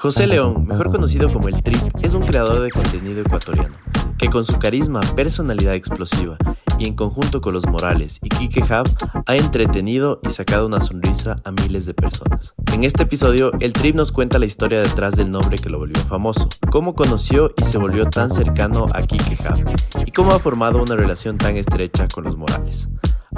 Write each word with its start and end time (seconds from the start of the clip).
José 0.00 0.26
León, 0.26 0.64
mejor 0.66 0.90
conocido 0.90 1.30
como 1.30 1.48
el 1.48 1.62
Trip, 1.62 1.76
es 2.02 2.14
un 2.14 2.22
creador 2.22 2.62
de 2.62 2.70
contenido 2.70 3.20
ecuatoriano, 3.20 3.74
que 4.16 4.30
con 4.30 4.46
su 4.46 4.58
carisma, 4.58 5.00
personalidad 5.14 5.74
explosiva 5.74 6.38
y 6.78 6.88
en 6.88 6.96
conjunto 6.96 7.42
con 7.42 7.52
los 7.52 7.66
Morales 7.66 8.18
y 8.22 8.30
Kike 8.30 8.62
Hub 8.62 8.88
ha 9.26 9.36
entretenido 9.36 10.18
y 10.22 10.30
sacado 10.30 10.64
una 10.64 10.80
sonrisa 10.80 11.36
a 11.44 11.50
miles 11.50 11.84
de 11.84 11.92
personas. 11.92 12.54
En 12.72 12.84
este 12.84 13.02
episodio, 13.02 13.52
el 13.60 13.74
Trip 13.74 13.94
nos 13.94 14.10
cuenta 14.10 14.38
la 14.38 14.46
historia 14.46 14.80
detrás 14.80 15.16
del 15.16 15.30
nombre 15.30 15.58
que 15.58 15.68
lo 15.68 15.76
volvió 15.76 16.02
famoso, 16.04 16.48
cómo 16.70 16.94
conoció 16.94 17.52
y 17.58 17.64
se 17.64 17.76
volvió 17.76 18.06
tan 18.06 18.30
cercano 18.30 18.86
a 18.94 19.02
Kike 19.02 19.36
Hub 19.42 20.06
y 20.06 20.12
cómo 20.12 20.32
ha 20.32 20.38
formado 20.38 20.82
una 20.82 20.96
relación 20.96 21.36
tan 21.36 21.58
estrecha 21.58 22.08
con 22.08 22.24
los 22.24 22.38
Morales. 22.38 22.88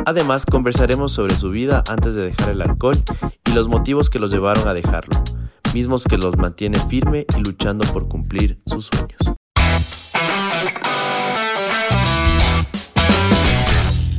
Además, 0.07 0.47
conversaremos 0.47 1.11
sobre 1.11 1.37
su 1.37 1.51
vida 1.51 1.83
antes 1.91 2.15
de 2.15 2.23
dejar 2.23 2.51
el 2.51 2.63
alcohol 2.63 2.97
y 3.47 3.51
los 3.51 3.67
motivos 3.67 4.11
que 4.11 4.21
los 4.21 4.31
llevaron 4.31 4.69
a 4.69 4.75
dejarlo 4.75 5.25
mismos 5.75 6.05
que 6.05 6.19
los 6.19 6.37
mantiene 6.37 6.79
firme 6.89 7.27
y 7.37 7.41
luchando 7.43 7.87
por 7.93 8.09
cumplir 8.09 8.61
sus 8.67 8.87
sueños. 8.87 9.21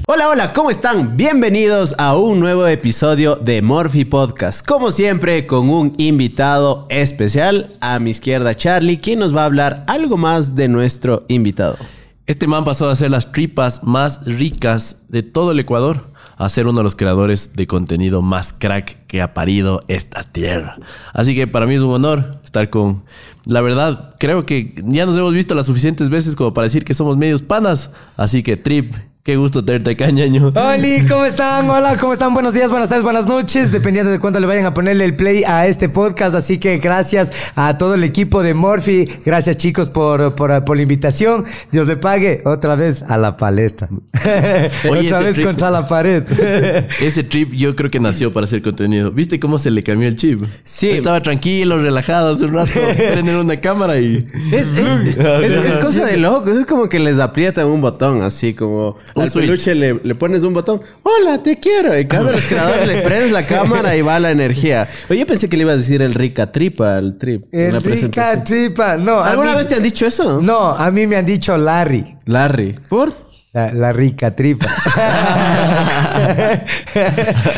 Hola, 0.05 0.29
hola, 0.29 0.53
¿cómo 0.53 0.69
están? 0.69 1.15
Bienvenidos 1.15 1.95
a 1.97 2.15
un 2.17 2.39
nuevo 2.39 2.67
episodio 2.67 3.35
de 3.35 3.61
Morphy 3.61 4.05
Podcast. 4.05 4.65
Como 4.65 4.91
siempre, 4.91 5.47
con 5.47 5.69
un 5.69 5.95
invitado 5.97 6.87
especial. 6.89 7.75
A 7.81 7.99
mi 7.99 8.09
izquierda, 8.09 8.55
Charlie, 8.55 8.99
quien 8.99 9.19
nos 9.19 9.35
va 9.35 9.43
a 9.43 9.45
hablar 9.45 9.83
algo 9.87 10.17
más 10.17 10.55
de 10.55 10.67
nuestro 10.67 11.25
invitado. 11.29 11.77
Este 12.25 12.47
man 12.47 12.63
pasó 12.63 12.89
a 12.89 12.95
ser 12.95 13.11
las 13.11 13.31
tripas 13.31 13.83
más 13.83 14.25
ricas 14.25 15.03
de 15.09 15.23
todo 15.23 15.51
el 15.51 15.59
Ecuador 15.59 16.12
a 16.37 16.49
ser 16.49 16.67
uno 16.67 16.79
de 16.79 16.83
los 16.83 16.95
creadores 16.95 17.53
de 17.55 17.67
contenido 17.67 18.21
más 18.21 18.53
crack 18.53 19.05
que 19.07 19.21
ha 19.21 19.33
parido 19.33 19.81
esta 19.87 20.23
tierra. 20.23 20.77
Así 21.13 21.35
que 21.35 21.47
para 21.47 21.65
mí 21.65 21.75
es 21.75 21.81
un 21.81 21.93
honor 21.93 22.39
estar 22.43 22.69
con... 22.69 23.03
La 23.45 23.61
verdad, 23.61 24.15
creo 24.19 24.45
que 24.45 24.73
ya 24.85 25.05
nos 25.05 25.17
hemos 25.17 25.33
visto 25.33 25.53
las 25.53 25.65
suficientes 25.65 26.09
veces 26.09 26.35
como 26.35 26.53
para 26.53 26.65
decir 26.65 26.85
que 26.85 26.93
somos 26.93 27.17
medios 27.17 27.41
panas. 27.41 27.91
Así 28.15 28.41
que 28.41 28.57
Trip, 28.57 28.93
Qué 29.23 29.37
gusto 29.37 29.63
tenerte 29.63 29.91
acá, 29.91 30.11
ñaño. 30.11 30.51
Hola, 30.53 30.77
¿cómo 31.07 31.23
están? 31.23 31.69
Hola, 31.69 31.95
¿cómo 31.95 32.11
están? 32.11 32.33
Buenos 32.33 32.53
días, 32.53 32.69
buenas 32.69 32.89
tardes, 32.89 33.05
buenas 33.05 33.25
noches, 33.25 33.71
dependiendo 33.71 34.11
de 34.11 34.19
cuándo 34.19 34.37
le 34.41 34.47
vayan 34.47 34.65
a 34.65 34.73
ponerle 34.73 35.05
el 35.05 35.15
play 35.15 35.45
a 35.45 35.65
este 35.65 35.87
podcast. 35.87 36.35
Así 36.35 36.57
que 36.57 36.79
gracias 36.79 37.31
a 37.55 37.77
todo 37.77 37.93
el 37.93 38.03
equipo 38.03 38.43
de 38.43 38.53
Morphy. 38.53 39.05
Gracias, 39.25 39.55
chicos, 39.55 39.89
por, 39.89 40.35
por, 40.35 40.65
por 40.65 40.75
la 40.75 40.83
invitación. 40.83 41.45
Dios 41.71 41.87
le 41.87 41.95
pague 41.95 42.41
otra 42.43 42.75
vez 42.75 43.01
a 43.03 43.15
la 43.15 43.37
palestra. 43.37 43.87
otra 44.89 45.19
vez 45.21 45.39
contra 45.39 45.71
la 45.71 45.87
pared. 45.87 46.23
ese 46.99 47.23
trip 47.23 47.53
yo 47.53 47.77
creo 47.77 47.89
que 47.89 48.01
nació 48.01 48.33
para 48.33 48.43
hacer 48.43 48.61
contenido. 48.61 49.09
¿Viste 49.09 49.39
cómo 49.39 49.57
se 49.57 49.71
le 49.71 49.83
cambió 49.83 50.09
el 50.09 50.17
chip? 50.17 50.43
Sí. 50.65 50.89
Estaba 50.89 51.21
tranquilo, 51.21 51.81
relajado 51.81 52.33
hace 52.33 52.43
un 52.43 52.55
rato. 52.55 52.73
Prender 52.97 53.37
una 53.37 53.55
cámara 53.61 53.97
y... 54.01 54.27
Es, 54.51 54.67
es, 54.67 55.53
es 55.53 55.77
cosa 55.77 56.07
de 56.07 56.17
loco. 56.17 56.49
Es 56.49 56.65
como 56.65 56.89
que 56.89 56.99
les 56.99 57.19
aprietan 57.19 57.67
un 57.67 57.79
botón 57.79 58.21
así 58.21 58.53
como 58.53 58.97
al 59.15 59.31
peluche 59.31 59.75
le, 59.75 59.99
le, 60.03 60.15
pones 60.15 60.43
un 60.43 60.53
botón. 60.53 60.81
Hola, 61.03 61.41
te 61.41 61.59
quiero. 61.59 61.97
Y 61.97 62.05
cada 62.05 62.31
los 62.31 62.45
creadores 62.45 62.87
le 62.87 63.01
prendes 63.01 63.31
la 63.31 63.45
cámara 63.45 63.95
y 63.95 64.01
va 64.01 64.19
la 64.19 64.31
energía. 64.31 64.89
Oye, 65.09 65.19
yo 65.19 65.27
pensé 65.27 65.49
que 65.49 65.57
le 65.57 65.63
iba 65.63 65.73
a 65.73 65.77
decir 65.77 66.01
el 66.01 66.13
rica 66.13 66.51
tripa 66.51 66.95
al 66.95 67.17
trip. 67.17 67.45
El 67.51 67.81
rica 67.81 68.43
tripa. 68.43 68.97
No. 68.97 69.21
¿Alguna 69.21 69.55
vez 69.55 69.67
te 69.67 69.75
han 69.75 69.83
dicho 69.83 70.05
eso? 70.05 70.41
No, 70.41 70.69
a 70.71 70.91
mí 70.91 71.07
me 71.07 71.15
han 71.15 71.25
dicho 71.25 71.57
Larry. 71.57 72.17
Larry. 72.25 72.75
¿Por? 72.89 73.22
La, 73.53 73.93
rica 73.93 74.35
tripa. 74.35 74.65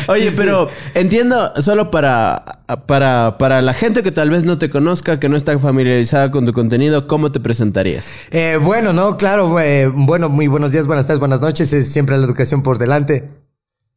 Oye, 0.08 0.30
pero 0.36 0.68
entiendo, 0.92 1.54
solo 1.62 1.90
para, 1.90 2.60
para, 2.84 3.38
para 3.38 3.62
la 3.62 3.72
gente 3.72 4.02
que 4.02 4.12
tal 4.12 4.28
vez 4.28 4.44
no 4.44 4.58
te 4.58 4.68
conozca, 4.68 5.18
que 5.18 5.30
no 5.30 5.38
está 5.38 5.58
familiarizada 5.58 6.30
con 6.30 6.44
tu 6.44 6.52
contenido, 6.52 7.06
¿cómo 7.06 7.32
te 7.32 7.40
presentarías? 7.40 8.14
Eh, 8.30 8.58
bueno, 8.62 8.92
no, 8.92 9.16
claro, 9.16 9.58
eh, 9.58 9.86
bueno, 9.86 10.28
muy 10.28 10.48
buenos 10.48 10.70
días, 10.70 10.86
buenas 10.86 11.06
tardes, 11.06 11.20
buenas 11.20 11.40
noches, 11.40 11.72
es 11.72 11.90
siempre 11.90 12.18
la 12.18 12.26
educación 12.26 12.62
por 12.62 12.76
delante. 12.76 13.45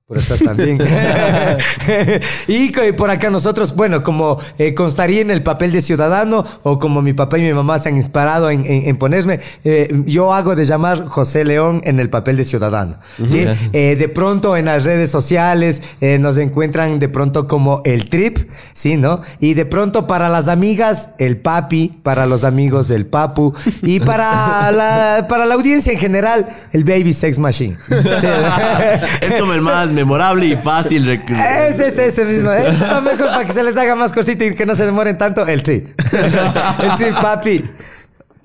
Por 0.09 0.17
estás 0.17 0.39
también. 0.39 0.79
y 2.47 2.71
por 2.93 3.11
acá 3.11 3.29
nosotros, 3.29 3.75
bueno, 3.75 4.01
como 4.01 4.39
eh, 4.57 4.73
constaría 4.73 5.21
en 5.21 5.29
el 5.29 5.43
papel 5.43 5.71
de 5.71 5.83
ciudadano 5.83 6.43
o 6.63 6.79
como 6.79 7.03
mi 7.03 7.13
papá 7.13 7.37
y 7.37 7.43
mi 7.43 7.53
mamá 7.53 7.77
se 7.77 7.89
han 7.89 7.95
inspirado 7.95 8.49
en, 8.49 8.65
en, 8.65 8.97
ponerme, 8.97 9.39
eh, 9.63 9.87
yo 10.07 10.33
hago 10.33 10.55
de 10.55 10.65
llamar 10.65 11.05
José 11.05 11.45
León 11.45 11.81
en 11.83 11.99
el 11.99 12.09
papel 12.09 12.37
de 12.37 12.43
ciudadano. 12.43 12.97
¿sí? 13.23 13.45
Eh, 13.71 13.95
de 13.99 14.09
pronto 14.09 14.57
en 14.57 14.65
las 14.65 14.83
redes 14.83 15.11
sociales 15.11 15.83
nos 16.01 16.39
encuentran 16.39 16.97
de 16.97 17.07
pronto 17.07 17.47
como 17.47 17.83
el 17.85 18.09
trip, 18.09 18.49
¿sí? 18.73 18.97
¿No? 18.97 19.21
Y 19.39 19.53
de 19.53 19.67
pronto 19.67 20.07
para 20.07 20.27
las 20.27 20.47
amigas, 20.47 21.11
el 21.19 21.37
papi, 21.37 21.99
para 22.01 22.25
los 22.25 22.43
amigos, 22.43 22.89
el 22.89 23.05
papu 23.05 23.53
y 23.83 23.99
para 23.99 24.71
la, 24.71 25.27
para 25.29 25.45
la 25.45 25.53
audiencia 25.53 25.93
en 25.93 25.99
general, 25.99 26.49
el 26.73 26.83
baby 26.83 27.13
sex 27.13 27.37
machine. 27.37 27.77
es 29.21 29.33
como 29.39 29.53
el 29.53 29.61
más 29.61 29.98
memorable 29.99 30.45
y 30.45 30.55
fácil. 30.55 31.09
Ese 31.67 31.87
es 31.87 31.97
ese 31.97 32.25
mismo. 32.25 32.51
Lo 32.51 33.01
mejor 33.01 33.27
para 33.27 33.45
que 33.45 33.51
se 33.51 33.63
les 33.63 33.75
haga 33.75 33.95
más 33.95 34.11
cortito 34.11 34.45
y 34.45 34.55
que 34.55 34.65
no 34.65 34.75
se 34.75 34.85
demoren 34.85 35.17
tanto. 35.17 35.45
El 35.45 35.63
trip. 35.63 35.87
el 36.83 36.95
trip, 36.95 37.13
papi. 37.15 37.69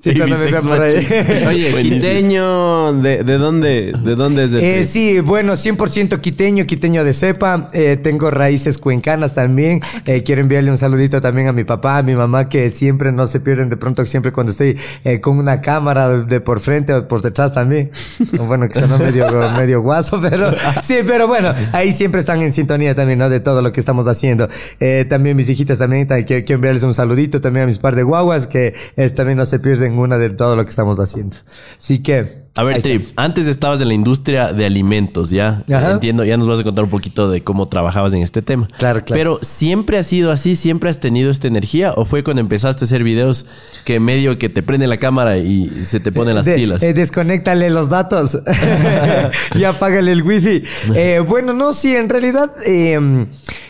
Sí, 0.04 0.15
cuando 0.19 0.37
me 0.37 0.53
por 0.60 0.82
ahí. 0.82 1.47
Oye, 1.48 1.81
quiteño, 1.81 2.92
¿de, 2.92 3.25
¿de, 3.25 3.38
dónde, 3.38 3.94
de 4.04 4.15
dónde 4.16 4.44
es 4.44 4.50
de 4.50 4.81
eh, 4.81 4.84
Sí, 4.84 5.20
bueno, 5.20 5.54
100% 5.54 6.20
quiteño, 6.20 6.66
quiteño 6.66 7.04
de 7.04 7.15
cepa. 7.15 7.70
Eh, 7.72 7.97
tengo 7.97 8.31
raíces 8.31 8.76
cuencanas 8.76 9.32
también. 9.32 9.81
Eh, 10.04 10.22
quiero 10.22 10.42
enviarle 10.42 10.70
un 10.70 10.76
saludito 10.76 11.22
también 11.22 11.48
a 11.48 11.54
mi 11.54 11.65
papá, 11.65 11.97
a 11.97 12.03
mi 12.03 12.15
mamá, 12.15 12.50
que 12.50 12.69
siempre 12.69 13.12
no 13.12 13.26
se 13.26 13.41
pierden 13.41 13.70
de 13.70 13.78
pronto, 13.78 14.04
siempre 14.04 14.31
cuando 14.31 14.50
estoy 14.50 14.76
eh, 15.04 15.20
con 15.20 15.38
una 15.38 15.62
cámara 15.62 16.10
de 16.10 16.38
por 16.42 16.60
frente 16.60 16.92
o 16.92 17.09
por 17.09 17.22
detrás 17.22 17.54
también. 17.54 17.91
bueno, 18.47 18.69
que 18.69 18.75
suena 18.81 18.98
medio, 18.98 19.26
medio 19.56 19.81
guaso, 19.81 20.21
pero 20.21 20.53
sí, 20.82 20.97
pero 21.06 21.26
bueno, 21.28 21.54
ahí 21.72 21.94
siempre 21.94 22.21
están 22.21 22.42
en 22.42 22.53
sintonía 22.53 22.94
también, 22.94 23.21
¿no? 23.21 23.31
De 23.31 23.41
todo 23.41 23.62
lo 23.62 23.72
que 23.72 23.81
estamos 23.81 24.06
haciendo. 24.06 24.50
Eh, 24.81 25.06
también 25.09 25.34
mis 25.34 25.48
hijitas 25.48 25.78
también, 25.78 26.06
quiero, 26.06 26.26
quiero 26.26 26.54
enviarles 26.56 26.82
un 26.82 26.92
saludito 26.92 27.41
también 27.41 27.65
a 27.65 27.66
mis 27.66 27.78
par 27.78 27.97
de 27.97 28.03
guaguas, 28.03 28.47
que 28.47 28.75
también 29.16 29.38
no 29.38 29.47
se 29.47 29.59
pierden 29.59 29.94
una 30.03 30.19
de 30.19 30.31
todo 30.31 30.56
lo 30.56 30.65
que 30.65 30.71
estamos 30.71 30.99
haciendo. 30.99 31.37
Así 31.78 32.03
que... 32.03 32.44
A 32.56 32.62
ver, 32.62 32.82
Trip, 32.82 33.04
antes 33.16 33.48
estabas 33.48 33.81
en 33.81 33.88
la 33.88 33.94
industria 33.94 34.53
de 34.53 34.65
alimentos, 34.65 35.31
¿ya? 35.31 35.65
Entiendo, 35.66 36.25
ya 36.25 36.37
nos 36.37 36.47
vas 36.47 36.60
a 36.60 36.62
contar 36.62 36.84
un 36.84 36.91
poquito 36.91 37.28
de 37.28 37.42
cómo 37.42 37.69
trabajabas 37.69 38.15
en 38.15 38.22
este 38.22 38.42
tema. 38.42 38.69
Claro, 38.78 39.03
claro. 39.03 39.19
Pero 39.19 39.38
¿siempre 39.42 39.98
ha 39.98 40.04
sido 40.04 40.31
así? 40.31 40.54
¿Siempre 40.54 40.88
has 40.88 41.00
tenido 41.00 41.32
esta 41.32 41.48
energía? 41.48 41.92
¿O 41.94 42.04
fue 42.04 42.22
cuando 42.22 42.41
empezaste 42.41 42.84
a 42.84 42.87
hacer 42.87 43.03
videos 43.03 43.47
que 43.84 43.98
medio 43.98 44.38
que 44.38 44.48
te 44.48 44.62
prende 44.62 44.87
la 44.87 44.98
cámara 44.98 45.37
y 45.38 45.84
se 45.84 45.98
te 45.98 46.12
ponen 46.12 46.37
las 46.37 46.47
pilas? 46.47 46.81
Eh, 46.84 46.94
desconéctale 46.94 47.70
los 47.70 47.88
datos 47.88 48.38
y 49.56 49.65
apágale 49.65 50.12
el 50.12 50.22
wifi. 50.22 50.62
Eh, 50.94 51.22
bueno, 51.26 51.54
no, 51.54 51.72
sí, 51.72 51.97
en 51.97 52.09
realidad 52.09 52.53
eh, 52.65 53.26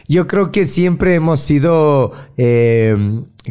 yo 0.09 0.27
creo 0.27 0.53
que 0.53 0.67
siempre 0.67 1.15
hemos 1.15 1.41
sido 1.41 2.13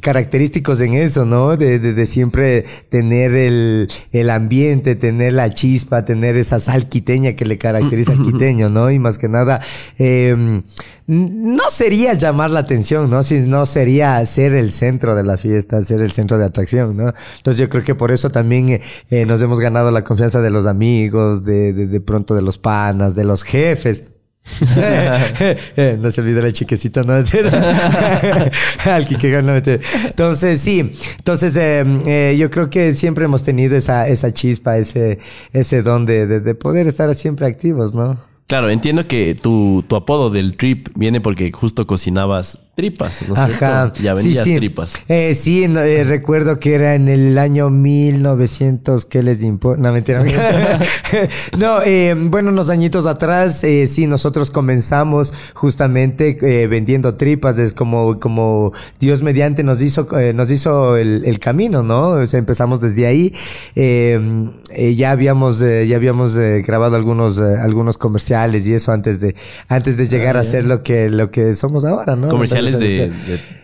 característicos 0.01 0.81
en 0.81 0.95
eso, 0.95 1.25
¿no? 1.25 1.55
De, 1.55 1.79
de, 1.79 1.93
de 1.93 2.05
siempre 2.05 2.65
tener 2.89 3.33
el, 3.33 3.87
el, 4.11 4.29
ambiente, 4.29 4.95
tener 4.95 5.22
la 5.31 5.53
chispa, 5.53 6.05
tener 6.05 6.35
esa 6.37 6.59
sal 6.59 6.89
quiteña 6.89 7.33
que 7.33 7.45
le 7.45 7.57
caracteriza 7.57 8.13
al 8.13 8.23
quiteño, 8.23 8.69
¿no? 8.69 8.91
Y 8.91 8.99
más 8.99 9.17
que 9.17 9.29
nada, 9.29 9.61
eh, 9.97 10.61
no 11.07 11.63
sería 11.69 12.13
llamar 12.13 12.51
la 12.51 12.61
atención, 12.61 13.09
¿no? 13.09 13.23
Si 13.23 13.39
no 13.39 13.65
sería 13.65 14.25
ser 14.25 14.53
el 14.53 14.71
centro 14.71 15.15
de 15.15 15.23
la 15.23 15.37
fiesta, 15.37 15.81
ser 15.83 16.01
el 16.01 16.11
centro 16.11 16.37
de 16.37 16.45
atracción, 16.45 16.95
¿no? 16.95 17.13
Entonces 17.37 17.57
yo 17.57 17.69
creo 17.69 17.83
que 17.83 17.95
por 17.95 18.11
eso 18.11 18.29
también 18.29 18.81
eh, 19.09 19.25
nos 19.25 19.41
hemos 19.41 19.59
ganado 19.59 19.91
la 19.91 20.03
confianza 20.03 20.41
de 20.41 20.49
los 20.49 20.65
amigos, 20.65 21.43
de, 21.43 21.73
de, 21.73 21.87
de 21.87 22.01
pronto 22.01 22.35
de 22.35 22.41
los 22.41 22.57
panas, 22.57 23.15
de 23.15 23.23
los 23.23 23.43
jefes. 23.43 24.03
no 25.99 26.11
se 26.11 26.21
olvide 26.21 26.41
la 26.41 26.51
chiquecita, 26.51 27.03
¿no? 27.03 27.13
Al 28.85 29.07
que 29.07 29.41
no 29.41 29.55
Entonces, 29.55 30.59
sí. 30.59 30.91
Entonces, 31.17 31.55
eh, 31.55 31.83
eh, 32.05 32.35
yo 32.37 32.51
creo 32.51 32.69
que 32.69 32.93
siempre 32.93 33.25
hemos 33.25 33.43
tenido 33.43 33.75
esa, 33.75 34.07
esa 34.07 34.33
chispa, 34.33 34.77
ese, 34.77 35.19
ese 35.53 35.81
don 35.81 36.05
de, 36.05 36.27
de, 36.27 36.39
de 36.39 36.55
poder 36.55 36.87
estar 36.87 37.13
siempre 37.15 37.47
activos, 37.47 37.93
¿no? 37.93 38.32
Claro, 38.47 38.69
entiendo 38.69 39.07
que 39.07 39.35
tu, 39.35 39.85
tu 39.87 39.95
apodo 39.95 40.29
del 40.29 40.57
trip 40.57 40.89
viene 40.95 41.21
porque 41.21 41.51
justo 41.51 41.87
cocinabas 41.87 42.59
tripas, 42.75 43.23
¿no 43.27 43.35
Ajá. 43.35 43.93
Ya 44.01 44.15
vendías 44.15 44.43
tripas. 44.43 44.95
Eh, 45.07 45.35
sí, 45.35 45.63
eh, 45.63 46.03
recuerdo 46.03 46.59
que 46.59 46.73
era 46.73 46.95
en 46.95 47.07
el 47.07 47.37
año 47.37 47.69
1900, 47.69 49.05
¿qué 49.05 49.21
les 49.21 49.43
importa? 49.43 49.81
No, 49.81 49.93
mentira. 49.93 50.23
no, 51.57 51.81
eh, 51.83 52.15
bueno, 52.17 52.49
unos 52.49 52.69
añitos 52.69 53.05
atrás, 53.05 53.63
eh, 53.63 53.87
sí, 53.87 54.07
nosotros 54.07 54.49
comenzamos 54.51 55.31
justamente 55.53 56.37
eh, 56.41 56.67
vendiendo 56.67 57.15
tripas, 57.15 57.59
es 57.59 57.73
como, 57.73 58.19
como 58.19 58.73
Dios 58.99 59.21
mediante 59.21 59.63
nos 59.63 59.81
hizo, 59.81 60.07
eh, 60.19 60.33
nos 60.33 60.49
hizo 60.49 60.97
el, 60.97 61.23
el, 61.25 61.39
camino, 61.39 61.83
¿no? 61.83 62.09
O 62.09 62.25
sea, 62.25 62.39
empezamos 62.39 62.81
desde 62.81 63.05
ahí, 63.05 63.33
ya 63.75 65.11
habíamos, 65.11 65.59
ya 65.59 65.95
habíamos 65.95 66.35
grabado 66.35 66.95
algunos, 66.95 67.39
algunos 67.39 67.97
comerciales 67.97 68.32
comerciales 68.33 68.67
y 68.67 68.73
eso 68.73 68.91
antes 68.91 69.19
de, 69.19 69.35
antes 69.67 69.97
de 69.97 70.07
llegar 70.07 70.37
ah, 70.37 70.41
a 70.41 70.43
ser 70.43 70.65
lo 70.65 70.83
que, 70.83 71.09
lo 71.09 71.29
que 71.31 71.53
somos 71.55 71.85
ahora, 71.85 72.15
¿no? 72.15 72.29
Comerciales 72.29 72.77
de, 72.79 73.11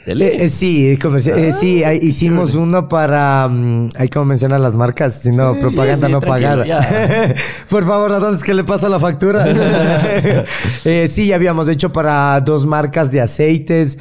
tele. 0.06 0.44
Eh, 0.44 0.50
sí, 0.50 0.88
eh, 0.88 1.54
sí, 1.60 1.84
ah, 1.84 1.94
hicimos 1.94 2.56
uno 2.56 2.88
para, 2.88 3.48
mm, 3.48 3.90
hay 3.98 4.10
como 4.10 4.26
mencionar 4.26 4.60
las 4.60 4.76
marcas, 4.76 5.22
sino 5.22 5.58
propaganda 5.60 6.08
no 6.10 6.22
pagada. 6.22 6.66
Por 7.70 7.86
favor, 7.86 8.14
¿a 8.14 8.20
dónde 8.20 8.38
es 8.38 8.44
que 8.44 8.54
le 8.54 8.64
pasa 8.64 8.90
la 8.90 9.00
factura? 9.00 9.46
sí, 11.08 11.34
habíamos 11.34 11.68
hecho 11.68 11.92
para 11.92 12.40
dos 12.42 12.66
marcas 12.66 13.12
de 13.12 13.22
aceites, 13.22 13.98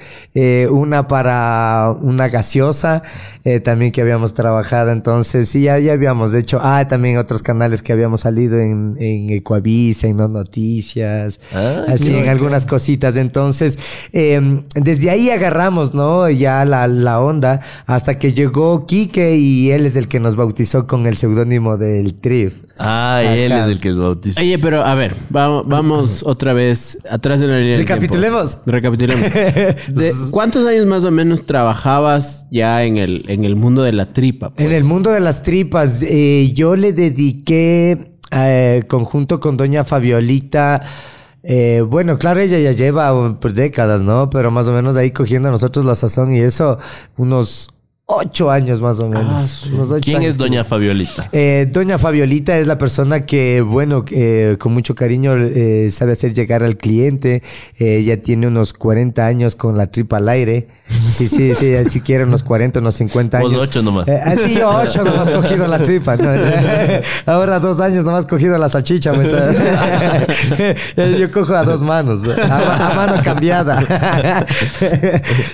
una 0.71 1.07
para 1.07 1.95
una 2.01 2.29
gaseosa, 2.29 3.03
también 3.65 3.93
que 3.93 4.03
habíamos 4.03 4.35
trabajado, 4.35 4.91
entonces 4.91 5.49
sí, 5.49 5.63
ya, 5.63 5.79
ya 5.79 5.93
habíamos 5.93 6.35
hecho, 6.35 6.59
ah, 6.63 6.87
también 6.89 7.17
otros 7.17 7.43
canales 7.43 7.83
que 7.83 7.93
habíamos 7.93 8.21
salido 8.21 8.59
en, 8.59 8.97
en 9.01 9.31
Ecuavisa, 9.31 10.07
en 10.07 10.17
No 10.17 10.29
Noticias, 10.29 10.58
ah, 11.53 11.85
así 11.89 12.15
en 12.15 12.29
algunas 12.29 12.67
cositas. 12.67 13.17
Entonces, 13.17 13.79
em, 14.13 14.63
desde 14.75 15.11
ahí 15.11 15.31
agarramos, 15.31 15.95
¿no? 15.95 16.29
Ya 16.31 16.65
la, 16.65 16.87
la 16.87 17.21
onda 17.21 17.61
hasta 17.87 18.19
que 18.19 18.33
llegó 18.33 18.87
Quique 18.87 19.37
y 19.37 19.71
él 19.71 19.87
es 19.87 19.97
el 19.97 20.09
que 20.09 20.21
nos 20.21 20.37
bautizó 20.37 20.87
con 20.87 21.07
el 21.07 21.17
seudónimo 21.17 21.77
del 21.77 22.15
Trif. 22.15 22.55
Ah, 22.79 23.23
él 23.25 23.53
es 23.53 23.67
el 23.67 23.81
que 23.81 23.89
es 23.89 23.99
bautizó. 23.99 24.41
Oye, 24.41 24.59
pero 24.59 24.85
a 24.85 24.95
ver, 24.95 25.17
vamos, 25.31 25.67
vamos 25.67 26.23
otra 26.27 26.53
vez 26.53 26.99
atrás 27.11 27.41
de 27.41 27.49
la 27.49 27.59
línea. 27.59 27.79
Recapitulemos. 27.79 28.59
Recapitulemos. 28.67 29.29
¿Cuántos 30.31 30.67
años 30.67 30.87
más 30.87 31.05
o 31.05 31.11
menos 31.11 31.45
trabajabas 31.45 32.47
ya 32.51 32.85
en 32.85 32.97
el, 32.97 33.25
en 33.29 33.45
el 33.45 33.57
mundo 33.57 33.83
de 33.83 33.93
la 33.93 34.13
tripa? 34.13 34.53
En 34.57 34.73
el 34.73 34.85
mundo 34.85 35.11
de 35.11 35.21
las 35.21 35.43
tripas, 35.43 36.03
eh, 36.03 36.53
yo 36.55 36.77
le 36.77 36.93
dediqué 36.93 38.18
eh, 38.33 38.85
conjunto 38.89 39.41
con 39.41 39.57
doña 39.57 39.85
Fabiolita. 39.85 40.83
Eh, 41.43 41.83
bueno, 41.87 42.19
claro, 42.19 42.41
ella 42.41 42.59
ya 42.59 42.73
lleva 42.73 43.39
pues, 43.41 43.55
décadas, 43.55 44.03
¿no? 44.03 44.29
Pero 44.31 44.51
más 44.51 44.69
o 44.69 44.73
menos 44.73 44.97
ahí 44.97 45.13
cogiendo 45.13 45.49
a 45.49 45.53
nosotros 45.53 45.85
la 45.85 45.95
sazón 45.95 46.35
y 46.35 46.41
eso, 46.41 46.79
unos 47.17 47.71
ocho 48.11 48.51
años 48.51 48.81
más 48.81 48.99
o 49.01 49.05
ah, 49.05 49.09
menos. 49.09 49.69
¿Quién 50.01 50.23
es 50.23 50.39
Doña 50.39 50.65
Fabiolita? 50.65 51.29
Eh, 51.31 51.69
Doña 51.71 51.99
Fabiolita 51.99 52.57
es 52.57 52.67
la 52.67 52.79
persona 52.79 53.21
que, 53.21 53.61
bueno, 53.61 54.03
eh, 54.11 54.57
con 54.59 54.73
mucho 54.73 54.95
cariño 54.95 55.37
eh, 55.37 55.91
sabe 55.91 56.13
hacer 56.13 56.33
llegar 56.33 56.63
al 56.63 56.79
cliente. 56.79 57.43
ella 57.79 58.23
tiene 58.23 58.47
unos 58.47 58.73
40 58.73 59.27
años 59.27 59.57
con 59.57 59.77
la 59.77 59.89
tripa 59.89 60.17
al 60.17 60.31
aire. 60.31 60.69
Sí, 60.89 61.29
sí, 61.29 61.55
sí, 61.55 61.75
si 61.91 62.01
quiere 62.01 62.25
unos 62.25 62.43
40, 62.43 62.81
unos 62.81 62.95
50 62.95 63.39
años. 63.39 63.53
Vos 63.53 63.63
ocho 63.65 63.83
nomás. 63.83 64.09
así 64.09 64.55
yo 64.55 64.71
ocho 64.71 65.05
nomás 65.05 65.29
cogido 65.29 65.67
la 65.67 65.83
tripa. 65.83 66.17
Ahora 67.27 67.61
dos 67.61 67.79
años 67.79 68.07
nomás 68.07 68.27
cogido 68.27 68.57
la 68.57 68.71
salchicha. 68.71 69.13
yo 70.97 71.31
cojo 71.31 71.55
a 71.55 71.63
dos 71.63 71.83
manos, 71.83 72.27
a, 72.27 72.91
a 72.91 72.95
mano 72.95 73.23
cambiada. 73.23 74.47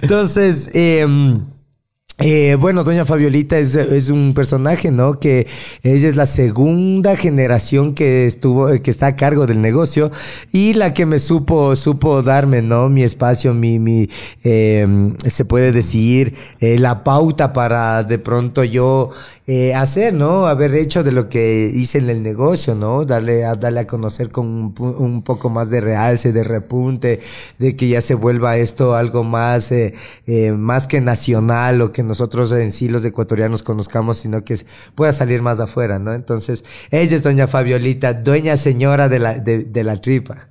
Entonces, 0.03 0.71
eh, 0.73 1.05
eh, 2.19 2.57
bueno, 2.61 2.85
doña 2.85 3.05
Fabiolita 3.05 3.59
es, 3.59 4.09
un 4.09 4.35
personaje, 4.35 4.93
¿no? 4.93 5.19
Que 5.19 5.49
ella 5.83 6.07
es 6.07 6.15
la 6.15 6.27
segunda 6.27 7.17
generación 7.17 7.93
que 7.93 8.27
estuvo, 8.27 8.69
que 8.83 8.91
está 8.91 9.09
a 9.09 9.17
cargo 9.17 9.47
del 9.47 9.61
negocio 9.61 10.13
y 10.53 10.75
la 10.75 10.95
que 10.95 11.07
me 11.07 11.19
supo, 11.19 11.75
supo 11.75 12.23
darme, 12.23 12.63
¿no? 12.63 12.89
Mi 12.89 13.03
espacio, 13.03 13.53
mi, 13.53 13.81
mi, 13.81 14.09
eh, 14.45 15.13
se 15.27 15.45
puede 15.45 15.73
decir, 15.73 16.35
eh, 16.61 16.79
la 16.79 17.03
pauta 17.03 17.53
para 17.53 18.05
de 18.05 18.21
pronto 18.21 18.63
yo 18.63 19.11
eh, 19.47 19.75
hacer, 19.75 20.15
¿no? 20.15 20.47
Haber 20.47 20.75
hecho 20.75 21.03
de 21.03 21.13
lo 21.13 21.29
que 21.29 21.71
hice 21.75 21.99
en 21.99 22.09
el 22.09 22.23
negocio, 22.23 22.75
¿no? 22.75 23.05
Darle 23.05 23.45
a, 23.45 23.55
darle 23.57 23.81
a 23.81 23.87
conocer 23.87 24.31
con 24.31 24.73
un, 24.79 25.23
poco 25.23 25.51
más 25.51 25.69
de 25.69 25.83
realce, 25.83 26.33
de 26.33 26.45
repunte, 26.45 27.21
de 27.59 27.77
que 27.77 27.89
ya 27.89 28.01
se 28.01 28.15
vuelva 28.15 28.57
esto 28.57 28.95
algo 28.95 29.23
más, 29.23 29.71
eh, 29.71 29.93
más 30.57 30.87
que 30.87 31.03
nacional 31.03 31.83
o 31.83 31.93
que 31.93 32.03
nosotros 32.05 32.53
en 32.53 32.73
sí 32.73 32.89
los 32.89 33.05
ecuatorianos 33.05 33.63
conozcamos, 33.63 34.19
sino 34.19 34.45
que 34.45 34.59
pueda 34.95 35.13
salir 35.13 35.43
más 35.43 35.61
afuera, 35.61 35.99
¿no? 35.99 36.13
Entonces, 36.13 36.65
ella 36.91 37.17
es 37.17 37.23
doña 37.23 37.47
Fabiolita, 37.47 38.15
dueña 38.15 38.57
señora 38.57 39.09
de 39.09 39.19
la, 39.19 39.39
de, 39.39 39.65
de 39.65 39.85
la 39.85 39.97
tripa. 39.97 40.49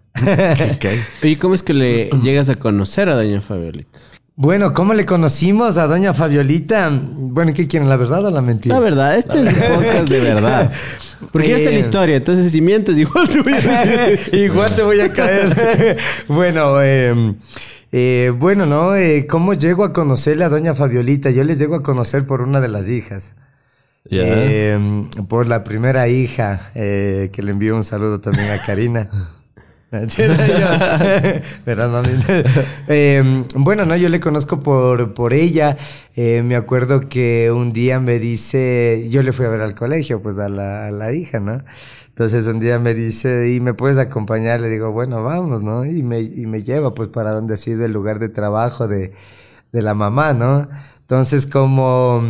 ¿Y 1.21 1.35
cómo 1.37 1.55
es 1.55 1.63
que 1.63 1.73
le 1.73 2.09
llegas 2.21 2.49
a 2.49 2.55
conocer 2.55 3.09
a 3.09 3.15
doña 3.15 3.41
Fabiolita? 3.41 3.99
Bueno, 4.35 4.73
¿cómo 4.73 4.95
le 4.95 5.05
conocimos 5.05 5.77
a 5.77 5.85
doña 5.85 6.11
Fabiolita? 6.11 6.91
Bueno, 6.91 7.53
¿qué 7.53 7.67
quieren, 7.67 7.87
la 7.87 7.97
verdad 7.97 8.25
o 8.25 8.31
la 8.31 8.41
mentira? 8.41 8.73
La 8.73 8.81
verdad, 8.81 9.15
este 9.15 9.41
es 9.41 9.47
un 9.47 9.75
podcast 9.75 10.09
de 10.09 10.19
verdad. 10.19 10.71
Porque 11.31 11.49
yo 11.49 11.57
sé 11.57 11.71
la 11.71 11.77
historia, 11.77 12.15
entonces 12.15 12.51
si 12.51 12.59
mientes 12.59 12.97
igual 12.97 13.29
te 13.29 13.41
voy 13.41 13.53
a 13.53 14.35
igual 14.35 14.75
te 14.75 14.81
voy 14.81 14.99
a 15.01 15.13
caer. 15.13 15.97
bueno, 16.27 16.81
em, 16.81 17.35
eh, 17.93 18.33
bueno, 18.37 18.65
¿no? 18.65 18.95
Eh, 18.95 19.25
¿Cómo 19.27 19.53
llego 19.53 19.85
a 19.85 19.93
conocerle 19.93 20.43
a 20.43 20.49
doña 20.49 20.75
Fabiolita? 20.75 21.31
Yo 21.31 21.45
les 21.45 21.59
llego 21.59 21.75
a 21.75 21.83
conocer 21.83 22.27
por 22.27 22.41
una 22.41 22.59
de 22.59 22.67
las 22.67 22.89
hijas. 22.89 23.35
Em, 24.09 25.09
por 25.29 25.47
la 25.47 25.63
primera 25.63 26.09
hija, 26.09 26.71
eh, 26.75 27.29
que 27.31 27.41
le 27.41 27.51
envío 27.51 27.75
un 27.75 27.85
saludo 27.85 28.19
también 28.19 28.49
a 28.49 28.57
Karina. 28.57 29.09
eh, 32.87 33.43
bueno, 33.55 33.85
no, 33.85 33.95
yo 33.95 34.09
le 34.09 34.19
conozco 34.19 34.59
por, 34.59 35.13
por 35.13 35.33
ella. 35.33 35.77
Eh, 36.15 36.41
me 36.43 36.55
acuerdo 36.55 37.01
que 37.01 37.51
un 37.51 37.73
día 37.73 37.99
me 37.99 38.17
dice, 38.17 39.07
yo 39.11 39.21
le 39.21 39.33
fui 39.33 39.45
a 39.45 39.49
ver 39.49 39.61
al 39.61 39.75
colegio, 39.75 40.19
pues 40.21 40.39
a 40.39 40.49
la, 40.49 40.87
a 40.87 40.91
la 40.91 41.13
hija, 41.13 41.39
¿no? 41.39 41.63
Entonces 42.13 42.45
un 42.45 42.59
día 42.59 42.77
me 42.77 42.93
dice, 42.93 43.51
¿y 43.53 43.59
me 43.59 43.73
puedes 43.73 43.97
acompañar? 43.97 44.61
Le 44.61 44.69
digo, 44.69 44.91
bueno, 44.91 45.23
vamos, 45.23 45.63
¿no? 45.63 45.83
Y 45.83 46.03
me, 46.03 46.21
y 46.21 46.45
me 46.45 46.61
lleva 46.61 46.93
pues 46.93 47.09
para 47.09 47.31
donde 47.31 47.55
ha 47.55 47.57
sido 47.57 47.85
el 47.85 47.91
lugar 47.91 48.19
de 48.19 48.29
trabajo 48.29 48.87
de, 48.87 49.13
de 49.71 49.81
la 49.81 49.95
mamá, 49.95 50.33
¿no? 50.33 50.69
Entonces, 51.01 51.47
como 51.47 52.21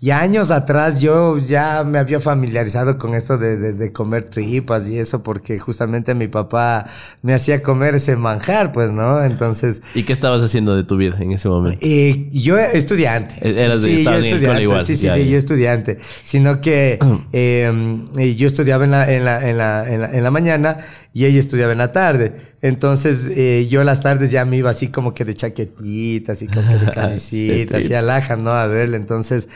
ya 0.00 0.20
años 0.20 0.50
atrás 0.50 1.00
yo 1.00 1.38
ya 1.38 1.82
me 1.84 1.98
había 1.98 2.20
familiarizado 2.20 2.98
con 2.98 3.14
esto 3.14 3.38
de, 3.38 3.72
de, 3.72 3.92
comer 3.92 4.24
tripas 4.24 4.88
y 4.88 4.98
eso, 4.98 5.22
porque 5.22 5.58
justamente 5.58 6.14
mi 6.14 6.28
papá 6.28 6.86
me 7.22 7.32
hacía 7.32 7.62
comer 7.62 7.94
ese 7.94 8.16
manjar, 8.16 8.72
pues, 8.72 8.92
¿no? 8.92 9.22
Entonces. 9.22 9.82
¿Y 9.94 10.02
qué 10.02 10.12
estabas 10.12 10.42
haciendo 10.42 10.76
de 10.76 10.84
tu 10.84 10.96
vida 10.96 11.16
en 11.18 11.32
ese 11.32 11.48
momento? 11.48 11.78
Y 11.82 12.28
yo 12.30 12.58
estudiante. 12.58 13.36
E-, 13.40 13.64
eras 13.64 13.82
de 13.82 13.96
sí, 13.96 14.04
yo 14.04 14.10
estudiante, 14.12 14.62
igual. 14.62 14.84
Sí, 14.84 14.96
sí, 14.96 15.08
sí, 15.08 15.28
yo 15.30 15.38
estudiante. 15.38 15.98
Sino 16.22 16.60
que 16.60 16.98
eh, 17.32 18.34
yo 18.36 18.46
estudiaba 18.46 18.84
en 18.84 18.90
la, 18.90 19.10
en 19.10 19.24
la, 19.24 19.48
en 19.48 19.58
la, 19.58 19.92
en 19.92 20.00
la, 20.02 20.10
en 20.12 20.22
la 20.22 20.30
mañana 20.30 20.78
y 21.16 21.24
ella 21.24 21.40
estudiaba 21.40 21.72
en 21.72 21.78
la 21.78 21.92
tarde. 21.92 22.34
Entonces 22.60 23.26
eh, 23.30 23.68
yo 23.70 23.82
las 23.84 24.02
tardes 24.02 24.30
ya 24.30 24.44
me 24.44 24.58
iba 24.58 24.68
así 24.68 24.88
como 24.88 25.14
que 25.14 25.24
de 25.24 25.32
chaquetita, 25.32 26.32
así 26.32 26.46
como 26.46 26.68
que 26.68 26.76
de 26.76 26.90
camisita, 26.92 27.78
así 27.78 27.94
alaja, 27.94 28.36
¿no? 28.36 28.50
A 28.50 28.66
verle. 28.66 28.98
Entonces 28.98 29.48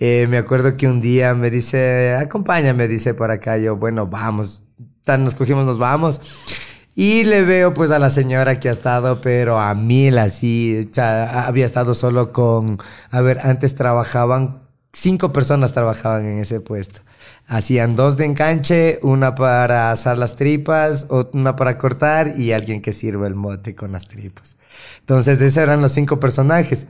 eh, 0.00 0.26
me 0.28 0.38
acuerdo 0.38 0.76
que 0.76 0.88
un 0.88 1.00
día 1.00 1.32
me 1.36 1.50
dice, 1.50 2.14
acompáñame, 2.14 2.88
dice 2.88 3.14
por 3.14 3.30
acá. 3.30 3.58
Yo, 3.58 3.76
bueno, 3.76 4.08
vamos. 4.08 4.64
Tan 5.04 5.22
nos 5.22 5.36
cogimos, 5.36 5.64
nos 5.64 5.78
vamos. 5.78 6.20
Y 6.96 7.22
le 7.22 7.42
veo 7.42 7.74
pues 7.74 7.92
a 7.92 8.00
la 8.00 8.10
señora 8.10 8.58
que 8.58 8.68
ha 8.68 8.72
estado, 8.72 9.20
pero 9.20 9.60
a 9.60 9.72
mil 9.76 10.18
así, 10.18 10.88
ya 10.90 11.46
había 11.46 11.64
estado 11.64 11.94
solo 11.94 12.32
con, 12.32 12.80
a 13.12 13.20
ver, 13.20 13.38
antes 13.44 13.76
trabajaban, 13.76 14.62
cinco 14.92 15.32
personas 15.32 15.72
trabajaban 15.72 16.26
en 16.26 16.40
ese 16.40 16.60
puesto. 16.60 17.02
Hacían 17.46 17.94
dos 17.94 18.16
de 18.16 18.24
enganche, 18.24 18.98
una 19.02 19.34
para 19.34 19.90
asar 19.90 20.16
las 20.16 20.36
tripas, 20.36 21.06
una 21.32 21.56
para 21.56 21.76
cortar 21.76 22.38
y 22.38 22.52
alguien 22.52 22.80
que 22.80 22.92
sirva 22.92 23.26
el 23.26 23.34
mote 23.34 23.74
con 23.74 23.92
las 23.92 24.08
tripas. 24.08 24.56
Entonces, 25.00 25.40
esos 25.40 25.58
eran 25.58 25.82
los 25.82 25.92
cinco 25.92 26.18
personajes. 26.18 26.86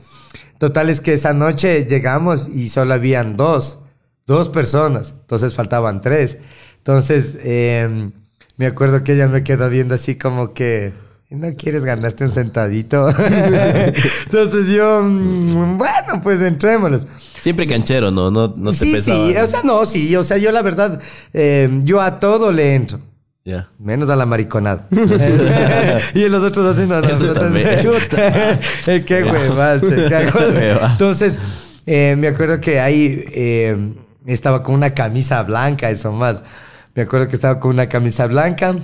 Total 0.59 0.89
es 0.91 1.01
que 1.01 1.15
esa 1.15 1.33
noche 1.33 1.85
llegamos 1.85 2.49
y 2.49 2.69
solo 2.69 2.95
habían 2.95 3.37
dos, 3.37 3.81
dos 4.27 4.49
personas. 4.49 5.15
Entonces 5.21 5.55
faltaban 5.55 6.01
tres. 6.01 6.39
Entonces, 6.79 7.37
em, 7.41 8.13
me 8.57 8.67
acuerdo 8.67 9.03
que 9.03 9.15
ella 9.15 9.27
me 9.27 9.43
quedó 9.43 9.69
viendo 9.69 9.95
así 9.95 10.17
como 10.17 10.55
que, 10.55 10.93
¿no 11.35 11.55
quieres 11.57 11.85
ganarte 11.85 12.25
un 12.25 12.31
sentadito? 12.31 13.09
Entonces 14.25 14.69
yo, 14.69 15.03
mm, 15.03 15.79
bueno, 15.79 16.21
pues 16.23 16.41
entrémoslos. 16.41 17.07
Siempre 17.41 17.67
canchero, 17.67 18.11
¿no? 18.11 18.31
No, 18.31 18.55
no 18.57 18.71
te 18.71 18.77
Sí, 18.77 19.03
sí, 19.03 19.37
o 19.37 19.47
sea, 19.47 19.63
no, 19.63 19.85
sí, 19.85 20.15
o 20.17 20.23
sea, 20.23 20.39
yo 20.39 20.51
la 20.53 20.63
verdad, 20.63 21.01
eh, 21.33 21.69
yo 21.83 22.01
a 22.01 22.19
todo 22.19 22.53
le 22.53 22.75
entro. 22.75 23.01
Ya. 23.45 23.69
Menos 23.79 24.09
a 24.09 24.17
la 24.17 24.25
mariconada. 24.25 24.87
y 26.15 26.29
los 26.29 26.43
otros 26.43 26.67
haciendo... 26.67 27.03
Qué 29.05 29.23
huevas, 29.23 29.83
Entonces, 30.93 31.39
eh, 31.85 32.17
me 32.17 32.29
acuerdo 32.29 32.61
que 32.61 32.81
ahí 32.81 33.23
eh, 33.33 33.77
estaba 34.27 34.63
con 34.63 34.75
una 34.75 34.95
camisa 34.95 35.43
blanca, 35.43 35.91
eso 35.91 36.11
más. 36.11 36.43
Me 36.95 37.03
acuerdo 37.03 37.29
que 37.29 37.35
estaba 37.35 37.61
con 37.61 37.73
una 37.73 37.89
camisa 37.89 38.27
blanca 38.27 38.77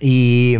Y, 0.00 0.56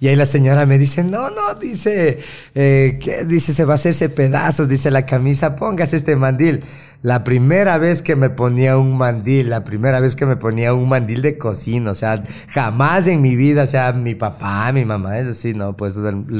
y, 0.00 0.08
ahí 0.08 0.16
la 0.16 0.26
señora 0.26 0.66
me 0.66 0.76
dice, 0.76 1.02
no, 1.02 1.30
no, 1.30 1.54
dice, 1.58 2.18
eh, 2.54 2.98
¿qué? 3.00 3.24
dice, 3.24 3.54
se 3.54 3.64
va 3.64 3.72
a 3.72 3.76
hacerse 3.76 4.10
pedazos, 4.10 4.68
dice 4.68 4.90
la 4.90 5.06
camisa, 5.06 5.56
póngase 5.56 5.96
este 5.96 6.14
mandil. 6.14 6.62
La 7.02 7.24
primera 7.24 7.78
vez 7.78 8.02
que 8.02 8.16
me 8.16 8.30
ponía 8.30 8.76
un 8.76 8.98
mandil, 8.98 9.48
la 9.48 9.64
primera 9.64 10.00
vez 10.00 10.16
que 10.16 10.26
me 10.26 10.36
ponía 10.36 10.74
un 10.74 10.88
mandil 10.88 11.22
de 11.22 11.38
cocina, 11.38 11.90
o 11.90 11.94
sea, 11.94 12.22
jamás 12.48 13.06
en 13.06 13.22
mi 13.22 13.36
vida, 13.36 13.62
o 13.62 13.66
sea, 13.66 13.92
mi 13.92 14.14
papá, 14.14 14.72
mi 14.72 14.84
mamá, 14.84 15.18
eso 15.18 15.32
sí, 15.32 15.54
no, 15.54 15.76
pues 15.76 15.96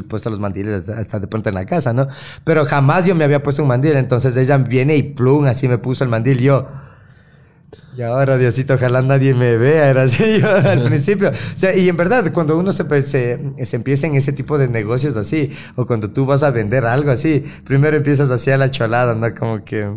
puesto 0.09 0.29
los 0.29 0.41
mandiles 0.41 0.89
hasta 0.89 1.21
de 1.21 1.29
pronto 1.29 1.49
en 1.49 1.55
la 1.55 1.67
casa, 1.67 1.93
¿no? 1.93 2.09
Pero 2.45 2.65
jamás 2.65 3.07
yo 3.07 3.15
me 3.15 3.25
había 3.25 3.43
puesto 3.43 3.63
un 3.63 3.69
mandil, 3.69 3.93
entonces 3.97 4.37
ella 4.37 4.59
viene 4.59 4.97
y 4.97 5.03
plum, 5.03 5.45
así 5.47 5.69
me 5.69 5.79
puso 5.79 6.05
el 6.05 6.11
mandil, 6.11 6.39
yo, 6.39 6.69
y 7.97 8.03
ahora, 8.03 8.37
Diosito, 8.37 8.75
ojalá 8.75 9.01
nadie 9.03 9.35
me 9.35 9.57
vea. 9.57 9.89
Era 9.89 10.03
así 10.03 10.39
yo 10.41 10.55
al 10.55 10.85
principio. 10.85 11.31
O 11.31 11.57
sea, 11.57 11.75
y 11.77 11.89
en 11.89 11.97
verdad, 11.97 12.31
cuando 12.33 12.59
uno 12.59 12.73
se, 12.73 12.85
se, 13.03 13.41
se, 13.65 13.77
empieza 13.77 14.07
en 14.07 14.17
ese 14.17 14.33
tipo 14.33 14.59
de 14.59 14.69
negocios 14.69 15.17
así, 15.17 15.51
o 15.77 15.87
cuando 15.87 16.11
tú 16.11 16.27
vas 16.27 16.43
a 16.43 16.51
vender 16.51 16.85
algo 16.85 17.11
así, 17.11 17.45
primero 17.65 17.97
empiezas 17.97 18.31
así 18.31 18.51
a 18.51 18.59
la 18.59 18.71
cholada, 18.71 19.15
¿no? 19.15 19.35
Como 19.35 19.65
que. 19.65 19.91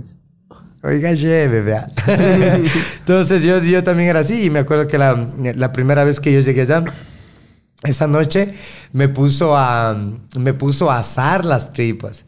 Oiga, 0.82 1.12
lleve, 1.12 1.62
vea. 1.62 1.90
Entonces 3.00 3.44
yo, 3.44 3.62
yo 3.62 3.84
también 3.84 4.10
era 4.10 4.22
así 4.22 4.46
y 4.46 4.50
me 4.50 4.60
acuerdo 4.60 4.88
que 4.88 4.98
la, 4.98 5.28
la 5.56 5.74
primera 5.74 6.06
vez 6.06 6.22
que 6.22 6.32
yo 6.32 6.40
llegué 6.40 6.62
allá, 6.62 6.86
esa 7.84 8.08
noche 8.08 8.54
me 8.94 9.10
puso 9.10 9.58
a, 9.58 9.98
me 10.38 10.54
puso 10.54 10.90
a 10.90 11.00
asar 11.00 11.44
las 11.44 11.74
tripas. 11.74 12.26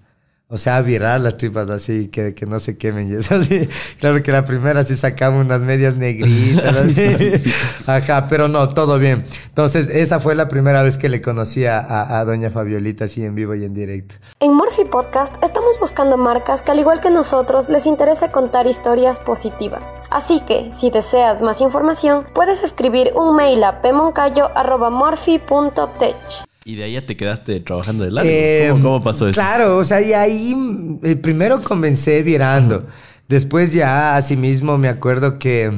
O 0.53 0.57
sea, 0.57 0.81
virar 0.81 1.21
las 1.21 1.37
tripas 1.37 1.69
así, 1.69 2.09
que, 2.09 2.33
que 2.33 2.45
no 2.45 2.59
se 2.59 2.77
quemen 2.77 3.09
y 3.09 3.13
eso 3.13 3.35
así. 3.35 3.69
Claro 4.01 4.21
que 4.21 4.33
la 4.33 4.43
primera 4.43 4.83
sí 4.83 4.97
sacamos 4.97 5.45
unas 5.45 5.61
medias 5.61 5.95
negritas, 5.95 6.75
así. 6.75 7.41
Ajá, 7.87 8.27
pero 8.29 8.49
no, 8.49 8.67
todo 8.67 8.99
bien. 8.99 9.23
Entonces, 9.47 9.87
esa 9.89 10.19
fue 10.19 10.35
la 10.35 10.49
primera 10.49 10.83
vez 10.83 10.97
que 10.97 11.07
le 11.07 11.21
conocí 11.21 11.65
a, 11.65 12.19
a, 12.19 12.25
doña 12.25 12.49
Fabiolita 12.49 13.05
así 13.05 13.23
en 13.23 13.33
vivo 13.33 13.55
y 13.55 13.63
en 13.63 13.73
directo. 13.73 14.15
En 14.41 14.53
Morphy 14.53 14.83
Podcast 14.83 15.41
estamos 15.41 15.79
buscando 15.79 16.17
marcas 16.17 16.61
que 16.61 16.71
al 16.71 16.79
igual 16.79 16.99
que 16.99 17.11
nosotros 17.11 17.69
les 17.69 17.85
interese 17.85 18.29
contar 18.31 18.67
historias 18.67 19.21
positivas. 19.21 19.97
Así 20.09 20.41
que, 20.41 20.69
si 20.73 20.91
deseas 20.91 21.41
más 21.41 21.61
información, 21.61 22.25
puedes 22.33 22.61
escribir 22.61 23.13
un 23.15 23.37
mail 23.37 23.63
a 23.63 23.81
pemoncayo.morphy.tech. 23.81 26.50
Y 26.71 26.75
de 26.77 26.85
ahí 26.85 26.93
ya 26.93 27.05
te 27.05 27.17
quedaste 27.17 27.59
trabajando 27.59 28.05
de 28.05 28.11
largo. 28.11 28.29
Eh, 28.31 28.69
¿Cómo, 28.71 29.01
pasó 29.01 29.27
eso? 29.27 29.37
Claro, 29.37 29.77
o 29.77 29.83
sea, 29.83 30.01
y 30.01 30.13
ahí 30.13 30.55
eh, 31.03 31.17
primero 31.17 31.61
comencé 31.61 32.23
virando. 32.23 32.87
Después 33.27 33.73
ya, 33.73 34.15
asimismo, 34.15 34.77
me 34.77 34.87
acuerdo 34.87 35.33
que... 35.33 35.69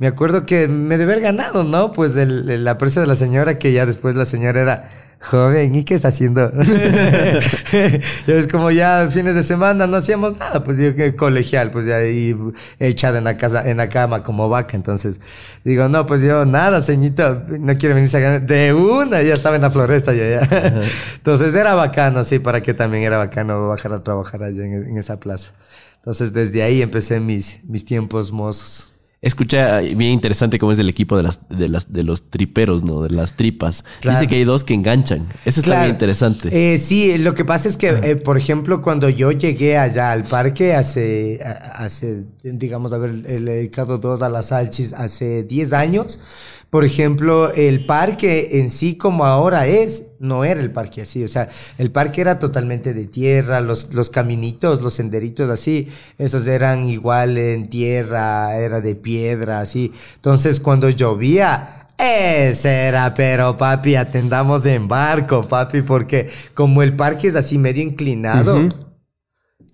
Me 0.00 0.08
acuerdo 0.08 0.44
que 0.44 0.66
me 0.66 0.98
debe 0.98 1.12
haber 1.12 1.22
ganado, 1.22 1.62
¿no? 1.62 1.92
Pues 1.92 2.16
el, 2.16 2.50
el 2.50 2.66
aprecio 2.66 3.00
de 3.00 3.06
la 3.06 3.14
señora, 3.14 3.60
que 3.60 3.72
ya 3.72 3.86
después 3.86 4.16
la 4.16 4.24
señora 4.24 4.60
era 4.60 5.03
joven, 5.24 5.74
¿y 5.74 5.84
qué 5.84 5.94
está 5.94 6.08
haciendo? 6.08 6.46
es 8.26 8.46
como 8.48 8.70
ya 8.70 9.08
fines 9.10 9.34
de 9.34 9.42
semana 9.42 9.86
no 9.86 9.96
hacíamos 9.96 10.38
nada, 10.38 10.62
pues 10.62 10.78
yo 10.78 10.94
que 10.94 11.16
colegial, 11.16 11.70
pues 11.70 11.86
ya 11.86 11.96
ahí 11.96 12.36
echado 12.78 13.18
en 13.18 13.24
la 13.24 13.36
casa, 13.36 13.68
en 13.68 13.78
la 13.78 13.88
cama 13.88 14.22
como 14.22 14.48
vaca. 14.48 14.76
Entonces, 14.76 15.20
digo, 15.64 15.88
no, 15.88 16.06
pues 16.06 16.22
yo 16.22 16.44
nada, 16.44 16.80
ceñito, 16.80 17.42
no 17.58 17.76
quiero 17.76 17.94
venirse 17.94 18.18
a 18.18 18.20
ganar. 18.20 18.42
De 18.46 18.72
una, 18.74 19.22
ya 19.22 19.34
estaba 19.34 19.56
en 19.56 19.62
la 19.62 19.70
floresta 19.70 20.12
ya, 20.12 20.40
ya. 20.40 20.82
Entonces 21.16 21.54
era 21.54 21.74
bacano, 21.74 22.22
sí, 22.24 22.38
para 22.38 22.62
que 22.62 22.74
también 22.74 23.04
era 23.04 23.18
bacano 23.18 23.68
bajar 23.68 23.92
a 23.92 24.02
trabajar 24.02 24.42
allá 24.42 24.64
en, 24.64 24.72
en 24.88 24.98
esa 24.98 25.18
plaza. 25.18 25.52
Entonces 25.96 26.32
desde 26.32 26.62
ahí 26.62 26.82
empecé 26.82 27.18
mis, 27.18 27.64
mis 27.64 27.84
tiempos 27.84 28.30
mozos. 28.30 28.93
Escucha 29.24 29.80
bien 29.80 30.12
interesante 30.12 30.58
cómo 30.58 30.72
es 30.72 30.78
el 30.78 30.88
equipo 30.88 31.16
de 31.16 31.22
las, 31.22 31.40
de 31.48 31.68
las 31.68 31.90
de 31.90 32.02
los 32.02 32.30
triperos, 32.30 32.84
¿no? 32.84 33.00
De 33.02 33.10
las 33.10 33.32
tripas. 33.32 33.82
Dice 34.02 34.26
que 34.26 34.36
hay 34.36 34.44
dos 34.44 34.64
que 34.64 34.74
enganchan. 34.74 35.26
Eso 35.46 35.60
está 35.60 35.80
bien 35.80 35.92
interesante. 35.92 36.50
Eh, 36.52 36.76
sí, 36.76 37.16
lo 37.16 37.34
que 37.34 37.44
pasa 37.44 37.68
es 37.68 37.78
que, 37.78 37.88
eh, 37.88 38.16
por 38.16 38.36
ejemplo, 38.36 38.82
cuando 38.82 39.08
yo 39.08 39.32
llegué 39.32 39.78
allá 39.78 40.12
al 40.12 40.24
parque 40.24 40.74
hace, 40.74 41.40
hace 41.42 42.26
digamos, 42.42 42.92
haber 42.92 43.22
dedicado 43.22 43.96
dos 43.96 44.20
a 44.20 44.28
las 44.28 44.48
salchis 44.48 44.92
hace 44.92 45.42
10 45.42 45.72
años, 45.72 46.20
por 46.74 46.84
ejemplo, 46.84 47.52
el 47.52 47.86
parque 47.86 48.48
en 48.58 48.68
sí 48.68 48.96
como 48.96 49.24
ahora 49.24 49.68
es, 49.68 50.06
no 50.18 50.42
era 50.42 50.60
el 50.60 50.72
parque 50.72 51.02
así, 51.02 51.22
o 51.22 51.28
sea, 51.28 51.48
el 51.78 51.92
parque 51.92 52.20
era 52.20 52.40
totalmente 52.40 52.92
de 52.92 53.06
tierra, 53.06 53.60
los, 53.60 53.94
los 53.94 54.10
caminitos, 54.10 54.82
los 54.82 54.92
senderitos 54.92 55.50
así, 55.50 55.86
esos 56.18 56.48
eran 56.48 56.88
igual 56.88 57.38
en 57.38 57.68
tierra, 57.68 58.56
era 58.56 58.80
de 58.80 58.96
piedra, 58.96 59.60
así. 59.60 59.92
Entonces, 60.16 60.58
cuando 60.58 60.90
llovía, 60.90 61.86
ese 61.96 62.86
era, 62.88 63.14
pero 63.14 63.56
papi, 63.56 63.94
atendamos 63.94 64.66
en 64.66 64.88
barco, 64.88 65.46
papi, 65.46 65.82
porque 65.82 66.28
como 66.54 66.82
el 66.82 66.96
parque 66.96 67.28
es 67.28 67.36
así 67.36 67.56
medio 67.56 67.84
inclinado, 67.84 68.68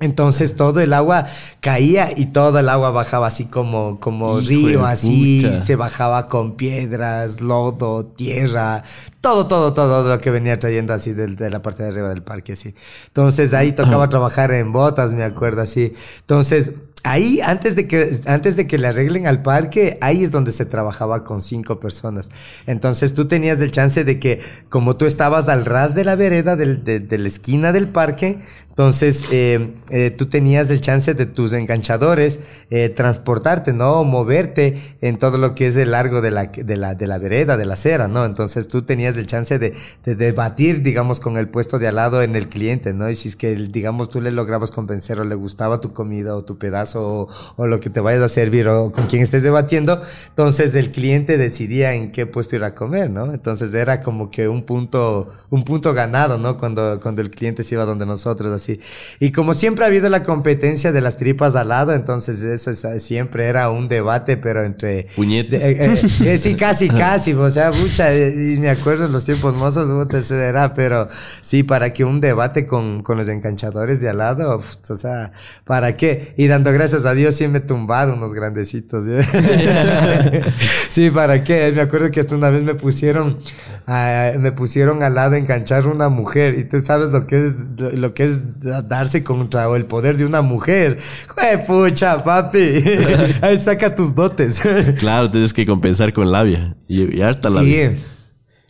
entonces 0.01 0.57
todo 0.57 0.81
el 0.81 0.93
agua 0.93 1.27
caía 1.61 2.09
y 2.17 2.27
todo 2.27 2.59
el 2.59 2.69
agua 2.69 2.91
bajaba 2.91 3.27
así 3.27 3.45
como, 3.45 4.01
como 4.01 4.41
río, 4.41 4.87
así, 4.87 5.47
se 5.61 5.77
bajaba 5.77 6.27
con 6.27 6.57
piedras, 6.57 7.41
lodo, 7.41 8.07
tierra, 8.07 8.83
todo, 9.21 9.47
todo, 9.47 9.75
todo 9.75 10.09
lo 10.09 10.21
que 10.21 10.31
venía 10.31 10.59
trayendo 10.59 10.95
así 10.95 11.13
de, 11.13 11.27
de 11.27 11.51
la 11.51 11.61
parte 11.63 11.83
de 11.83 11.91
arriba 11.91 12.09
del 12.09 12.23
parque, 12.23 12.53
así. 12.53 12.75
Entonces 13.09 13.53
ahí 13.53 13.73
tocaba 13.73 14.09
trabajar 14.11 14.53
en 14.53 14.73
botas, 14.73 15.13
me 15.13 15.25
acuerdo, 15.25 15.61
así. 15.61 15.93
Entonces, 16.21 16.73
ahí, 17.03 17.41
antes 17.43 17.77
de 17.77 17.87
que, 17.87 18.21
antes 18.27 18.57
de 18.57 18.67
que 18.67 18.79
le 18.79 18.89
arreglen 18.89 19.27
al 19.27 19.43
parque, 19.43 19.99
ahí 20.01 20.25
es 20.25 20.31
donde 20.31 20.53
se 20.53 20.67
trabajaba 20.67 21.25
con 21.25 21.43
cinco 21.43 21.81
personas. 21.81 22.31
Entonces 22.67 23.15
tú 23.15 23.27
tenías 23.27 23.61
el 23.61 23.71
chance 23.71 24.05
de 24.05 24.19
que, 24.19 24.41
como 24.69 24.97
tú 24.97 25.07
estabas 25.07 25.49
al 25.49 25.65
ras 25.65 25.95
de 25.95 26.05
la 26.05 26.15
vereda 26.15 26.57
de, 26.57 26.77
de 26.77 27.19
la 27.19 27.29
esquina 27.29 27.73
del 27.73 27.89
parque, 27.89 28.41
entonces, 28.71 29.25
eh, 29.33 29.75
eh, 29.91 30.11
tú 30.11 30.27
tenías 30.27 30.71
el 30.71 30.81
chance 30.81 31.13
de 31.13 31.27
tus 31.27 31.53
enganchadores 31.53 32.39
eh, 32.71 32.89
transportarte, 32.89 33.73
¿no? 33.73 34.05
Moverte 34.05 34.97
en 35.01 35.19
todo 35.19 35.39
lo 35.39 35.57
que 35.57 35.67
es 35.67 35.77
el 35.77 35.91
largo 35.91 36.21
de 36.21 36.31
la, 36.31 36.47
de 36.47 36.77
la, 36.77 36.95
de 36.95 37.07
la 37.09 37.19
vereda, 37.19 37.57
de 37.57 37.67
la 37.67 37.75
acera, 37.75 38.07
¿no? 38.07 38.25
Entonces, 38.25 38.69
tú 38.69 38.83
tenías 38.83 39.17
el 39.17 39.27
chance 39.27 39.59
de, 39.59 39.75
de 40.05 40.15
debatir, 40.15 40.83
digamos, 40.83 41.19
con 41.19 41.37
el 41.37 41.49
puesto 41.49 41.81
de 41.81 41.89
al 41.89 41.97
lado 41.97 42.23
en 42.23 42.37
el 42.37 42.49
cliente, 42.49 42.95
¿no? 42.95 43.11
Y 43.11 43.17
si 43.17 43.29
es 43.29 43.37
que, 43.37 43.55
digamos, 43.57 44.09
tú 44.09 44.21
le 44.21 44.31
lograbas 44.31 44.71
convencer 44.71 45.19
o 45.21 45.25
le 45.25 45.35
gustaba 45.35 45.81
tu 45.81 45.93
comida 45.93 46.37
o 46.37 46.45
tu 46.45 46.57
pedazo 46.57 47.29
o, 47.57 47.67
lo 47.67 47.81
que 47.81 47.91
te 47.91 48.01
vayas 48.01 48.23
a 48.23 48.29
servir 48.29 48.69
o 48.69 48.93
con 48.93 49.09
quien 49.09 49.23
estés 49.23 49.43
debatiendo, 49.43 50.01
entonces 50.29 50.75
el 50.75 50.91
cliente 50.91 51.39
decidía 51.39 51.95
en 51.95 52.13
qué 52.13 52.25
puesto 52.25 52.57
ir 52.57 52.65
a 52.65 52.75
comer, 52.75 53.11
¿no? 53.11 53.35
Entonces, 53.35 53.75
era 53.75 54.01
como 54.01 54.31
que 54.31 54.49
un 54.49 54.63
punto, 54.63 55.33
un 55.51 55.65
punto 55.65 55.93
ganado, 55.93 56.39
¿no? 56.39 56.57
Cuando, 56.57 57.01
cuando 57.01 57.21
el 57.21 57.31
cliente 57.31 57.65
se 57.65 57.75
iba 57.75 57.85
donde 57.85 58.07
nosotros, 58.07 58.60
así 58.61 58.81
y 59.19 59.33
como 59.33 59.55
siempre 59.55 59.85
ha 59.85 59.89
habido 59.89 60.09
la 60.09 60.23
competencia 60.23 60.93
de 60.93 61.01
las 61.01 61.17
tripas 61.17 61.57
al 61.57 61.69
lado, 61.69 61.95
entonces 61.95 62.43
eso 62.43 62.73
siempre 62.99 63.47
era 63.47 63.71
un 63.71 63.89
debate, 63.89 64.37
pero 64.37 64.65
entre... 64.65 65.09
Puñetes. 65.17 65.63
Eh, 65.63 65.77
eh, 65.81 66.03
eh, 66.25 66.39
sí, 66.39 66.55
casi, 66.57 66.89
casi, 66.89 67.33
o 67.33 67.51
sea, 67.51 67.71
mucha, 67.73 68.15
y 68.15 68.59
me 68.59 68.71
acuerdo 68.71 69.07
en 69.07 69.13
los 69.13 69.25
tiempos 69.25 69.55
mozos, 69.55 69.89
era, 70.31 70.75
pero 70.75 71.09
sí, 71.41 71.63
para 71.63 71.93
que 71.93 72.05
un 72.05 72.21
debate 72.21 72.67
con, 72.67 73.03
con 73.03 73.19
los 73.19 73.29
enganchadores 73.29 74.01
de 74.01 74.09
al 74.09 74.19
lado, 74.19 74.63
o 74.89 74.97
sea, 74.97 75.33
¿para 75.65 75.97
qué? 75.97 76.35
Y 76.37 76.47
dando 76.47 76.73
gracias 76.73 77.05
a 77.05 77.15
Dios 77.15 77.35
sí 77.35 77.49
me 77.49 77.59
he 77.59 77.63
tumbado 77.63 78.15
unos 78.15 78.35
grandecitos. 78.35 79.05
sí, 80.91 81.11
¿para 81.11 81.45
qué? 81.45 81.73
Me 81.73 81.81
acuerdo 81.81 82.11
que 82.11 82.21
hasta 82.21 82.37
una 82.37 82.51
vez 82.51 82.63
me 82.63 82.75
pusieron, 82.75 83.39
ah, 83.87 84.33
me 84.39 84.53
pusieron 84.53 85.03
al 85.03 85.15
lado 85.15 85.37
enganchar 85.37 85.87
una 85.87 86.09
mujer, 86.09 86.59
y 86.59 86.65
tú 86.65 86.81
sabes 86.81 87.11
lo 87.13 87.27
que 87.27 87.45
es, 87.45 87.57
lo 87.79 88.15
que 88.15 88.25
es 88.25 88.41
darse 88.59 89.23
contra 89.23 89.65
el 89.77 89.87
poder 89.87 90.17
de 90.17 90.25
una 90.25 90.43
mujer. 90.43 90.99
¡Jue 91.29 91.59
pucha, 91.67 92.23
papi! 92.23 92.59
Ahí 93.41 93.59
saca 93.59 93.95
tus 93.95 94.15
dotes. 94.15 94.61
claro, 94.99 95.31
tienes 95.31 95.53
que 95.53 95.67
compensar 95.67 96.13
con 96.13 96.31
labia. 96.31 96.77
Y, 96.89 97.21
harta 97.21 97.51
labia. 97.51 97.95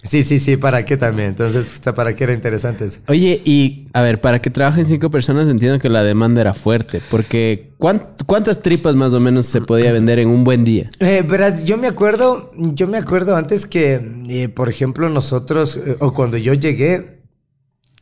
Sí, 0.02 0.22
sí, 0.22 0.38
sí, 0.38 0.56
¿para 0.56 0.84
qué 0.84 0.96
también? 0.96 1.28
Entonces, 1.30 1.80
¿para 1.94 2.14
qué 2.14 2.24
era 2.24 2.32
interesante 2.32 2.86
eso? 2.86 3.00
Oye, 3.08 3.42
y 3.44 3.86
a 3.92 4.00
ver, 4.00 4.20
para 4.20 4.40
que 4.40 4.48
trabajen 4.48 4.86
cinco 4.86 5.10
personas 5.10 5.48
entiendo 5.48 5.78
que 5.78 5.90
la 5.90 6.02
demanda 6.02 6.40
era 6.40 6.54
fuerte, 6.54 7.02
porque 7.10 7.74
¿cuántas 7.78 8.62
tripas 8.62 8.96
más 8.96 9.12
o 9.12 9.20
menos 9.20 9.44
se 9.46 9.60
podía 9.60 9.92
vender 9.92 10.18
en 10.18 10.28
un 10.28 10.42
buen 10.42 10.64
día? 10.64 10.90
Eh, 11.00 11.22
verás, 11.28 11.64
yo 11.64 11.76
me 11.76 11.86
acuerdo, 11.86 12.50
yo 12.56 12.88
me 12.88 12.96
acuerdo 12.96 13.36
antes 13.36 13.66
que, 13.66 14.00
eh, 14.28 14.48
por 14.48 14.70
ejemplo, 14.70 15.08
nosotros, 15.10 15.76
eh, 15.76 15.96
o 16.00 16.14
cuando 16.14 16.38
yo 16.38 16.54
llegué, 16.54 17.20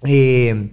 eh, 0.04 0.70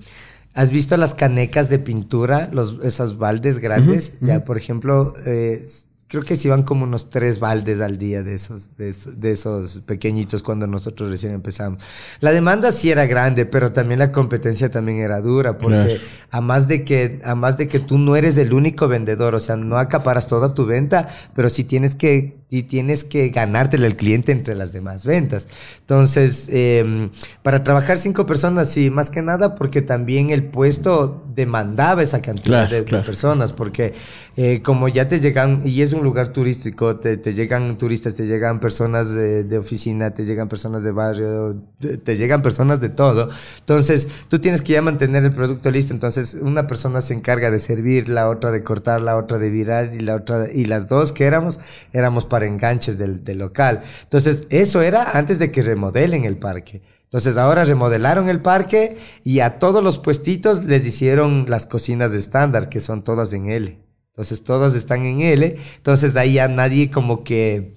¿Has 0.55 0.71
visto 0.71 0.95
las 0.95 1.13
canecas 1.13 1.69
de 1.69 1.79
pintura? 1.79 2.49
Los, 2.53 2.79
esos 2.81 3.17
baldes 3.17 3.59
grandes. 3.59 4.13
Ya, 4.21 4.45
por 4.45 4.57
ejemplo, 4.57 5.13
eh, 5.25 5.61
creo 6.07 6.23
que 6.23 6.37
se 6.37 6.47
iban 6.47 6.63
como 6.63 6.85
unos 6.85 7.09
tres 7.09 7.39
baldes 7.39 7.81
al 7.81 7.97
día 7.97 8.23
de 8.23 8.35
esos, 8.35 8.77
de 8.77 9.31
esos, 9.31 9.81
pequeñitos 9.81 10.43
cuando 10.43 10.65
nosotros 10.65 11.09
recién 11.09 11.33
empezamos. 11.33 11.83
La 12.21 12.31
demanda 12.31 12.71
sí 12.71 12.89
era 12.89 13.05
grande, 13.05 13.45
pero 13.45 13.73
también 13.73 13.99
la 13.99 14.13
competencia 14.13 14.71
también 14.71 14.99
era 14.99 15.19
dura, 15.19 15.57
porque 15.57 15.99
a 16.31 16.39
más 16.39 16.69
de 16.69 16.85
que, 16.85 17.21
a 17.25 17.35
más 17.35 17.57
de 17.57 17.67
que 17.67 17.79
tú 17.79 17.97
no 17.97 18.15
eres 18.15 18.37
el 18.37 18.53
único 18.53 18.87
vendedor, 18.87 19.35
o 19.35 19.39
sea, 19.41 19.57
no 19.57 19.77
acaparas 19.77 20.27
toda 20.27 20.53
tu 20.53 20.65
venta, 20.65 21.09
pero 21.33 21.49
si 21.49 21.65
tienes 21.65 21.95
que 21.95 22.37
y 22.49 22.63
tienes 22.63 23.03
que 23.03 23.29
ganártele 23.29 23.87
al 23.87 23.95
cliente 23.95 24.31
entre 24.31 24.53
las 24.53 24.71
demás 24.71 25.03
ventas. 25.03 25.47
Entonces, 25.79 26.47
em, 26.51 27.09
para 27.41 27.63
trabajar 27.63 27.97
cinco 27.97 28.25
personas, 28.25 28.69
sí, 28.69 28.91
más 28.91 29.09
que 29.09 29.21
nada 29.21 29.55
porque 29.55 29.81
también 29.81 30.29
el 30.29 30.43
puesto 30.43 31.23
demandaba 31.33 32.03
esa 32.03 32.21
cantidad 32.21 32.69
de, 32.69 32.83
personas, 32.83 33.51
porque 33.51 33.93
eh, 34.37 34.61
como 34.61 34.87
ya 34.87 35.07
te 35.07 35.19
llegan, 35.19 35.63
y 35.65 35.81
es 35.81 35.93
un 35.93 36.03
lugar 36.03 36.29
turístico, 36.29 36.97
te, 36.97 37.17
llegan 37.33 37.77
turistas, 37.77 38.15
te 38.15 38.25
llegan 38.25 38.59
personas 38.59 39.13
de, 39.13 39.57
oficina, 39.57 40.11
te 40.11 40.23
llegan 40.23 40.47
personas 40.47 40.83
de 40.83 40.91
barrio, 40.91 41.55
te, 41.79 42.15
llegan 42.15 42.41
personas 42.41 42.79
de 42.79 42.89
todo. 42.89 43.29
Entonces, 43.59 44.07
tú 44.29 44.39
tienes 44.39 44.61
que 44.61 44.73
ya 44.73 44.81
mantener 44.81 45.23
el 45.23 45.33
producto 45.33 45.71
listo. 45.71 45.93
Entonces, 45.93 46.37
una 46.39 46.67
persona 46.67 47.01
se 47.01 47.13
encarga 47.13 47.49
de 47.49 47.59
servir, 47.59 48.07
la 48.07 48.29
otra 48.29 48.51
de 48.51 48.63
cortar, 48.63 49.01
la 49.01 49.17
otra 49.17 49.39
de 49.39 49.49
virar 49.49 49.93
y 49.93 49.99
la 49.99 50.15
otra, 50.15 50.47
y 50.53 50.65
las 50.65 50.87
dos 50.87 51.11
que 51.11 51.25
éramos, 51.25 51.59
éramos 51.91 52.25
para 52.25 52.34
enganches 52.43 52.97
del, 52.97 53.23
local. 53.37 53.81
Entonces, 54.03 54.47
eso 54.49 54.81
era 54.81 55.17
antes 55.17 55.39
de 55.39 55.51
que 55.51 55.61
remodelen 55.61 56.25
el 56.25 56.37
parque. 56.37 56.81
Entonces 57.03 57.37
ahora 57.37 57.63
remodelaron 57.63 58.27
el 58.27 58.41
parque 58.41 58.97
y 59.23 59.39
a 59.39 59.59
todos 59.59 59.83
los 59.83 59.99
puestitos 59.99 60.65
les 60.65 60.85
hicieron 60.85 61.45
las 61.47 61.65
cocinas 61.65 62.11
de 62.11 62.17
estándar, 62.17 62.67
que 62.67 62.81
son 62.81 63.03
todas 63.03 63.31
en 63.31 63.49
L. 63.49 63.79
Entonces 64.11 64.43
todas 64.43 64.75
están 64.75 65.05
en 65.05 65.21
L. 65.21 65.55
Entonces 65.77 66.15
ahí 66.17 66.33
ya 66.33 66.47
nadie 66.47 66.89
como 66.89 67.23
que 67.23 67.74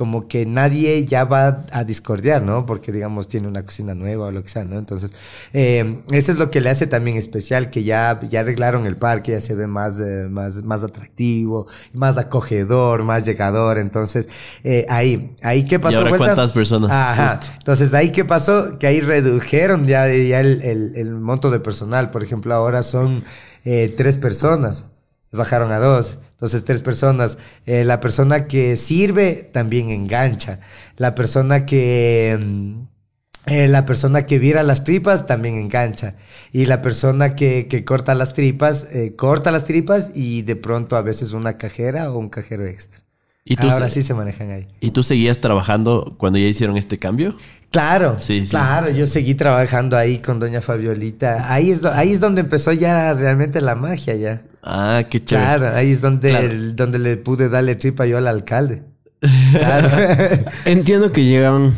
como 0.00 0.28
que 0.28 0.46
nadie 0.46 1.04
ya 1.04 1.24
va 1.26 1.66
a 1.70 1.84
discordiar, 1.84 2.40
¿no? 2.40 2.64
Porque, 2.64 2.90
digamos, 2.90 3.28
tiene 3.28 3.48
una 3.48 3.66
cocina 3.66 3.94
nueva 3.94 4.28
o 4.28 4.30
lo 4.30 4.42
que 4.42 4.48
sea, 4.48 4.64
¿no? 4.64 4.78
Entonces, 4.78 5.12
eh, 5.52 6.00
eso 6.10 6.32
es 6.32 6.38
lo 6.38 6.50
que 6.50 6.62
le 6.62 6.70
hace 6.70 6.86
también 6.86 7.18
especial, 7.18 7.68
que 7.68 7.84
ya, 7.84 8.18
ya 8.26 8.40
arreglaron 8.40 8.86
el 8.86 8.96
parque, 8.96 9.32
ya 9.32 9.40
se 9.40 9.54
ve 9.54 9.66
más, 9.66 10.00
eh, 10.00 10.26
más, 10.30 10.62
más 10.62 10.84
atractivo, 10.84 11.66
más 11.92 12.16
acogedor, 12.16 13.02
más 13.02 13.26
llegador. 13.26 13.76
Entonces, 13.76 14.30
eh, 14.64 14.86
ahí, 14.88 15.34
ahí 15.42 15.66
qué 15.66 15.78
pasó. 15.78 15.98
¿Y 15.98 16.04
ahora 16.06 16.16
cuántas 16.16 16.52
personas? 16.52 16.90
Ajá. 16.90 17.38
Entonces, 17.58 17.92
ahí 17.92 18.10
qué 18.10 18.24
pasó, 18.24 18.78
que 18.78 18.86
ahí 18.86 19.00
redujeron 19.00 19.84
ya, 19.84 20.06
ya 20.08 20.40
el, 20.40 20.62
el, 20.62 20.96
el 20.96 21.10
monto 21.10 21.50
de 21.50 21.60
personal. 21.60 22.10
Por 22.10 22.24
ejemplo, 22.24 22.54
ahora 22.54 22.82
son 22.82 23.22
tres 23.62 24.16
personas, 24.16 24.86
bajaron 25.32 25.72
a 25.72 25.78
dos. 25.78 26.18
Entonces, 26.32 26.64
tres 26.64 26.82
personas. 26.82 27.38
Eh, 27.66 27.84
la 27.84 28.00
persona 28.00 28.46
que 28.46 28.76
sirve 28.76 29.48
también 29.52 29.90
engancha. 29.90 30.60
La 30.96 31.14
persona 31.14 31.66
que... 31.66 32.38
Mm, 32.40 32.90
eh, 33.46 33.68
la 33.68 33.86
persona 33.86 34.26
que 34.26 34.38
vira 34.38 34.62
las 34.62 34.84
tripas 34.84 35.26
también 35.26 35.56
engancha. 35.56 36.14
Y 36.52 36.66
la 36.66 36.82
persona 36.82 37.34
que, 37.34 37.68
que 37.68 37.84
corta 37.84 38.14
las 38.14 38.34
tripas, 38.34 38.86
eh, 38.92 39.16
corta 39.16 39.50
las 39.50 39.64
tripas 39.64 40.12
y 40.14 40.42
de 40.42 40.56
pronto 40.56 40.96
a 40.96 41.02
veces 41.02 41.32
una 41.32 41.56
cajera 41.56 42.12
o 42.12 42.18
un 42.18 42.28
cajero 42.28 42.66
extra. 42.66 43.00
¿Y 43.44 43.56
tú 43.56 43.68
Ahora 43.68 43.88
sí 43.88 44.02
se 44.02 44.12
manejan 44.14 44.50
ahí. 44.50 44.68
¿Y 44.80 44.90
tú 44.90 45.02
seguías 45.02 45.40
trabajando 45.40 46.14
cuando 46.18 46.38
ya 46.38 46.46
hicieron 46.46 46.76
este 46.76 46.98
cambio? 46.98 47.36
Claro, 47.70 48.16
sí, 48.18 48.44
claro, 48.50 48.90
yo 48.90 49.06
seguí 49.06 49.34
trabajando 49.34 49.96
ahí 49.96 50.18
con 50.18 50.40
doña 50.40 50.60
Fabiolita. 50.60 51.52
Ahí 51.52 51.70
es, 51.70 51.84
ahí 51.84 52.10
es 52.10 52.18
donde 52.18 52.40
empezó 52.40 52.72
ya 52.72 53.14
realmente 53.14 53.60
la 53.60 53.76
magia 53.76 54.16
ya. 54.16 54.42
Ah, 54.62 55.04
qué 55.08 55.24
chévere. 55.24 55.46
Claro, 55.46 55.76
ahí 55.76 55.92
es 55.92 56.00
donde, 56.00 56.72
donde 56.74 56.98
le 56.98 57.16
pude 57.16 57.48
darle 57.48 57.76
tripa 57.76 58.06
yo 58.06 58.18
al 58.18 58.26
alcalde. 58.26 58.82
Claro. 59.52 59.88
Entiendo 60.64 61.12
que 61.12 61.24
llegan 61.24 61.74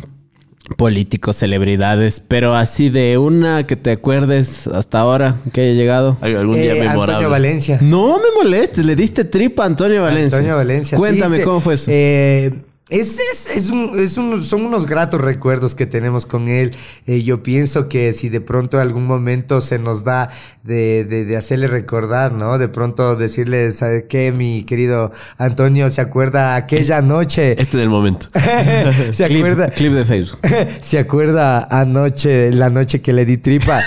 políticos, 0.77 1.37
celebridades, 1.37 2.21
pero 2.21 2.55
así 2.55 2.89
de 2.89 3.19
una 3.19 3.67
que 3.67 3.77
te 3.77 3.93
acuerdes 3.93 4.67
hasta 4.69 5.01
ahora 5.01 5.37
que 5.53 5.61
haya 5.61 5.73
llegado. 5.73 6.17
¿Algún 6.21 6.55
día 6.55 6.75
eh, 6.75 6.81
memorable? 6.81 7.13
Antonio 7.15 7.31
Valencia. 7.31 7.79
No 7.81 8.19
me 8.19 8.43
molestes, 8.43 8.85
le 8.87 8.97
diste 8.97 9.25
tripa 9.25 9.65
a 9.65 9.67
Antonio 9.67 10.03
Valencia. 10.03 10.39
Antonio 10.39 10.57
Valencia. 10.57 10.97
Cuéntame 10.97 11.43
cómo 11.43 11.61
fue 11.61 11.75
eso. 11.75 11.91
Eh, 11.93 12.53
es, 12.93 13.19
es, 13.19 13.49
es, 13.57 13.71
un, 13.71 13.99
es 13.99 14.19
un, 14.19 14.45
son 14.45 14.67
unos 14.67 14.87
gratos 14.87 15.19
recuerdos 15.19 15.75
que 15.75 15.87
tenemos 15.87 16.27
con 16.27 16.49
él. 16.49 16.73
Eh, 17.07 17.23
yo 17.23 17.43
pienso 17.43 17.89
que 17.89 18.13
si 18.13 18.29
de 18.29 18.43
pronto 18.43 18.79
algún 18.79 19.07
momento 19.07 19.63
se 19.63 19.79
nos 19.79 20.05
da 20.05 20.29
de, 20.63 21.05
de, 21.05 21.25
de, 21.25 21.37
hacerle 21.39 21.69
recordar, 21.69 22.33
¿no? 22.33 22.59
De 22.59 22.69
pronto 22.69 23.17
decirle, 23.17 23.73
¿sabe 23.73 24.07
qué, 24.07 24.31
mi 24.31 24.65
querido 24.65 25.11
Antonio? 25.39 25.89
¿Se 25.89 26.03
acuerda 26.03 26.55
aquella 26.55 27.01
noche? 27.01 27.53
Este 27.53 27.79
es 27.79 27.83
el 27.83 27.89
momento. 27.89 28.27
¿Se 29.11 29.25
acuerda? 29.25 29.71
Clip 29.71 29.95
de 29.95 30.05
Facebook. 30.05 30.41
¿Se 30.83 30.99
acuerda 30.99 31.65
anoche, 31.65 32.53
la 32.53 32.69
noche 32.69 33.01
que 33.01 33.15
le 33.15 33.25
di 33.25 33.39
tripa? 33.39 33.81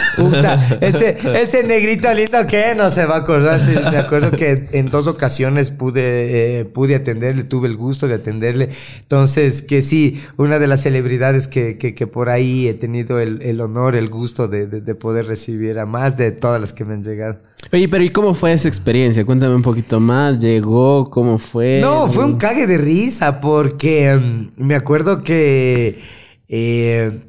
ese, 0.82 1.18
ese 1.40 1.64
negrito 1.64 2.12
lindo 2.12 2.48
que 2.48 2.74
no 2.76 2.90
se 2.90 3.06
va 3.06 3.18
a 3.18 3.20
acordar. 3.20 3.62
me 3.92 3.98
acuerdo 3.98 4.32
que 4.32 4.68
en 4.72 4.90
dos 4.90 5.08
ocasiones 5.08 5.70
pude, 5.70 6.62
eh, 6.62 6.66
pude 6.66 6.96
atenderle, 6.96 7.44
tuve 7.44 7.68
el 7.68 7.78
gusto 7.78 8.08
de 8.08 8.16
atenderle 8.16 8.70
entonces, 9.02 9.62
que 9.62 9.82
sí, 9.82 10.22
una 10.38 10.60
de 10.60 10.68
las 10.68 10.82
celebridades 10.84 11.48
que, 11.48 11.78
que, 11.78 12.08
por 12.08 12.30
ahí 12.30 12.68
he 12.68 12.74
tenido 12.74 13.20
el, 13.20 13.42
el 13.42 13.62
honor, 13.62 13.96
el 13.96 14.10
gusto 14.10 14.48
de, 14.48 14.68
de, 14.68 14.96
poder 14.96 15.26
recibir 15.26 15.80
a 15.80 15.86
más 15.86 16.18
de 16.18 16.32
todas 16.32 16.62
las 16.62 16.74
que 16.74 16.86
me 16.86 16.94
han 16.94 17.04
llegado. 17.04 17.40
Oye, 17.72 17.88
pero 17.90 18.04
¿y 18.04 18.10
cómo 18.10 18.34
fue 18.34 18.54
esa 18.54 18.68
experiencia? 18.68 19.26
Cuéntame 19.26 19.56
un 19.56 19.62
poquito 19.62 20.00
más. 20.00 20.40
¿Llegó? 20.40 21.10
¿Cómo 21.10 21.38
fue? 21.38 21.80
No, 21.82 22.08
fue 22.08 22.26
un 22.26 22.38
cague 22.38 22.68
de 22.68 22.78
risa 22.78 23.40
porque 23.42 24.16
mm, 24.16 24.64
me 24.64 24.76
acuerdo 24.76 25.22
que... 25.22 26.00
Eh, 26.48 27.22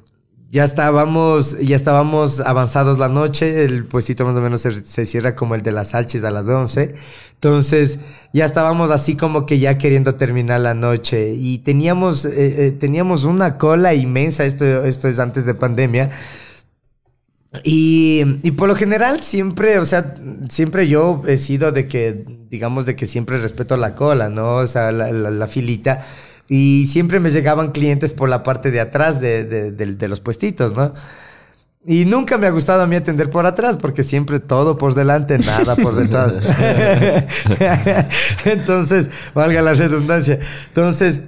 ya 0.57 0.64
estábamos, 0.64 1.59
ya 1.61 1.77
estábamos 1.77 2.40
avanzados 2.40 2.99
la 2.99 3.11
noche, 3.11 3.66
el 3.66 3.85
puestito 3.85 4.25
más 4.25 4.35
o 4.37 4.40
menos 4.40 4.62
se, 4.62 5.05
cierra 5.05 5.37
como 5.37 5.55
el 5.55 5.61
de 5.61 5.71
las 5.71 5.88
salchis 5.88 6.25
a 6.25 6.31
las 6.31 6.49
11. 6.49 6.95
Entonces, 7.35 7.99
ya 8.33 8.47
estábamos 8.47 8.90
así 8.90 9.16
como 9.16 9.45
que 9.45 9.59
ya 9.59 9.77
queriendo 9.77 10.14
terminar 10.14 10.61
la 10.61 10.73
noche 10.73 11.35
y 11.35 11.59
teníamos, 11.59 12.25
eh, 12.25 12.69
eh, 12.69 12.71
teníamos 12.73 13.25
una 13.25 13.59
cola 13.59 13.92
inmensa, 13.92 14.47
esto, 14.47 14.87
esto 14.87 15.09
es 15.09 15.19
antes 15.19 15.45
de 15.45 15.53
pandemia. 15.53 16.09
Y, 17.62 18.23
y, 18.42 18.53
por 18.53 18.69
lo 18.69 18.77
general 18.77 19.21
siempre, 19.21 19.79
o 19.79 19.85
sea, 19.85 20.14
siempre 20.49 20.88
yo 20.88 21.23
he 21.27 21.37
sido 21.37 21.71
de 21.71 21.87
que, 21.87 22.25
digamos, 22.49 22.87
de 22.87 22.97
que 22.97 23.05
siempre 23.05 23.37
respeto 23.38 23.77
la 23.77 23.95
cola, 23.95 24.31
¿no? 24.31 24.55
O 24.55 24.66
sea, 24.66 24.90
la, 24.90 25.12
la 25.12 25.47
filita. 25.49 26.07
Y 26.49 26.87
siempre 26.87 27.21
me 27.21 27.31
llegaban 27.31 27.73
clientes 27.73 28.13
por 28.13 28.29
la 28.29 28.43
parte 28.43 28.71
de 28.71 28.81
atrás 28.81 29.21
de, 29.21 29.45
de, 29.45 30.09
los 30.09 30.21
puestitos, 30.21 30.75
¿no? 30.75 30.95
Y 31.85 32.05
nunca 32.05 32.37
me 32.39 32.47
ha 32.47 32.51
gustado 32.51 32.83
a 32.83 32.87
mí 32.87 32.97
atender 32.97 33.31
por 33.31 33.47
atrás, 33.47 33.77
porque 33.77 34.03
siempre 34.03 34.41
todo 34.41 34.77
por 34.77 34.95
delante, 34.95 35.39
nada 35.39 35.77
por 35.77 35.95
detrás. 35.95 36.41
Entonces, 38.45 39.11
valga 39.35 39.63
la 39.63 39.75
redundancia. 39.75 40.41
Entonces, 40.69 41.23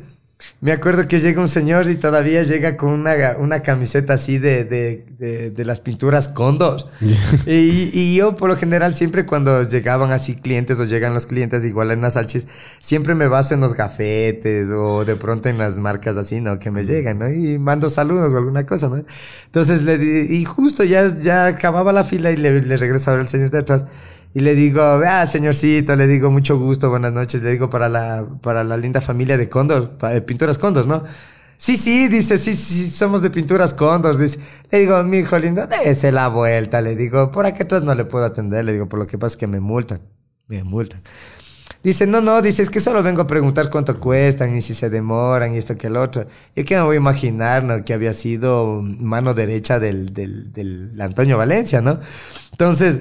me 0.61 0.73
acuerdo 0.73 1.09
que 1.09 1.21
llega 1.21 1.41
un 1.41 1.49
señor 1.49 1.91
y 1.91 1.97
todavía 1.97 2.43
llega 2.43 2.77
con 2.77 2.91
una, 2.91 3.37
una 3.39 3.61
camiseta 3.61 4.15
así 4.15 4.39
de, 4.39 4.65
de, 4.65 5.51
de, 5.51 5.65
las 5.65 5.81
pinturas 5.81 6.29
Condor. 6.29 6.91
y, 7.47 7.91
y, 7.93 8.15
yo, 8.17 8.37
por 8.37 8.49
lo 8.49 8.57
general, 8.57 8.95
siempre 8.95 9.27
cuando 9.27 9.65
llegaban 9.65 10.13
así 10.13 10.37
clientes 10.37 10.79
o 10.79 10.85
llegan 10.85 11.13
los 11.13 11.27
clientes 11.27 11.65
igual 11.65 11.91
en 11.91 12.03
las 12.03 12.15
salchis, 12.15 12.47
siempre 12.81 13.15
me 13.15 13.27
baso 13.27 13.55
en 13.55 13.61
los 13.61 13.75
gafetes 13.75 14.69
o 14.71 15.05
de 15.05 15.17
pronto 15.17 15.49
en 15.49 15.59
las 15.59 15.79
marcas 15.79 16.17
así, 16.17 16.41
¿no? 16.41 16.59
Que 16.61 16.71
me 16.71 16.85
llegan, 16.85 17.19
¿no? 17.19 17.29
Y 17.29 17.59
mando 17.59 17.91
saludos 17.91 18.33
o 18.33 18.37
alguna 18.37 18.65
cosa, 18.65 18.89
¿no? 18.89 19.05
Entonces, 19.47 19.83
le 19.83 19.99
di, 19.99 20.37
y 20.37 20.45
justo 20.45 20.85
ya, 20.85 21.17
ya 21.19 21.47
acababa 21.47 21.93
la 21.93 22.05
fila 22.05 22.31
y 22.31 22.37
le, 22.37 22.61
le 22.61 22.77
regreso 22.77 23.11
a 23.11 23.15
ver 23.15 23.23
al 23.23 23.29
señor 23.29 23.51
de 23.51 23.59
atrás. 23.59 23.87
Y 24.35 24.41
le 24.41 24.55
digo, 24.55 24.83
ah, 24.83 25.27
señorcito, 25.27 25.97
le 25.97 26.07
digo, 26.07 26.31
mucho 26.31 26.59
gusto, 26.59 26.91
buenas 26.91 27.13
noches. 27.13 27.43
Le 27.43 27.51
digo, 27.51 27.71
para 27.71 27.89
la, 27.89 28.27
para 28.43 28.63
la 28.63 28.77
linda 28.77 29.01
familia 29.01 29.37
de 29.37 29.49
Cóndor, 29.49 29.99
de 29.99 30.21
Pinturas 30.23 30.59
Cóndor, 30.59 30.87
¿no? 30.87 31.05
Sí, 31.57 31.77
sí, 31.77 32.07
dice, 32.07 32.39
sí, 32.39 32.55
sí, 32.55 32.89
somos 32.89 33.21
de 33.21 33.31
Pinturas 33.31 33.75
Cóndor. 33.75 34.17
Dice, 34.17 34.39
le 34.71 34.79
digo, 34.81 35.03
mi 35.03 35.19
hijo 35.19 35.39
lindo, 35.39 35.67
dése 35.67 36.13
la 36.13 36.29
vuelta. 36.29 36.81
Le 36.81 36.95
digo, 36.95 37.33
por 37.33 37.47
aquí 37.47 37.63
atrás 37.63 37.83
no 37.83 37.95
le 37.95 38.05
puedo 38.05 38.25
atender. 38.25 38.65
Le 38.65 38.73
digo, 38.75 38.89
por 38.89 39.01
lo 39.01 39.07
que 39.07 39.19
pasa 39.19 39.35
es 39.35 39.37
que 39.39 39.49
me 39.49 39.61
multan. 39.61 40.01
Me 40.47 40.63
multan. 40.63 41.03
Dice, 41.83 42.07
no, 42.07 42.21
no, 42.21 42.43
dice, 42.43 42.63
es 42.63 42.71
que 42.71 42.81
solo 42.81 43.03
vengo 43.03 43.23
a 43.23 43.27
preguntar 43.27 43.71
cuánto 43.71 43.99
cuestan 43.99 44.57
y 44.57 44.61
si 44.61 44.75
se 44.75 44.91
demoran 44.91 45.55
y 45.55 45.59
esto 45.59 45.77
que 45.77 45.89
el 45.89 45.97
otro. 45.97 46.27
Yo 46.55 46.65
que 46.65 46.77
me 46.77 46.83
voy 46.83 46.97
a 46.97 46.99
imaginar, 46.99 47.65
¿no? 47.65 47.85
Que 47.85 47.95
había 47.95 48.13
sido 48.13 48.81
mano 48.83 49.35
derecha 49.35 49.81
del, 49.81 50.13
del, 50.13 50.53
del 50.53 51.01
Antonio 51.01 51.39
Valencia, 51.39 51.81
¿no? 51.81 51.99
Entonces, 52.53 53.01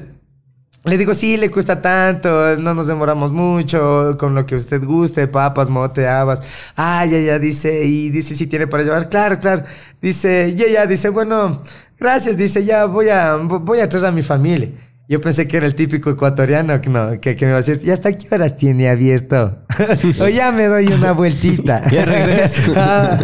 le 0.83 0.97
digo, 0.97 1.13
sí, 1.13 1.37
le 1.37 1.51
cuesta 1.51 1.81
tanto, 1.81 2.55
no 2.57 2.73
nos 2.73 2.87
demoramos 2.87 3.31
mucho, 3.31 4.15
con 4.17 4.35
lo 4.35 4.45
que 4.45 4.55
usted 4.55 4.83
guste, 4.83 5.27
papas, 5.27 5.69
mote, 5.69 6.07
habas. 6.07 6.41
Ah, 6.75 7.05
ya, 7.05 7.19
ya, 7.19 7.39
dice, 7.39 7.85
y 7.85 8.09
dice, 8.09 8.35
si 8.35 8.47
tiene 8.47 8.67
para 8.67 8.83
llevar. 8.83 9.09
Claro, 9.09 9.39
claro. 9.39 9.63
Dice, 10.01 10.55
ya, 10.55 10.67
ya, 10.67 10.85
dice, 10.85 11.09
bueno, 11.09 11.61
gracias, 11.99 12.37
dice, 12.37 12.63
ya 12.63 12.85
voy 12.85 13.09
a, 13.09 13.35
voy 13.35 13.79
a 13.79 13.89
traer 13.89 14.05
a 14.05 14.11
mi 14.11 14.23
familia. 14.23 14.69
Yo 15.09 15.21
pensé 15.21 15.47
que 15.47 15.55
era 15.55 15.65
el 15.65 15.73
típico 15.73 16.09
ecuatoriano 16.09 16.81
que, 16.81 16.89
no, 16.89 17.19
que, 17.21 17.33
me 17.39 17.47
iba 17.47 17.53
a 17.53 17.61
decir, 17.61 17.79
¿y 17.81 17.91
hasta 17.91 18.17
qué 18.17 18.27
horas 18.33 18.57
tiene 18.57 18.89
abierto? 18.89 19.59
o 20.19 20.27
ya 20.27 20.51
me 20.51 20.65
doy 20.65 20.87
una 20.87 21.13
vueltita. 21.13 21.87
ya 21.91 22.05
regreso. 22.05 22.61
Ah, 22.75 23.17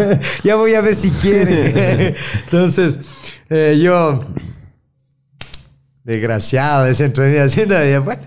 ya 0.43 0.55
voy 0.55 0.75
a 0.75 0.81
ver 0.81 0.95
si 0.95 1.11
quiere. 1.11 2.15
Entonces, 2.45 2.99
eh, 3.49 3.79
yo 3.81 4.21
desgraciado, 6.03 6.85
desentrenado, 6.85 7.45
haciendo, 7.45 7.75
bueno, 8.03 8.23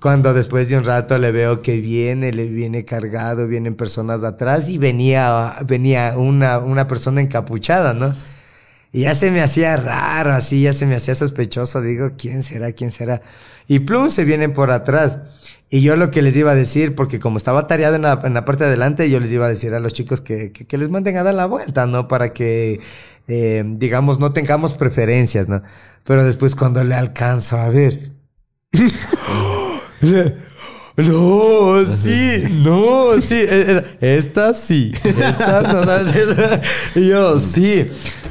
Cuando 0.00 0.34
después 0.34 0.68
de 0.68 0.76
un 0.76 0.84
rato 0.84 1.16
le 1.18 1.30
veo 1.30 1.62
que 1.62 1.76
viene, 1.76 2.32
le 2.32 2.46
viene 2.46 2.84
cargado, 2.84 3.46
vienen 3.46 3.74
personas 3.74 4.24
atrás 4.24 4.68
y 4.68 4.78
venía, 4.78 5.56
venía 5.66 6.14
una, 6.16 6.58
una 6.58 6.86
persona 6.88 7.20
encapuchada, 7.20 7.94
¿no? 7.94 8.16
Y 8.92 9.02
ya 9.02 9.14
se 9.14 9.30
me 9.30 9.40
hacía 9.40 9.76
raro, 9.76 10.32
así, 10.32 10.62
ya 10.62 10.74
se 10.74 10.84
me 10.84 10.96
hacía 10.96 11.14
sospechoso. 11.14 11.80
Digo, 11.80 12.10
¿quién 12.18 12.42
será? 12.42 12.72
¿Quién 12.72 12.90
será? 12.90 13.22
Y 13.66 13.80
plum, 13.80 14.10
se 14.10 14.24
vienen 14.24 14.52
por 14.52 14.70
atrás. 14.70 15.18
Y 15.70 15.80
yo 15.80 15.96
lo 15.96 16.10
que 16.10 16.20
les 16.20 16.36
iba 16.36 16.50
a 16.50 16.54
decir, 16.54 16.94
porque 16.94 17.18
como 17.18 17.38
estaba 17.38 17.66
tareado 17.66 17.96
en 17.96 18.02
la, 18.02 18.20
en 18.24 18.34
la 18.34 18.44
parte 18.44 18.64
de 18.64 18.68
adelante, 18.68 19.08
yo 19.08 19.18
les 19.18 19.32
iba 19.32 19.46
a 19.46 19.48
decir 19.48 19.72
a 19.72 19.80
los 19.80 19.94
chicos 19.94 20.20
que, 20.20 20.52
que, 20.52 20.76
les 20.76 20.90
manden 20.90 21.16
a 21.16 21.22
dar 21.22 21.34
la 21.34 21.46
vuelta, 21.46 21.86
¿no? 21.86 22.08
Para 22.08 22.34
que, 22.34 22.80
eh, 23.28 23.62
digamos, 23.66 24.18
no 24.18 24.32
tengamos 24.32 24.74
preferencias, 24.74 25.48
¿no? 25.48 25.62
Pero 26.04 26.24
después 26.24 26.54
cuando 26.54 26.82
le 26.84 26.94
alcanzo 26.94 27.58
a 27.58 27.68
ver... 27.68 28.12
No, 30.96 31.86
sí, 31.86 32.44
no, 32.50 33.18
sí. 33.20 33.36
E, 33.38 33.84
esta 34.00 34.52
sí. 34.52 34.92
Esta 35.02 35.62
no. 35.62 35.82
Yo, 37.00 37.38
sí. 37.38 37.86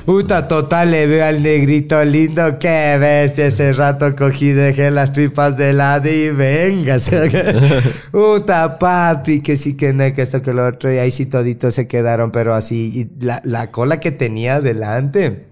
Puta, 0.05 0.47
total, 0.47 0.91
le 0.91 1.05
veo 1.05 1.25
al 1.25 1.43
negrito 1.43 2.03
lindo. 2.03 2.57
Qué 2.59 2.97
bestia. 2.99 3.47
Ese 3.47 3.73
rato 3.73 4.15
cogí, 4.15 4.51
dejé 4.51 4.89
las 4.91 5.13
tripas 5.13 5.57
de 5.57 5.73
lado 5.73 6.09
y 6.09 6.31
venga. 6.31 6.97
Puta, 8.11 8.79
papi, 8.79 9.41
que 9.41 9.55
sí, 9.55 9.77
que 9.77 9.93
no, 9.93 10.11
que 10.13 10.21
esto, 10.21 10.41
que 10.41 10.53
lo 10.53 10.65
otro. 10.65 10.91
Y 10.93 10.97
ahí 10.97 11.11
sí 11.11 11.25
toditos 11.25 11.75
se 11.75 11.87
quedaron, 11.87 12.31
pero 12.31 12.53
así. 12.53 12.91
Y 12.93 13.25
la, 13.25 13.41
la 13.45 13.71
cola 13.71 13.99
que 13.99 14.11
tenía 14.11 14.59
delante. 14.61 15.47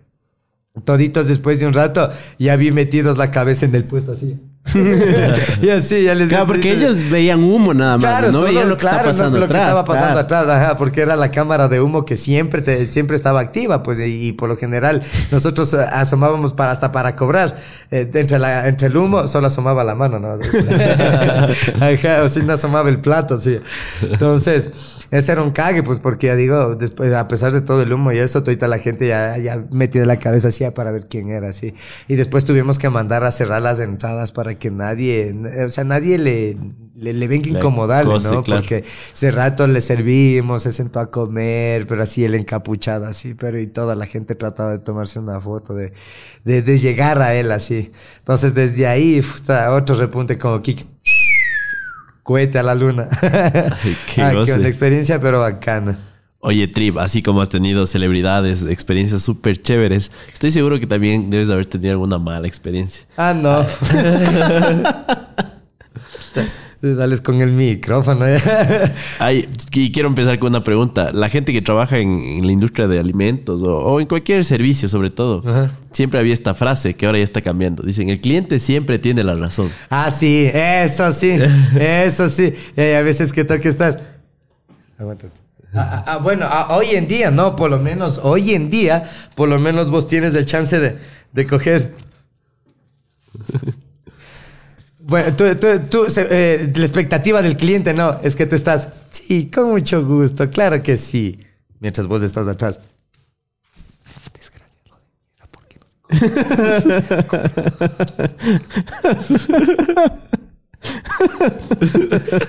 Toditos 0.84 1.28
después 1.28 1.60
de 1.60 1.68
un 1.68 1.74
rato, 1.74 2.10
ya 2.38 2.56
vi 2.56 2.72
metidos 2.72 3.18
la 3.18 3.32
cabeza 3.32 3.66
en 3.66 3.76
el 3.76 3.84
puesto 3.84 4.14
así. 4.14 4.40
y 5.62 5.70
así, 5.70 6.04
ya 6.04 6.14
les 6.14 6.30
Claro, 6.30 6.46
porque 6.46 6.72
ellos 6.74 7.10
veían 7.10 7.44
humo 7.44 7.74
nada 7.74 7.94
más. 7.98 8.02
Claro, 8.02 8.32
no 8.32 8.42
veían 8.42 8.70
lo 8.70 8.78
que 8.78 8.86
estaba 8.86 9.04
pasando 9.04 9.40
lo 9.40 9.46
atrás. 9.46 9.62
que 9.62 9.68
estaba 9.68 9.86
pasando 9.86 10.20
atrás, 10.20 10.76
porque 10.78 11.02
era 11.02 11.16
la 11.16 11.32
cámara 11.32 11.68
de 11.68 11.82
humo 11.82 12.06
que 12.06 12.16
siempre 12.16 12.62
te, 12.62 12.86
siempre 12.86 13.16
estaba 13.16 13.40
activa, 13.40 13.82
pues, 13.84 14.00
y, 14.00 14.34
por 14.34 14.50
lo 14.50 14.58
general 14.58 15.02
nosotros 15.32 15.74
eh, 15.74 15.78
asomábamos 15.92 16.54
para, 16.54 16.72
hasta 16.72 16.92
para 16.92 17.16
cobrar. 17.16 17.58
Eh, 17.90 18.10
entre, 18.14 18.38
la, 18.38 18.68
entre 18.68 18.88
el 18.88 18.98
humo 18.98 19.28
solo 19.28 19.48
asomaba 19.48 19.84
la 19.84 19.96
mano, 19.96 20.20
¿no? 20.20 20.30
Ajá, 21.82 22.24
o 22.24 22.30
si 22.30 22.44
no 22.44 22.54
asomaba 22.54 22.90
el 22.90 23.00
plato, 23.00 23.38
sí. 23.38 23.60
Entonces, 24.02 24.70
ese 25.12 25.32
era 25.32 25.42
un 25.42 25.52
cague, 25.52 25.84
pues, 25.84 26.00
porque 26.00 26.28
ya 26.28 26.36
digo, 26.36 26.76
después, 26.76 27.14
a 27.14 27.28
pesar 27.28 27.52
de 27.52 27.62
todo 27.62 27.82
el 27.82 27.92
humo 27.92 28.12
y 28.12 28.20
eso, 28.20 28.44
toda 28.44 28.68
la 28.68 28.80
gente 28.80 29.08
ya, 29.08 29.38
ya 29.38 29.66
metió 29.72 30.06
la 30.06 30.20
cabeza 30.20 30.50
así 30.50 30.64
para 30.72 30.92
ver 30.92 31.08
quién 31.08 31.30
era, 31.30 31.50
así. 31.50 31.74
Y 32.08 32.16
después 32.16 32.46
tuvimos 32.46 32.78
que 32.78 32.90
mandar 32.90 33.24
a 33.24 33.32
cerrar 33.32 33.62
las 33.62 33.80
entradas 33.80 34.32
para 34.32 34.56
que 34.56 34.72
nadie, 34.72 35.36
o 35.66 35.70
sea, 35.70 35.84
nadie 35.84 36.18
le, 36.18 36.58
le, 36.96 37.28
venga 37.28 37.48
a 37.48 37.58
incomodarle, 37.58 38.20
¿no? 38.20 38.44
Porque 38.44 38.84
ese 39.14 39.32
rato 39.32 39.68
le 39.68 39.82
servimos, 39.82 40.64
se 40.64 40.72
sentó 40.72 41.00
a 41.00 41.10
comer, 41.10 41.88
pero 41.88 42.04
así 42.04 42.24
él 42.24 42.36
encapuchado, 42.36 43.06
así, 43.06 43.34
pero 43.34 43.60
y 43.60 43.68
toda 43.68 43.96
la 43.96 44.06
gente 44.06 44.36
trataba 44.36 44.72
de 44.72 44.80
tomarse 44.80 45.20
una 45.20 45.40
foto, 45.40 45.74
de, 45.74 45.92
de, 46.44 46.78
llegar 46.78 47.22
a 47.22 47.34
él 47.34 47.52
así. 47.52 47.92
Entonces, 48.20 48.54
desde 48.54 48.88
ahí, 48.88 49.22
otro 49.72 49.96
repunte 49.96 50.38
como 50.38 50.62
Kik. 50.62 50.99
Cohete 52.30 52.60
a 52.60 52.62
la 52.62 52.76
luna. 52.76 53.10
qué, 54.14 54.22
ah, 54.22 54.44
qué 54.46 54.54
una 54.54 54.68
experiencia, 54.68 55.20
pero 55.20 55.40
bacana. 55.40 55.98
Oye, 56.38 56.68
Trip, 56.68 57.00
así 57.00 57.24
como 57.24 57.42
has 57.42 57.50
tenido 57.50 57.88
celebridades, 57.88 58.66
experiencias 58.66 59.24
súper 59.24 59.60
chéveres, 59.60 60.12
estoy 60.32 60.52
seguro 60.52 60.80
que 60.80 60.86
también 60.86 61.32
debes 61.32 61.48
de 61.48 61.56
haber 61.56 61.66
tenido 61.66 61.94
alguna 61.94 62.20
mala 62.20 62.48
experiencia. 62.48 63.08
Ah, 63.18 63.34
no. 63.34 63.66
Dales 66.82 67.20
con 67.20 67.42
el 67.42 67.52
micrófono. 67.52 68.26
Ay, 69.20 69.50
y 69.74 69.92
quiero 69.92 70.08
empezar 70.08 70.40
con 70.40 70.50
una 70.50 70.64
pregunta. 70.64 71.12
La 71.12 71.28
gente 71.28 71.52
que 71.52 71.62
trabaja 71.62 71.98
en, 71.98 72.46
la 72.46 72.54
industria 72.54 72.88
de 72.88 73.00
alimentos 73.00 73.62
o, 73.64 74.00
en 74.00 74.08
cualquier 74.08 74.46
servicio, 74.46 74.88
sobre 74.88 75.10
todo, 75.10 75.44
siempre 75.92 76.22
había 76.22 76.32
esta 76.32 76.54
frase 76.54 76.94
que 76.94 77.06
ahora 77.06 77.18
ya 77.18 77.26
está 77.26 77.42
cambiando. 77.42 77.84
Dicen, 77.84 78.10
el 78.10 78.22
cliente 78.22 78.60
siempre 78.60 78.98
tiene 78.98 79.26
la 79.26 79.36
razón. 79.36 79.72
Ah, 79.90 80.10
sí, 80.10 80.50
eso 80.54 81.12
sí, 81.12 81.38
eso 81.80 82.30
sí. 82.30 82.54
Y 82.78 82.82
a 82.82 83.02
veces 83.02 83.34
que 83.34 83.44
tal 83.44 83.60
que 83.60 83.68
estar. 83.68 84.02
Aguántate. 84.98 85.34
Ah, 85.74 86.04
ah, 86.08 86.18
bueno, 86.18 86.48
ah, 86.50 86.78
hoy 86.78 86.92
en 86.92 87.10
día, 87.10 87.30
no, 87.30 87.58
por 87.58 87.70
lo 87.70 87.78
menos, 87.78 88.22
hoy 88.24 88.54
en 88.54 88.70
día, 88.70 89.10
por 89.36 89.50
lo 89.50 89.60
menos 89.60 89.92
vos 89.92 90.08
tienes 90.08 90.34
el 90.34 90.46
chance 90.46 90.80
de, 90.80 90.98
de 91.34 91.46
coger. 91.46 91.94
bueno, 95.10 95.36
tú, 95.36 95.44
tú, 95.90 96.06
eh, 96.18 96.72
la 96.74 96.84
expectativa 96.84 97.42
del 97.42 97.58
cliente, 97.58 97.94
no, 97.94 98.20
es 98.22 98.36
que 98.36 98.46
tú 98.46 98.56
estás, 98.56 98.90
sí, 99.10 99.50
con 99.54 99.72
mucho 99.72 100.06
gusto, 100.06 100.50
claro 100.50 100.84
que 100.84 100.98
sí. 100.98 101.40
Mientras 101.80 102.08
vos 102.08 102.22
estás 102.22 102.48
atrás. 102.48 102.80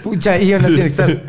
Pucha, 0.02 0.38
y 0.38 0.48
yo 0.48 0.58
no 0.58 0.68
tiene 0.68 0.82
que 0.82 0.88
estar. 0.88 1.22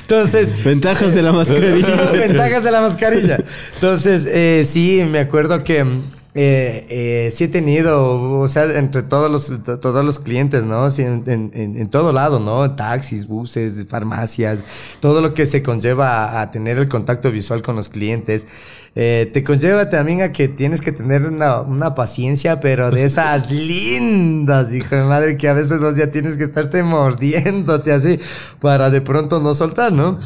Entonces. 0.00 0.64
Ventajas 0.64 1.14
de 1.14 1.22
la 1.22 1.32
mascarilla. 1.32 2.10
Ventajas 2.12 2.64
de 2.64 2.70
la 2.70 2.80
mascarilla. 2.80 3.38
Entonces, 3.74 4.26
eh, 4.28 4.64
sí, 4.68 5.02
me 5.08 5.20
acuerdo 5.20 5.64
que 5.64 5.86
eh, 6.32 6.86
eh, 6.88 7.32
sí 7.34 7.44
he 7.44 7.48
tenido, 7.48 8.38
o 8.38 8.46
sea, 8.46 8.78
entre 8.78 9.02
todos 9.02 9.28
los, 9.28 9.80
todos 9.80 10.04
los 10.04 10.20
clientes, 10.20 10.64
¿no? 10.64 10.86
en, 10.96 11.88
todo 11.90 12.12
lado, 12.12 12.38
¿no? 12.38 12.76
Taxis, 12.76 13.26
buses, 13.26 13.84
farmacias, 13.88 14.64
todo 15.00 15.22
lo 15.22 15.34
que 15.34 15.44
se 15.44 15.64
conlleva 15.64 16.40
a, 16.40 16.50
tener 16.52 16.78
el 16.78 16.88
contacto 16.88 17.32
visual 17.32 17.62
con 17.62 17.74
los 17.74 17.88
clientes. 17.88 18.46
Eh, 18.94 19.28
te 19.32 19.42
conlleva 19.42 19.88
también 19.88 20.22
a 20.22 20.30
que 20.32 20.46
tienes 20.46 20.80
que 20.80 20.92
tener 20.92 21.26
una, 21.26 21.62
una 21.62 21.96
paciencia, 21.96 22.60
pero 22.60 22.92
de 22.92 23.04
esas 23.04 23.50
lindas, 23.52 24.72
hijo 24.72 24.94
de 24.94 25.04
madre, 25.04 25.36
que 25.36 25.48
a 25.48 25.52
veces 25.52 25.80
vos 25.80 25.96
ya 25.96 26.12
tienes 26.12 26.36
que 26.36 26.44
estarte 26.44 26.84
mordiéndote 26.84 27.92
así 27.92 28.20
para 28.60 28.90
de 28.90 29.00
pronto 29.00 29.40
no 29.40 29.52
soltar, 29.52 29.92
¿no? 29.92 30.16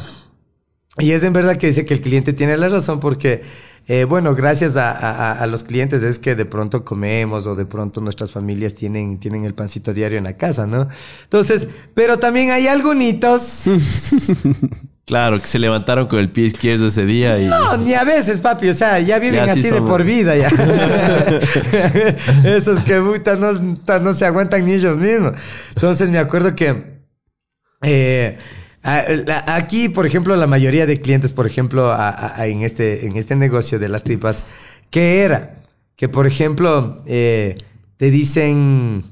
Y 0.97 1.11
es 1.11 1.23
en 1.23 1.33
verdad 1.33 1.57
que 1.57 1.67
dice 1.67 1.83
que 1.83 1.93
el 1.93 2.01
cliente 2.01 2.31
tiene 2.31 2.55
la 2.57 2.69
razón 2.69 2.99
porque 2.99 3.41
eh, 3.87 4.05
bueno, 4.05 4.33
gracias 4.33 4.75
a, 4.77 5.45
los 5.47 5.63
clientes 5.63 6.03
es 6.03 6.17
que 6.19 6.35
de 6.35 6.45
pronto 6.45 6.83
comemos 6.83 7.45
o 7.45 7.55
de 7.55 7.65
pronto 7.65 8.01
nuestras 8.01 8.31
familias 8.31 8.73
tienen, 8.73 9.19
tienen 9.19 9.45
el 9.45 9.53
pancito 9.53 9.93
diario 9.93 10.17
en 10.17 10.23
la 10.23 10.37
casa, 10.37 10.65
¿no? 10.65 10.87
Entonces, 11.23 11.67
pero 11.93 12.17
también 12.17 12.51
hay 12.51 12.67
algunos... 12.67 13.63
Claro, 15.05 15.39
que 15.39 15.45
se 15.45 15.59
levantaron 15.59 16.07
con 16.07 16.17
el 16.17 16.31
pie 16.31 16.45
izquierdo 16.45 16.87
ese 16.87 17.05
día 17.05 17.37
y... 17.39 17.45
No, 17.45 17.77
ni 17.77 17.93
a 17.93 18.03
veces, 18.03 18.39
papi. 18.39 18.69
O 18.69 18.73
sea, 18.73 18.99
ya 18.99 19.19
viven 19.19 19.47
así, 19.47 19.69
de 19.69 19.79
por 19.83 20.03
vida 20.03 20.35
ya. 20.35 20.49
Esos 22.43 22.81
que 22.81 22.99
puta 22.99 23.35
no, 23.35 23.53
no 23.53 24.13
se 24.15 24.25
aguantan 24.25 24.65
ni 24.65 24.73
ellos 24.73 24.97
mismos. 24.97 25.33
Entonces 25.75 26.09
me 26.09 26.17
acuerdo 26.17 26.55
que... 26.55 27.03
Eh, 27.83 28.35
Aquí, 28.85 29.89
por 29.89 30.05
ejemplo, 30.05 30.35
la 30.35 30.45
mayoría 30.45 30.85
de 30.85 31.01
clientes, 31.01 31.31
por 31.31 31.47
ejemplo, 31.47 31.91
en, 32.37 32.61
este, 32.61 33.07
en 33.07 33.17
este 33.17 33.35
negocio 33.35 33.79
de 33.79 33.89
las 33.89 34.03
tripas, 34.03 34.43
¿qué 34.91 35.21
era? 35.21 35.55
Que, 35.95 36.07
por 36.07 36.27
ejemplo, 36.27 36.97
eh, 37.07 37.57
te 37.97 38.11
dicen, 38.11 39.03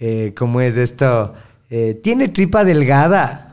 eh, 0.00 0.32
¿cómo 0.34 0.62
es 0.62 0.78
esto? 0.78 1.34
Eh, 1.68 2.00
¿Tiene 2.02 2.28
tripa 2.28 2.64
delgada? 2.64 3.44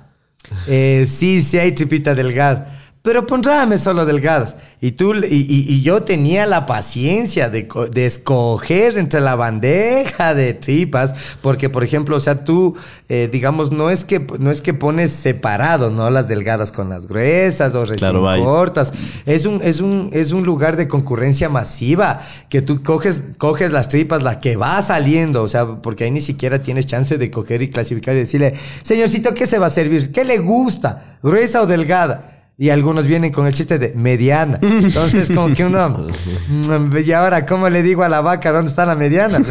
sí, 0.68 1.42
sí 1.42 1.58
hay 1.58 1.72
tripita 1.72 2.14
delgada 2.14 2.85
pero 3.06 3.28
pondráme 3.28 3.78
solo 3.78 4.04
delgadas. 4.04 4.56
Y 4.82 4.94
tú, 4.94 5.14
y, 5.14 5.28
y, 5.30 5.84
yo 5.84 6.02
tenía 6.02 6.48
la 6.48 6.66
paciencia 6.66 7.50
de, 7.50 7.70
de, 7.92 8.06
escoger 8.08 8.98
entre 8.98 9.22
la 9.22 9.36
bandeja 9.36 10.34
de 10.34 10.56
tripas, 10.56 11.14
porque, 11.44 11.70
por 11.70 11.84
ejemplo, 11.84 12.18
o 12.18 12.20
sea, 12.20 12.44
tú, 12.44 12.76
eh, 13.08 13.30
digamos, 13.32 13.72
no 13.72 13.92
es 13.92 14.06
que, 14.06 14.26
no 14.40 14.50
es 14.50 14.62
que 14.62 14.74
pones 14.74 15.12
separado, 15.12 15.92
¿no? 15.92 16.10
Las 16.10 16.28
delgadas 16.28 16.72
con 16.72 16.90
las 16.90 17.06
gruesas 17.06 17.76
o 17.76 17.86
recién 17.86 18.12
cortas. 18.44 18.92
Es 19.28 19.46
un, 19.46 19.62
es 19.62 19.82
un, 19.82 20.10
es 20.12 20.32
un 20.32 20.44
lugar 20.44 20.76
de 20.76 20.88
concurrencia 20.88 21.48
masiva, 21.48 22.22
que 22.50 22.64
tú 22.64 22.82
coges, 22.82 23.22
coges 23.38 23.72
las 23.72 23.88
tripas, 23.88 24.24
la 24.24 24.40
que 24.40 24.56
va 24.56 24.82
saliendo, 24.82 25.44
o 25.44 25.48
sea, 25.48 25.68
porque 25.68 26.06
ahí 26.06 26.12
ni 26.12 26.22
siquiera 26.22 26.64
tienes 26.64 26.88
chance 26.88 27.20
de 27.20 27.30
coger 27.30 27.62
y 27.62 27.70
clasificar 27.70 28.16
y 28.16 28.20
decirle, 28.20 28.56
señorcito, 28.82 29.36
¿qué 29.36 29.46
se 29.46 29.60
va 29.60 29.68
a 29.68 29.70
servir? 29.70 30.12
¿Qué 30.12 30.26
le 30.26 30.40
gusta? 30.40 31.18
¿Gruesa 31.22 31.62
o 31.62 31.68
delgada? 31.68 32.35
Y 32.58 32.70
algunos 32.70 33.06
vienen 33.06 33.34
con 33.34 33.48
el 33.48 33.54
chiste 33.54 33.78
de 33.78 33.94
mediana. 33.96 34.60
Entonces, 34.62 35.30
como 35.30 35.54
que 35.54 35.66
uno. 35.66 36.08
Mm, 36.48 36.98
y 37.06 37.12
ahora, 37.12 37.46
¿cómo 37.46 37.68
le 37.68 37.84
digo 37.84 38.04
a 38.04 38.08
la 38.08 38.22
vaca 38.22 38.54
dónde 38.54 38.70
está 38.70 38.86
la 38.86 38.96
mediana? 38.96 39.42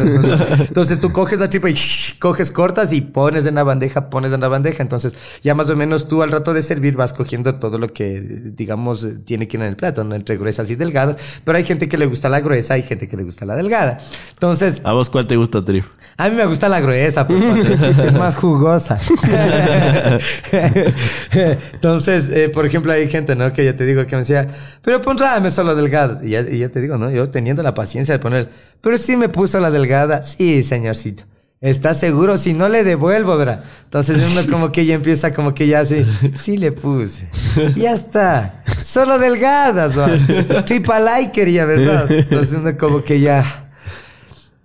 Entonces, 0.59 0.99
tú 0.99 1.11
coges 1.11 1.37
la 1.37 1.47
tripa 1.47 1.69
y 1.69 1.75
coges 2.17 2.49
cortas 2.49 2.93
y 2.93 3.01
pones 3.01 3.45
en 3.45 3.55
la 3.55 3.63
bandeja, 3.63 4.09
pones 4.09 4.33
en 4.33 4.41
la 4.41 4.47
bandeja. 4.47 4.81
Entonces, 4.81 5.15
ya 5.43 5.53
más 5.53 5.69
o 5.69 5.75
menos 5.75 6.07
tú 6.07 6.23
al 6.23 6.31
rato 6.31 6.51
de 6.55 6.63
servir 6.63 6.95
vas 6.95 7.13
cogiendo 7.13 7.59
todo 7.59 7.77
lo 7.77 7.93
que, 7.93 8.21
digamos, 8.55 9.07
tiene 9.23 9.47
que 9.47 9.57
ir 9.57 9.61
en 9.61 9.69
el 9.69 9.75
plato, 9.75 10.03
¿no? 10.03 10.15
entre 10.15 10.37
gruesas 10.37 10.71
y 10.71 10.75
delgadas. 10.75 11.17
Pero 11.43 11.59
hay 11.59 11.63
gente 11.63 11.87
que 11.87 11.99
le 11.99 12.07
gusta 12.07 12.27
la 12.27 12.39
gruesa, 12.39 12.73
hay 12.73 12.81
gente 12.81 13.07
que 13.07 13.15
le 13.15 13.23
gusta 13.23 13.45
la 13.45 13.55
delgada. 13.55 13.99
Entonces. 14.33 14.81
¿A 14.83 14.93
vos 14.93 15.11
cuál 15.11 15.27
te 15.27 15.35
gusta, 15.35 15.63
Tri? 15.63 15.83
A 16.17 16.29
mí 16.29 16.35
me 16.35 16.45
gusta 16.45 16.69
la 16.69 16.79
gruesa, 16.79 17.27
pues, 17.27 17.69
es 17.99 18.13
más 18.13 18.35
jugosa. 18.35 18.97
Entonces, 21.73 22.29
eh, 22.29 22.49
por 22.49 22.65
ejemplo, 22.65 22.94
hay 22.95 23.09
gente, 23.09 23.35
¿no? 23.35 23.51
Que 23.53 23.65
ya 23.65 23.75
te 23.75 23.85
digo 23.85 24.05
que 24.05 24.15
me 24.15 24.21
decía, 24.21 24.47
pero 24.81 25.01
pon 25.01 25.17
rame 25.17 25.51
solo 25.51 25.75
delgadas. 25.75 26.23
Y 26.23 26.29
ya, 26.29 26.41
y 26.41 26.67
te 26.67 26.81
digo, 26.81 26.97
¿no? 26.97 27.11
Yo 27.11 27.29
teniendo 27.29 27.63
la 27.63 27.73
paciencia 27.73 28.13
de 28.13 28.19
poner, 28.19 28.49
pero 28.81 28.97
sí 28.97 29.15
me 29.15 29.29
puso 29.29 29.59
la 29.59 29.71
delgada. 29.71 30.23
Sí, 30.23 30.63
señorcito. 30.63 31.23
¿Estás 31.61 31.99
seguro? 31.99 32.37
Si 32.37 32.53
no 32.53 32.69
le 32.69 32.83
devuelvo, 32.83 33.37
¿verdad? 33.37 33.63
Entonces 33.85 34.19
uno 34.29 34.45
como 34.51 34.71
que 34.71 34.85
ya 34.85 34.95
empieza 34.95 35.33
como 35.33 35.53
que 35.53 35.67
ya 35.67 35.79
así, 35.79 36.05
sí 36.35 36.57
le 36.57 36.71
puse. 36.71 37.27
Ya 37.75 37.93
está. 37.93 38.63
Solo 38.83 39.17
delgadas, 39.17 39.95
¿no? 39.95 40.63
Triple 40.65 40.99
like 40.99 41.31
quería, 41.31 41.65
¿verdad? 41.65 42.11
Entonces 42.11 42.53
uno 42.59 42.77
como 42.77 43.03
que 43.03 43.19
ya... 43.19 43.64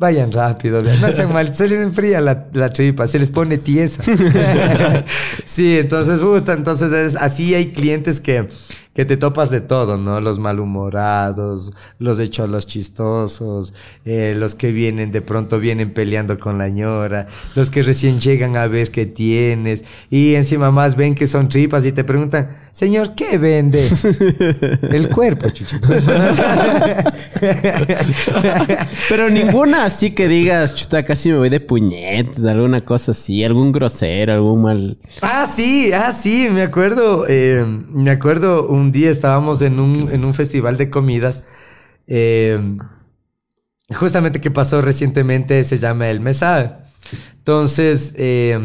Vayan 0.01 0.33
rápido, 0.33 0.81
no 0.81 1.07
hacen 1.07 1.29
mal, 1.33 1.55
se 1.55 1.69
les 1.69 1.79
enfría 1.79 2.23
la, 2.23 2.47
la, 2.55 2.71
tripa, 2.71 3.07
se 3.07 3.19
les 3.19 3.29
pone 3.29 3.59
tiesa. 3.59 4.03
sí, 5.45 5.77
entonces, 5.77 6.21
puta, 6.21 6.55
entonces 6.55 6.91
es, 6.91 7.17
así 7.17 7.55
hay 7.55 7.73
clientes 7.73 8.19
que 8.19 8.49
que 8.95 9.05
te 9.05 9.17
topas 9.17 9.51
de 9.51 9.61
todo, 9.61 9.99
¿no? 9.99 10.21
Los 10.21 10.39
malhumorados, 10.41 11.73
los 11.99 12.19
hechos 12.19 12.49
los 12.49 12.67
chistosos, 12.67 13.73
eh, 14.05 14.35
los 14.37 14.55
que 14.55 14.73
vienen, 14.73 15.13
de 15.13 15.23
pronto 15.23 15.61
vienen 15.61 15.91
peleando 15.91 16.39
con 16.39 16.59
la 16.59 16.69
ñora, 16.69 17.29
los 17.55 17.71
que 17.71 17.83
recién 17.83 18.21
llegan 18.21 18.57
a 18.57 18.67
ver 18.67 18.91
qué 18.91 19.07
tienes 19.07 19.85
y 20.11 20.35
encima 20.35 20.71
más 20.73 20.97
ven 20.97 21.15
que 21.15 21.27
son 21.27 21.49
tripas 21.49 21.87
y 21.87 21.93
te 21.93 22.03
preguntan, 22.03 22.57
señor, 22.73 23.15
¿qué 23.15 23.39
vende? 23.39 23.89
El 24.91 25.09
cuerpo, 25.09 25.49
chucho. 25.51 25.77
Pero 29.09 29.31
ninguna 29.31 29.85
así 29.85 30.11
que 30.13 30.27
digas, 30.29 30.75
chuta, 30.75 31.05
casi 31.05 31.31
me 31.31 31.39
voy 31.39 31.49
de 31.49 31.61
puñetes, 31.61 32.45
alguna 32.45 32.81
cosa 32.81 33.13
así, 33.13 33.45
algún 33.45 33.71
grosero, 33.73 34.33
algún 34.33 34.63
mal. 34.63 34.99
Ah, 35.23 35.47
sí, 35.47 35.93
ah, 35.93 36.13
sí, 36.13 36.49
me 36.51 36.63
acuerdo, 36.63 37.27
eh, 37.29 37.65
me 37.93 38.11
acuerdo 38.11 38.69
un 38.69 38.80
día 38.93 39.11
estábamos 39.11 39.63
en 39.63 39.79
un, 39.79 40.11
en 40.11 40.25
un 40.25 40.35
festival 40.35 40.77
de 40.77 40.91
comidas. 40.91 41.43
Eh, 42.07 42.59
justamente 43.95 44.41
que 44.41 44.51
pasó 44.51 44.81
recientemente 44.81 45.63
se 45.65 45.77
llama 45.79 46.09
El 46.09 46.21
Mesa. 46.21 46.85
Entonces, 47.39 48.15
eh, 48.17 48.59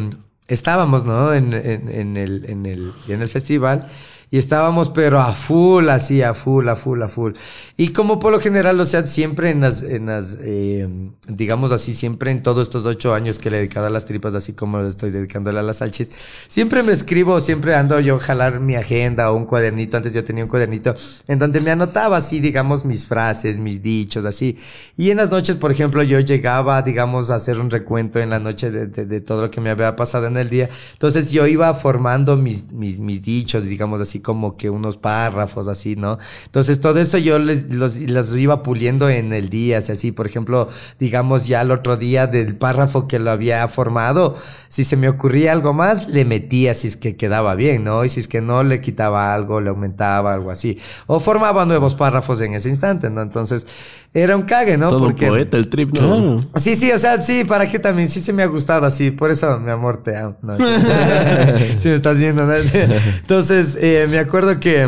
estábamos, 0.47 1.05
¿no? 1.05 1.33
En, 1.33 1.53
en, 1.53 2.17
el, 2.17 2.45
en, 2.47 2.65
el, 2.65 2.93
en 3.07 3.21
el 3.21 3.29
festival. 3.29 3.89
Y 4.31 4.37
estábamos, 4.37 4.89
pero 4.89 5.19
a 5.19 5.33
full, 5.33 5.89
así, 5.89 6.21
a 6.21 6.33
full, 6.33 6.67
a 6.67 6.75
full, 6.75 7.01
a 7.01 7.07
full. 7.07 7.33
Y 7.77 7.89
como 7.89 8.19
por 8.19 8.31
lo 8.31 8.39
general, 8.39 8.79
o 8.79 8.85
sea, 8.85 9.05
siempre 9.05 9.51
en 9.51 9.61
las, 9.61 9.83
en 9.83 10.07
las 10.07 10.37
eh, 10.41 10.87
digamos 11.27 11.71
así, 11.71 11.93
siempre 11.93 12.31
en 12.31 12.43
todos 12.43 12.63
estos 12.63 12.85
ocho 12.85 13.13
años 13.13 13.39
que 13.39 13.49
le 13.49 13.57
he 13.57 13.59
dedicado 13.59 13.87
a 13.87 13.89
las 13.89 14.05
tripas, 14.05 14.35
así 14.35 14.53
como 14.53 14.81
estoy 14.81 15.11
dedicándole 15.11 15.59
a 15.59 15.63
las 15.63 15.77
salchis, 15.77 16.09
siempre 16.47 16.83
me 16.83 16.91
escribo, 16.91 17.39
siempre 17.41 17.75
ando 17.75 17.99
yo 17.99 18.15
a 18.15 18.19
jalar 18.19 18.59
mi 18.59 18.75
agenda 18.75 19.31
o 19.31 19.35
un 19.35 19.45
cuadernito. 19.45 19.97
Antes 19.97 20.13
yo 20.13 20.23
tenía 20.23 20.43
un 20.43 20.49
cuadernito 20.49 20.95
en 21.27 21.39
donde 21.39 21.61
me 21.61 21.71
anotaba 21.71 22.17
así, 22.17 22.39
digamos, 22.39 22.85
mis 22.85 23.07
frases, 23.07 23.59
mis 23.59 23.81
dichos, 23.81 24.25
así. 24.25 24.57
Y 24.97 25.11
en 25.11 25.17
las 25.17 25.29
noches, 25.29 25.55
por 25.55 25.71
ejemplo, 25.71 26.03
yo 26.03 26.19
llegaba, 26.19 26.81
digamos, 26.81 27.29
a 27.29 27.35
hacer 27.35 27.59
un 27.59 27.69
recuento 27.69 28.19
en 28.19 28.29
la 28.29 28.39
noche 28.39 28.71
de, 28.71 28.87
de, 28.87 29.21
todo 29.21 29.43
lo 29.43 29.51
que 29.51 29.61
me 29.61 29.69
había 29.69 29.95
pasado 29.95 30.27
en 30.27 30.37
el 30.37 30.49
día. 30.49 30.69
Entonces 30.93 31.31
yo 31.31 31.47
iba 31.47 31.73
formando 31.73 32.37
mis, 32.37 32.71
mis, 32.71 32.99
mis 32.99 33.21
dichos, 33.21 33.63
digamos 33.63 34.01
así 34.01 34.14
como 34.19 34.57
que 34.57 34.69
unos 34.69 34.97
párrafos 34.97 35.67
así, 35.67 35.95
¿no? 35.95 36.17
Entonces 36.45 36.81
todo 36.81 36.99
eso 36.99 37.17
yo 37.17 37.39
les, 37.39 37.73
los, 37.73 38.35
iba 38.35 38.63
puliendo 38.63 39.09
en 39.09 39.33
el 39.33 39.49
día, 39.49 39.77
así, 39.77 40.11
por 40.11 40.27
ejemplo, 40.27 40.69
digamos 40.99 41.47
ya 41.47 41.61
el 41.61 41.71
otro 41.71 41.97
día 41.97 42.27
del 42.27 42.55
párrafo 42.55 43.07
que 43.07 43.19
lo 43.19 43.31
había 43.31 43.67
formado, 43.67 44.37
si 44.69 44.83
se 44.83 44.97
me 44.97 45.07
ocurría 45.07 45.51
algo 45.51 45.73
más, 45.73 46.07
le 46.07 46.25
metía 46.25 46.73
si 46.73 46.87
es 46.87 46.97
que 46.97 47.15
quedaba 47.15 47.55
bien, 47.55 47.83
¿no? 47.83 48.03
Y 48.03 48.09
si 48.09 48.19
es 48.19 48.27
que 48.27 48.41
no, 48.41 48.63
le 48.63 48.81
quitaba 48.81 49.33
algo, 49.33 49.61
le 49.61 49.69
aumentaba, 49.69 50.33
algo 50.33 50.51
así. 50.51 50.79
O 51.07 51.19
formaba 51.19 51.65
nuevos 51.65 51.95
párrafos 51.95 52.41
en 52.41 52.53
ese 52.53 52.69
instante, 52.69 53.09
¿no? 53.09 53.21
Entonces, 53.21 53.65
era 54.13 54.35
un 54.35 54.43
cague, 54.43 54.77
¿no? 54.77 54.89
Todo 54.89 54.99
Porque... 54.99 55.27
poeta, 55.27 55.57
el 55.57 55.69
trip, 55.69 55.93
¿no? 55.97 56.37
Sí, 56.55 56.75
sí, 56.75 56.91
o 56.91 56.97
sea, 56.97 57.21
sí, 57.21 57.43
para 57.43 57.69
qué 57.69 57.79
también, 57.79 58.07
sí 58.07 58.21
se 58.21 58.31
me 58.33 58.43
ha 58.43 58.47
gustado 58.47 58.85
así, 58.85 59.11
por 59.11 59.29
eso, 59.29 59.59
mi 59.59 59.71
amor, 59.71 60.03
te 60.03 60.15
amo. 60.15 60.37
¿no? 60.41 60.57
sí 61.77 61.89
me 61.89 61.95
estás 61.95 62.17
viendo, 62.17 62.45
¿no? 62.45 62.53
Entonces, 63.19 63.77
eh, 63.79 64.04
me 64.07 64.19
acuerdo 64.19 64.59
que 64.59 64.87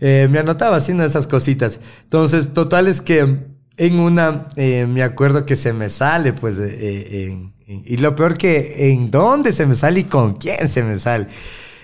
eh, 0.00 0.28
me 0.30 0.38
anotaba 0.38 0.76
haciendo 0.76 1.04
esas 1.04 1.26
cositas. 1.26 1.80
Entonces, 2.04 2.52
total 2.52 2.88
es 2.88 3.00
que 3.00 3.38
en 3.76 3.98
una, 3.98 4.48
eh, 4.56 4.86
me 4.88 5.02
acuerdo 5.02 5.46
que 5.46 5.56
se 5.56 5.72
me 5.72 5.88
sale, 5.88 6.32
pues, 6.32 6.58
y 6.58 7.96
lo 7.96 8.14
peor 8.14 8.36
que 8.36 8.92
en 8.92 9.10
dónde 9.10 9.52
se 9.52 9.66
me 9.66 9.74
sale 9.74 10.00
y 10.00 10.04
con 10.04 10.34
quién 10.34 10.68
se 10.68 10.82
me 10.82 10.98
sale. 10.98 11.26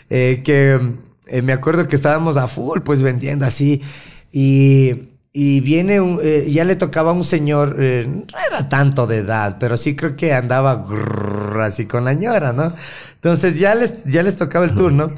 que 0.08 0.80
me 1.42 1.52
acuerdo 1.52 1.88
que 1.88 1.96
estábamos 1.96 2.36
a 2.36 2.48
full, 2.48 2.80
pues, 2.80 3.02
vendiendo 3.02 3.46
así, 3.46 3.82
y 4.32 5.08
y 5.40 5.60
viene 5.60 6.00
un, 6.00 6.18
eh, 6.20 6.46
ya 6.50 6.64
le 6.64 6.74
tocaba 6.74 7.10
a 7.10 7.14
un 7.14 7.22
señor, 7.22 7.76
eh, 7.78 8.06
no 8.08 8.38
era 8.50 8.68
tanto 8.68 9.06
de 9.06 9.18
edad, 9.18 9.58
pero 9.60 9.76
sí 9.76 9.94
creo 9.94 10.16
que 10.16 10.32
andaba 10.32 10.84
así 11.62 11.86
con 11.86 12.04
la 12.04 12.14
ñora, 12.14 12.52
¿no? 12.52 12.72
Entonces 13.14 13.56
ya 13.56 13.74
les, 13.76 14.04
ya 14.04 14.24
les 14.24 14.36
tocaba 14.36 14.64
el 14.64 14.74
turno. 14.74 15.12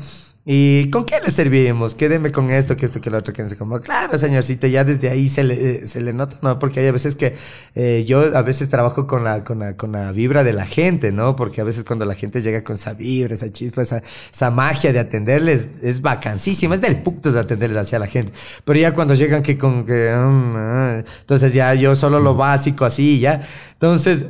¿Y 0.47 0.89
con 0.89 1.05
qué 1.05 1.17
le 1.23 1.31
servimos? 1.31 1.95
Quédeme 1.95 2.33
con 2.33 2.51
esto, 2.51 2.75
que 2.75 2.87
esto, 2.87 2.99
que 3.01 3.11
lo 3.11 3.19
otro, 3.19 3.35
que 3.35 3.43
no 3.43 3.49
sé 3.51 3.59
cómo. 3.59 3.79
Claro, 3.81 4.17
señorcito, 4.17 4.67
ya 4.67 4.85
desde 4.85 5.11
ahí 5.11 5.29
se 5.29 5.45
le, 5.45 5.87
se 5.87 6.01
le 6.01 6.15
nota, 6.15 6.37
¿no? 6.41 6.59
Porque 6.59 6.81
hay 6.81 6.87
a 6.87 6.93
veces 6.93 7.15
que 7.15 7.37
eh, 7.75 8.05
yo 8.07 8.35
a 8.35 8.41
veces 8.41 8.71
trabajo 8.71 9.07
con 9.07 9.23
la, 9.23 9.45
con, 9.45 9.59
la, 9.59 9.77
con 9.77 9.93
la 9.93 10.13
vibra 10.13 10.43
de 10.43 10.55
la 10.55 10.65
gente, 10.65 11.13
¿no? 11.13 11.37
Porque 11.37 11.61
a 11.61 11.65
veces 11.65 11.85
cuando 11.85 12.07
la 12.07 12.15
gente 12.15 12.41
llega 12.41 12.65
con 12.65 12.77
esa 12.77 12.95
vibra, 12.95 13.35
esa 13.35 13.51
chispa, 13.51 13.83
esa, 13.83 14.03
esa 14.33 14.51
magia 14.51 14.95
de 14.95 15.01
atenderles, 15.01 15.69
es 15.83 16.01
vacancísima, 16.01 16.75
es 16.75 16.81
del 16.81 17.03
puto 17.03 17.31
de 17.31 17.39
atenderles 17.39 17.77
hacia 17.77 17.99
la 17.99 18.07
gente. 18.07 18.33
Pero 18.65 18.79
ya 18.79 18.95
cuando 18.95 19.15
llegan 19.15 19.43
que 19.43 19.59
con 19.59 19.85
que... 19.85 20.11
Ah, 20.11 21.03
entonces 21.21 21.53
ya 21.53 21.75
yo 21.75 21.95
solo 21.97 22.19
lo 22.19 22.35
básico 22.35 22.87
así, 22.87 23.21
ya. 23.21 23.47
Entonces, 23.75 24.25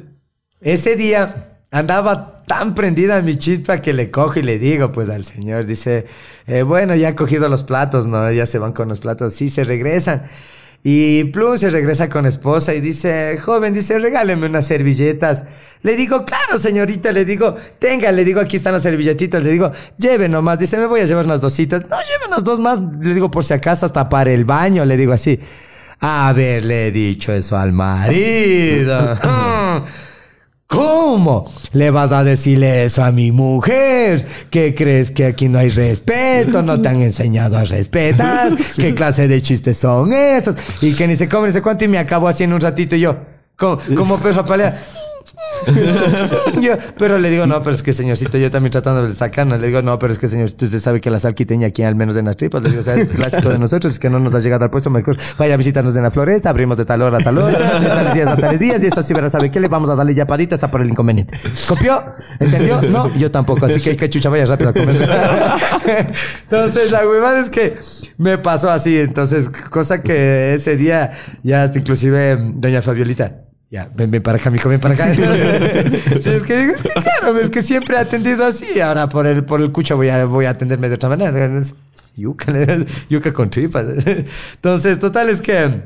ese 0.60 0.96
día 0.96 1.60
andaba 1.70 2.39
tan 2.50 2.74
prendida 2.74 3.22
mi 3.22 3.36
chispa 3.36 3.80
que 3.80 3.92
le 3.92 4.10
cojo 4.10 4.40
y 4.40 4.42
le 4.42 4.58
digo, 4.58 4.90
pues 4.90 5.08
al 5.08 5.24
señor, 5.24 5.66
dice, 5.66 6.06
eh, 6.48 6.62
bueno, 6.62 6.96
ya 6.96 7.10
ha 7.10 7.14
cogido 7.14 7.48
los 7.48 7.62
platos, 7.62 8.08
¿no? 8.08 8.28
Ya 8.32 8.44
se 8.44 8.58
van 8.58 8.72
con 8.72 8.88
los 8.88 8.98
platos, 8.98 9.34
sí, 9.34 9.48
se 9.48 9.62
regresan. 9.62 10.24
Y 10.82 11.22
Plum 11.26 11.58
se 11.58 11.70
regresa 11.70 12.08
con 12.08 12.26
esposa 12.26 12.74
y 12.74 12.80
dice, 12.80 13.38
joven, 13.38 13.72
dice, 13.72 14.00
regáleme 14.00 14.46
unas 14.46 14.66
servilletas. 14.66 15.44
Le 15.82 15.94
digo, 15.94 16.24
claro, 16.24 16.58
señorita, 16.58 17.12
le 17.12 17.24
digo, 17.24 17.54
tenga, 17.78 18.10
le 18.10 18.24
digo, 18.24 18.40
aquí 18.40 18.56
están 18.56 18.72
las 18.72 18.82
servilletitas, 18.82 19.40
le 19.44 19.52
digo, 19.52 19.70
lleve 19.96 20.28
nomás, 20.28 20.58
dice, 20.58 20.76
me 20.76 20.86
voy 20.86 21.02
a 21.02 21.04
llevar 21.04 21.26
unas 21.26 21.40
dositas. 21.40 21.82
No, 21.82 21.98
lleve 21.98 22.26
unas 22.26 22.42
dos 22.42 22.58
más, 22.58 22.80
le 22.80 23.14
digo, 23.14 23.30
por 23.30 23.44
si 23.44 23.54
acaso, 23.54 23.86
hasta 23.86 24.08
para 24.08 24.32
el 24.32 24.44
baño, 24.44 24.84
le 24.84 24.96
digo 24.96 25.12
así. 25.12 25.38
A 26.00 26.32
ver, 26.34 26.64
le 26.64 26.88
he 26.88 26.90
dicho 26.90 27.32
eso 27.32 27.56
al 27.56 27.70
marido. 27.72 29.16
¿Cómo 30.70 31.50
le 31.72 31.90
vas 31.90 32.12
a 32.12 32.22
decirle 32.22 32.84
eso 32.84 33.02
a 33.02 33.10
mi 33.10 33.32
mujer? 33.32 34.24
¿Qué 34.50 34.72
crees 34.72 35.10
que 35.10 35.26
aquí 35.26 35.48
no 35.48 35.58
hay 35.58 35.68
respeto? 35.68 36.62
¿No 36.62 36.80
te 36.80 36.88
han 36.88 37.02
enseñado 37.02 37.58
a 37.58 37.64
respetar? 37.64 38.52
¿Qué 38.76 38.94
clase 38.94 39.26
de 39.26 39.42
chistes 39.42 39.78
son 39.78 40.12
esos? 40.12 40.54
Y 40.80 40.94
que 40.94 41.08
ni 41.08 41.16
se 41.16 41.28
come 41.28 41.48
ni 41.48 41.52
se 41.52 41.60
cuánto 41.60 41.84
y 41.84 41.88
me 41.88 41.98
acabo 41.98 42.28
haciendo 42.28 42.54
un 42.54 42.62
ratito 42.62 42.94
y 42.94 43.00
yo, 43.00 43.16
como, 43.56 43.78
como 43.96 44.16
perro 44.18 44.44
pelea. 44.44 44.80
pero 46.98 47.18
le 47.18 47.30
digo, 47.30 47.46
no, 47.46 47.62
pero 47.62 47.74
es 47.74 47.82
que 47.82 47.92
señorcito, 47.92 48.38
yo 48.38 48.50
también 48.50 48.72
tratando 48.72 49.06
de 49.06 49.14
sacarnos, 49.14 49.60
le 49.60 49.68
digo, 49.68 49.82
no, 49.82 49.98
pero 49.98 50.12
es 50.12 50.18
que 50.18 50.28
señorcito, 50.28 50.64
usted 50.64 50.78
sabe 50.78 51.00
que 51.00 51.10
la 51.10 51.20
sal 51.20 51.34
quiteña 51.34 51.68
aquí, 51.68 51.82
al 51.82 51.94
menos 51.94 52.16
en 52.16 52.26
las 52.26 52.36
tripas, 52.36 52.62
le 52.62 52.70
digo, 52.70 52.80
o 52.80 52.84
sea, 52.84 52.94
es 52.94 53.12
clásico 53.12 53.48
de 53.48 53.58
nosotros, 53.58 53.92
es 53.92 53.98
que 53.98 54.10
no 54.10 54.18
nos 54.18 54.34
ha 54.34 54.40
llegado 54.40 54.64
al 54.64 54.70
puesto, 54.70 54.90
mejor 54.90 55.16
vaya 55.38 55.54
a 55.54 55.56
visitarnos 55.56 55.96
en 55.96 56.02
la 56.02 56.10
floresta, 56.10 56.50
abrimos 56.50 56.76
de 56.78 56.84
tal 56.84 57.02
hora 57.02 57.18
a 57.18 57.20
tal 57.20 57.38
hora, 57.38 57.80
de 57.80 57.86
tales 57.86 58.14
días 58.14 58.28
a 58.28 58.36
tales 58.36 58.60
días, 58.60 58.82
y 58.82 58.86
eso 58.86 59.02
sí, 59.02 59.14
verá, 59.14 59.28
¿sabe 59.28 59.50
qué? 59.50 59.60
Le 59.60 59.68
vamos 59.68 59.90
a 59.90 59.94
darle 59.94 60.14
ya 60.14 60.26
parito 60.26 60.54
hasta 60.54 60.70
por 60.70 60.80
el 60.80 60.88
inconveniente. 60.88 61.38
¿Copió? 61.68 62.02
¿Entendió? 62.38 62.82
No, 62.82 63.14
yo 63.16 63.30
tampoco, 63.30 63.66
así 63.66 63.80
que, 63.80 63.96
que 63.96 64.08
chucha, 64.08 64.28
vaya 64.28 64.46
rápido 64.46 64.70
a 64.70 64.72
comer. 64.72 64.96
entonces, 66.42 66.90
la 66.90 67.06
huevada 67.08 67.40
es 67.40 67.50
que 67.50 67.78
me 68.16 68.38
pasó 68.38 68.70
así, 68.70 68.98
entonces, 68.98 69.48
cosa 69.48 70.02
que 70.02 70.54
ese 70.54 70.76
día, 70.76 71.12
ya 71.42 71.62
hasta 71.62 71.78
inclusive, 71.78 72.36
doña 72.54 72.82
Fabiolita, 72.82 73.49
ya, 73.70 73.88
ven, 73.94 74.10
ven 74.10 74.20
para 74.20 74.38
acá, 74.38 74.50
mijo, 74.50 74.68
ven 74.68 74.80
para 74.80 74.94
acá. 74.94 75.14
sí, 76.20 76.30
es 76.30 76.42
que, 76.42 76.70
es 76.70 76.82
que 76.82 76.88
claro, 76.88 77.38
es 77.38 77.50
que 77.50 77.62
siempre 77.62 77.94
he 77.94 77.98
atendido 78.00 78.44
así. 78.44 78.80
Ahora 78.80 79.08
por 79.08 79.28
el, 79.28 79.44
por 79.44 79.60
el 79.60 79.70
cucho 79.70 79.96
voy 79.96 80.08
a, 80.08 80.24
voy 80.24 80.46
a 80.46 80.50
atenderme 80.50 80.88
de 80.88 80.96
otra 80.96 81.08
manera. 81.08 81.62
yuca, 82.16 82.52
yuca 83.08 83.32
con 83.32 83.48
tripas. 83.48 83.86
Entonces, 84.54 84.98
total 84.98 85.30
es 85.30 85.40
que 85.40 85.82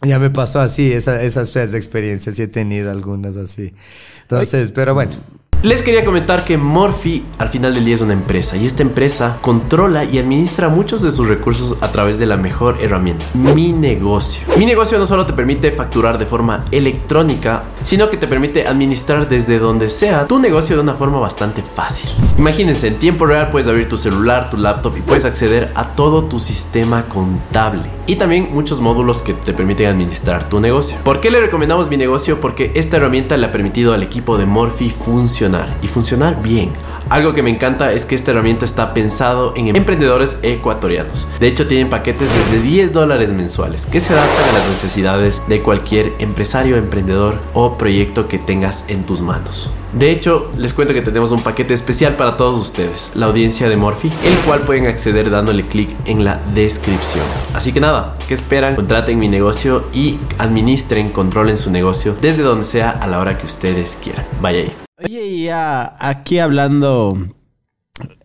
ya 0.00 0.18
me 0.18 0.30
pasó 0.30 0.60
así, 0.60 0.90
esas 0.92 1.52
feas 1.52 1.74
experiencias 1.74 2.38
y 2.38 2.42
he 2.42 2.48
tenido 2.48 2.90
algunas 2.90 3.36
así. 3.36 3.74
Entonces, 4.22 4.70
pero 4.72 4.94
bueno. 4.94 5.12
Les 5.62 5.82
quería 5.82 6.06
comentar 6.06 6.46
que 6.46 6.56
Morphy 6.56 7.26
al 7.36 7.50
final 7.50 7.74
del 7.74 7.84
día 7.84 7.92
es 7.92 8.00
una 8.00 8.14
empresa 8.14 8.56
y 8.56 8.64
esta 8.64 8.80
empresa 8.80 9.36
controla 9.42 10.04
y 10.04 10.18
administra 10.18 10.70
muchos 10.70 11.02
de 11.02 11.10
sus 11.10 11.28
recursos 11.28 11.76
a 11.82 11.92
través 11.92 12.18
de 12.18 12.24
la 12.24 12.38
mejor 12.38 12.78
herramienta, 12.80 13.26
mi 13.34 13.70
negocio. 13.70 14.46
Mi 14.56 14.64
negocio 14.64 14.98
no 14.98 15.04
solo 15.04 15.26
te 15.26 15.34
permite 15.34 15.70
facturar 15.70 16.16
de 16.16 16.24
forma 16.24 16.64
electrónica, 16.70 17.64
sino 17.82 18.08
que 18.08 18.16
te 18.16 18.26
permite 18.26 18.66
administrar 18.66 19.28
desde 19.28 19.58
donde 19.58 19.90
sea 19.90 20.26
tu 20.26 20.38
negocio 20.38 20.76
de 20.76 20.82
una 20.82 20.94
forma 20.94 21.20
bastante 21.20 21.62
fácil. 21.62 22.08
Imagínense, 22.38 22.88
en 22.88 22.98
tiempo 22.98 23.26
real 23.26 23.50
puedes 23.50 23.68
abrir 23.68 23.86
tu 23.86 23.98
celular, 23.98 24.48
tu 24.48 24.56
laptop 24.56 24.96
y 24.96 25.02
puedes 25.02 25.26
acceder 25.26 25.70
a 25.74 25.88
todo 25.88 26.24
tu 26.24 26.38
sistema 26.38 27.04
contable 27.04 27.99
y 28.10 28.16
también 28.16 28.48
muchos 28.52 28.80
módulos 28.80 29.22
que 29.22 29.34
te 29.34 29.52
permiten 29.52 29.86
administrar 29.86 30.48
tu 30.48 30.58
negocio. 30.58 30.98
¿Por 31.04 31.20
qué 31.20 31.30
le 31.30 31.38
recomendamos 31.38 31.88
mi 31.88 31.96
negocio? 31.96 32.40
Porque 32.40 32.72
esta 32.74 32.96
herramienta 32.96 33.36
le 33.36 33.46
ha 33.46 33.52
permitido 33.52 33.92
al 33.92 34.02
equipo 34.02 34.36
de 34.36 34.46
Morphy 34.46 34.90
funcionar 34.90 35.76
y 35.80 35.86
funcionar 35.86 36.42
bien. 36.42 36.72
Algo 37.10 37.34
que 37.34 37.42
me 37.42 37.50
encanta 37.50 37.92
es 37.92 38.04
que 38.04 38.14
esta 38.14 38.30
herramienta 38.30 38.64
está 38.64 38.94
pensado 38.94 39.52
en 39.56 39.74
emprendedores 39.74 40.38
ecuatorianos. 40.42 41.28
De 41.40 41.48
hecho, 41.48 41.66
tienen 41.66 41.90
paquetes 41.90 42.30
desde 42.32 42.62
10 42.62 42.92
dólares 42.92 43.32
mensuales 43.32 43.84
que 43.84 43.98
se 43.98 44.12
adaptan 44.12 44.48
a 44.48 44.58
las 44.58 44.68
necesidades 44.68 45.42
de 45.48 45.60
cualquier 45.60 46.12
empresario, 46.20 46.76
emprendedor 46.76 47.40
o 47.52 47.76
proyecto 47.76 48.28
que 48.28 48.38
tengas 48.38 48.88
en 48.88 49.06
tus 49.06 49.22
manos. 49.22 49.74
De 49.92 50.12
hecho, 50.12 50.52
les 50.56 50.72
cuento 50.72 50.94
que 50.94 51.02
tenemos 51.02 51.32
un 51.32 51.42
paquete 51.42 51.74
especial 51.74 52.14
para 52.14 52.36
todos 52.36 52.56
ustedes, 52.60 53.10
la 53.16 53.26
audiencia 53.26 53.68
de 53.68 53.76
Morphy, 53.76 54.12
el 54.24 54.36
cual 54.46 54.60
pueden 54.60 54.86
acceder 54.86 55.30
dándole 55.30 55.66
clic 55.66 55.90
en 56.04 56.24
la 56.24 56.40
descripción. 56.54 57.24
Así 57.54 57.72
que 57.72 57.80
nada, 57.80 58.14
¿qué 58.28 58.34
esperan? 58.34 58.76
Contraten 58.76 59.18
mi 59.18 59.26
negocio 59.26 59.84
y 59.92 60.20
administren, 60.38 61.10
controlen 61.10 61.56
su 61.56 61.72
negocio 61.72 62.14
desde 62.20 62.44
donde 62.44 62.62
sea 62.62 62.90
a 62.90 63.08
la 63.08 63.18
hora 63.18 63.36
que 63.36 63.46
ustedes 63.46 63.98
quieran. 64.00 64.24
Vaya 64.40 64.60
ahí. 64.60 64.89
Oye, 65.02 65.44
ya 65.44 65.96
aquí 65.98 66.38
hablando, 66.38 67.16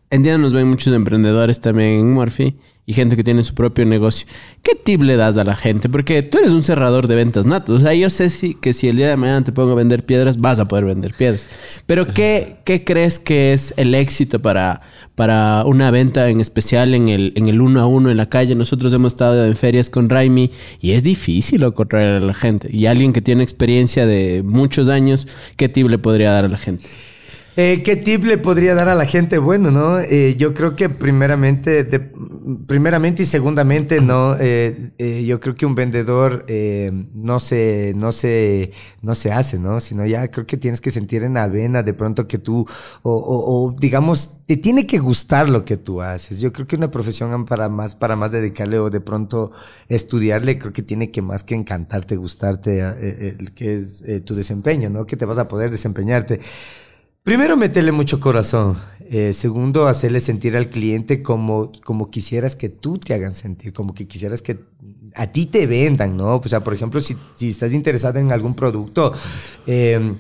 entiendo, 0.09 0.39
nos 0.39 0.53
ven 0.53 0.67
muchos 0.67 0.93
emprendedores 0.93 1.61
también 1.61 1.99
en 2.01 2.11
Murphy 2.11 2.57
y 2.85 2.93
gente 2.93 3.15
que 3.15 3.23
tiene 3.23 3.43
su 3.43 3.55
propio 3.55 3.85
negocio. 3.85 4.27
¿Qué 4.61 4.75
tip 4.75 5.01
le 5.01 5.15
das 5.15 5.37
a 5.37 5.45
la 5.45 5.55
gente? 5.55 5.87
Porque 5.87 6.21
tú 6.21 6.37
eres 6.37 6.51
un 6.51 6.63
cerrador 6.63 7.07
de 7.07 7.15
ventas 7.15 7.45
natos. 7.45 7.81
O 7.81 7.83
sea, 7.83 7.93
yo 7.93 8.09
sé 8.09 8.29
si, 8.29 8.55
que 8.55 8.73
si 8.73 8.89
el 8.89 8.97
día 8.97 9.07
de 9.07 9.15
mañana 9.15 9.43
te 9.45 9.53
pongo 9.53 9.71
a 9.71 9.75
vender 9.75 10.05
piedras, 10.05 10.37
vas 10.37 10.59
a 10.59 10.67
poder 10.67 10.83
vender 10.83 11.13
piedras. 11.13 11.49
Pero 11.85 12.07
¿qué, 12.07 12.57
qué 12.65 12.83
crees 12.83 13.19
que 13.19 13.53
es 13.53 13.73
el 13.77 13.95
éxito 13.95 14.39
para, 14.39 14.81
para 15.15 15.63
una 15.65 15.91
venta 15.91 16.29
en 16.29 16.39
especial 16.39 16.93
en 16.93 17.07
el, 17.07 17.33
en 17.35 17.47
el 17.47 17.61
uno 17.61 17.81
a 17.81 17.87
uno 17.87 18.11
en 18.11 18.17
la 18.17 18.29
calle? 18.29 18.55
Nosotros 18.55 18.93
hemos 18.93 19.13
estado 19.13 19.45
en 19.45 19.55
ferias 19.55 19.89
con 19.89 20.09
Raimi 20.09 20.51
y 20.79 20.91
es 20.91 21.03
difícil 21.03 21.63
encontrar 21.63 22.03
a 22.03 22.19
la 22.19 22.33
gente. 22.33 22.69
Y 22.71 22.85
alguien 22.85 23.13
que 23.13 23.21
tiene 23.21 23.43
experiencia 23.43 24.05
de 24.05 24.43
muchos 24.43 24.89
años, 24.89 25.27
¿qué 25.57 25.69
tip 25.69 25.89
le 25.89 25.97
podría 25.97 26.31
dar 26.31 26.45
a 26.45 26.49
la 26.49 26.57
gente? 26.57 26.85
Eh, 27.57 27.83
¿Qué 27.85 27.95
tip 27.95 28.25
le 28.25 28.37
podría 28.37 28.75
dar 28.75 28.89
a 28.89 28.95
la 28.95 29.05
gente? 29.05 29.37
Bueno, 29.37 29.71
¿no? 29.71 29.99
Eh, 30.01 30.35
yo 30.37 30.53
creo 30.53 30.75
que 30.75 30.89
primeramente, 30.89 31.85
primeramente 32.67 33.23
y 33.23 33.25
segundamente, 33.25 34.01
¿no? 34.01 34.35
Eh, 34.37 35.23
yo 35.25 35.39
creo 35.39 35.55
que 35.55 35.65
un 35.65 35.73
vendedor 35.73 36.45
no 37.13 37.39
se, 37.39 37.93
no 37.95 38.11
se, 38.11 38.71
no 39.01 39.15
se 39.15 39.31
hace, 39.31 39.57
¿no? 39.57 39.79
Sino 39.79 40.05
ya 40.05 40.29
creo 40.29 40.45
que 40.45 40.57
tienes 40.57 40.81
que 40.81 40.91
sentir 40.91 41.23
en 41.23 41.35
la 41.35 41.47
vena 41.47 41.81
de 41.81 41.93
pronto 41.93 42.27
que 42.27 42.39
tú, 42.39 42.67
o, 43.03 43.13
o, 43.13 43.73
digamos, 43.79 44.31
te 44.47 44.57
tiene 44.57 44.85
que 44.85 44.99
gustar 44.99 45.47
lo 45.47 45.63
que 45.63 45.77
tú 45.77 46.01
haces. 46.01 46.41
Yo 46.41 46.51
creo 46.51 46.67
que 46.67 46.75
una 46.75 46.91
profesión 46.91 47.45
para 47.45 47.69
más, 47.69 47.95
para 47.95 48.17
más 48.17 48.31
dedicarle 48.31 48.79
o 48.79 48.89
de 48.89 48.99
pronto 48.99 49.51
estudiarle, 49.87 50.59
creo 50.59 50.73
que 50.73 50.83
tiene 50.83 51.09
que 51.09 51.21
más 51.21 51.45
que 51.45 51.55
encantarte, 51.55 52.17
gustarte, 52.17 52.81
el 52.81 53.53
que 53.53 53.75
es 53.75 54.03
tu 54.25 54.35
desempeño, 54.35 54.89
¿no? 54.89 55.05
Que 55.05 55.15
te 55.15 55.23
vas 55.23 55.37
a 55.37 55.47
poder 55.47 55.71
desempeñarte. 55.71 56.41
Primero, 57.25 57.57
meterle 57.57 57.91
mucho 57.91 58.19
corazón. 58.19 58.77
Eh, 59.09 59.33
segundo, 59.33 59.87
hacerle 59.87 60.19
sentir 60.19 60.55
al 60.55 60.69
cliente 60.69 61.23
como, 61.23 61.71
como 61.83 62.11
quisieras 62.11 62.55
que 62.55 62.69
tú 62.69 62.99
te 62.99 63.15
hagan 63.15 63.33
sentir, 63.33 63.73
como 63.73 63.95
que 63.95 64.07
quisieras 64.07 64.43
que 64.43 64.59
a 65.15 65.31
ti 65.31 65.47
te 65.47 65.65
vendan, 65.65 66.17
¿no? 66.17 66.35
O 66.35 66.47
sea, 66.47 66.59
por 66.59 66.75
ejemplo, 66.75 67.01
si, 67.01 67.17
si 67.35 67.49
estás 67.49 67.73
interesado 67.73 68.19
en 68.19 68.31
algún 68.31 68.53
producto, 68.53 69.11
eh, 69.65 70.13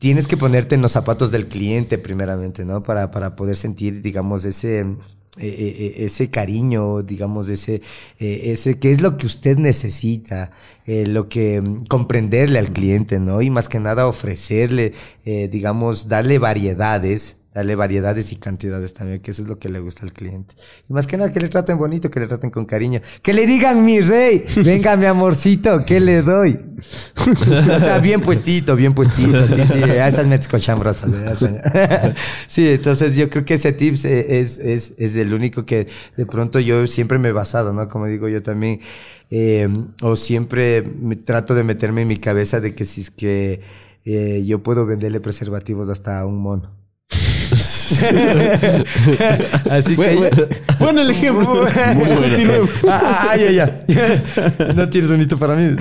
tienes 0.00 0.26
que 0.26 0.36
ponerte 0.36 0.74
en 0.74 0.82
los 0.82 0.90
zapatos 0.90 1.30
del 1.30 1.46
cliente 1.46 1.98
primeramente, 1.98 2.64
¿no? 2.64 2.82
Para, 2.82 3.12
para 3.12 3.36
poder 3.36 3.54
sentir, 3.54 4.02
digamos, 4.02 4.44
ese, 4.44 4.96
eh, 5.40 5.94
eh, 5.98 6.04
ese 6.04 6.30
cariño, 6.30 7.02
digamos, 7.02 7.48
ese, 7.48 7.80
eh, 8.18 8.52
ese, 8.52 8.78
qué 8.78 8.90
es 8.90 9.00
lo 9.00 9.16
que 9.16 9.26
usted 9.26 9.58
necesita, 9.58 10.50
lo 10.86 11.28
que 11.28 11.60
mm, 11.60 11.84
comprenderle 11.88 12.58
al 12.58 12.72
cliente, 12.72 13.18
¿no? 13.18 13.42
Y 13.42 13.50
más 13.50 13.68
que 13.68 13.80
nada 13.80 14.08
ofrecerle, 14.08 14.92
digamos, 15.24 16.08
darle 16.08 16.38
variedades 16.38 17.37
darle 17.58 17.74
variedades 17.74 18.30
y 18.30 18.36
cantidades 18.36 18.94
también, 18.94 19.18
que 19.20 19.32
eso 19.32 19.42
es 19.42 19.48
lo 19.48 19.58
que 19.58 19.68
le 19.68 19.80
gusta 19.80 20.06
al 20.06 20.12
cliente. 20.12 20.54
Y 20.88 20.92
más 20.92 21.08
que 21.08 21.16
nada 21.16 21.32
que 21.32 21.40
le 21.40 21.48
traten 21.48 21.76
bonito, 21.76 22.08
que 22.08 22.20
le 22.20 22.28
traten 22.28 22.50
con 22.50 22.64
cariño. 22.64 23.00
Que 23.20 23.32
le 23.32 23.48
digan 23.48 23.84
mi 23.84 24.00
rey, 24.00 24.44
venga 24.64 24.94
mi 24.96 25.06
amorcito, 25.06 25.84
¿qué 25.84 25.98
le 25.98 26.22
doy? 26.22 26.56
o 27.74 27.80
sea, 27.80 27.98
bien 27.98 28.20
puestito, 28.20 28.76
bien 28.76 28.94
puestito, 28.94 29.48
sí, 29.48 29.60
sí, 29.66 29.82
a 29.82 30.06
esas 30.06 30.28
metes 30.28 30.46
cochambrosas. 30.46 31.10
¿eh? 31.12 32.14
sí, 32.46 32.68
entonces 32.68 33.16
yo 33.16 33.28
creo 33.28 33.44
que 33.44 33.54
ese 33.54 33.72
tips 33.72 34.04
es, 34.04 34.58
es, 34.60 34.94
es 34.96 35.16
el 35.16 35.34
único 35.34 35.66
que 35.66 35.88
de 36.16 36.26
pronto 36.26 36.60
yo 36.60 36.86
siempre 36.86 37.18
me 37.18 37.30
he 37.30 37.32
basado, 37.32 37.72
¿no? 37.72 37.88
Como 37.88 38.06
digo 38.06 38.28
yo 38.28 38.40
también, 38.40 38.80
eh, 39.30 39.68
o 40.00 40.14
siempre 40.14 40.84
trato 41.24 41.56
de 41.56 41.64
meterme 41.64 42.02
en 42.02 42.08
mi 42.08 42.18
cabeza 42.18 42.60
de 42.60 42.76
que 42.76 42.84
si 42.84 43.00
es 43.00 43.10
que 43.10 43.62
eh, 44.04 44.44
yo 44.46 44.62
puedo 44.62 44.86
venderle 44.86 45.18
preservativos 45.20 45.90
hasta 45.90 46.20
a 46.20 46.24
un 46.24 46.38
mono. 46.38 46.77
Así 49.70 49.96
que. 49.96 50.30
Bueno, 50.78 51.00
el 51.00 51.10
ejemplo. 51.10 51.66
Muy 51.94 52.10
bueno. 52.10 52.68
Ah, 52.88 53.30
ah, 53.30 53.36
ya, 53.36 53.50
ya. 53.50 53.82
No 54.74 54.88
tienes 54.88 55.10
un 55.10 55.20
hito 55.20 55.38
para 55.38 55.54
mí. 55.54 55.76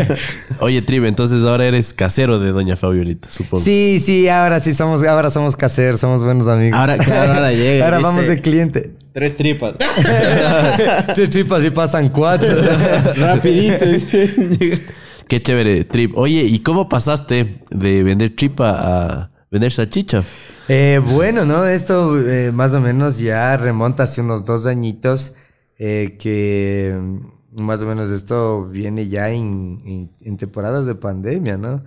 Oye, 0.60 0.82
Tribe, 0.82 1.08
entonces 1.08 1.44
ahora 1.44 1.66
eres 1.66 1.92
casero 1.92 2.38
de 2.38 2.52
Doña 2.52 2.76
Fabiolita, 2.76 3.28
supongo. 3.28 3.62
Sí, 3.62 4.00
sí, 4.04 4.28
ahora 4.28 4.60
sí 4.60 4.74
somos, 4.74 5.02
ahora 5.04 5.30
somos 5.30 5.56
caseros, 5.56 6.00
somos 6.00 6.22
buenos 6.22 6.48
amigos. 6.48 6.78
Ahora, 6.78 6.98
claro, 6.98 7.32
ahora 7.34 7.52
llega. 7.52 7.84
Ahora 7.84 7.98
vamos 8.00 8.26
de 8.26 8.40
cliente. 8.40 8.92
Tres 9.12 9.36
tripas. 9.36 9.74
Tres 11.14 11.30
tripas 11.30 11.64
y 11.64 11.70
pasan 11.70 12.08
cuatro. 12.08 12.48
Rapidito. 13.14 13.84
Qué 15.28 15.42
chévere, 15.42 15.84
Trip. 15.84 16.16
Oye, 16.16 16.42
¿y 16.42 16.58
cómo 16.60 16.88
pasaste 16.88 17.60
de 17.70 18.02
vender 18.02 18.36
tripa 18.36 18.70
a 18.70 19.30
vender 19.50 19.72
salchicha? 19.72 20.22
Eh, 20.74 21.00
bueno, 21.04 21.44
¿no? 21.44 21.66
Esto 21.66 22.18
eh, 22.18 22.50
más 22.50 22.72
o 22.72 22.80
menos 22.80 23.18
ya 23.18 23.58
remonta 23.58 24.04
hace 24.04 24.22
unos 24.22 24.46
dos 24.46 24.64
añitos, 24.64 25.32
eh, 25.76 26.16
que 26.18 26.98
mm, 26.98 27.62
más 27.62 27.82
o 27.82 27.86
menos 27.86 28.08
esto 28.08 28.64
viene 28.68 29.06
ya 29.06 29.28
en, 29.28 30.08
temporadas 30.38 30.86
de 30.86 30.94
pandemia, 30.94 31.58
¿no? 31.58 31.84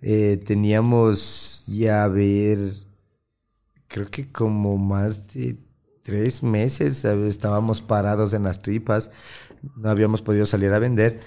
teníamos 0.00 1.64
ya 1.68 2.02
a 2.02 2.08
ver, 2.08 2.58
creo 3.86 4.10
que 4.10 4.32
como 4.32 4.78
más 4.78 5.32
de 5.32 5.56
tres 6.02 6.42
meses 6.42 7.04
estábamos 7.04 7.80
parados 7.82 8.34
en 8.34 8.42
las 8.42 8.60
tripas, 8.60 9.12
no 9.76 9.90
habíamos 9.90 10.22
podido 10.22 10.44
salir 10.44 10.72
a 10.72 10.80
vender. 10.80 11.20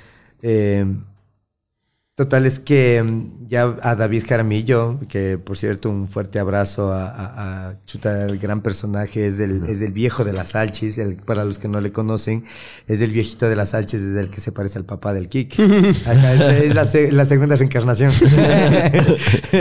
Total, 2.17 2.47
es 2.47 2.59
que 2.59 3.03
mm, 3.03 3.47
ya 3.47 3.77
a 3.83 3.95
David 3.95 4.23
Jaramillo, 4.27 4.99
que 5.07 5.37
por 5.37 5.55
cierto, 5.55 5.87
un 5.91 6.09
fuerte 6.09 6.39
abrazo 6.39 6.91
a, 6.91 7.75
Chuta, 7.85 8.25
el 8.25 8.39
gran 8.39 8.61
personaje, 8.61 9.27
es 9.27 9.39
el, 9.39 9.69
es 9.69 9.83
el 9.83 9.91
viejo 9.91 10.25
de 10.25 10.33
las 10.33 10.49
salchis, 10.49 10.97
el, 10.97 11.17
para 11.17 11.45
los 11.45 11.59
que 11.59 11.67
no 11.67 11.79
le 11.79 11.91
conocen, 11.91 12.43
es 12.87 13.01
el 13.01 13.11
viejito 13.11 13.47
de 13.47 13.55
las 13.55 13.69
salchis, 13.69 14.01
es 14.01 14.15
el 14.15 14.31
que 14.31 14.41
se 14.41 14.51
parece 14.51 14.79
al 14.79 14.85
papá 14.85 15.13
del 15.13 15.29
Kik. 15.29 15.59
es, 15.59 16.73
la, 16.73 17.25
segunda 17.25 17.55
reencarnación. 17.55 18.11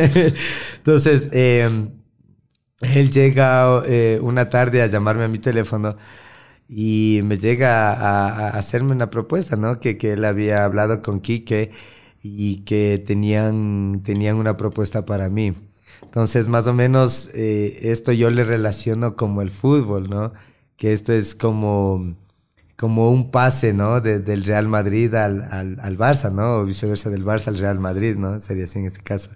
Entonces, 0.78 1.28
em, 1.32 1.90
él 2.80 3.10
llega 3.10 3.82
eh, 3.84 4.18
una 4.22 4.48
tarde 4.48 4.80
a 4.80 4.86
llamarme 4.86 5.24
a 5.24 5.28
mi 5.28 5.40
teléfono 5.40 5.98
y 6.70 7.20
me 7.22 7.36
llega 7.36 7.92
a, 7.92 8.48
hacerme 8.48 8.92
una 8.92 9.10
propuesta, 9.10 9.56
¿no? 9.56 9.78
Que, 9.78 9.98
que 9.98 10.14
él 10.14 10.24
había 10.24 10.64
hablado 10.64 11.02
con 11.02 11.20
Kike 11.20 11.95
y 12.36 12.64
que 12.64 13.02
tenían, 13.04 14.02
tenían 14.04 14.36
una 14.36 14.56
propuesta 14.56 15.04
para 15.06 15.28
mí. 15.28 15.54
Entonces, 16.02 16.48
más 16.48 16.66
o 16.66 16.74
menos, 16.74 17.30
eh, 17.34 17.78
esto 17.90 18.12
yo 18.12 18.30
le 18.30 18.44
relaciono 18.44 19.16
como 19.16 19.42
el 19.42 19.50
fútbol, 19.50 20.08
¿no? 20.08 20.32
Que 20.76 20.92
esto 20.92 21.12
es 21.12 21.34
como, 21.34 22.16
como 22.76 23.10
un 23.10 23.30
pase, 23.30 23.72
¿no? 23.72 24.00
del 24.00 24.44
Real 24.44 24.68
Madrid 24.68 25.14
al, 25.14 25.42
al, 25.50 25.78
al, 25.80 25.98
Barça, 25.98 26.32
¿no? 26.32 26.58
O 26.58 26.64
viceversa 26.64 27.10
del 27.10 27.24
Barça 27.24 27.48
al 27.48 27.58
Real 27.58 27.78
Madrid, 27.78 28.16
¿no? 28.16 28.38
Sería 28.40 28.64
así 28.64 28.78
en 28.78 28.86
este 28.86 29.00
caso. 29.00 29.30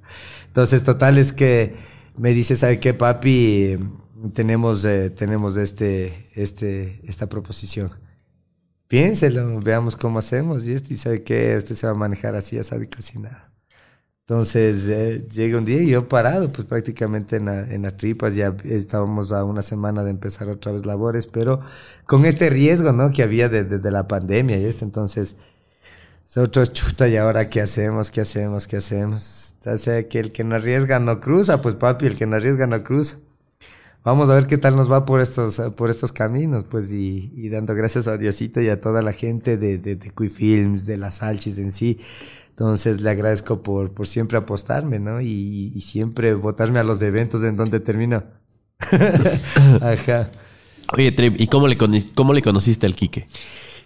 Entonces, 0.48 0.84
total 0.84 1.18
es 1.18 1.32
que 1.32 1.76
me 2.16 2.32
dice, 2.32 2.56
¿sabe 2.56 2.80
qué, 2.80 2.94
papi? 2.94 3.78
tenemos, 4.32 4.84
eh, 4.84 5.10
tenemos 5.10 5.56
este, 5.56 6.28
este, 6.34 7.00
esta 7.04 7.28
proposición. 7.28 7.90
Piénselo, 8.90 9.60
veamos 9.60 9.94
cómo 9.94 10.18
hacemos. 10.18 10.66
Y 10.66 10.72
este, 10.72 10.96
¿sabe 10.96 11.22
qué? 11.22 11.54
Este 11.54 11.76
se 11.76 11.86
va 11.86 11.92
a 11.92 11.94
manejar 11.94 12.34
así, 12.34 12.58
asado 12.58 12.82
y 12.82 12.88
cocinado. 12.88 13.36
Entonces 14.26 14.88
eh, 14.88 15.28
llega 15.30 15.58
un 15.58 15.64
día 15.64 15.80
y 15.80 15.90
yo 15.90 16.08
parado, 16.08 16.50
pues 16.50 16.66
prácticamente 16.66 17.36
en, 17.36 17.48
en, 17.48 17.82
las 17.82 17.96
tripas, 17.96 18.34
ya 18.34 18.56
estábamos 18.64 19.30
a 19.30 19.44
una 19.44 19.62
semana 19.62 20.02
de 20.02 20.10
empezar 20.10 20.48
otra 20.48 20.72
vez 20.72 20.86
labores, 20.86 21.28
pero 21.28 21.60
con 22.04 22.24
este 22.24 22.50
riesgo, 22.50 22.90
¿no? 22.90 23.12
Que 23.12 23.22
había 23.22 23.48
desde 23.48 23.78
de, 23.78 23.90
la 23.92 24.08
pandemia 24.08 24.58
y 24.58 24.64
esto, 24.64 24.84
entonces 24.84 25.36
nosotros, 26.26 26.72
chuta, 26.72 27.06
¿y 27.06 27.16
ahora 27.16 27.48
qué 27.48 27.60
hacemos? 27.60 28.10
¿Qué 28.10 28.22
hacemos? 28.22 28.66
¿Qué 28.66 28.78
hacemos? 28.78 29.54
O 29.64 29.76
sea, 29.76 30.08
que 30.08 30.18
el 30.18 30.32
que 30.32 30.42
no 30.42 30.56
arriesga 30.56 30.98
no 30.98 31.20
cruza, 31.20 31.62
pues 31.62 31.76
papi, 31.76 32.06
el 32.06 32.16
que 32.16 32.26
no 32.26 32.36
arriesga 32.36 32.66
no 32.66 32.82
cruza. 32.82 33.18
Vamos 34.02 34.30
a 34.30 34.34
ver 34.34 34.46
qué 34.46 34.56
tal 34.56 34.76
nos 34.76 34.90
va 34.90 35.04
por 35.04 35.20
estos, 35.20 35.60
por 35.76 35.90
estos 35.90 36.10
caminos, 36.10 36.64
pues, 36.64 36.90
y, 36.90 37.32
y 37.36 37.50
dando 37.50 37.74
gracias 37.74 38.08
a 38.08 38.16
Diosito 38.16 38.60
y 38.62 38.68
a 38.68 38.80
toda 38.80 39.02
la 39.02 39.12
gente 39.12 39.58
de, 39.58 39.76
de, 39.76 39.96
de 39.96 40.28
Films, 40.28 40.86
de 40.86 40.96
las 40.96 41.16
Salchis 41.16 41.58
en 41.58 41.70
sí. 41.70 41.98
Entonces 42.48 43.00
le 43.00 43.10
agradezco 43.10 43.62
por, 43.62 43.92
por 43.92 44.06
siempre 44.06 44.38
apostarme, 44.38 44.98
¿no? 44.98 45.20
Y, 45.20 45.72
y 45.74 45.80
siempre 45.80 46.34
votarme 46.34 46.78
a 46.78 46.84
los 46.84 47.00
eventos 47.02 47.42
en 47.44 47.56
donde 47.56 47.80
termino. 47.80 48.24
Ajá. 49.80 50.30
Oye, 50.92 51.12
Trip, 51.12 51.40
¿y 51.40 51.46
cómo 51.46 51.68
le, 51.68 51.76
cómo 52.14 52.32
le 52.32 52.42
conociste 52.42 52.86
al 52.86 52.94
Quique? 52.94 53.28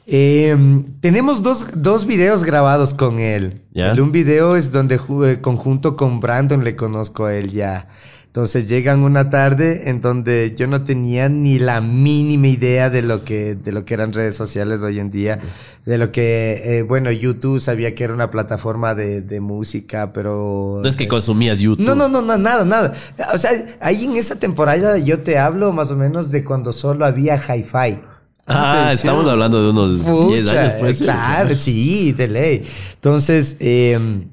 Eh, 0.06 0.56
tenemos 1.00 1.42
dos, 1.42 1.66
dos, 1.74 2.06
videos 2.06 2.44
grabados 2.44 2.94
con 2.94 3.18
él. 3.18 3.62
El, 3.74 4.00
un 4.00 4.12
video 4.12 4.56
es 4.56 4.70
donde 4.70 4.98
jugué 4.98 5.40
conjunto 5.40 5.96
con 5.96 6.20
Brandon 6.20 6.62
le 6.62 6.76
conozco 6.76 7.26
a 7.26 7.34
él 7.34 7.50
ya. 7.50 7.88
Entonces 8.34 8.68
llegan 8.68 9.04
una 9.04 9.30
tarde 9.30 9.88
en 9.90 10.00
donde 10.00 10.56
yo 10.58 10.66
no 10.66 10.82
tenía 10.82 11.28
ni 11.28 11.60
la 11.60 11.80
mínima 11.80 12.48
idea 12.48 12.90
de 12.90 13.00
lo 13.00 13.22
que, 13.22 13.54
de 13.54 13.70
lo 13.70 13.84
que 13.84 13.94
eran 13.94 14.12
redes 14.12 14.34
sociales 14.34 14.82
hoy 14.82 14.98
en 14.98 15.12
día, 15.12 15.38
de 15.86 15.98
lo 15.98 16.10
que, 16.10 16.60
eh, 16.64 16.82
bueno, 16.82 17.12
YouTube 17.12 17.60
sabía 17.60 17.94
que 17.94 18.02
era 18.02 18.12
una 18.12 18.32
plataforma 18.32 18.96
de, 18.96 19.22
de 19.22 19.40
música, 19.40 20.12
pero... 20.12 20.80
No 20.82 20.88
es 20.88 20.96
que 20.96 21.06
consumías 21.06 21.60
YouTube. 21.60 21.86
No, 21.86 21.94
no, 21.94 22.08
no, 22.08 22.22
no, 22.22 22.36
nada, 22.36 22.64
nada. 22.64 22.92
O 23.32 23.38
sea, 23.38 23.52
ahí 23.80 24.04
en 24.04 24.16
esa 24.16 24.34
temporada 24.34 24.98
yo 24.98 25.20
te 25.20 25.38
hablo 25.38 25.72
más 25.72 25.92
o 25.92 25.96
menos 25.96 26.32
de 26.32 26.42
cuando 26.42 26.72
solo 26.72 27.06
había 27.06 27.36
hi-fi. 27.36 28.00
Ah, 28.48 28.90
estamos 28.92 29.28
hablando 29.28 29.62
de 29.62 29.70
unos 29.70 30.04
10 30.04 30.48
años, 30.48 30.72
pues. 30.80 30.98
Claro, 30.98 31.56
sí, 31.56 32.10
de 32.10 32.26
ley. 32.26 32.66
Entonces, 32.94 33.56
eh, 33.60 34.26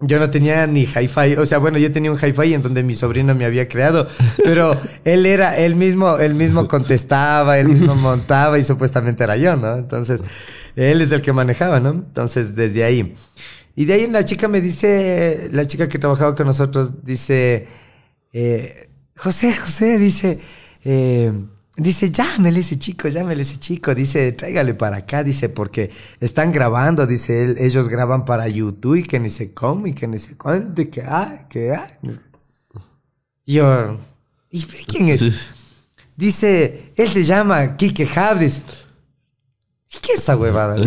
yo 0.00 0.18
no 0.18 0.28
tenía 0.28 0.66
ni 0.66 0.82
hi-fi, 0.82 1.36
o 1.38 1.46
sea, 1.46 1.58
bueno, 1.58 1.78
yo 1.78 1.90
tenía 1.90 2.12
un 2.12 2.18
hi-fi 2.18 2.52
en 2.52 2.62
donde 2.62 2.82
mi 2.82 2.94
sobrino 2.94 3.34
me 3.34 3.46
había 3.46 3.66
creado, 3.66 4.08
pero 4.44 4.78
él 5.04 5.24
era, 5.24 5.56
él 5.56 5.74
mismo, 5.74 6.18
él 6.18 6.34
mismo 6.34 6.68
contestaba, 6.68 7.58
él 7.58 7.68
mismo 7.68 7.94
montaba 7.94 8.58
y 8.58 8.64
supuestamente 8.64 9.24
era 9.24 9.36
yo, 9.36 9.56
¿no? 9.56 9.76
Entonces, 9.76 10.20
él 10.74 11.00
es 11.00 11.12
el 11.12 11.22
que 11.22 11.32
manejaba, 11.32 11.80
¿no? 11.80 11.90
Entonces, 11.90 12.54
desde 12.54 12.84
ahí. 12.84 13.14
Y 13.74 13.86
de 13.86 13.94
ahí 13.94 14.06
la 14.06 14.24
chica 14.24 14.48
me 14.48 14.60
dice, 14.60 15.48
la 15.52 15.66
chica 15.66 15.88
que 15.88 15.98
trabajaba 15.98 16.34
con 16.34 16.46
nosotros, 16.46 17.04
dice, 17.04 17.66
eh, 18.32 18.90
José, 19.16 19.54
José, 19.54 19.98
dice, 19.98 20.40
eh, 20.84 21.32
Dice, 21.78 22.10
llámele 22.10 22.60
ese 22.60 22.78
chico, 22.78 23.08
llámele 23.08 23.42
ese 23.42 23.58
chico. 23.58 23.94
Dice, 23.94 24.32
tráigale 24.32 24.72
para 24.72 24.96
acá, 24.98 25.22
dice, 25.22 25.50
porque 25.50 25.90
están 26.20 26.50
grabando, 26.50 27.06
dice, 27.06 27.54
ellos 27.58 27.90
graban 27.90 28.24
para 28.24 28.48
YouTube 28.48 28.96
y 28.96 29.02
que 29.02 29.20
ni 29.20 29.28
se 29.28 29.52
come 29.52 29.90
y 29.90 29.92
que 29.92 30.08
ni 30.08 30.18
se 30.18 30.36
cuente, 30.36 30.88
que 30.88 31.02
hay, 31.02 31.40
que 31.50 31.72
hay. 31.72 31.90
Yo, 33.44 33.98
¿y 34.50 34.62
quién 34.62 35.10
es? 35.10 35.22
Dice, 36.16 36.92
él 36.96 37.10
se 37.10 37.24
llama 37.24 37.76
Kike 37.76 38.06
Javris. 38.06 38.62
¿Y 39.94 39.98
qué 40.00 40.12
es 40.14 40.20
esa 40.20 40.34
huevada? 40.36 40.76
¿Y 40.78 40.82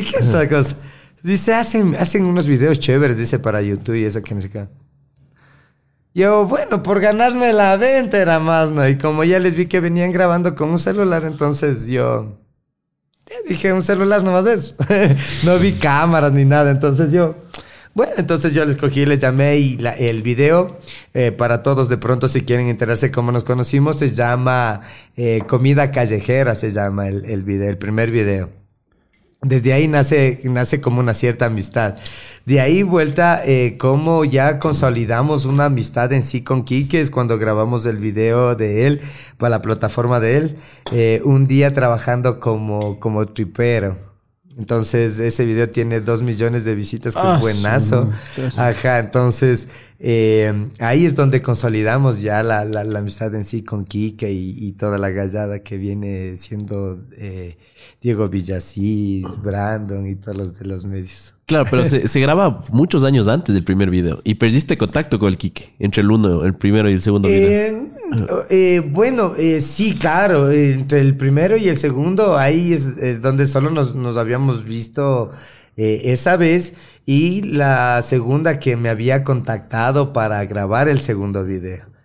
qué 0.00 0.18
es 0.20 0.26
esa 0.26 0.48
cosa? 0.48 0.76
Dice, 1.24 1.54
hacen, 1.54 1.96
hacen 1.96 2.24
unos 2.24 2.46
videos 2.46 2.78
chéveres, 2.78 3.16
dice, 3.16 3.40
para 3.40 3.60
YouTube 3.62 3.96
y 3.96 4.04
eso 4.04 4.22
que 4.22 4.32
ni 4.32 4.42
se 4.42 4.48
qué. 4.48 4.68
Yo, 6.16 6.46
bueno, 6.46 6.82
por 6.82 6.98
ganarme 6.98 7.52
la 7.52 7.76
venta 7.76 8.16
era 8.16 8.38
más, 8.38 8.70
¿no? 8.70 8.88
Y 8.88 8.96
como 8.96 9.22
ya 9.22 9.38
les 9.38 9.54
vi 9.54 9.66
que 9.66 9.80
venían 9.80 10.12
grabando 10.12 10.54
con 10.54 10.70
un 10.70 10.78
celular, 10.78 11.24
entonces 11.24 11.86
yo 11.88 12.38
dije, 13.46 13.70
un 13.74 13.82
celular 13.82 14.24
no 14.24 14.32
más 14.32 14.46
eso. 14.46 14.74
no 15.44 15.58
vi 15.58 15.72
cámaras 15.72 16.32
ni 16.32 16.46
nada, 16.46 16.70
entonces 16.70 17.12
yo... 17.12 17.34
Bueno, 17.92 18.14
entonces 18.16 18.54
yo 18.54 18.64
les 18.64 18.76
cogí, 18.76 19.04
les 19.04 19.20
llamé 19.20 19.58
y 19.58 19.78
el 19.98 20.22
video, 20.22 20.78
eh, 21.12 21.32
para 21.32 21.62
todos 21.62 21.90
de 21.90 21.98
pronto 21.98 22.28
si 22.28 22.40
quieren 22.46 22.68
enterarse 22.68 23.10
cómo 23.10 23.30
nos 23.30 23.44
conocimos, 23.44 23.98
se 23.98 24.08
llama 24.08 24.80
eh, 25.16 25.42
Comida 25.46 25.90
Callejera, 25.90 26.54
se 26.54 26.70
llama 26.70 27.08
el, 27.08 27.26
el 27.26 27.42
video, 27.42 27.68
el 27.68 27.76
primer 27.76 28.10
video. 28.10 28.65
Desde 29.42 29.72
ahí 29.72 29.86
nace, 29.86 30.40
nace 30.44 30.80
como 30.80 31.00
una 31.00 31.14
cierta 31.14 31.46
amistad. 31.46 31.96
De 32.46 32.60
ahí 32.60 32.82
vuelta, 32.82 33.42
eh, 33.44 33.76
como 33.78 34.24
ya 34.24 34.58
consolidamos 34.58 35.44
una 35.44 35.66
amistad 35.66 36.12
en 36.12 36.22
sí 36.22 36.42
con 36.42 36.64
Quique, 36.64 37.00
es 37.00 37.10
cuando 37.10 37.38
grabamos 37.38 37.86
el 37.86 37.98
video 37.98 38.54
de 38.54 38.86
él 38.86 39.00
para 39.36 39.50
la 39.50 39.62
plataforma 39.62 40.20
de 40.20 40.36
él, 40.36 40.56
eh, 40.92 41.20
un 41.24 41.46
día 41.46 41.74
trabajando 41.74 42.40
como, 42.40 42.98
como 42.98 43.26
tripero. 43.26 43.96
Entonces, 44.58 45.18
ese 45.18 45.44
video 45.44 45.68
tiene 45.68 46.00
dos 46.00 46.22
millones 46.22 46.64
de 46.64 46.74
visitas, 46.74 47.12
que 47.12 47.20
es 47.20 47.26
ah, 47.26 47.38
buenazo. 47.38 48.08
Ajá, 48.56 49.00
entonces, 49.00 49.68
eh, 49.98 50.68
ahí 50.78 51.06
es 51.06 51.14
donde 51.14 51.40
consolidamos 51.40 52.20
ya 52.20 52.42
la, 52.42 52.64
la, 52.64 52.84
la, 52.84 52.98
amistad 52.98 53.34
en 53.34 53.44
sí 53.44 53.62
con 53.62 53.84
Kike 53.84 54.30
y, 54.30 54.54
y, 54.58 54.72
toda 54.72 54.98
la 54.98 55.08
gallada 55.10 55.60
que 55.60 55.78
viene 55.78 56.36
siendo 56.36 57.02
eh, 57.16 57.56
Diego 58.02 58.28
Villasís, 58.28 59.24
Brandon 59.42 60.06
y 60.06 60.16
todos 60.16 60.36
los 60.36 60.58
de 60.58 60.66
los 60.66 60.84
medios. 60.84 61.34
Claro, 61.46 61.64
pero 61.70 61.84
se, 61.84 62.08
se, 62.08 62.20
graba 62.20 62.62
muchos 62.72 63.04
años 63.04 63.26
antes 63.26 63.54
del 63.54 63.64
primer 63.64 63.88
video 63.88 64.20
y 64.22 64.34
perdiste 64.34 64.76
contacto 64.76 65.18
con 65.18 65.28
el 65.28 65.38
Kike 65.38 65.76
entre 65.78 66.02
el 66.02 66.10
uno, 66.10 66.44
el 66.44 66.54
primero 66.54 66.90
y 66.90 66.92
el 66.92 67.00
segundo 67.00 67.28
video. 67.28 67.88
Eh, 68.50 68.82
bueno, 68.92 69.34
eh, 69.38 69.60
sí, 69.60 69.94
claro, 69.94 70.50
entre 70.50 71.00
el 71.00 71.16
primero 71.16 71.56
y 71.56 71.68
el 71.68 71.76
segundo 71.76 72.36
ahí 72.36 72.72
es, 72.72 72.98
es 72.98 73.22
donde 73.22 73.46
solo 73.46 73.70
nos, 73.70 73.94
nos 73.94 74.16
habíamos 74.16 74.64
visto 74.64 75.30
eh, 75.76 76.12
esa 76.12 76.36
vez 76.36 76.74
y 77.04 77.42
la 77.42 78.00
segunda 78.02 78.58
que 78.58 78.76
me 78.76 78.88
había 78.88 79.24
contactado 79.24 80.12
para 80.12 80.44
grabar 80.46 80.88
el 80.88 81.00
segundo 81.00 81.44
video. 81.44 81.96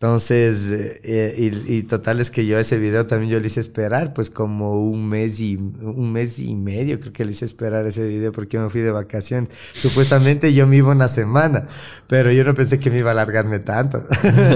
Entonces, 0.00 0.70
eh, 0.70 1.34
y, 1.36 1.78
y, 1.78 1.82
total 1.82 2.20
es 2.20 2.30
que 2.30 2.46
yo 2.46 2.56
ese 2.56 2.78
video 2.78 3.08
también 3.08 3.32
yo 3.32 3.40
le 3.40 3.48
hice 3.48 3.58
esperar, 3.58 4.14
pues 4.14 4.30
como 4.30 4.80
un 4.80 5.08
mes 5.08 5.40
y 5.40 5.56
un 5.56 6.12
mes 6.12 6.38
y 6.38 6.54
medio 6.54 7.00
creo 7.00 7.12
que 7.12 7.24
le 7.24 7.32
hice 7.32 7.44
esperar 7.44 7.84
ese 7.84 8.06
video 8.06 8.30
porque 8.30 8.60
me 8.60 8.70
fui 8.70 8.80
de 8.80 8.92
vacaciones. 8.92 9.50
Supuestamente 9.74 10.54
yo 10.54 10.68
me 10.68 10.76
iba 10.76 10.92
una 10.92 11.08
semana, 11.08 11.66
pero 12.06 12.30
yo 12.30 12.44
no 12.44 12.54
pensé 12.54 12.78
que 12.78 12.92
me 12.92 12.98
iba 12.98 13.08
a 13.08 13.12
alargarme 13.12 13.58
tanto. 13.58 14.04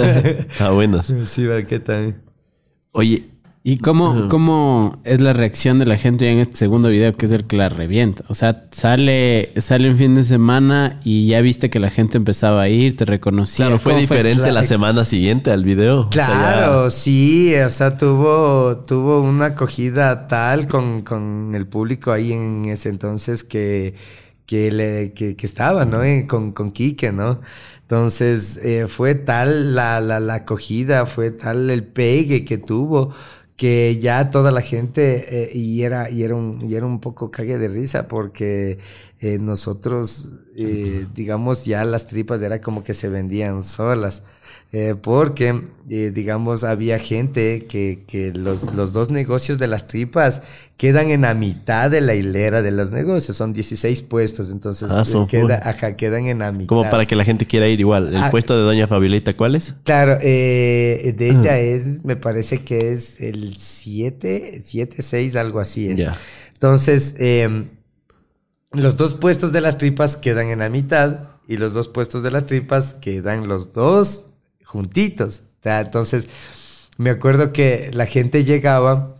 ah, 0.60 0.70
buenas. 0.70 1.12
Sí, 1.26 1.44
¿qué 1.68 1.80
tal? 1.80 2.22
Oye, 2.92 3.31
¿Y 3.64 3.76
cómo, 3.76 4.28
cómo 4.28 5.00
es 5.04 5.20
la 5.20 5.32
reacción 5.32 5.78
de 5.78 5.86
la 5.86 5.96
gente 5.96 6.28
en 6.28 6.38
este 6.38 6.56
segundo 6.56 6.88
video 6.88 7.14
que 7.14 7.26
es 7.26 7.32
el 7.32 7.44
que 7.44 7.56
la 7.56 7.68
revienta? 7.68 8.24
O 8.26 8.34
sea, 8.34 8.64
sale, 8.72 9.52
sale 9.58 9.88
un 9.88 9.96
fin 9.96 10.16
de 10.16 10.24
semana 10.24 10.98
y 11.04 11.28
ya 11.28 11.40
viste 11.40 11.70
que 11.70 11.78
la 11.78 11.88
gente 11.88 12.16
empezaba 12.16 12.62
a 12.62 12.68
ir, 12.68 12.96
te 12.96 13.04
reconocía. 13.04 13.66
Claro, 13.66 13.78
fue 13.78 13.94
diferente 13.94 14.50
la... 14.50 14.64
semana 14.64 15.04
siguiente 15.04 15.52
al 15.52 15.62
video. 15.62 16.08
Claro, 16.10 16.90
sí, 16.90 17.54
o 17.54 17.70
sea, 17.70 17.96
tuvo, 17.96 18.78
tuvo 18.78 19.20
una 19.20 19.46
acogida 19.46 20.26
tal 20.26 20.66
con, 20.66 21.02
con 21.02 21.52
el 21.54 21.68
público 21.68 22.10
ahí 22.10 22.32
en 22.32 22.64
ese 22.64 22.88
entonces 22.88 23.44
que, 23.44 23.94
que, 24.44 24.72
le, 24.72 25.12
que, 25.12 25.36
que 25.36 25.46
estaba, 25.46 25.84
¿no? 25.84 26.02
Eh, 26.02 26.26
con, 26.26 26.50
con 26.50 26.72
Quique, 26.72 27.12
¿no? 27.12 27.40
Entonces, 27.82 28.58
eh, 28.62 28.86
fue 28.88 29.14
tal 29.14 29.76
la, 29.76 30.00
la, 30.00 30.18
la 30.18 30.34
acogida, 30.34 31.06
fue 31.06 31.30
tal 31.30 31.70
el 31.70 31.84
pegue 31.84 32.44
que 32.44 32.58
tuvo 32.58 33.12
que 33.62 33.96
ya 34.00 34.28
toda 34.32 34.50
la 34.50 34.60
gente, 34.60 35.44
eh, 35.44 35.56
y, 35.56 35.82
era, 35.84 36.10
y, 36.10 36.24
era 36.24 36.34
un, 36.34 36.68
y 36.68 36.74
era 36.74 36.84
un 36.84 36.98
poco 36.98 37.30
cague 37.30 37.58
de 37.58 37.68
risa, 37.68 38.08
porque 38.08 38.78
eh, 39.20 39.38
nosotros, 39.38 40.30
eh, 40.56 41.06
digamos, 41.14 41.64
ya 41.64 41.84
las 41.84 42.08
tripas 42.08 42.42
era 42.42 42.60
como 42.60 42.82
que 42.82 42.92
se 42.92 43.08
vendían 43.08 43.62
solas. 43.62 44.24
Eh, 44.74 44.94
porque, 44.98 45.64
eh, 45.90 46.12
digamos, 46.14 46.64
había 46.64 46.98
gente 46.98 47.66
que, 47.68 48.04
que 48.06 48.32
los, 48.32 48.74
los, 48.74 48.94
dos 48.94 49.10
negocios 49.10 49.58
de 49.58 49.66
las 49.66 49.86
tripas 49.86 50.40
quedan 50.78 51.10
en 51.10 51.20
la 51.20 51.34
mitad 51.34 51.90
de 51.90 52.00
la 52.00 52.14
hilera 52.14 52.62
de 52.62 52.70
los 52.70 52.90
negocios. 52.90 53.36
Son 53.36 53.52
16 53.52 54.00
puestos, 54.04 54.50
entonces 54.50 54.90
ah, 54.90 55.02
eh, 55.06 55.26
queda, 55.28 55.60
ajá, 55.62 55.94
quedan 55.94 56.26
en 56.26 56.38
la 56.38 56.52
mitad. 56.52 56.68
Como 56.68 56.88
para 56.88 57.04
que 57.04 57.14
la 57.14 57.24
gente 57.26 57.44
quiera 57.44 57.68
ir 57.68 57.80
igual. 57.80 58.08
¿El 58.08 58.16
ah, 58.16 58.30
puesto 58.30 58.56
de 58.56 58.62
Doña 58.62 58.86
Fabiola 58.86 59.20
cuál 59.36 59.56
es? 59.56 59.74
Claro, 59.84 60.16
de 60.16 61.14
ella 61.18 61.58
es, 61.58 62.02
me 62.06 62.16
parece 62.16 62.62
que 62.62 62.92
es 62.92 63.20
el 63.20 63.58
7, 63.58 64.62
7, 64.64 65.02
6, 65.02 65.36
algo 65.36 65.60
así 65.60 65.88
es. 65.88 66.06
Entonces, 66.54 67.14
em, 67.18 67.66
los 68.72 68.96
dos 68.96 69.12
puestos 69.12 69.52
de 69.52 69.60
las 69.60 69.76
tripas 69.76 70.16
quedan 70.16 70.48
en 70.48 70.60
la 70.60 70.70
mitad 70.70 71.28
y 71.46 71.58
los 71.58 71.74
dos 71.74 71.88
puestos 71.88 72.22
de 72.22 72.30
las 72.30 72.46
tripas 72.46 72.94
quedan 72.94 73.48
los 73.48 73.74
dos 73.74 74.28
juntitos. 74.64 75.42
entonces, 75.64 76.28
me 76.98 77.10
acuerdo 77.10 77.52
que 77.52 77.90
la 77.92 78.06
gente 78.06 78.44
llegaba 78.44 79.16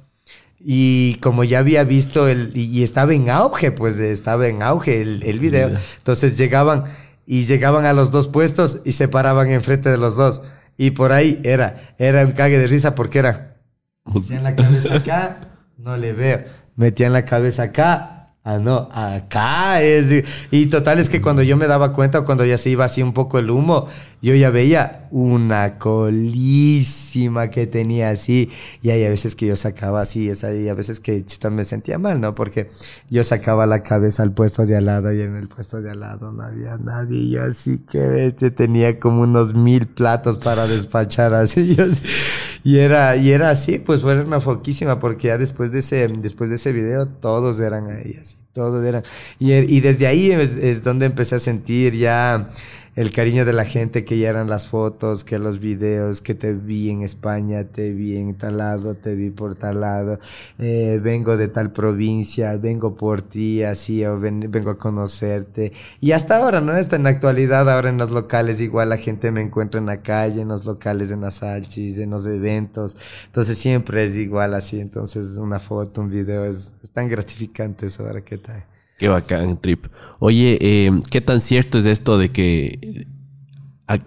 y 0.65 1.17
como 1.17 1.43
ya 1.45 1.59
había 1.59 1.85
visto 1.85 2.29
el, 2.29 2.57
y, 2.57 2.83
estaba 2.83 3.15
en 3.15 3.31
auge, 3.31 3.73
pues 3.73 3.99
estaba 3.99 4.47
en 4.47 4.63
auge 4.63 5.01
el, 5.01 5.23
el 5.25 5.41
video. 5.41 5.73
Entonces 5.99 6.39
llegaban 6.39 6.85
y 7.27 7.45
llegaban 7.45 7.85
a 7.85 7.93
los 7.93 8.11
dos 8.11 8.29
puestos 8.29 8.79
y 8.85 8.93
se 8.93 9.09
paraban 9.09 9.51
enfrente 9.51 9.91
de 9.91 9.99
los 9.99 10.17
dos. 10.17 10.43
Y 10.77 10.93
por 10.93 11.13
ahí 11.13 11.41
era, 11.45 11.95
era 11.99 12.25
un 12.25 12.33
cague 12.33 12.59
de 12.59 12.67
risa 12.67 12.95
porque 12.95 13.19
era, 13.19 13.57
metían 14.05 14.43
la 14.43 14.57
cabeza 14.57 14.97
acá, 14.97 15.49
no 15.77 15.97
le 15.97 16.13
veo, 16.13 16.45
metían 16.77 17.13
la 17.13 17.25
cabeza 17.25 17.65
acá, 17.65 18.22
Ah, 18.45 18.59
no, 18.59 18.89
acá 18.91 19.83
es. 19.83 20.25
Y 20.51 20.67
total 20.67 20.99
es 20.99 21.09
que 21.09 21.21
cuando 21.21 21.45
yo 21.45 21.57
me 21.57 21.69
daba 21.69 21.93
cuenta, 21.93 22.23
cuando 22.23 22.45
ya 22.45 22.59
se 22.59 22.71
iba 22.71 22.85
así 22.85 23.01
un 23.01 23.13
poco 23.13 23.39
el 23.39 23.51
humo, 23.51 23.87
yo 24.21 24.35
ya 24.35 24.51
veía 24.51 25.07
una 25.13 25.79
colísima 25.79 27.51
que 27.51 27.69
tenía 27.69 28.11
así. 28.11 28.51
Y 28.83 28.91
hay 28.91 29.05
a 29.05 29.11
veces 29.11 29.37
que 29.37 29.47
yo 29.47 29.55
sacaba 29.55 30.01
así, 30.01 30.29
y 30.29 30.69
a 30.69 30.75
veces 30.75 30.99
que 30.99 31.23
yo 31.23 31.39
también 31.39 31.59
me 31.59 31.65
sentía 31.65 31.99
mal, 31.99 32.21
¿no? 32.21 32.35
Porque 32.35 32.69
yo 33.09 33.23
sacaba 33.23 33.65
la 33.65 33.85
cabeza 33.85 34.25
al 34.25 34.33
puesto 34.33 34.67
de 34.67 34.77
al 34.77 34.87
lado 34.87 35.13
y 35.13 35.21
en 35.21 35.37
el 35.37 35.47
puesto 35.47 35.81
de 35.81 35.93
al 35.93 36.01
lado 36.01 36.33
no 36.33 36.43
había 36.43 36.79
nadie. 36.79 37.19
Y 37.19 37.31
yo 37.31 37.45
así 37.45 37.79
que 37.79 38.27
este, 38.27 38.51
tenía 38.51 38.99
como 38.99 39.23
unos 39.23 39.55
mil 39.55 39.87
platos 39.87 40.39
para 40.39 40.67
despachar 40.67 41.33
así. 41.33 41.77
y 42.65 42.79
era, 42.79 43.17
y 43.17 43.31
era 43.31 43.51
así, 43.51 43.79
pues 43.79 44.03
fue 44.03 44.21
una 44.21 44.41
foquísima, 44.41 45.01
porque 45.01 45.29
ya 45.29 45.39
después 45.39 45.73
de 45.73 45.81
ese, 45.81 46.09
después 46.09 46.51
de 46.51 46.57
ese 46.57 46.73
video, 46.73 47.07
todos 47.09 47.61
eran 47.61 47.91
ahí 47.91 48.19
así 48.21 48.37
todo 48.53 48.85
era. 48.85 49.03
Y, 49.39 49.53
y 49.53 49.81
desde 49.81 50.07
ahí 50.07 50.31
es, 50.31 50.85
donde 50.85 51.07
empecé 51.07 51.37
a 51.37 51.39
sentir 51.39 51.95
ya 51.95 52.49
el 52.95 53.11
cariño 53.11 53.45
de 53.47 53.55
la 53.55 53.65
gente, 53.65 54.05
que 54.05 54.19
ya 54.19 54.29
eran 54.29 54.51
las 54.51 54.69
fotos, 54.69 55.25
que 55.25 55.39
los 55.39 55.61
videos, 55.61 56.21
que 56.21 56.35
te 56.35 56.53
vi 56.53 56.91
en 56.91 57.03
España, 57.03 57.65
te 57.65 57.91
vi 57.91 58.17
en 58.17 58.35
tal 58.35 58.59
lado, 58.59 58.95
te 58.95 59.15
vi 59.15 59.31
por 59.31 59.55
tal 59.55 59.81
lado, 59.81 60.21
eh, 60.59 61.01
vengo 61.03 61.39
de 61.39 61.49
tal 61.49 61.73
provincia, 61.73 62.57
vengo 62.57 62.95
por 62.95 63.23
ti, 63.23 63.63
así, 63.63 64.05
o 64.05 64.19
vengo 64.21 64.71
a 64.71 64.79
conocerte. 64.79 65.73
Y 66.01 66.13
hasta 66.13 66.37
ahora, 66.37 66.61
¿no? 66.61 66.73
Hasta 66.73 66.97
en 66.97 67.05
la 67.05 67.11
actualidad, 67.11 67.71
ahora 67.71 67.89
en 67.89 67.99
los 67.99 68.11
locales, 68.11 68.61
igual 68.61 68.91
la 68.91 68.99
gente 68.99 69.31
me 69.31 69.41
encuentra 69.41 69.81
en 69.81 69.87
la 69.87 70.03
calle, 70.03 70.43
en 70.43 70.49
los 70.49 70.67
locales, 70.67 71.11
en 71.11 71.23
las 71.23 71.37
salchis, 71.37 71.99
en 71.99 72.11
los 72.11 72.27
eventos. 72.27 72.97
Entonces 73.27 73.57
siempre 73.57 74.05
es 74.05 74.17
igual 74.17 74.55
así. 74.55 74.81
Entonces 74.81 75.39
una 75.39 75.61
foto, 75.61 76.03
un 76.03 76.11
video, 76.11 76.45
es, 76.45 76.73
es 76.83 76.91
tan 76.91 77.09
gratificante 77.09 77.87
eso 77.87 78.07
ahora 78.07 78.23
que 78.23 78.39
tal. 78.39 78.72
Qué 79.03 79.09
bacán, 79.09 79.57
Trip. 79.61 79.87
Oye, 80.21 80.59
eh, 80.61 80.93
¿qué 81.11 81.21
tan 81.21 81.41
cierto 81.41 81.77
es 81.77 81.87
esto 81.87 82.19
de 82.19 82.31
que 82.31 83.09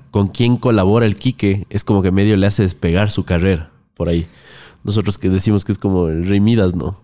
con 0.10 0.30
quién 0.30 0.56
colabora 0.56 1.06
el 1.06 1.18
Quique 1.18 1.68
es 1.70 1.84
como 1.84 2.02
que 2.02 2.12
medio 2.12 2.38
le 2.38 2.48
hace 2.48 2.64
despegar 2.64 3.12
su 3.12 3.26
carrera 3.26 3.72
por 3.96 4.08
ahí? 4.08 4.26
Nosotros 4.86 5.18
que 5.18 5.28
decimos 5.28 5.66
que 5.66 5.74
es 5.74 5.78
como 5.78 6.08
el 6.08 6.30
¿no? 6.76 7.02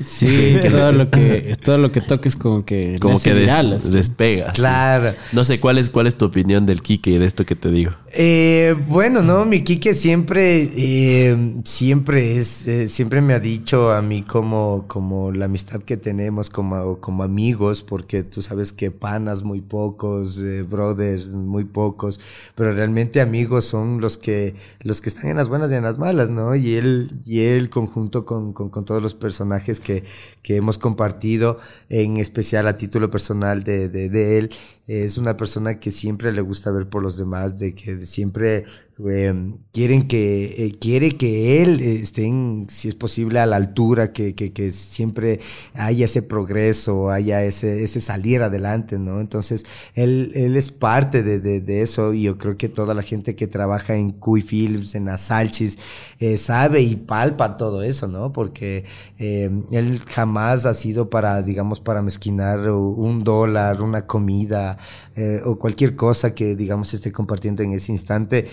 Sí, 0.00 0.56
todo 0.70 0.92
lo 0.92 1.10
que 1.10 1.56
todo 1.62 1.78
lo 1.78 1.92
que 1.92 2.00
toques 2.00 2.34
como 2.36 2.64
que 2.64 2.98
como 3.00 3.20
que 3.20 3.34
despega. 3.34 4.52
Claro. 4.52 5.14
No 5.32 5.44
sé 5.44 5.60
cuál 5.60 5.78
es 5.78 5.90
cuál 5.90 6.06
es 6.06 6.16
tu 6.16 6.24
opinión 6.24 6.66
del 6.66 6.82
Quique 6.82 7.10
y 7.10 7.18
de 7.18 7.26
esto 7.26 7.44
que 7.44 7.54
te 7.56 7.70
digo. 7.70 7.92
Eh, 8.14 8.74
bueno, 8.88 9.22
no, 9.22 9.44
mi 9.44 9.62
Quique 9.62 9.94
siempre 9.94 10.70
eh, 10.76 11.60
siempre 11.64 12.36
es 12.36 12.66
eh, 12.66 12.88
siempre 12.88 13.20
me 13.20 13.34
ha 13.34 13.40
dicho 13.40 13.90
a 13.90 14.02
mí 14.02 14.22
como 14.22 14.84
como 14.88 15.30
la 15.30 15.44
amistad 15.44 15.82
que 15.82 15.96
tenemos 15.96 16.50
como 16.50 16.98
como 16.98 17.22
amigos 17.22 17.82
porque 17.82 18.22
tú 18.22 18.42
sabes 18.42 18.72
que 18.72 18.90
panas 18.90 19.42
muy 19.42 19.60
pocos, 19.60 20.42
brothers 20.68 21.32
muy 21.32 21.64
pocos, 21.64 22.18
pero 22.54 22.72
realmente 22.72 23.20
amigos 23.20 23.66
son 23.66 24.00
los 24.00 24.16
que 24.16 24.54
los 24.80 25.00
que 25.00 25.10
están 25.10 25.28
en 25.28 25.36
las 25.36 25.48
buenas 25.48 25.70
y 25.70 25.74
en 25.74 25.82
las 25.82 25.98
malas, 25.98 26.30
¿no? 26.30 26.54
Y 26.56 26.74
él 26.74 27.20
y 27.26 27.40
él 27.40 27.70
conjunto 27.70 28.24
con, 28.24 28.52
con, 28.52 28.70
con 28.70 28.84
todos 28.84 29.02
los 29.02 29.14
personajes 29.14 29.81
que, 29.82 30.04
hemos 30.44 30.78
compartido, 30.78 31.58
en 31.88 32.16
especial 32.16 32.66
a 32.66 32.76
título 32.76 33.10
personal 33.10 33.64
de, 33.64 33.88
de 33.88 34.38
él, 34.38 34.50
es 34.86 35.18
una 35.18 35.36
persona 35.36 35.78
que 35.78 35.90
siempre 35.90 36.32
le 36.32 36.40
gusta 36.40 36.70
ver 36.70 36.88
por 36.88 37.02
los 37.02 37.16
demás, 37.16 37.58
de 37.58 37.74
que 37.74 38.04
siempre 38.06 38.64
Em, 38.98 39.58
quieren 39.72 40.06
que, 40.06 40.66
eh, 40.66 40.72
quiere 40.78 41.12
que 41.12 41.62
él 41.62 41.80
esté, 41.80 42.30
si 42.68 42.88
es 42.88 42.94
posible, 42.94 43.40
a 43.40 43.46
la 43.46 43.56
altura, 43.56 44.12
que, 44.12 44.34
que, 44.34 44.52
que 44.52 44.70
siempre 44.70 45.40
haya 45.74 46.04
ese 46.04 46.22
progreso, 46.22 47.10
haya 47.10 47.42
ese, 47.42 47.82
ese 47.82 48.00
salir 48.00 48.42
adelante, 48.42 48.98
¿no? 48.98 49.20
Entonces, 49.20 49.64
él, 49.94 50.30
él 50.34 50.56
es 50.56 50.70
parte 50.70 51.22
de, 51.22 51.40
de, 51.40 51.82
eso 51.82 52.12
y 52.12 52.24
yo 52.24 52.38
creo 52.38 52.56
que 52.56 52.68
toda 52.68 52.94
la 52.94 53.02
gente 53.02 53.34
que 53.34 53.46
trabaja 53.46 53.96
en 53.96 54.10
Cuy 54.12 54.42
Films, 54.42 54.94
en 54.94 55.08
Asalchis, 55.08 55.78
eh, 56.20 56.36
sabe 56.36 56.82
y 56.82 56.96
palpa 56.96 57.56
todo 57.56 57.82
eso, 57.82 58.08
¿no? 58.08 58.32
Porque 58.32 58.84
eh, 59.18 59.50
él 59.72 60.00
jamás 60.06 60.66
ha 60.66 60.74
sido 60.74 61.08
para, 61.10 61.42
digamos, 61.42 61.80
para 61.80 62.02
mezquinar 62.02 62.70
un 62.70 63.24
dólar, 63.24 63.82
una 63.82 64.06
comida 64.06 64.71
eh, 65.16 65.40
o 65.44 65.58
cualquier 65.58 65.96
cosa 65.96 66.34
que, 66.34 66.56
digamos, 66.56 66.94
esté 66.94 67.12
compartiendo 67.12 67.62
en 67.62 67.72
ese 67.72 67.92
instante 67.92 68.46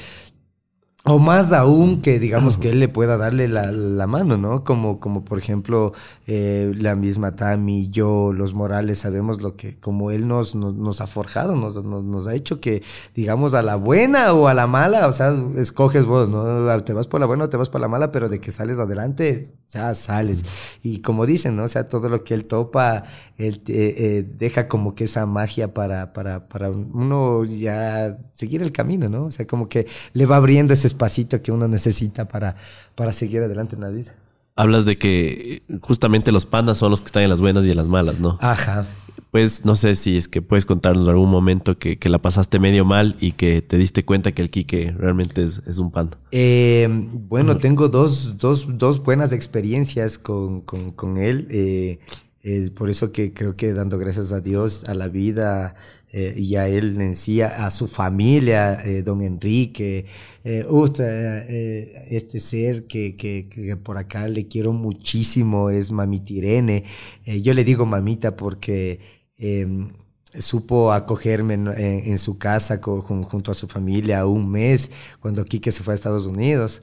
o 1.06 1.18
más 1.18 1.54
aún 1.54 2.02
que 2.02 2.20
digamos 2.20 2.58
que 2.58 2.72
él 2.72 2.80
le 2.80 2.90
pueda 2.90 3.16
darle 3.16 3.48
la, 3.48 3.72
la 3.72 4.06
mano, 4.06 4.38
¿no? 4.38 4.66
Como, 4.66 5.00
como 5.00 5.24
por 5.24 5.38
ejemplo 5.38 5.94
eh, 6.28 6.74
la 6.76 6.96
misma 6.96 7.38
Tami, 7.38 7.90
yo, 7.90 8.34
los 8.34 8.54
Morales, 8.54 9.00
sabemos 9.00 9.42
lo 9.42 9.56
que, 9.56 9.80
como 9.80 10.12
él 10.12 10.28
nos, 10.28 10.56
nos, 10.56 11.00
ha 11.00 11.08
forjado, 11.08 11.56
nos, 11.56 11.82
nos, 11.86 12.28
ha 12.28 12.36
hecho 12.36 12.60
que, 12.60 12.84
digamos, 13.16 13.54
a 13.54 13.62
la 13.62 13.78
buena 13.78 14.34
o 14.34 14.50
a 14.50 14.54
la 14.54 14.68
mala, 14.68 15.08
o 15.08 15.14
sea, 15.14 15.34
escoges 15.58 16.06
vos, 16.06 16.28
¿no? 16.28 16.84
Te 16.84 16.92
vas 16.92 17.08
por 17.08 17.22
la 17.22 17.26
buena 17.26 17.46
o 17.46 17.50
te 17.50 17.56
vas 17.56 17.70
por 17.70 17.80
la 17.80 17.88
mala, 17.88 18.12
pero 18.12 18.28
de 18.28 18.42
que 18.42 18.52
sales 18.52 18.78
adelante, 18.78 19.48
ya 19.70 19.96
sales. 19.96 20.44
Y 20.84 21.00
como 21.00 21.26
dicen, 21.26 21.56
¿no? 21.56 21.64
O 21.64 21.68
sea, 21.70 21.88
todo 21.88 22.10
lo 22.10 22.26
que 22.26 22.34
él 22.34 22.44
topa, 22.44 23.04
él 23.38 23.62
eh, 23.68 23.96
eh, 23.98 24.28
deja 24.38 24.68
como 24.68 24.96
que 24.96 25.06
esa 25.06 25.26
magia 25.26 25.74
para, 25.74 26.12
para, 26.12 26.50
para 26.50 26.70
uno 26.70 27.46
ya 27.46 28.18
seguir 28.34 28.62
el 28.62 28.74
camino, 28.74 29.08
¿no? 29.08 29.26
O 29.26 29.32
sea, 29.32 29.48
como 29.48 29.70
que 29.70 29.88
le 30.14 30.26
va 30.26 30.36
abriendo 30.36 30.74
ese 30.74 30.89
espacito 30.90 31.42
que 31.42 31.52
uno 31.52 31.68
necesita 31.68 32.28
para, 32.28 32.56
para 32.96 33.12
seguir 33.14 33.42
adelante 33.42 33.76
en 33.76 33.82
la 33.82 33.90
vida. 33.90 34.16
Hablas 34.56 34.86
de 34.86 34.98
que 34.98 35.64
justamente 35.82 36.32
los 36.34 36.46
pandas 36.46 36.78
son 36.78 36.92
los 36.92 37.00
que 37.00 37.06
están 37.06 37.24
en 37.24 37.30
las 37.30 37.40
buenas 37.40 37.66
y 37.66 37.72
en 37.72 37.78
las 37.78 37.88
malas, 37.88 38.20
¿no? 38.20 38.38
Ajá. 38.42 38.86
Pues 39.32 39.64
no 39.64 39.76
sé 39.76 39.94
si 39.96 40.18
es 40.18 40.28
que 40.28 40.42
puedes 40.42 40.66
contarnos 40.66 41.08
algún 41.08 41.30
momento 41.30 41.78
que, 41.78 42.00
que 42.00 42.10
la 42.10 42.18
pasaste 42.18 42.60
medio 42.60 42.84
mal 42.84 43.16
y 43.20 43.34
que 43.34 43.62
te 43.62 43.78
diste 43.78 44.04
cuenta 44.04 44.32
que 44.32 44.42
el 44.42 44.50
Quique 44.50 44.92
realmente 44.98 45.44
es, 45.44 45.62
es 45.68 45.78
un 45.78 45.92
panda. 45.92 46.18
Eh, 46.32 46.88
bueno, 46.90 47.58
tengo 47.58 47.90
dos, 47.90 48.38
dos, 48.38 48.66
dos, 48.78 49.04
buenas 49.04 49.32
experiencias 49.32 50.18
con, 50.18 50.62
con, 50.62 50.92
con 50.92 51.18
él. 51.18 51.48
Eh, 51.52 52.00
eh, 52.44 52.70
por 52.74 52.90
eso 52.90 53.12
que 53.12 53.34
creo 53.34 53.56
que 53.56 53.74
dando 53.74 53.98
gracias 53.98 54.32
a 54.32 54.40
Dios, 54.40 54.84
a 54.86 54.94
la 54.94 55.08
vida, 55.08 55.76
eh, 56.12 56.34
y 56.36 56.56
a 56.56 56.68
él 56.68 57.00
en 57.02 57.16
sí, 57.16 57.42
a, 57.42 57.70
su 57.70 57.88
familia, 57.88 58.82
eh, 58.84 59.04
don 59.04 59.22
Enrique, 59.22 60.06
eh, 60.44 60.66
eh, 61.00 62.06
este 62.10 62.40
ser 62.40 62.88
que, 62.88 63.16
que, 63.16 63.48
que, 63.48 63.78
por 63.78 63.98
acá 64.00 64.28
le 64.28 64.48
quiero 64.48 64.74
muchísimo 64.74 65.70
es 65.70 65.92
Mamita 65.92 66.34
Irene. 66.34 66.84
yo 67.26 67.54
le 67.54 67.64
digo 67.64 67.86
mamita 67.86 68.36
porque 68.36 69.00
em, 69.38 69.92
supo 70.40 70.94
acogerme 70.94 71.54
en, 71.54 72.18
su 72.18 72.40
casa 72.40 72.80
junto 72.82 73.52
a 73.52 73.54
su 73.54 73.68
familia 73.68 74.26
un 74.26 74.50
mes 74.50 74.90
cuando 75.20 75.46
Quique 75.46 75.72
se 75.72 75.84
fue 75.84 75.94
a 75.94 75.96
Estados 75.96 76.26
Unidos. 76.26 76.82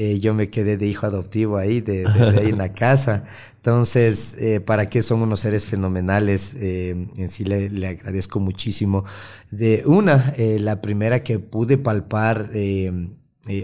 Eh, 0.00 0.20
yo 0.20 0.32
me 0.32 0.48
quedé 0.48 0.76
de 0.76 0.86
hijo 0.86 1.06
adoptivo 1.06 1.56
ahí, 1.56 1.80
de, 1.80 2.06
ahí 2.38 2.50
en 2.50 2.58
la 2.58 2.72
casa. 2.72 3.24
Entonces, 3.56 4.36
eh, 4.38 4.60
para 4.60 4.88
qué 4.88 5.02
son 5.02 5.22
unos 5.22 5.40
seres 5.40 5.66
fenomenales, 5.66 6.54
eh, 6.56 7.08
en 7.16 7.28
sí 7.28 7.44
le, 7.44 7.68
le, 7.68 7.88
agradezco 7.88 8.38
muchísimo. 8.38 9.04
De 9.50 9.82
una, 9.86 10.34
la 10.36 10.80
primera 10.80 11.24
que 11.24 11.40
pude 11.40 11.78
palpar 11.78 12.50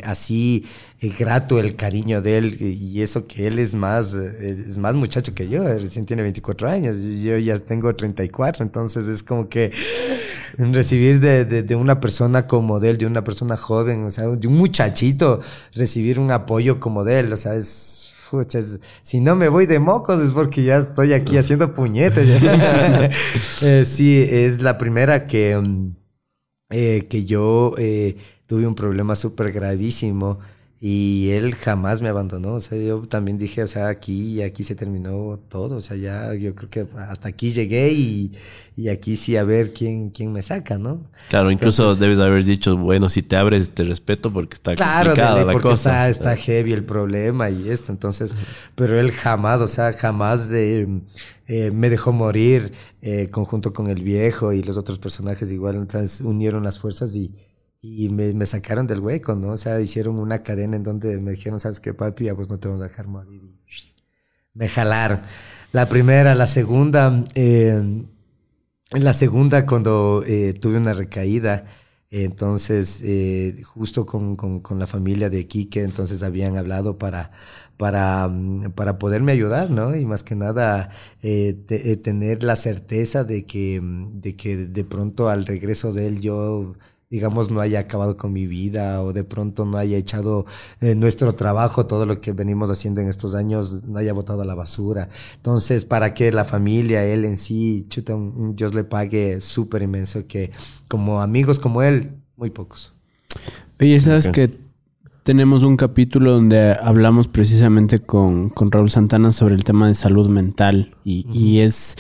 así 0.02 0.64
grato 1.18 1.60
el 1.60 1.76
cariño 1.76 2.20
de 2.20 2.38
él 2.38 2.56
y 2.60 3.02
eso 3.02 3.28
que 3.28 3.46
él 3.46 3.58
es 3.60 3.74
más, 3.74 4.14
es 4.14 4.76
más 4.76 4.94
muchacho 4.96 5.34
que 5.34 5.48
yo, 5.48 5.62
recién 5.62 6.06
tiene 6.06 6.22
24 6.22 6.68
años, 6.68 6.96
yo 7.22 7.36
ya 7.38 7.58
tengo 7.58 7.94
34, 7.94 8.64
entonces 8.64 9.06
es 9.06 9.22
como 9.22 9.48
que 9.48 9.72
recibir 10.58 11.20
de, 11.20 11.44
de, 11.44 11.76
una 11.76 12.00
persona 12.00 12.46
como 12.46 12.80
de 12.80 12.90
él, 12.90 12.98
de 12.98 13.06
una 13.06 13.24
persona 13.24 13.56
joven, 13.56 14.04
o 14.04 14.10
sea, 14.10 14.28
de 14.28 14.46
un 14.46 14.56
muchachito, 14.56 15.40
recibir 15.74 16.18
un 16.18 16.30
apoyo 16.30 16.80
como 16.80 17.04
de 17.04 17.20
él, 17.20 17.32
o 17.32 17.36
sea, 17.36 17.54
es... 17.54 18.12
si 19.02 19.20
no 19.20 19.36
me 19.36 19.48
voy 19.48 19.66
de 19.66 19.78
mocos 19.78 20.20
es 20.20 20.30
porque 20.30 20.64
ya 20.64 20.78
estoy 20.78 21.12
aquí 21.12 21.36
haciendo 21.38 21.74
puñetes. 21.74 22.28
sí, 23.88 24.26
es 24.28 24.62
la 24.62 24.78
primera 24.78 25.26
que, 25.26 25.56
mm, 25.56 25.90
que 26.68 27.24
yo 27.24 27.74
tuve 28.46 28.66
un 28.66 28.74
problema 28.74 29.14
súper 29.14 29.52
gravísimo 29.52 30.38
Y 30.86 31.30
él 31.30 31.54
jamás 31.54 32.02
me 32.02 32.10
abandonó. 32.10 32.56
O 32.56 32.60
sea, 32.60 32.76
yo 32.76 33.00
también 33.08 33.38
dije, 33.38 33.62
o 33.62 33.66
sea, 33.66 33.88
aquí, 33.88 34.42
aquí 34.42 34.64
se 34.64 34.74
terminó 34.74 35.40
todo. 35.48 35.76
O 35.76 35.80
sea, 35.80 35.96
ya 35.96 36.34
yo 36.34 36.54
creo 36.54 36.68
que 36.68 36.86
hasta 36.98 37.26
aquí 37.26 37.52
llegué 37.52 37.90
y, 37.92 38.32
y 38.76 38.90
aquí 38.90 39.16
sí 39.16 39.34
a 39.38 39.44
ver 39.44 39.72
quién, 39.72 40.10
quién 40.10 40.30
me 40.30 40.42
saca, 40.42 40.76
¿no? 40.76 41.00
Claro, 41.30 41.50
incluso 41.50 41.94
debes 41.94 42.18
haber 42.18 42.44
dicho, 42.44 42.76
bueno, 42.76 43.08
si 43.08 43.22
te 43.22 43.34
abres, 43.34 43.70
te 43.70 43.84
respeto 43.84 44.30
porque 44.30 44.56
está 44.56 44.74
claro, 44.74 45.12
complicada 45.12 45.44
la 45.46 45.52
porque 45.54 45.68
cosa. 45.68 46.10
Está, 46.10 46.34
está 46.34 46.36
heavy 46.36 46.74
el 46.74 46.84
problema 46.84 47.48
y 47.48 47.70
esto. 47.70 47.90
Entonces, 47.90 48.34
pero 48.74 49.00
él 49.00 49.10
jamás, 49.10 49.62
o 49.62 49.68
sea, 49.68 49.90
jamás 49.94 50.50
eh, 50.52 50.86
me 51.72 51.88
dejó 51.88 52.12
morir 52.12 52.74
eh, 53.00 53.28
conjunto 53.30 53.72
con 53.72 53.86
el 53.86 54.02
viejo 54.02 54.52
y 54.52 54.62
los 54.62 54.76
otros 54.76 54.98
personajes 54.98 55.50
igual. 55.50 55.76
Entonces 55.76 56.20
unieron 56.20 56.62
las 56.62 56.78
fuerzas 56.78 57.16
y 57.16 57.32
y 57.86 58.08
me, 58.08 58.46
sacaron 58.46 58.86
del 58.86 59.00
hueco, 59.00 59.34
¿no? 59.34 59.52
O 59.52 59.56
sea, 59.58 59.78
hicieron 59.78 60.18
una 60.18 60.42
cadena 60.42 60.76
en 60.76 60.82
donde 60.82 61.20
me 61.20 61.32
dijeron, 61.32 61.60
¿sabes 61.60 61.80
qué, 61.80 61.92
papi? 61.92 62.24
Ya 62.24 62.34
pues 62.34 62.48
no 62.48 62.58
te 62.58 62.66
vamos 62.66 62.82
a 62.82 62.88
dejar 62.88 63.08
morir. 63.08 63.42
me 64.54 64.68
jalaron. 64.70 65.20
La 65.70 65.86
primera, 65.88 66.34
la 66.34 66.46
segunda, 66.46 67.24
eh, 67.34 68.04
la 68.92 69.12
segunda 69.12 69.66
cuando 69.66 70.24
eh, 70.26 70.54
tuve 70.54 70.78
una 70.78 70.94
recaída, 70.94 71.66
entonces 72.10 73.00
eh, 73.02 73.60
justo 73.64 74.06
con, 74.06 74.36
con, 74.36 74.78
la 74.78 74.86
familia 74.86 75.28
de 75.28 75.46
Quique, 75.46 75.82
entonces 75.82 76.22
habían 76.22 76.56
hablado 76.56 76.96
para, 76.96 77.32
para, 77.76 78.30
para 78.74 78.98
poderme 78.98 79.32
ayudar, 79.32 79.70
¿no? 79.70 79.94
Y 79.96 80.06
más 80.06 80.22
que 80.22 80.36
nada 80.36 80.90
eh, 81.22 81.54
te, 81.66 81.96
tener 81.96 82.44
la 82.44 82.56
certeza 82.56 83.24
de 83.24 83.44
que, 83.46 83.80
de 83.82 84.36
que 84.36 84.56
de 84.56 84.84
pronto 84.84 85.28
al 85.28 85.44
regreso 85.44 85.92
de 85.92 86.06
él 86.06 86.20
yo 86.20 86.76
digamos, 87.14 87.48
no 87.48 87.60
haya 87.60 87.78
acabado 87.78 88.16
con 88.16 88.32
mi 88.32 88.48
vida 88.48 89.00
o 89.00 89.12
de 89.12 89.22
pronto 89.22 89.64
no 89.64 89.78
haya 89.78 89.96
echado 89.96 90.46
eh, 90.80 90.96
nuestro 90.96 91.32
trabajo, 91.32 91.86
todo 91.86 92.06
lo 92.06 92.20
que 92.20 92.32
venimos 92.32 92.72
haciendo 92.72 93.00
en 93.00 93.08
estos 93.08 93.36
años, 93.36 93.84
no 93.84 94.00
haya 94.00 94.12
botado 94.12 94.42
a 94.42 94.44
la 94.44 94.56
basura. 94.56 95.08
Entonces, 95.36 95.84
para 95.84 96.12
que 96.12 96.32
la 96.32 96.42
familia, 96.42 97.04
él 97.04 97.24
en 97.24 97.36
sí, 97.36 97.86
chuta, 97.88 98.16
un, 98.16 98.56
Dios 98.56 98.74
le 98.74 98.82
pague 98.82 99.38
súper 99.38 99.82
inmenso, 99.82 100.26
que 100.26 100.50
como 100.88 101.22
amigos 101.22 101.60
como 101.60 101.82
él, 101.82 102.16
muy 102.36 102.50
pocos. 102.50 102.92
Oye, 103.78 104.00
¿sabes 104.00 104.26
que 104.26 104.50
tenemos 105.22 105.62
un 105.62 105.76
capítulo 105.76 106.32
donde 106.32 106.76
hablamos 106.82 107.28
precisamente 107.28 108.00
con, 108.00 108.50
con, 108.50 108.72
Raúl 108.72 108.90
Santana 108.90 109.30
sobre 109.30 109.54
el 109.54 109.62
tema 109.62 109.86
de 109.86 109.94
salud 109.94 110.28
mental 110.28 110.96
y, 111.04 111.28
y 111.32 111.60
es 111.60 111.94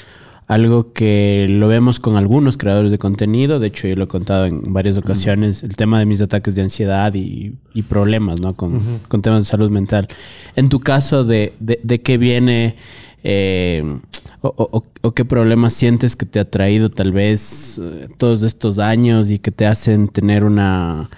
algo 0.46 0.92
que 0.92 1.46
lo 1.48 1.68
vemos 1.68 1.98
con 1.98 2.16
algunos 2.16 2.58
creadores 2.58 2.90
de 2.90 2.98
contenido. 2.98 3.58
De 3.58 3.68
hecho, 3.68 3.88
yo 3.88 3.96
lo 3.96 4.04
he 4.04 4.08
contado 4.08 4.46
en 4.46 4.62
varias 4.72 4.96
ocasiones, 4.96 5.62
el 5.62 5.76
tema 5.76 5.98
de 5.98 6.06
mis 6.06 6.20
ataques 6.20 6.54
de 6.54 6.62
ansiedad 6.62 7.12
y, 7.14 7.54
problemas, 7.88 8.40
¿no? 8.40 8.54
Con, 8.54 8.80
con, 9.08 9.22
temas 9.22 9.44
de 9.44 9.50
salud 9.50 9.70
mental. 9.70 10.08
En 10.56 10.68
tu 10.68 10.80
caso, 10.80 11.24
¿de, 11.24 11.52
de, 11.60 12.02
qué 12.02 12.18
viene 12.18 12.76
eh, 13.22 14.00
o, 14.40 14.84
o, 15.00 15.12
qué 15.12 15.24
problemas 15.24 15.72
sientes 15.72 16.16
que 16.16 16.26
te 16.26 16.38
ha 16.40 16.50
traído 16.50 16.90
tal 16.90 17.12
vez 17.12 17.80
eh, 17.82 18.08
todos 18.18 18.42
estos 18.42 18.78
años 18.78 19.30
y 19.30 19.38
que 19.38 19.50
te 19.50 19.66
hacen 19.66 20.08
tener 20.08 20.44
una 20.44 21.08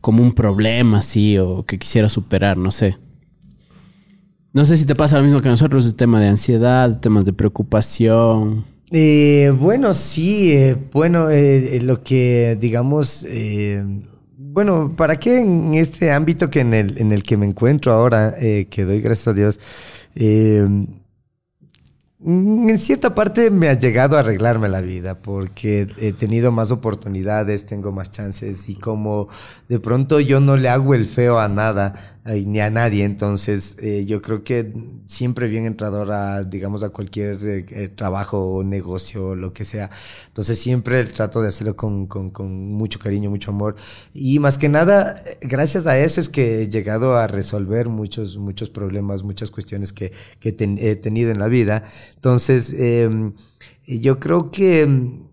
como 0.00 0.22
un 0.22 0.32
problema 0.32 0.98
así 0.98 1.38
o 1.38 1.64
que 1.64 1.78
quisiera 1.78 2.08
superar, 2.08 2.56
no 2.56 2.70
sé. 2.70 2.96
No 4.58 4.64
sé 4.64 4.76
si 4.76 4.86
te 4.86 4.96
pasa 4.96 5.18
lo 5.18 5.22
mismo 5.22 5.40
que 5.40 5.48
nosotros, 5.48 5.86
el 5.86 5.94
tema 5.94 6.20
de 6.20 6.26
ansiedad, 6.26 6.98
temas 6.98 7.24
de 7.24 7.32
preocupación. 7.32 8.64
Eh, 8.90 9.52
bueno, 9.56 9.94
sí, 9.94 10.52
eh, 10.52 10.76
bueno, 10.92 11.30
eh, 11.30 11.78
lo 11.80 12.02
que 12.02 12.58
digamos, 12.60 13.24
bueno, 14.36 14.96
¿para 14.96 15.14
qué 15.14 15.38
en 15.38 15.74
este 15.74 16.10
ámbito 16.10 16.50
que 16.50 16.58
en 16.58 16.74
el, 16.74 16.98
en 16.98 17.12
el 17.12 17.22
que 17.22 17.36
me 17.36 17.46
encuentro 17.46 17.92
ahora, 17.92 18.34
que 18.36 18.84
doy 18.84 19.00
gracias 19.00 19.28
a 19.28 19.32
Dios, 19.32 19.60
en 22.20 22.78
cierta 22.78 23.14
parte 23.14 23.52
me 23.52 23.68
ha 23.68 23.74
llegado 23.74 24.16
a 24.16 24.20
arreglarme 24.20 24.68
la 24.68 24.80
vida 24.80 25.20
porque 25.20 25.86
he 25.98 26.12
tenido 26.12 26.50
más 26.50 26.72
oportunidades, 26.72 27.64
tengo 27.64 27.92
más 27.92 28.10
chances 28.10 28.68
y 28.68 28.74
como 28.74 29.28
de 29.68 29.78
pronto 29.78 30.18
yo 30.18 30.40
no 30.40 30.56
le 30.56 30.68
hago 30.68 30.94
el 30.94 31.04
feo 31.04 31.38
a 31.38 31.46
nada, 31.46 32.17
ni 32.28 32.60
a 32.60 32.70
nadie. 32.70 33.04
Entonces, 33.04 33.76
eh, 33.80 34.04
yo 34.06 34.20
creo 34.22 34.44
que 34.44 34.72
siempre 35.06 35.48
bien 35.48 35.66
entrador 35.66 36.12
a, 36.12 36.44
digamos, 36.44 36.82
a 36.82 36.90
cualquier 36.90 37.38
eh, 37.42 37.66
eh, 37.70 37.88
trabajo 37.88 38.38
o 38.38 38.64
negocio, 38.64 39.34
lo 39.34 39.52
que 39.52 39.64
sea. 39.64 39.90
Entonces, 40.28 40.58
siempre 40.58 41.04
trato 41.04 41.40
de 41.40 41.48
hacerlo 41.48 41.76
con, 41.76 42.08
mucho 42.72 42.98
cariño, 42.98 43.30
mucho 43.30 43.50
amor. 43.50 43.76
Y 44.12 44.38
más 44.38 44.58
que 44.58 44.68
nada, 44.68 45.22
gracias 45.40 45.86
a 45.86 45.98
eso 45.98 46.20
es 46.20 46.28
que 46.28 46.62
he 46.62 46.68
llegado 46.68 47.16
a 47.16 47.26
resolver 47.26 47.88
muchos, 47.88 48.36
muchos 48.38 48.70
problemas, 48.70 49.22
muchas 49.22 49.50
cuestiones 49.50 49.92
que, 49.92 50.12
he 50.42 50.96
tenido 50.96 51.30
en 51.30 51.38
la 51.38 51.48
vida. 51.48 51.84
Entonces, 52.14 52.74
em, 52.76 53.32
yo 53.86 54.18
creo 54.20 54.50
que 54.50 54.82
em, 54.82 55.28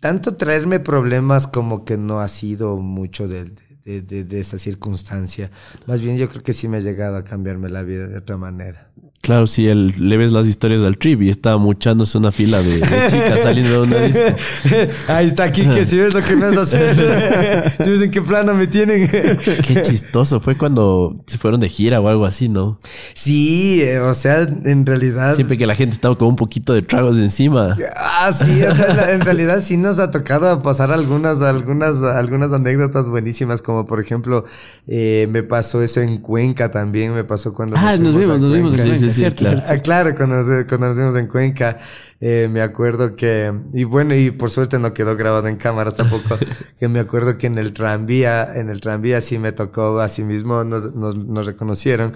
tanto 0.00 0.36
traerme 0.36 0.80
problemas 0.80 1.46
como 1.46 1.84
que 1.84 1.96
no 1.96 2.20
ha 2.20 2.28
sido 2.28 2.76
mucho 2.78 3.28
del 3.28 3.54
de, 3.54 3.69
de, 3.84 4.02
de, 4.02 4.40
esa 4.40 4.58
circunstancia. 4.58 5.50
Más 5.86 6.00
bien 6.00 6.16
yo 6.16 6.28
creo 6.28 6.42
que 6.42 6.52
sí 6.52 6.68
me 6.68 6.78
ha 6.78 6.80
llegado 6.80 7.16
a 7.16 7.24
cambiarme 7.24 7.68
la 7.68 7.82
vida 7.82 8.06
de 8.06 8.18
otra 8.18 8.36
manera. 8.36 8.90
Claro, 9.22 9.46
si 9.46 9.68
él, 9.68 9.94
le 9.98 10.16
ves 10.16 10.32
las 10.32 10.46
historias 10.46 10.82
al 10.82 10.96
trip 10.96 11.20
y 11.20 11.28
está 11.28 11.58
muchándose 11.58 12.16
una 12.16 12.32
fila 12.32 12.62
de, 12.62 12.80
chicas 12.80 13.40
saliendo 13.42 13.72
de 13.72 13.78
una 13.86 13.98
disco. 13.98 14.22
Ahí 15.08 15.26
está 15.26 15.44
aquí, 15.44 15.68
que 15.68 15.84
si 15.84 15.98
ves 15.98 16.14
lo 16.14 16.22
que 16.22 16.36
me 16.36 16.48
vas 16.48 16.56
a 16.56 16.62
hacer. 16.62 17.74
si 17.84 17.90
ves 17.90 18.00
en 18.00 18.10
qué 18.10 18.22
plano 18.22 18.54
me 18.54 18.66
tienen. 18.66 19.06
qué 19.08 19.82
chistoso. 19.82 20.40
Fue 20.40 20.56
cuando 20.56 21.22
se 21.26 21.36
fueron 21.36 21.60
de 21.60 21.68
gira 21.68 22.00
o 22.00 22.08
algo 22.08 22.24
así, 22.24 22.48
¿no? 22.48 22.78
Sí, 23.12 23.82
eh, 23.82 23.98
o 24.00 24.14
sea, 24.14 24.40
en 24.40 24.86
realidad. 24.86 25.34
Siempre 25.34 25.58
que 25.58 25.66
la 25.66 25.74
gente 25.74 25.94
estaba 25.94 26.16
con 26.16 26.28
un 26.28 26.36
poquito 26.36 26.72
de 26.72 26.80
tragos 26.80 27.18
encima. 27.18 27.76
Ah, 27.96 28.32
sí, 28.32 28.62
o 28.62 28.74
sea, 28.74 29.12
en 29.12 29.20
realidad 29.20 29.62
sí 29.62 29.76
nos 29.76 29.98
ha 29.98 30.10
tocado 30.10 30.62
pasar 30.62 30.92
algunas, 30.92 31.42
algunas, 31.42 32.02
algunas 32.02 32.54
anécdotas 32.54 33.06
buenísimas, 33.10 33.60
como 33.60 33.84
por 33.84 34.00
ejemplo, 34.00 34.46
eh, 34.86 35.28
me 35.30 35.42
pasó 35.42 35.82
eso 35.82 36.00
en 36.00 36.16
Cuenca 36.18 36.70
también, 36.70 37.14
me 37.14 37.24
pasó 37.24 37.52
cuando. 37.52 37.76
Ah, 37.76 37.98
nos 37.98 38.16
vimos, 38.16 38.40
nos 38.40 38.50
vimos. 38.50 38.80
Sí, 38.80 38.94
sí, 38.94 39.09
cierto, 39.14 39.44
claro. 39.44 39.62
Ah, 39.66 39.76
claro, 39.76 40.14
cuando 40.14 40.36
nos, 40.36 40.64
conocimos 40.66 41.16
en 41.16 41.26
Cuenca, 41.26 41.78
eh, 42.20 42.48
me 42.50 42.60
acuerdo 42.60 43.16
que, 43.16 43.52
y 43.72 43.84
bueno, 43.84 44.14
y 44.14 44.30
por 44.30 44.50
suerte 44.50 44.78
no 44.78 44.92
quedó 44.92 45.16
grabado 45.16 45.48
en 45.48 45.56
cámaras 45.56 45.94
tampoco, 45.94 46.38
que 46.78 46.88
me 46.88 47.00
acuerdo 47.00 47.38
que 47.38 47.46
en 47.46 47.58
el 47.58 47.72
tranvía, 47.72 48.52
en 48.54 48.68
el 48.68 48.80
tranvía 48.80 49.20
sí 49.20 49.38
me 49.38 49.52
tocó, 49.52 50.00
así 50.00 50.22
mismo 50.22 50.64
nos, 50.64 50.94
nos, 50.94 51.16
nos 51.16 51.46
reconocieron. 51.46 52.12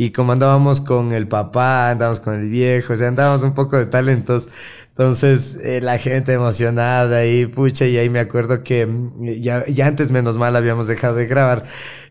Y 0.00 0.12
como 0.12 0.32
andábamos 0.32 0.80
con 0.80 1.12
el 1.12 1.26
papá, 1.26 1.90
andábamos 1.90 2.20
con 2.20 2.34
el 2.34 2.48
viejo, 2.48 2.92
o 2.92 2.96
sea, 2.96 3.08
andábamos 3.08 3.42
un 3.42 3.54
poco 3.54 3.76
de 3.76 3.86
talentos. 3.86 4.46
Entonces, 4.98 5.56
eh, 5.62 5.80
la 5.80 5.96
gente 5.98 6.32
emocionada 6.32 7.24
y 7.24 7.46
pucha, 7.46 7.86
y 7.86 7.96
ahí 7.96 8.10
me 8.10 8.18
acuerdo 8.18 8.64
que 8.64 8.84
mm, 8.84 9.40
ya, 9.40 9.64
ya 9.68 9.86
antes 9.86 10.10
menos 10.10 10.36
mal 10.36 10.56
habíamos 10.56 10.88
dejado 10.88 11.14
de 11.14 11.26
grabar. 11.26 11.62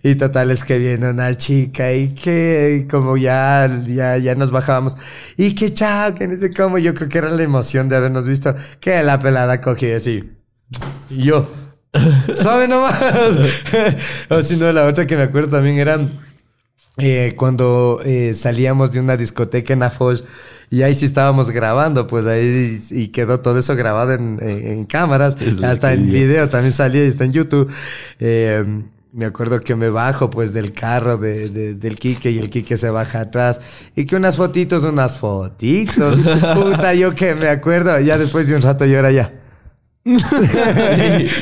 Y 0.04 0.16
total 0.16 0.52
es 0.52 0.64
que 0.64 0.80
viene 0.80 1.10
una 1.10 1.36
chica 1.36 1.92
y 1.94 2.14
que 2.16 2.88
como 2.90 3.18
ya, 3.18 3.84
ya, 3.86 4.16
ya 4.18 4.36
nos 4.36 4.52
bajábamos. 4.52 4.96
Y 5.36 5.54
que 5.54 5.74
chao, 5.74 6.16
que 6.16 6.30
no 6.30 6.38
sé 6.38 6.54
cómo. 6.54 6.78
Yo 6.78 6.94
creo 6.94 7.10
que 7.10 7.18
era 7.18 7.30
la 7.30 7.44
emoción 7.44 7.90
de 7.90 7.98
habernos 7.98 8.26
visto. 8.26 8.56
Que 8.80 9.04
la 9.04 9.20
pelada 9.20 9.60
cogió 9.60 9.98
así. 9.98 10.24
Y 11.10 11.24
yo, 11.24 11.52
¿sabe 12.34 12.70
nomás? 12.70 13.38
o 14.30 14.42
si 14.42 14.56
no, 14.56 14.72
la 14.72 14.86
otra 14.86 15.06
que 15.06 15.18
me 15.18 15.24
acuerdo 15.24 15.58
también 15.58 15.78
era 15.78 16.00
eh, 16.98 17.34
cuando 17.38 18.02
eh, 18.04 18.34
salíamos 18.34 18.92
de 18.92 19.00
una 19.00 19.18
discoteca 19.18 19.74
en 19.74 19.84
Afosh 19.84 20.22
y 20.72 20.82
ahí 20.82 20.96
sí 20.96 21.06
estábamos 21.06 21.52
grabando, 21.52 22.08
pues 22.08 22.26
ahí 22.26 22.84
y 22.90 23.10
quedó 23.10 23.40
todo 23.40 23.60
eso 23.60 23.76
grabado 23.76 24.14
en, 24.14 24.40
en, 24.42 24.84
cámaras, 24.86 25.38
hasta 25.64 25.94
en 25.94 26.12
video 26.12 26.50
también 26.50 26.74
salía 26.74 27.06
y 27.06 27.08
está 27.08 27.24
en 27.24 27.34
YouTube. 27.34 27.70
Eh, 28.20 28.84
me 29.14 29.26
acuerdo 29.26 29.60
que 29.60 29.76
me 29.76 29.90
bajo 29.90 30.30
pues 30.30 30.54
del 30.54 30.74
carro 30.74 31.18
de, 31.18 31.50
de, 31.50 31.76
del 31.76 31.98
Quique 31.98 32.32
y 32.32 32.40
el 32.40 32.50
Quique 32.50 32.78
se 32.78 32.90
baja 32.90 33.22
atrás 33.22 33.62
y 33.96 34.06
que 34.06 34.16
unas 34.16 34.36
fotitos, 34.36 34.84
unas 34.84 35.18
fotitos. 35.18 36.20
Puta, 36.56 36.94
yo 36.96 37.14
que 37.14 37.36
me 37.36 37.48
acuerdo, 37.48 38.00
ya 38.00 38.18
después 38.18 38.48
de 38.48 38.56
un 38.56 38.62
rato 38.62 38.86
yo 38.86 38.98
era 38.98 39.12
ya 39.12 39.47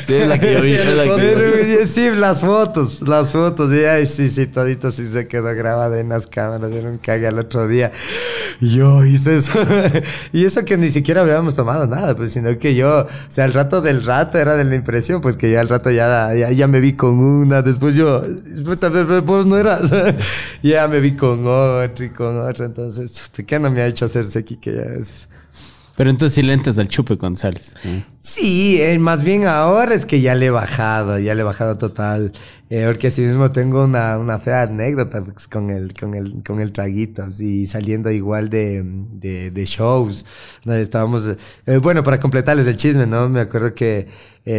sí, 0.06 0.18
la 0.26 0.38
que 0.38 0.52
yo 0.54 0.62
vi. 0.62 1.86
Sí, 1.86 2.10
las 2.10 2.40
fotos, 2.40 3.00
las 3.06 3.30
fotos. 3.30 3.72
Y 3.72 3.84
ay, 3.84 4.06
sí, 4.06 4.28
sí, 4.28 4.46
todito 4.46 4.90
sí 4.90 5.06
se 5.06 5.28
quedó 5.28 5.54
grabado 5.54 5.94
en 5.96 6.08
las 6.08 6.26
cámaras. 6.26 6.72
Era 6.72 6.90
un 6.90 6.98
cague 6.98 7.28
al 7.28 7.38
otro 7.38 7.68
día. 7.68 7.92
Yo 8.60 9.04
hice 9.04 9.36
eso. 9.36 9.52
y 10.32 10.44
eso 10.44 10.64
que 10.64 10.76
ni 10.76 10.90
siquiera 10.90 11.22
habíamos 11.22 11.54
tomado 11.54 11.86
nada, 11.86 12.16
pues, 12.16 12.32
sino 12.32 12.58
que 12.58 12.74
yo, 12.74 13.02
o 13.02 13.08
sea, 13.28 13.44
el 13.44 13.52
rato 13.52 13.80
del 13.80 14.04
rato 14.04 14.38
era 14.38 14.56
de 14.56 14.64
la 14.64 14.74
impresión, 14.74 15.20
pues 15.20 15.36
que 15.36 15.50
ya 15.50 15.60
al 15.60 15.68
rato 15.68 15.90
ya, 15.90 16.34
ya, 16.34 16.66
me 16.66 16.80
vi 16.80 16.94
con 16.94 17.18
una. 17.18 17.62
Después 17.62 17.94
yo, 17.94 18.24
vos 19.24 19.46
no 19.46 19.58
eras. 19.58 19.92
ya 20.62 20.88
me 20.88 21.00
vi 21.00 21.14
con 21.14 21.46
otra 21.46 22.04
y 22.04 22.08
con 22.08 22.40
otra. 22.40 22.66
Entonces, 22.66 23.30
¿qué 23.46 23.58
no 23.60 23.70
me 23.70 23.82
ha 23.82 23.86
hecho 23.86 24.06
hacerse 24.06 24.40
aquí 24.40 24.56
que 24.56 24.74
ya 24.74 24.82
es? 24.82 25.28
Pero 25.96 26.10
entonces 26.10 26.34
si 26.34 26.42
lentes 26.42 26.78
al 26.78 26.88
chupe 26.88 27.16
cuando 27.16 27.38
sales. 27.38 27.74
Sí, 28.20 28.80
eh, 28.80 28.98
más 28.98 29.24
bien 29.24 29.46
ahora 29.46 29.94
es 29.94 30.04
que 30.04 30.20
ya 30.20 30.34
le 30.34 30.46
he 30.46 30.50
bajado, 30.50 31.18
ya 31.18 31.34
le 31.34 31.40
he 31.40 31.44
bajado 31.44 31.78
total. 31.78 32.32
Eh, 32.68 32.84
porque 32.86 33.06
así 33.06 33.22
mismo 33.22 33.50
tengo 33.50 33.84
una, 33.84 34.18
una 34.18 34.38
fea 34.38 34.62
anécdota 34.62 35.22
pues, 35.22 35.48
con 35.48 35.70
el, 35.70 35.94
con 35.94 36.14
el, 36.14 36.42
con 36.44 36.60
el 36.60 36.72
traguito. 36.72 37.26
Y 37.38 37.66
saliendo 37.66 38.10
igual 38.10 38.50
de, 38.50 38.82
de, 38.84 39.50
de 39.50 39.64
shows. 39.64 40.26
¿no? 40.64 40.74
Estábamos, 40.74 41.34
eh, 41.66 41.78
bueno, 41.78 42.02
para 42.02 42.20
completarles 42.20 42.66
el 42.66 42.76
chisme, 42.76 43.06
¿no? 43.06 43.28
Me 43.28 43.40
acuerdo 43.40 43.74
que 43.74 44.06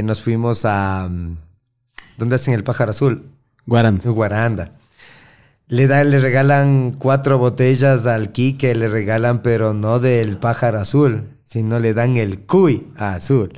nos 0.04 0.22
fuimos 0.22 0.66
a... 0.66 1.08
mm, 1.10 1.38
¿Dónde 2.18 2.36
hacen 2.36 2.56
el 2.56 2.64
pájaro 2.64 2.90
azul? 2.90 3.30
Guaranda. 3.68 4.10
Guaranda. 4.10 4.72
Le, 5.70 5.88
da, 5.88 6.04
le 6.06 6.20
regalan 6.20 6.94
cuatro 6.98 7.38
botellas 7.38 8.08
al 8.08 8.32
Quique, 8.32 8.74
le 8.74 8.88
regalan, 8.88 9.42
pero 9.42 9.74
no 9.74 10.00
del 10.00 10.38
pájaro 10.38 10.80
azul, 10.80 11.28
sino 11.44 11.80
le 11.80 11.94
dan 11.94 12.16
el 12.16 12.40
cuy 12.40 12.88
azul. 12.96 13.52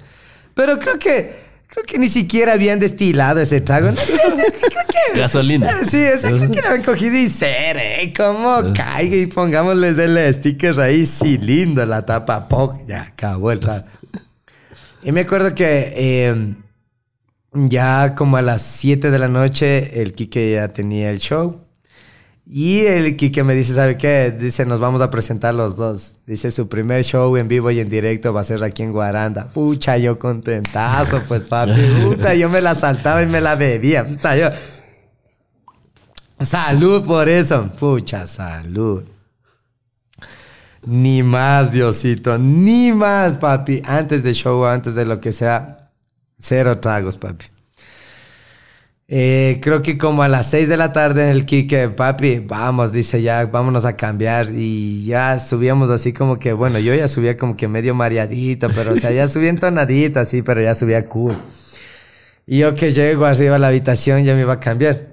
Pero 0.56 0.80
creo 0.80 0.98
que, 0.98 1.36
creo 1.68 1.86
que 1.86 2.00
ni 2.00 2.10
siquiera 2.10 2.54
habían 2.54 2.80
destilado 2.80 3.40
ese 3.40 3.62
trago. 3.62 3.92
Gasolina. 5.16 5.72
Sí, 5.88 5.98
es 5.98 6.22
creo 6.24 6.50
que 6.50 6.62
lo 6.62 6.68
habían 6.68 6.84
cogido 6.84 7.16
y 7.16 7.30
ser, 7.30 7.78
¿eh? 7.78 8.12
Como 8.16 8.74
caiga 8.74 9.16
y 9.16 9.28
pongámosles 9.28 10.00
el 10.00 10.34
sticker 10.34 10.80
ahí, 10.80 11.06
sí, 11.06 11.38
lindo, 11.38 11.86
la 11.86 12.06
tapa, 12.06 12.48
poc, 12.48 12.88
ya 12.88 13.04
acabó 13.04 13.52
el 13.52 13.60
trago. 13.60 13.86
Y 15.04 15.12
me 15.12 15.22
acuerdo 15.22 15.54
que 15.54 15.94
eh, 15.96 16.56
ya 17.54 18.16
como 18.16 18.38
a 18.38 18.42
las 18.42 18.64
7 18.64 19.12
de 19.12 19.20
la 19.20 19.28
noche 19.28 20.02
el 20.02 20.14
Quique 20.14 20.54
ya 20.54 20.68
tenía 20.70 21.12
el 21.12 21.20
show. 21.20 21.69
Y 22.52 22.80
el 22.80 23.16
Quique 23.16 23.44
me 23.44 23.54
dice, 23.54 23.76
¿sabe 23.76 23.96
qué? 23.96 24.32
Dice, 24.32 24.66
nos 24.66 24.80
vamos 24.80 25.02
a 25.02 25.12
presentar 25.12 25.54
los 25.54 25.76
dos. 25.76 26.18
Dice, 26.26 26.50
su 26.50 26.68
primer 26.68 27.04
show 27.04 27.38
en 27.38 27.48
vivo 27.48 27.70
y 27.70 27.80
en 27.80 27.90
directo 27.90 28.34
va 28.34 28.42
a 28.42 28.44
ser 28.44 28.64
aquí 28.64 28.82
en 28.82 28.92
Guaranda. 28.92 29.52
Pucha, 29.54 29.98
yo 29.98 30.18
contentazo, 30.18 31.22
pues 31.28 31.44
papi. 31.44 31.80
Puta, 32.04 32.34
yo 32.34 32.50
me 32.50 32.60
la 32.60 32.74
saltaba 32.74 33.22
y 33.22 33.28
me 33.28 33.40
la 33.40 33.54
bebía. 33.54 34.04
Puta, 34.04 34.36
yo... 34.36 34.50
Salud 36.40 37.06
por 37.06 37.30
eso. 37.30 37.70
Pucha, 37.80 38.26
salud. 38.26 39.04
Ni 40.88 41.22
más, 41.22 41.72
Diosito. 41.72 42.36
Ni 42.40 42.92
más, 42.92 43.38
papi. 43.38 43.84
Antes 43.86 44.24
del 44.24 44.34
show, 44.34 44.66
antes 44.66 44.96
de 44.96 45.06
lo 45.06 45.22
que 45.22 45.32
sea, 45.32 45.92
cero 46.36 46.80
tragos, 46.80 47.16
papi. 47.16 47.46
Eh, 49.12 49.60
creo 49.64 49.82
que 49.82 49.98
como 49.98 50.22
a 50.22 50.28
las 50.28 50.52
6 50.52 50.70
de 50.70 50.78
la 50.78 50.92
tarde 50.92 51.32
el 51.32 51.46
Kike, 51.46 51.90
papi, 51.90 52.40
vamos, 52.40 52.92
dice 52.92 53.20
ya, 53.24 53.44
vámonos 53.48 53.84
a 53.86 53.98
cambiar. 53.98 54.48
Y 54.54 55.06
ya 55.06 55.40
subíamos 55.40 55.90
así 55.90 56.14
como 56.14 56.38
que, 56.38 56.54
bueno, 56.54 56.78
yo 56.78 56.94
ya 56.94 57.08
subía 57.08 57.36
como 57.36 57.58
que 57.58 57.68
medio 57.68 57.96
mareadito, 57.96 58.70
pero 58.70 58.94
o 58.94 58.96
sea, 58.96 59.12
ya 59.12 59.28
subía 59.28 59.50
entonadito 59.50 60.20
así, 60.20 60.44
pero 60.44 60.62
ya 60.62 60.76
subía 60.76 61.06
cool. 61.06 61.36
Y 62.46 62.60
yo 62.60 62.76
que 62.76 62.92
llego 62.92 63.26
arriba 63.26 63.56
a 63.56 63.60
la 63.60 63.68
habitación, 63.70 64.24
ya 64.24 64.36
me 64.36 64.42
iba 64.42 64.54
a 64.54 64.60
cambiar. 64.60 65.09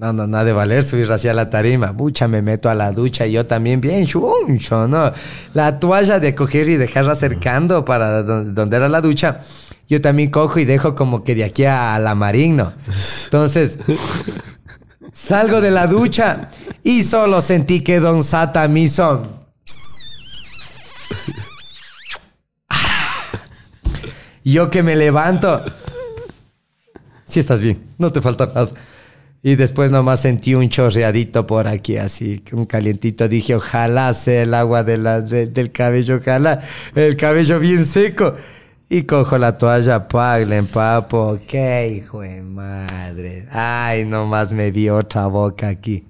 No, 0.00 0.12
no, 0.12 0.28
nada 0.28 0.44
de 0.44 0.52
valer 0.52 0.84
subir 0.84 1.10
hacia 1.10 1.34
la 1.34 1.50
tarima. 1.50 1.92
Mucha, 1.92 2.28
me 2.28 2.40
meto 2.40 2.70
a 2.70 2.74
la 2.76 2.92
ducha 2.92 3.26
y 3.26 3.32
yo 3.32 3.46
también 3.46 3.80
bien 3.80 4.06
chuncho, 4.06 4.86
¿no? 4.86 5.12
La 5.54 5.80
toalla 5.80 6.20
de 6.20 6.36
coger 6.36 6.68
y 6.68 6.76
dejarla 6.76 7.12
acercando 7.12 7.84
para 7.84 8.22
don- 8.22 8.54
donde 8.54 8.76
era 8.76 8.88
la 8.88 9.00
ducha, 9.00 9.40
yo 9.88 10.00
también 10.00 10.30
cojo 10.30 10.60
y 10.60 10.64
dejo 10.64 10.94
como 10.94 11.24
que 11.24 11.34
de 11.34 11.42
aquí 11.42 11.64
a 11.64 11.98
la 11.98 12.14
marino. 12.14 12.74
Entonces, 13.24 13.80
salgo 15.12 15.60
de 15.60 15.72
la 15.72 15.88
ducha 15.88 16.48
y 16.84 17.02
solo 17.02 17.42
sentí 17.42 17.80
que 17.80 17.98
Don 17.98 18.22
Sata 18.22 18.68
me 18.68 18.80
hizo... 18.82 19.26
Yo 24.44 24.70
que 24.70 24.82
me 24.82 24.96
levanto. 24.96 25.62
Si 27.26 27.40
estás 27.40 27.62
bien, 27.62 27.82
no 27.98 28.10
te 28.12 28.22
falta 28.22 28.46
nada. 28.46 28.68
Y 29.42 29.54
después 29.54 29.90
nomás 29.92 30.20
sentí 30.20 30.54
un 30.54 30.68
chorreadito 30.68 31.46
por 31.46 31.68
aquí, 31.68 31.96
así, 31.96 32.42
un 32.52 32.64
calientito. 32.64 33.28
Dije, 33.28 33.54
ojalá 33.54 34.12
sea 34.12 34.42
el 34.42 34.52
agua 34.52 34.82
de 34.82 34.98
la, 34.98 35.20
de- 35.20 35.46
del 35.46 35.70
cabello, 35.70 36.16
ojalá 36.16 36.62
el 36.94 37.16
cabello 37.16 37.60
bien 37.60 37.84
seco. 37.84 38.34
Y 38.90 39.02
cojo 39.02 39.36
la 39.38 39.58
toalla, 39.58 40.08
pag, 40.08 40.46
le 40.48 40.56
empapo. 40.56 41.38
¡Qué 41.46 41.88
hijo 41.88 42.22
de 42.22 42.40
madre! 42.42 43.46
Ay, 43.52 44.04
nomás 44.06 44.50
me 44.50 44.70
vi 44.70 44.88
otra 44.88 45.26
boca 45.26 45.68
aquí. 45.68 46.06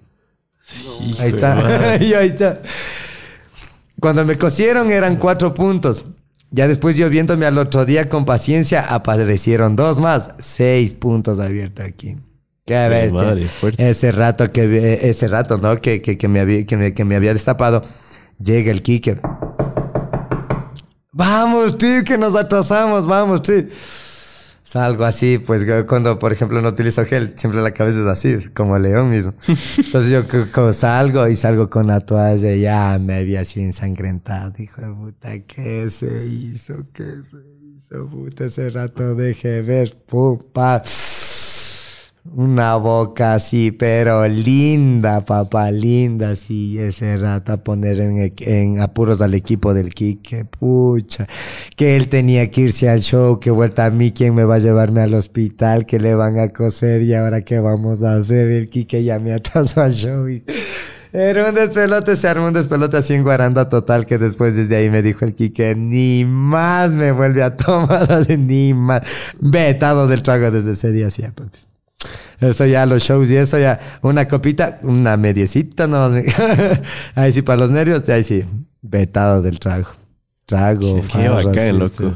ahí 1.18 1.28
está. 1.28 1.96
Y 2.00 2.14
ahí 2.14 2.28
está. 2.28 2.62
Cuando 4.00 4.24
me 4.24 4.36
cosieron 4.38 4.90
eran 4.92 5.16
cuatro 5.16 5.52
puntos. 5.54 6.04
Ya 6.50 6.66
después 6.68 6.96
yo 6.96 7.10
viéndome 7.10 7.44
al 7.46 7.58
otro 7.58 7.84
día 7.84 8.08
con 8.08 8.24
paciencia, 8.24 8.80
aparecieron 8.82 9.74
dos 9.76 9.98
más. 9.98 10.30
Seis 10.38 10.94
puntos 10.94 11.40
abiertos 11.40 11.84
aquí. 11.84 12.16
Qué 12.68 12.88
bestia. 12.88 13.22
madre. 13.22 13.46
Ese 13.78 14.12
rato 14.12 14.52
que 14.52 15.00
ese 15.08 15.26
rato, 15.28 15.58
¿no? 15.58 15.76
Que, 15.80 16.00
que, 16.02 16.16
que 16.16 16.28
me 16.28 16.40
había, 16.40 16.64
que, 16.66 16.76
me, 16.76 16.94
que 16.94 17.04
me 17.04 17.16
había 17.16 17.32
destapado. 17.32 17.82
Llega 18.38 18.70
el 18.70 18.82
Kike. 18.82 19.20
Vamos, 21.12 21.78
tío, 21.78 22.04
que 22.04 22.16
nos 22.18 22.36
atrasamos, 22.36 23.06
vamos, 23.06 23.42
tío. 23.42 23.64
Salgo 24.62 25.04
así, 25.06 25.38
pues 25.38 25.64
cuando, 25.86 26.18
por 26.18 26.30
ejemplo, 26.30 26.60
no 26.60 26.68
utilizo 26.68 27.02
gel, 27.06 27.32
siempre 27.36 27.62
la 27.62 27.70
cabeza 27.72 28.00
es 28.00 28.06
así, 28.06 28.36
como 28.54 28.78
león 28.78 29.08
mismo. 29.08 29.32
Entonces 29.78 30.10
yo 30.12 30.28
co- 30.28 30.46
co- 30.52 30.72
salgo 30.74 31.26
y 31.26 31.34
salgo 31.36 31.70
con 31.70 31.86
la 31.86 32.00
toalla 32.00 32.52
y 32.52 32.60
ya 32.60 32.98
me 33.00 33.24
vi 33.24 33.36
así 33.36 33.62
ensangrentado. 33.62 34.52
Hijo 34.58 34.82
de 34.82 34.88
puta, 34.92 35.38
¿qué 35.46 35.88
se 35.88 36.26
hizo? 36.26 36.74
¿Qué 36.92 37.04
se 37.30 37.38
hizo? 37.78 38.10
Puta, 38.10 38.44
ese 38.44 38.68
rato 38.68 39.14
dejé 39.14 39.62
ver, 39.62 39.96
pupa. 40.06 40.82
Una 42.34 42.76
boca 42.76 43.34
así, 43.34 43.70
pero 43.70 44.28
linda, 44.28 45.24
papá, 45.24 45.70
linda, 45.70 46.36
sí, 46.36 46.78
ese 46.78 47.16
rato 47.16 47.52
a 47.52 47.56
poner 47.56 48.00
en, 48.00 48.32
en 48.38 48.80
apuros 48.80 49.22
al 49.22 49.34
equipo 49.34 49.72
del 49.72 49.94
Quique, 49.94 50.44
pucha, 50.44 51.26
que 51.74 51.96
él 51.96 52.08
tenía 52.08 52.50
que 52.50 52.62
irse 52.62 52.88
al 52.88 53.00
show, 53.00 53.40
que 53.40 53.50
vuelta 53.50 53.86
a 53.86 53.90
mí, 53.90 54.12
¿quién 54.12 54.34
me 54.34 54.44
va 54.44 54.56
a 54.56 54.58
llevarme 54.58 55.00
al 55.00 55.14
hospital? 55.14 55.86
Que 55.86 55.98
le 55.98 56.14
van 56.14 56.38
a 56.38 56.50
coser 56.50 57.02
y 57.02 57.14
ahora 57.14 57.42
qué 57.42 57.60
vamos 57.60 58.02
a 58.02 58.14
hacer? 58.14 58.46
El 58.48 58.68
Quique 58.68 59.02
ya 59.02 59.18
me 59.18 59.32
atrasó 59.32 59.80
al 59.80 59.92
show 59.92 60.28
y... 60.28 60.44
Era 61.12 61.48
un 61.48 61.54
despelote, 61.54 62.16
se 62.16 62.28
armó 62.28 62.48
un 62.48 62.52
despelote 62.52 62.98
así 62.98 63.14
en 63.14 63.22
Guaranda 63.22 63.70
total 63.70 64.04
que 64.04 64.18
después 64.18 64.54
desde 64.54 64.76
ahí 64.76 64.90
me 64.90 65.00
dijo 65.00 65.24
el 65.24 65.34
Quique, 65.34 65.74
ni 65.74 66.26
más 66.26 66.92
me 66.92 67.12
vuelve 67.12 67.42
a 67.42 67.56
tomar, 67.56 68.28
ni 68.38 68.74
más. 68.74 69.02
Vetado 69.40 70.06
del 70.06 70.22
trago 70.22 70.50
desde 70.50 70.72
ese 70.72 70.92
día, 70.92 71.08
sí, 71.10 71.22
papi. 71.22 71.67
Eso 72.40 72.66
ya, 72.66 72.86
los 72.86 73.02
shows 73.02 73.28
y 73.30 73.36
eso 73.36 73.58
ya, 73.58 73.98
una 74.02 74.28
copita, 74.28 74.78
una 74.82 75.16
mediecita, 75.16 75.86
no 75.88 76.10
Ahí 77.14 77.32
sí, 77.32 77.42
para 77.42 77.58
los 77.58 77.70
nervios, 77.70 78.08
ahí 78.08 78.22
sí, 78.22 78.44
vetado 78.80 79.42
del 79.42 79.58
trago. 79.58 79.88
Trago, 80.46 80.96
Qué 80.96 81.02
farras, 81.02 81.44
bacán, 81.44 81.58
este. 81.58 81.72
loco. 81.72 82.14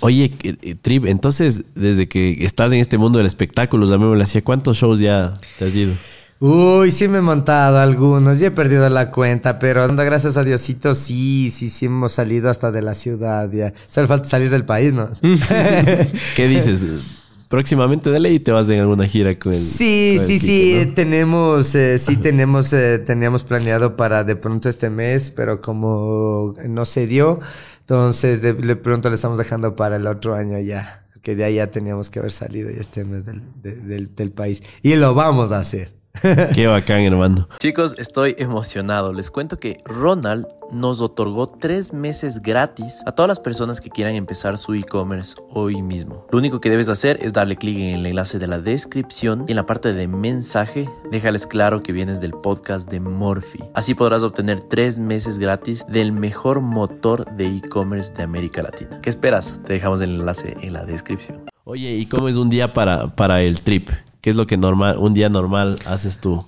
Oye, 0.00 0.32
eh, 0.42 0.76
Trip, 0.80 1.06
entonces, 1.06 1.64
desde 1.74 2.06
que 2.06 2.44
estás 2.44 2.70
en 2.72 2.78
este 2.78 2.98
mundo 2.98 3.18
del 3.18 3.26
espectáculo, 3.26 3.86
llamémosle 3.86 4.22
así, 4.22 4.40
¿cuántos 4.42 4.76
shows 4.76 5.00
ya 5.00 5.40
te 5.58 5.64
has 5.64 5.74
ido? 5.74 5.94
Uy, 6.38 6.90
sí 6.90 7.08
me 7.08 7.18
he 7.18 7.22
montado 7.22 7.78
algunos, 7.78 8.38
ya 8.38 8.48
he 8.48 8.50
perdido 8.50 8.88
la 8.90 9.10
cuenta, 9.10 9.58
pero 9.58 9.84
anda, 9.84 10.04
gracias 10.04 10.36
a 10.36 10.44
Diosito, 10.44 10.94
sí, 10.94 11.50
sí, 11.54 11.70
sí 11.70 11.86
hemos 11.86 12.12
salido 12.12 12.50
hasta 12.50 12.70
de 12.70 12.82
la 12.82 12.94
ciudad, 12.94 13.50
ya. 13.50 13.72
Solo 13.86 14.06
falta 14.06 14.28
salir 14.28 14.50
del 14.50 14.64
país, 14.64 14.92
¿no? 14.92 15.08
¿Qué 16.36 16.48
dices? 16.48 16.84
Próximamente 17.52 18.10
de 18.10 18.18
ley 18.18 18.40
te 18.40 18.50
vas 18.50 18.66
en 18.70 18.80
alguna 18.80 19.06
gira 19.06 19.38
con 19.38 19.52
el. 19.52 19.60
Sí, 19.60 20.14
con 20.16 20.24
el 20.24 20.26
sí, 20.26 20.40
Kike, 20.40 20.80
sí, 20.80 20.86
¿no? 20.88 20.94
tenemos, 20.94 21.74
eh, 21.74 21.98
sí 21.98 22.16
tenemos, 22.16 22.72
eh, 22.72 22.98
teníamos 22.98 23.44
planeado 23.44 23.94
para 23.94 24.24
de 24.24 24.36
pronto 24.36 24.70
este 24.70 24.88
mes, 24.88 25.30
pero 25.30 25.60
como 25.60 26.54
no 26.66 26.86
se 26.86 27.06
dio, 27.06 27.40
entonces 27.80 28.40
de, 28.40 28.54
de 28.54 28.76
pronto 28.76 29.10
le 29.10 29.16
estamos 29.16 29.36
dejando 29.36 29.76
para 29.76 29.96
el 29.96 30.06
otro 30.06 30.34
año 30.34 30.58
ya, 30.60 31.04
que 31.22 31.36
de 31.36 31.44
ahí 31.44 31.56
ya 31.56 31.70
teníamos 31.70 32.08
que 32.08 32.20
haber 32.20 32.32
salido 32.32 32.70
ya 32.70 32.80
este 32.80 33.04
mes 33.04 33.26
del, 33.26 33.42
de- 33.62 33.76
del, 33.76 34.14
del 34.16 34.30
país. 34.32 34.62
Y 34.82 34.94
lo 34.94 35.12
vamos 35.14 35.52
a 35.52 35.58
hacer. 35.58 35.92
Qué 36.54 36.66
bacán, 36.66 37.00
hermano. 37.00 37.48
Chicos, 37.58 37.94
estoy 37.98 38.34
emocionado. 38.38 39.12
Les 39.12 39.30
cuento 39.30 39.58
que 39.58 39.78
Ronald 39.84 40.46
nos 40.70 41.00
otorgó 41.00 41.46
tres 41.46 41.92
meses 41.92 42.40
gratis 42.42 43.02
a 43.06 43.12
todas 43.12 43.28
las 43.28 43.40
personas 43.40 43.80
que 43.80 43.90
quieran 43.90 44.14
empezar 44.14 44.58
su 44.58 44.74
e-commerce 44.74 45.36
hoy 45.50 45.82
mismo. 45.82 46.26
Lo 46.30 46.38
único 46.38 46.60
que 46.60 46.70
debes 46.70 46.88
hacer 46.88 47.18
es 47.22 47.32
darle 47.32 47.56
clic 47.56 47.76
en 47.78 47.94
el 47.96 48.06
enlace 48.06 48.38
de 48.38 48.46
la 48.46 48.58
descripción 48.58 49.44
y 49.48 49.52
en 49.52 49.56
la 49.56 49.66
parte 49.66 49.92
de 49.92 50.06
mensaje 50.06 50.88
déjales 51.10 51.46
claro 51.46 51.82
que 51.82 51.92
vienes 51.92 52.20
del 52.20 52.32
podcast 52.32 52.90
de 52.90 53.00
Morphy. 53.00 53.60
Así 53.74 53.94
podrás 53.94 54.22
obtener 54.22 54.60
tres 54.60 54.98
meses 54.98 55.38
gratis 55.38 55.84
del 55.88 56.12
mejor 56.12 56.60
motor 56.60 57.24
de 57.36 57.56
e-commerce 57.56 58.12
de 58.14 58.22
América 58.22 58.62
Latina. 58.62 59.00
¿Qué 59.00 59.10
esperas? 59.10 59.60
Te 59.64 59.72
dejamos 59.72 60.00
el 60.02 60.10
enlace 60.10 60.56
en 60.60 60.74
la 60.74 60.84
descripción. 60.84 61.44
Oye, 61.64 61.94
¿y 61.94 62.06
cómo 62.06 62.28
es 62.28 62.36
un 62.36 62.50
día 62.50 62.72
para, 62.72 63.08
para 63.08 63.42
el 63.42 63.60
trip? 63.62 63.90
¿Qué 64.22 64.30
es 64.30 64.36
lo 64.36 64.46
que 64.46 64.56
normal, 64.56 64.98
un 64.98 65.14
día 65.14 65.28
normal 65.28 65.80
haces 65.84 66.18
tú? 66.18 66.46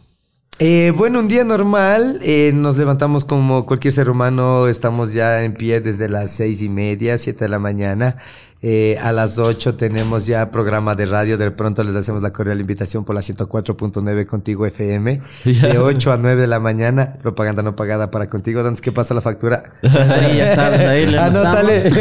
Eh, 0.61 0.93
bueno, 0.97 1.19
un 1.19 1.27
día 1.27 1.43
normal, 1.43 2.21
eh, 2.23 2.53
nos 2.55 2.77
levantamos 2.77 3.25
como 3.25 3.67
cualquier 3.67 3.93
ser 3.93 4.09
humano, 4.09 4.69
estamos 4.69 5.13
ya 5.13 5.43
en 5.43 5.55
pie 5.55 5.81
desde 5.81 6.09
las 6.09 6.31
seis 6.31 6.63
y 6.63 6.69
media, 6.69 7.19
siete 7.19 7.47
de 7.47 7.49
la 7.49 7.59
mañana. 7.59 8.19
Eh, 8.67 8.97
a 8.99 9.13
las 9.13 9.39
8 9.39 9.75
tenemos 9.75 10.25
ya 10.25 10.51
programa 10.51 10.95
de 10.95 11.05
radio. 11.05 11.37
De 11.37 11.51
pronto 11.51 11.85
les 11.85 11.95
hacemos 11.97 12.23
la 12.23 12.33
cordial 12.33 12.59
invitación 12.59 13.05
por 13.05 13.15
la 13.15 13.21
104.9 13.21 14.25
Contigo 14.25 14.65
FM. 14.65 15.21
De 15.45 15.79
8 15.79 16.13
a 16.13 16.17
9 16.17 16.41
de 16.41 16.47
la 16.47 16.61
mañana, 16.61 17.19
propaganda 17.21 17.63
no 17.63 17.77
pagada 17.77 18.11
para 18.11 18.31
Contigo. 18.31 18.63
¿Dónde 18.63 18.77
es 18.77 18.81
que 18.81 18.91
pasa 18.91 19.13
la 19.13 19.21
factura? 19.21 19.75
Ahí 19.83 20.39
ya 20.39 20.55
sabes, 20.55 20.81
ahí 20.81 21.05
le 21.05 21.19
Anótale. 21.19 21.93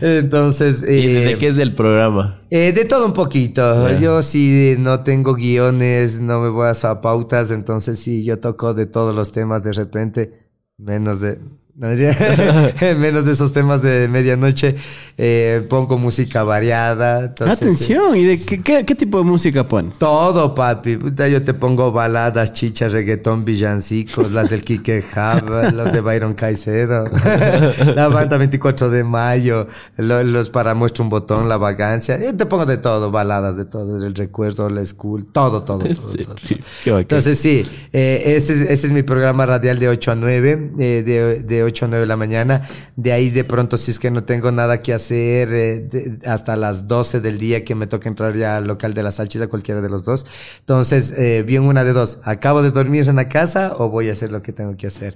Entonces... 0.00 0.84
¿Y 0.88 1.12
de 1.24 1.38
qué 1.38 1.48
es 1.48 1.58
el 1.58 1.74
programa? 1.74 2.42
Eh, 2.48 2.72
de 2.72 2.84
todo 2.84 3.04
un 3.04 3.14
poquito. 3.14 3.90
Yo 3.98 4.22
si 4.22 4.76
no 4.78 5.00
tengo 5.00 5.34
guiones, 5.34 6.20
no 6.20 6.38
me 6.38 6.50
voy 6.50 6.68
a 6.68 6.70
hacer 6.70 7.00
pautas. 7.00 7.50
Entonces 7.50 7.98
sí, 7.98 8.22
yo 8.22 8.38
toco 8.38 8.74
de 8.74 8.86
todos 8.86 9.12
los 9.12 9.32
temas 9.32 9.64
de 9.64 9.72
repente. 9.72 10.46
Menos 10.76 11.20
de 11.20 11.40
menos 12.98 13.24
de 13.24 13.32
esos 13.32 13.52
temas 13.52 13.82
de 13.82 14.08
medianoche. 14.08 14.74
Eh, 15.16 15.64
pongo 15.68 15.96
música 15.96 16.42
variada. 16.42 17.34
Atención, 17.40 18.16
¿y 18.16 18.24
de 18.24 18.38
qué, 18.62 18.84
qué, 18.84 18.94
tipo 18.96 19.18
de 19.18 19.24
música 19.24 19.66
pones? 19.66 19.98
Todo, 19.98 20.54
papi. 20.54 20.98
yo 21.30 21.44
te 21.44 21.54
pongo 21.54 21.92
baladas, 21.92 22.52
chichas, 22.52 22.92
reggaetón, 22.92 23.44
villancicos, 23.44 24.32
las 24.32 24.50
del 24.50 24.62
Kike 24.62 25.04
Hub, 25.14 25.72
los 25.74 25.92
de 25.92 26.00
Byron 26.00 26.34
Caicedo, 26.34 27.08
la 27.94 28.08
banda 28.08 28.38
24 28.38 28.90
de 28.90 29.04
mayo, 29.04 29.68
los 29.96 30.50
para 30.50 30.74
muestra 30.74 31.04
un 31.04 31.10
botón, 31.10 31.48
la 31.48 31.58
vagancia. 31.58 32.18
Yo 32.20 32.36
te 32.36 32.46
pongo 32.46 32.66
de 32.66 32.78
todo, 32.78 33.12
baladas 33.12 33.56
de 33.56 33.66
todo, 33.66 33.94
desde 33.94 34.08
el 34.08 34.14
recuerdo, 34.16 34.68
la 34.68 34.84
school, 34.84 35.26
todo, 35.32 35.62
todo. 35.62 35.78
todo, 35.78 36.98
Entonces, 36.98 37.38
sí, 37.38 37.64
eh, 37.92 38.34
ese, 38.36 38.72
ese, 38.72 38.86
es 38.88 38.92
mi 38.92 39.02
programa 39.02 39.46
radial 39.46 39.78
de 39.78 39.88
8 39.88 40.12
a 40.12 40.14
9, 40.16 40.72
eh, 40.78 41.02
de, 41.04 41.42
de 41.42 41.67
8 41.68 41.84
a 41.84 41.88
9 41.88 42.00
de 42.02 42.06
la 42.06 42.16
mañana. 42.16 42.68
De 42.96 43.12
ahí 43.12 43.30
de 43.30 43.44
pronto, 43.44 43.76
si 43.76 43.90
es 43.90 43.98
que 43.98 44.10
no 44.10 44.24
tengo 44.24 44.52
nada 44.52 44.80
que 44.80 44.92
hacer, 44.92 45.48
eh, 45.52 46.18
hasta 46.26 46.56
las 46.56 46.88
12 46.88 47.20
del 47.20 47.38
día 47.38 47.64
que 47.64 47.74
me 47.74 47.86
toca 47.86 48.08
entrar 48.08 48.36
ya 48.36 48.56
al 48.56 48.66
local 48.66 48.94
de 48.94 49.02
la 49.02 49.12
salchicha, 49.12 49.46
cualquiera 49.46 49.80
de 49.80 49.88
los 49.88 50.04
dos. 50.04 50.26
Entonces, 50.60 51.14
eh, 51.16 51.44
bien 51.46 51.62
una 51.62 51.84
de 51.84 51.92
dos. 51.92 52.18
¿Acabo 52.24 52.62
de 52.62 52.70
dormir 52.70 53.08
en 53.08 53.16
la 53.16 53.28
casa 53.28 53.74
o 53.78 53.88
voy 53.88 54.08
a 54.08 54.12
hacer 54.12 54.32
lo 54.32 54.42
que 54.42 54.52
tengo 54.52 54.76
que 54.76 54.86
hacer? 54.86 55.14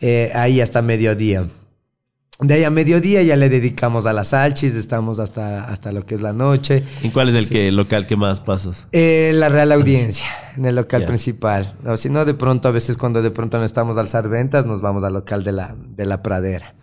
Eh, 0.00 0.32
ahí 0.34 0.60
hasta 0.60 0.82
mediodía. 0.82 1.46
De 2.40 2.54
ahí 2.54 2.64
a 2.64 2.70
mediodía 2.70 3.22
ya 3.22 3.36
le 3.36 3.48
dedicamos 3.48 4.06
a 4.06 4.12
las 4.12 4.28
salchis, 4.28 4.74
estamos 4.74 5.20
hasta, 5.20 5.64
hasta 5.64 5.92
lo 5.92 6.06
que 6.06 6.14
es 6.14 6.22
la 6.22 6.32
noche. 6.32 6.84
¿Y 7.02 7.10
cuál 7.10 7.28
es 7.28 7.34
el 7.34 7.48
que, 7.48 7.70
local 7.70 8.06
que 8.06 8.16
más 8.16 8.40
pasas? 8.40 8.86
Eh, 8.92 9.32
la 9.34 9.48
Real 9.48 9.72
Audiencia, 9.72 10.26
en 10.56 10.64
el 10.64 10.76
local 10.76 11.04
principal. 11.04 11.74
O 11.84 11.96
si 11.96 12.08
no, 12.08 12.24
de 12.24 12.34
pronto, 12.34 12.68
a 12.68 12.70
veces 12.70 12.96
cuando 12.96 13.22
de 13.22 13.30
pronto 13.30 13.58
no 13.58 13.64
estamos 13.64 13.96
al 13.96 14.06
alzar 14.06 14.28
ventas, 14.28 14.64
nos 14.64 14.80
vamos 14.80 15.04
al 15.04 15.12
local 15.12 15.44
de 15.44 15.52
la, 15.52 15.76
de 15.76 16.06
la 16.06 16.22
pradera. 16.22 16.74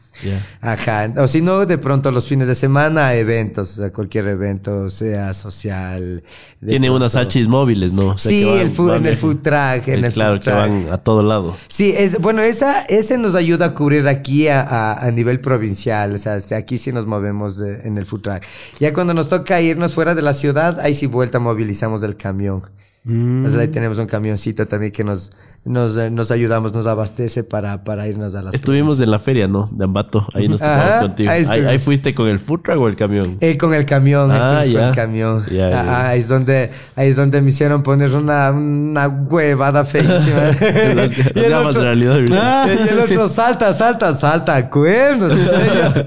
Ajá. 0.62 1.12
O 1.18 1.28
si 1.28 1.42
no, 1.42 1.66
de 1.66 1.78
pronto 1.78 2.12
los 2.12 2.28
fines 2.28 2.48
de 2.48 2.56
semana, 2.56 3.14
eventos, 3.14 3.82
cualquier 3.94 4.28
evento, 4.28 4.90
sea 4.90 5.34
social. 5.34 6.24
Tiene 6.66 6.90
unas 6.90 7.16
hachis 7.16 7.48
móviles, 7.48 7.94
¿no? 7.94 8.18
sí, 8.18 8.48
el 8.48 8.72
food, 8.72 8.96
en 8.96 9.06
el 9.06 9.18
food 9.18 9.38
track. 9.38 9.88
En 9.88 10.06
el, 10.06 10.14
claro, 10.14 10.40
que 10.40 10.50
van 10.50 10.88
a 10.92 10.98
todo 10.98 11.24
lado. 11.24 11.56
Sí, 11.68 11.94
es, 11.96 12.20
bueno, 12.20 12.42
esa, 12.42 12.82
ese 12.82 13.18
nos 13.18 13.36
ayuda 13.36 13.68
a 13.68 13.74
cubrir 13.74 14.08
aquí 14.08 14.48
a, 14.48 14.94
a, 14.94 15.12
nivel 15.12 15.40
provincial. 15.40 16.16
O 16.16 16.18
sea, 16.18 16.40
aquí 16.58 16.78
sí 16.78 16.92
nos 16.92 17.06
movemos 17.06 17.60
en 17.62 17.98
el 17.98 18.06
food 18.06 18.22
track. 18.22 18.48
Ya 18.80 18.94
cuando 18.94 19.14
nos 19.14 19.30
toca 19.30 19.62
irnos 19.62 19.94
fuera 19.94 20.16
de 20.16 20.22
la 20.22 20.34
ciudad, 20.34 20.80
ahí 20.80 20.94
sí 20.94 21.06
vuelta 21.08 21.40
movilizamos 21.40 22.04
el 22.04 22.16
camión. 22.16 22.62
Mm. 23.10 23.46
ahí 23.58 23.70
tenemos 23.70 24.00
un 24.00 24.06
camioncito 24.06 24.68
también 24.68 24.92
que 24.92 25.02
nos, 25.02 25.32
nos, 25.68 25.98
eh, 25.98 26.10
nos 26.10 26.32
ayudamos, 26.32 26.74
nos 26.74 26.88
abastece 26.88 27.44
para, 27.44 27.84
para 27.84 28.08
irnos 28.08 28.34
a 28.36 28.42
las 28.42 28.56
Estuvimos 28.56 29.02
en 29.02 29.12
la 29.12 29.20
feria, 29.20 29.48
¿no? 29.48 29.70
De 29.72 29.84
Ambato. 29.84 30.26
Ahí 30.34 30.48
nos 30.48 30.62
topamos 30.62 30.98
contigo. 31.02 31.30
Ahí, 31.30 31.80
fuiste 31.80 32.16
con 32.16 32.28
el 32.28 32.40
food 32.40 32.62
truck 32.62 32.80
o 32.80 32.88
el 32.88 32.96
camión? 32.96 33.38
Eh, 33.42 33.58
con 33.58 33.74
el 33.74 33.86
camión, 33.86 34.32
ah, 34.32 34.64
con 34.64 34.82
el 34.82 34.96
camión. 34.96 35.46
Ah, 35.74 36.10
ahí, 36.10 36.20
es 36.20 36.28
donde, 36.28 36.72
ahí 36.96 37.10
es 37.10 37.16
donde 37.16 37.42
me 37.42 37.50
hicieron 37.50 37.84
poner 37.84 38.16
una, 38.16 38.52
una 38.52 39.08
huevada 39.08 39.84
feísima. 39.84 40.52
y, 41.36 41.40
el 41.40 41.54
otro, 41.54 41.82
realidad, 41.82 42.20
ah, 42.32 42.68
y 42.68 42.88
el 42.88 43.00
otro, 43.00 43.28
salta, 43.28 43.74
salta, 43.74 44.14
salta, 44.14 44.70
cuernos. 44.70 45.34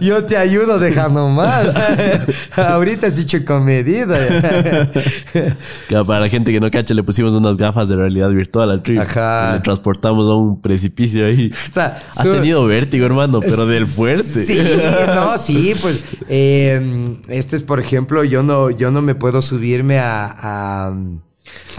yo, 0.00 0.24
te 0.24 0.36
ayudo, 0.36 0.78
deja 0.78 1.08
nomás. 1.08 1.74
Ahorita 2.56 3.08
es 3.08 3.16
dicho 3.16 3.38
con 3.44 3.64
medida. 3.64 4.16
para 6.06 6.20
la 6.20 6.28
gente 6.28 6.52
que 6.52 6.60
no 6.60 6.70
cacha 6.70 6.94
le 6.94 7.02
pusimos 7.02 7.34
unas 7.34 7.56
gafas 7.56 7.88
de 7.88 7.96
realidad 7.96 8.30
virtual 8.30 8.70
al 8.70 8.82
trip. 8.82 9.00
Ajá. 9.00 9.49
Transportamos 9.62 10.28
a 10.28 10.34
un 10.34 10.60
precipicio 10.60 11.26
ahí. 11.26 11.50
ha 11.76 12.22
tenido 12.22 12.64
vértigo, 12.66 13.06
hermano, 13.06 13.40
pero 13.40 13.66
del 13.66 13.86
fuerte. 13.86 14.44
Sí, 14.44 14.58
no, 15.06 15.38
sí, 15.38 15.74
pues. 15.80 16.04
Eh, 16.28 17.16
este 17.28 17.56
es, 17.56 17.62
por 17.62 17.80
ejemplo, 17.80 18.24
yo 18.24 18.42
no, 18.42 18.70
yo 18.70 18.90
no 18.90 19.02
me 19.02 19.14
puedo 19.14 19.42
subirme 19.42 19.98
a 19.98 20.20
a 20.42 20.94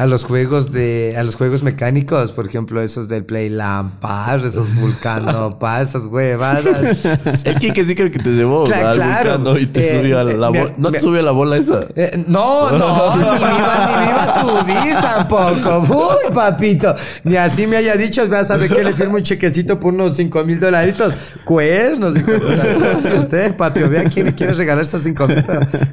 los 0.05 0.25
juegos 0.25 0.71
de 0.71 1.15
a 1.17 1.23
los 1.23 1.35
juegos 1.35 1.63
mecánicos, 1.63 2.31
por 2.31 2.47
ejemplo, 2.47 2.81
esos 2.81 3.07
del 3.07 3.23
Play 3.23 3.49
Lampar, 3.49 4.39
esos 4.39 4.73
Vulcano 4.79 5.51
Par, 5.59 5.83
esas 5.83 6.05
huevadas. 6.05 7.05
El 7.45 7.59
que 7.59 7.85
sí 7.85 7.95
creo 7.95 8.11
que 8.11 8.19
te 8.19 8.31
llevó 8.31 8.65
al 8.65 8.97
Vulcano 8.97 9.57
y 9.57 9.67
te 9.67 9.81
eh, 9.81 9.99
subió 9.99 10.19
a 10.19 10.23
la, 10.23 10.49
bola. 10.49 10.73
¿No 10.77 10.91
te 10.91 10.99
subió 10.99 11.19
a 11.19 11.23
la 11.23 11.31
bola 11.31 11.57
esa? 11.57 11.85
Eh, 11.95 12.23
no, 12.27 12.71
no, 12.71 13.15
ni, 13.15 13.23
me 13.23 13.29
iba, 13.29 13.87
ni 13.87 14.05
me 14.05 14.11
iba 14.11 14.23
a 14.23 14.41
subir 14.41 14.93
tampoco. 15.01 16.17
Uy, 16.27 16.33
papito. 16.33 16.95
Ni 17.23 17.35
así 17.35 17.67
me 17.67 17.77
haya 17.77 17.95
dicho, 17.95 18.27
vas 18.27 18.51
a 18.51 18.57
ver 18.57 18.69
que 18.69 18.83
le 18.83 18.93
firmo 18.93 19.15
un 19.15 19.23
chequecito 19.23 19.79
por 19.79 19.93
unos 19.93 20.15
5 20.15 20.43
mil 20.43 20.59
dolaritos. 20.59 21.13
Cuernos. 21.43 22.13
Si 22.13 23.13
usted, 23.13 23.55
papi, 23.55 23.81
vea 23.81 24.05
quién 24.05 24.27
me 24.27 24.35
quiere 24.35 24.53
regalar 24.53 24.83
esos 24.83 25.03
5 25.03 25.27
mil. 25.27 25.45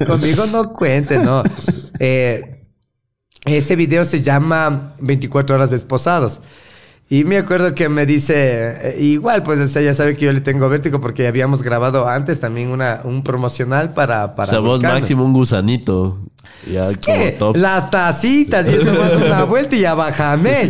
Conmigo 0.05 0.45
no 0.47 0.71
cuente, 0.73 1.17
no. 1.19 1.43
Eh, 1.99 2.58
ese 3.45 3.75
video 3.75 4.05
se 4.05 4.21
llama 4.21 4.93
24 4.99 5.55
horas 5.55 5.71
desposados. 5.71 6.41
Y 7.11 7.23
me 7.23 7.37
acuerdo 7.37 7.73
que 7.73 7.89
me 7.89 8.05
dice, 8.05 8.35
eh, 8.35 8.97
igual, 8.99 9.41
pues, 9.41 9.59
o 9.59 9.67
sea, 9.67 9.81
ya 9.81 9.95
sabe 9.95 10.15
que 10.15 10.25
yo 10.25 10.31
le 10.31 10.41
tengo 10.41 10.69
vértigo 10.69 11.01
porque 11.01 11.25
habíamos 11.25 11.63
grabado 11.63 12.07
antes 12.07 12.39
también 12.39 12.69
una, 12.69 13.01
un 13.03 13.23
promocional 13.23 13.93
para... 13.95 14.35
para 14.35 14.49
o 14.49 14.51
sea, 14.51 14.59
vos 14.59 14.79
máximo 14.79 15.25
un 15.25 15.33
gusanito. 15.33 16.19
Ya 16.71 16.81
como 17.39 17.53
Las 17.55 17.89
tacitas 17.89 18.69
y 18.69 18.75
eso 18.75 18.93
más 18.93 19.13
una 19.15 19.43
vuelta 19.43 19.75
y 19.75 19.81
ya 19.81 19.95
bájame. 19.95 20.69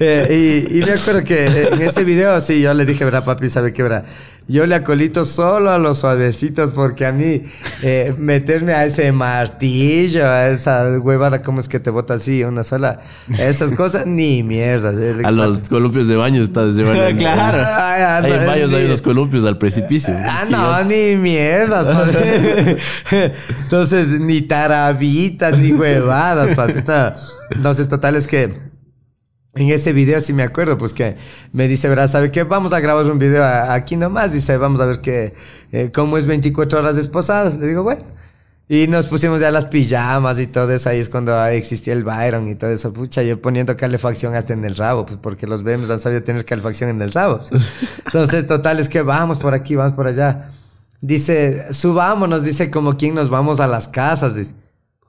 eh, 0.00 0.64
y, 0.68 0.78
y, 0.78 0.84
me 0.84 0.92
acuerdo 0.92 1.22
que 1.22 1.68
en 1.68 1.82
ese 1.82 2.02
video, 2.02 2.40
sí, 2.40 2.60
yo 2.60 2.74
le 2.74 2.84
dije, 2.84 3.04
verdad, 3.04 3.24
papi, 3.24 3.48
¿sabe 3.48 3.72
qué, 3.72 3.84
verdad? 3.84 4.06
Yo 4.48 4.64
le 4.64 4.76
acolito 4.76 5.24
solo 5.24 5.70
a 5.70 5.78
los 5.78 5.98
suavecitos 5.98 6.72
porque 6.72 7.04
a 7.04 7.10
mí 7.10 7.42
eh, 7.82 8.14
meterme 8.16 8.74
a 8.74 8.84
ese 8.84 9.10
martillo, 9.10 10.24
a 10.24 10.48
esa 10.48 11.00
huevada, 11.00 11.42
¿cómo 11.42 11.58
es 11.58 11.68
que 11.68 11.80
te 11.80 11.90
bota 11.90 12.14
así? 12.14 12.44
Una 12.44 12.62
sola. 12.62 13.00
Esas 13.40 13.72
cosas, 13.72 14.06
ni 14.06 14.44
mierda. 14.44 14.90
A 15.26 15.30
los 15.32 15.62
columpios 15.68 16.06
de 16.06 16.14
baño 16.14 16.40
estás 16.42 16.76
llevando. 16.76 17.18
claro. 17.18 18.24
hay 18.24 18.32
en 18.32 18.46
baños, 18.46 18.72
hay 18.72 18.84
unos 18.84 19.02
columpios 19.02 19.44
al 19.44 19.58
precipicio. 19.58 20.14
Ah, 20.16 20.44
no, 20.48 20.84
ni 20.84 21.16
mierda. 21.16 22.08
Entonces, 23.62 24.20
ni 24.20 24.42
tarabitas, 24.42 25.58
ni 25.58 25.72
huevadas, 25.72 26.54
papi. 26.54 26.84
Entonces, 27.50 27.88
total 27.88 28.14
es 28.14 28.26
que 28.28 28.65
en 29.56 29.70
ese 29.70 29.92
video 29.92 30.20
sí 30.20 30.32
me 30.32 30.42
acuerdo, 30.42 30.76
pues 30.76 30.92
que 30.92 31.16
me 31.52 31.66
dice, 31.66 31.88
¿verdad? 31.88 32.08
¿Sabe 32.08 32.30
qué? 32.30 32.44
Vamos 32.44 32.72
a 32.72 32.80
grabar 32.80 33.10
un 33.10 33.18
video 33.18 33.44
aquí 33.44 33.96
nomás. 33.96 34.32
Dice, 34.32 34.56
vamos 34.58 34.80
a 34.80 34.86
ver 34.86 35.00
qué, 35.00 35.34
eh, 35.72 35.90
cómo 35.92 36.18
es 36.18 36.26
24 36.26 36.78
horas 36.78 36.96
desposadas. 36.96 37.56
Le 37.56 37.66
digo, 37.66 37.82
bueno. 37.82 38.02
Y 38.68 38.88
nos 38.88 39.06
pusimos 39.06 39.40
ya 39.40 39.52
las 39.52 39.66
pijamas 39.66 40.40
y 40.40 40.48
todo 40.48 40.72
eso. 40.72 40.90
Ahí 40.90 40.98
es 40.98 41.08
cuando 41.08 41.44
existía 41.46 41.92
el 41.92 42.02
Byron 42.02 42.48
y 42.48 42.56
todo 42.56 42.70
eso. 42.70 42.92
Pucha, 42.92 43.22
yo 43.22 43.40
poniendo 43.40 43.76
calefacción 43.76 44.34
hasta 44.34 44.54
en 44.54 44.64
el 44.64 44.74
rabo, 44.74 45.06
pues 45.06 45.18
porque 45.22 45.46
los 45.46 45.62
vemos 45.62 45.88
han 45.90 46.00
sabido 46.00 46.24
tener 46.24 46.44
calefacción 46.44 46.90
en 46.90 47.00
el 47.00 47.12
rabo. 47.12 47.38
Pues. 47.38 47.62
Entonces, 48.06 48.46
total, 48.46 48.80
es 48.80 48.88
que 48.88 49.02
vamos 49.02 49.38
por 49.38 49.54
aquí, 49.54 49.76
vamos 49.76 49.92
por 49.92 50.08
allá. 50.08 50.50
Dice, 51.00 51.72
subámonos, 51.72 52.42
dice 52.42 52.70
como 52.70 52.96
quien 52.96 53.14
nos 53.14 53.30
vamos 53.30 53.60
a 53.60 53.68
las 53.68 53.86
casas. 53.86 54.34
Dice. 54.34 54.54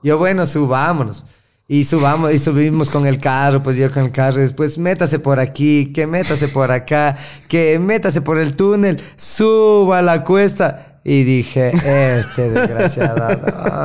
Yo, 0.04 0.18
bueno, 0.18 0.46
subámonos. 0.46 1.24
Y 1.70 1.84
subamos, 1.84 2.32
y 2.32 2.38
subimos 2.38 2.88
con 2.88 3.06
el 3.06 3.18
carro, 3.18 3.62
pues 3.62 3.76
yo 3.76 3.92
con 3.92 4.04
el 4.04 4.10
carro, 4.10 4.38
después 4.38 4.78
métase 4.78 5.18
por 5.18 5.38
aquí, 5.38 5.92
que 5.92 6.06
métase 6.06 6.48
por 6.48 6.70
acá, 6.70 7.16
que 7.46 7.78
métase 7.78 8.22
por 8.22 8.38
el 8.38 8.56
túnel, 8.56 9.02
suba 9.16 10.00
la 10.00 10.24
cuesta. 10.24 11.00
Y 11.04 11.24
dije, 11.24 11.72
este 12.18 12.48
desgraciado, 12.48 13.28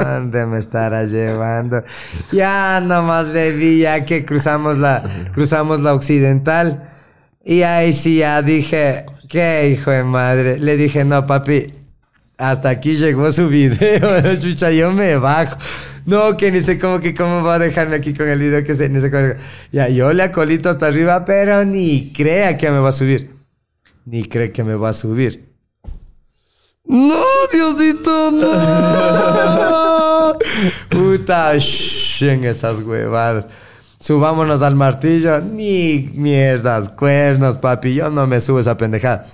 ¿dónde 0.01 0.45
me 0.45 0.59
estará 0.59 1.03
llevando? 1.03 1.83
Ya 2.31 2.79
nomás 2.81 3.27
le 3.27 3.51
vi, 3.51 3.79
ya 3.79 4.05
que 4.05 4.23
cruzamos 4.23 4.77
la, 4.77 5.03
cruzamos 5.33 5.81
la 5.81 5.93
occidental. 5.93 6.89
Y 7.43 7.63
ahí 7.63 7.91
sí 7.91 8.19
ya 8.19 8.41
dije, 8.41 9.05
qué 9.27 9.69
hijo 9.69 9.91
de 9.91 10.05
madre. 10.05 10.57
Le 10.57 10.77
dije, 10.77 11.03
no, 11.03 11.25
papi, 11.25 11.67
hasta 12.37 12.69
aquí 12.69 12.95
llegó 12.95 13.29
su 13.33 13.49
video, 13.49 14.35
chucha, 14.39 14.71
yo 14.71 14.93
me 14.93 15.17
bajo. 15.17 15.57
No, 16.05 16.35
que 16.37 16.51
ni 16.51 16.61
sé 16.61 16.77
cómo 16.79 16.99
que 16.99 17.13
cómo 17.13 17.43
va 17.43 17.55
a 17.55 17.59
dejarme 17.59 17.95
aquí 17.95 18.13
con 18.13 18.27
el 18.27 18.39
video 18.39 18.63
que 18.63 18.75
se 18.75 18.89
ni 18.89 18.99
sé 19.01 19.09
cómo. 19.09 19.27
Ya, 19.71 19.87
yo 19.89 20.11
le 20.13 20.23
acolito 20.23 20.69
hasta 20.69 20.87
arriba, 20.87 21.23
pero 21.25 21.63
ni 21.65 22.11
crea 22.13 22.57
que 22.57 22.69
me 22.69 22.79
va 22.79 22.89
a 22.89 22.93
subir. 22.93 23.31
Ni 24.05 24.25
cree 24.25 24.51
que 24.51 24.63
me 24.63 24.75
va 24.75 24.89
a 24.89 24.93
subir. 24.93 25.53
No, 26.85 27.23
Diosito, 27.51 28.31
no. 28.31 28.53
Puta, 30.89 31.57
shh, 31.57 32.23
en 32.23 32.43
esas 32.43 32.79
huevadas. 32.81 33.47
Subámonos 33.99 34.61
al 34.61 34.75
martillo. 34.75 35.39
Ni 35.39 36.11
mierdas, 36.13 36.89
cuernos, 36.89 37.55
papi. 37.57 37.93
Yo 37.93 38.09
no 38.09 38.27
me 38.27 38.41
subo 38.41 38.59
esa 38.59 38.75
pendejada. 38.75 39.25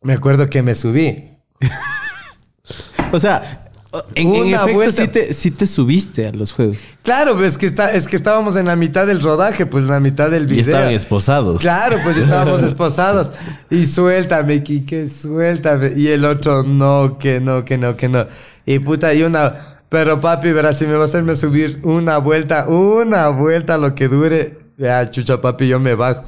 Me 0.00 0.14
acuerdo 0.14 0.48
que 0.48 0.62
me 0.62 0.74
subí. 0.74 1.36
o 3.12 3.20
sea, 3.20 3.65
en, 4.14 4.54
efecto, 4.54 4.90
sí 4.90 5.08
te, 5.08 5.34
sí 5.34 5.50
te, 5.50 5.66
subiste 5.66 6.26
a 6.26 6.32
los 6.32 6.52
juegos. 6.52 6.78
Claro, 7.02 7.36
pues 7.36 7.56
que, 7.56 7.66
está, 7.66 7.92
es 7.92 8.06
que 8.08 8.16
estábamos 8.16 8.56
en 8.56 8.66
la 8.66 8.76
mitad 8.76 9.06
del 9.06 9.22
rodaje, 9.22 9.66
pues 9.66 9.84
en 9.84 9.90
la 9.90 10.00
mitad 10.00 10.30
del 10.30 10.46
video. 10.46 10.58
Y 10.58 10.60
estaban 10.60 10.92
esposados. 10.92 11.60
Claro, 11.60 11.98
pues 12.02 12.16
estábamos 12.16 12.62
esposados. 12.64 13.32
Y 13.70 13.86
suéltame, 13.86 14.62
Kike, 14.62 15.08
suéltame. 15.08 15.92
Y 15.96 16.08
el 16.08 16.24
otro, 16.24 16.62
no, 16.64 17.18
que 17.18 17.40
no, 17.40 17.64
que 17.64 17.78
no, 17.78 17.96
que 17.96 18.08
no. 18.08 18.26
Y 18.64 18.78
puta, 18.78 19.14
y 19.14 19.22
una... 19.22 19.74
Pero 19.88 20.20
papi, 20.20 20.50
verás, 20.50 20.78
si 20.78 20.86
me 20.86 20.94
va 20.94 21.02
a 21.02 21.04
hacerme 21.04 21.36
subir 21.36 21.78
una 21.84 22.18
vuelta, 22.18 22.66
una 22.66 23.28
vuelta 23.28 23.78
lo 23.78 23.94
que 23.94 24.08
dure, 24.08 24.58
ya, 24.76 25.08
chucha, 25.10 25.40
papi, 25.40 25.68
yo 25.68 25.78
me 25.78 25.94
bajo. 25.94 26.24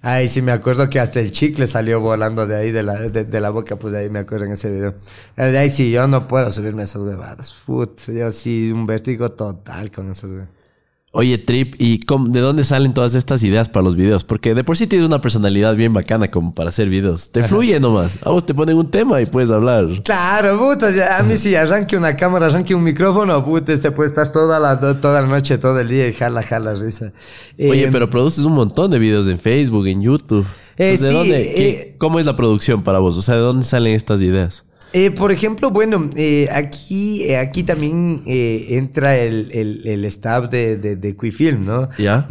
Ay, 0.00 0.28
sí, 0.28 0.42
me 0.42 0.52
acuerdo 0.52 0.88
que 0.88 1.00
hasta 1.00 1.18
el 1.20 1.32
chicle 1.32 1.66
salió 1.66 2.00
volando 2.00 2.46
de 2.46 2.56
ahí, 2.56 2.70
de 2.70 2.84
la, 2.84 2.94
de, 2.94 3.40
la 3.40 3.50
boca, 3.50 3.76
pues 3.76 3.92
de 3.92 4.00
ahí 4.00 4.10
me 4.10 4.20
acuerdo 4.20 4.44
en 4.46 4.52
ese 4.52 4.70
video. 4.70 4.94
De 5.36 5.58
ahí 5.58 5.70
sí, 5.70 5.90
yo 5.90 6.06
no 6.06 6.28
puedo 6.28 6.50
subirme 6.52 6.84
esas 6.84 7.02
huevadas. 7.02 7.54
Put, 7.66 8.00
yo 8.08 8.30
sí, 8.30 8.70
un 8.70 8.86
vértigo 8.86 9.32
total 9.32 9.90
con 9.90 10.10
esas 10.10 10.30
huevadas. 10.30 10.57
Oye, 11.10 11.38
Trip, 11.38 11.74
¿y 11.78 12.00
de 12.28 12.40
dónde 12.40 12.64
salen 12.64 12.92
todas 12.92 13.14
estas 13.14 13.42
ideas 13.42 13.70
para 13.70 13.82
los 13.82 13.96
videos? 13.96 14.24
Porque 14.24 14.54
de 14.54 14.62
por 14.62 14.76
sí 14.76 14.86
tienes 14.86 15.08
una 15.08 15.22
personalidad 15.22 15.74
bien 15.74 15.94
bacana 15.94 16.30
como 16.30 16.54
para 16.54 16.68
hacer 16.68 16.90
videos. 16.90 17.30
Te 17.30 17.44
fluye 17.44 17.80
nomás. 17.80 18.18
A 18.26 18.30
vos 18.30 18.44
te 18.44 18.52
ponen 18.52 18.76
un 18.76 18.90
tema 18.90 19.22
y 19.22 19.24
puedes 19.26 19.50
hablar. 19.50 19.86
Claro, 20.04 20.58
puta. 20.58 21.16
A 21.18 21.22
mí 21.22 21.38
si 21.38 21.54
arranque 21.54 21.96
una 21.96 22.14
cámara, 22.14 22.46
arranque 22.46 22.74
un 22.74 22.84
micrófono, 22.84 23.42
puta, 23.42 23.72
este 23.72 23.90
puede 23.90 24.10
estar 24.10 24.30
toda 24.30 24.60
la, 24.60 24.78
toda 24.78 25.22
la 25.22 25.26
noche, 25.26 25.56
todo 25.56 25.80
el 25.80 25.88
día 25.88 26.08
y 26.08 26.12
jala, 26.12 26.42
jala, 26.42 26.74
risa. 26.74 27.12
Oye, 27.58 27.84
eh, 27.84 27.88
pero 27.90 28.10
produces 28.10 28.44
un 28.44 28.52
montón 28.52 28.90
de 28.90 28.98
videos 28.98 29.28
en 29.28 29.38
Facebook, 29.38 29.86
en 29.86 30.02
YouTube. 30.02 30.46
Eh, 30.76 30.98
¿De 30.98 31.10
dónde? 31.10 31.40
Eh, 31.56 31.94
¿Cómo 31.96 32.20
es 32.20 32.26
la 32.26 32.36
producción 32.36 32.84
para 32.84 32.98
vos? 32.98 33.16
O 33.16 33.22
sea, 33.22 33.36
¿de 33.36 33.40
dónde 33.40 33.64
salen 33.64 33.94
estas 33.94 34.20
ideas? 34.20 34.64
Eh, 34.94 35.10
por 35.10 35.32
ejemplo, 35.32 35.70
bueno, 35.70 36.08
eh, 36.16 36.48
aquí, 36.50 37.22
eh, 37.24 37.36
aquí 37.36 37.62
también 37.62 38.22
entra 38.24 39.18
el, 39.18 39.50
el, 39.52 40.04
staff 40.06 40.48
de, 40.48 40.78
de, 40.78 40.96
de 40.96 41.16
Quifilm, 41.16 41.66
¿no? 41.66 41.90
Ya. 41.98 42.26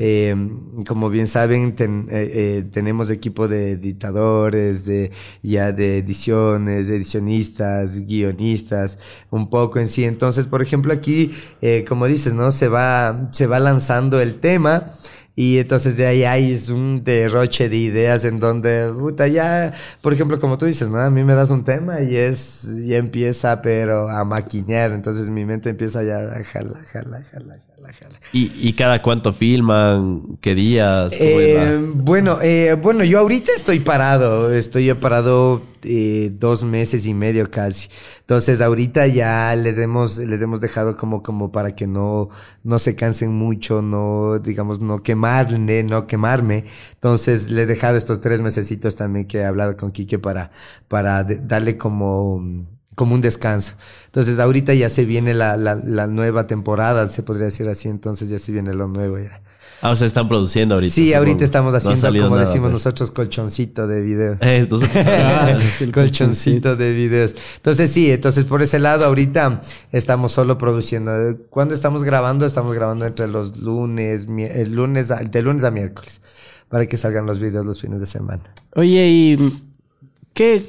como 0.88 1.10
bien 1.10 1.28
saben, 1.28 1.76
tenemos 1.76 3.12
equipo 3.12 3.48
de 3.48 3.74
editadores, 3.74 4.86
de, 4.86 5.12
ya 5.44 5.72
de 5.72 6.00
ediciones, 6.00 6.90
edicionistas, 6.90 8.00
guionistas, 8.06 8.98
un 9.30 9.50
poco 9.50 9.80
en 9.80 9.88
sí. 9.88 10.06
Entonces, 10.06 10.48
por 10.48 10.64
ejemplo, 10.64 10.94
aquí, 10.94 11.34
como 11.88 12.08
dices, 12.08 12.34
¿no? 12.34 12.50
Se 12.50 12.70
va, 12.70 13.30
se 13.32 13.46
va 13.46 13.60
lanzando 13.60 14.20
el 14.20 14.40
tema. 14.40 14.94
Y 15.40 15.60
entonces 15.60 15.98
de 15.98 16.08
ahí 16.08 16.24
hay 16.24 16.60
un 16.72 17.04
derroche 17.04 17.70
de 17.70 17.78
ideas 17.78 18.26
en 18.26 18.40
donde, 18.40 18.92
puta, 18.92 19.28
ya, 19.28 19.72
por 20.02 20.12
ejemplo, 20.12 20.40
como 20.40 20.58
tú 20.58 20.66
dices, 20.66 20.90
¿no? 20.90 20.98
A 20.98 21.12
mí 21.12 21.24
me 21.24 21.36
das 21.36 21.52
un 21.52 21.64
tema 21.64 22.02
y 22.02 22.16
es, 22.16 22.68
ya 22.84 22.98
empieza, 22.98 23.62
pero 23.62 24.10
a 24.10 24.26
maquinear. 24.26 24.94
Entonces 24.94 25.30
mi 25.30 25.46
mente 25.46 25.70
empieza 25.70 26.02
ya 26.02 26.22
a 26.22 26.44
jala, 26.44 26.84
jala, 26.92 27.22
jala, 27.24 27.56
jala, 27.94 28.16
jala. 28.20 28.20
¿Y, 28.34 28.52
y 28.68 28.74
cada 28.74 29.02
cuánto 29.02 29.34
filman? 29.34 30.38
¿Qué 30.42 30.56
días? 30.56 31.14
Eh, 31.18 31.80
bueno, 31.96 32.40
eh, 32.42 32.76
bueno, 32.82 33.04
yo 33.04 33.20
ahorita 33.20 33.52
estoy 33.56 33.80
parado. 33.80 34.54
Estoy 34.54 34.94
parado 34.96 35.64
eh, 35.84 36.32
dos 36.34 36.64
meses 36.64 37.06
y 37.06 37.14
medio 37.14 37.50
casi. 37.50 37.90
Entonces 38.20 38.62
ahorita 38.62 39.08
ya 39.08 39.56
les 39.56 39.78
hemos, 39.78 40.18
les 40.18 40.42
hemos 40.42 40.60
dejado 40.60 40.96
como, 40.98 41.24
como 41.24 41.52
para 41.52 41.76
que 41.76 41.88
no, 41.88 42.30
no 42.64 42.80
se 42.80 42.96
cansen 42.96 43.32
mucho, 43.32 43.82
no, 43.82 44.40
digamos, 44.40 44.82
no 44.82 45.02
quemarle, 45.02 45.84
no 45.84 46.08
quemarme. 46.08 46.66
Entonces 46.94 47.50
le 47.50 47.64
he 47.64 47.66
dejado 47.66 47.98
estos 47.98 48.20
tres 48.20 48.42
mesecitos 48.42 48.96
también 48.96 49.28
que 49.28 49.40
he 49.40 49.46
hablado 49.46 49.78
con 49.78 49.92
Quique 49.92 50.20
para, 50.20 50.52
para 50.88 51.24
darle 51.24 51.78
como, 51.78 52.68
como 52.98 53.14
un 53.14 53.22
descanso. 53.22 53.76
Entonces 54.08 54.40
ahorita 54.40 54.74
ya 54.74 54.90
se 54.90 55.06
viene 55.06 55.36
la, 55.36 55.56
la, 55.56 55.76
la 55.76 56.08
nueva 56.08 56.48
temporada, 56.48 57.08
se 57.10 57.22
podría 57.22 57.46
decir 57.46 57.70
así, 57.70 57.90
entonces 57.90 58.28
ya 58.28 58.40
se 58.40 58.52
viene 58.52 58.74
lo 58.74 58.88
nuevo 58.88 59.20
ya. 59.20 59.40
Ah, 59.82 59.92
o 59.92 59.96
sea, 59.96 60.08
están 60.08 60.28
produciendo 60.28 60.74
ahorita. 60.74 60.92
Sí, 60.92 61.14
ahorita 61.14 61.44
estamos 61.44 61.76
haciendo, 61.76 62.24
como 62.24 62.38
decimos 62.38 62.72
pues. 62.72 62.74
nosotros, 62.74 63.12
colchoncito 63.12 63.86
de 63.86 64.02
videos. 64.02 64.42
Estos. 64.42 64.82
Ah, 64.96 65.60
colchoncito 65.94 66.76
de 66.76 66.92
videos. 66.94 67.36
Entonces, 67.58 67.92
sí, 67.92 68.12
entonces 68.12 68.46
por 68.46 68.64
ese 68.64 68.80
lado, 68.80 69.06
ahorita 69.06 69.62
estamos 69.92 70.32
solo 70.32 70.58
produciendo. 70.58 71.38
Cuando 71.52 71.76
estamos 71.76 72.04
grabando, 72.04 72.48
estamos 72.48 72.74
grabando 72.74 73.06
entre 73.06 73.28
los 73.28 73.58
lunes, 73.58 74.26
el 74.28 74.72
lunes, 74.72 75.14
de 75.30 75.42
lunes 75.44 75.64
a 75.64 75.70
miércoles, 75.70 76.20
para 76.68 76.88
que 76.88 76.98
salgan 76.98 77.28
los 77.28 77.40
videos 77.40 77.64
los 77.64 77.80
fines 77.80 78.00
de 78.00 78.08
semana. 78.08 78.42
Oye, 78.74 79.08
¿y 79.08 79.54
qué 80.34 80.64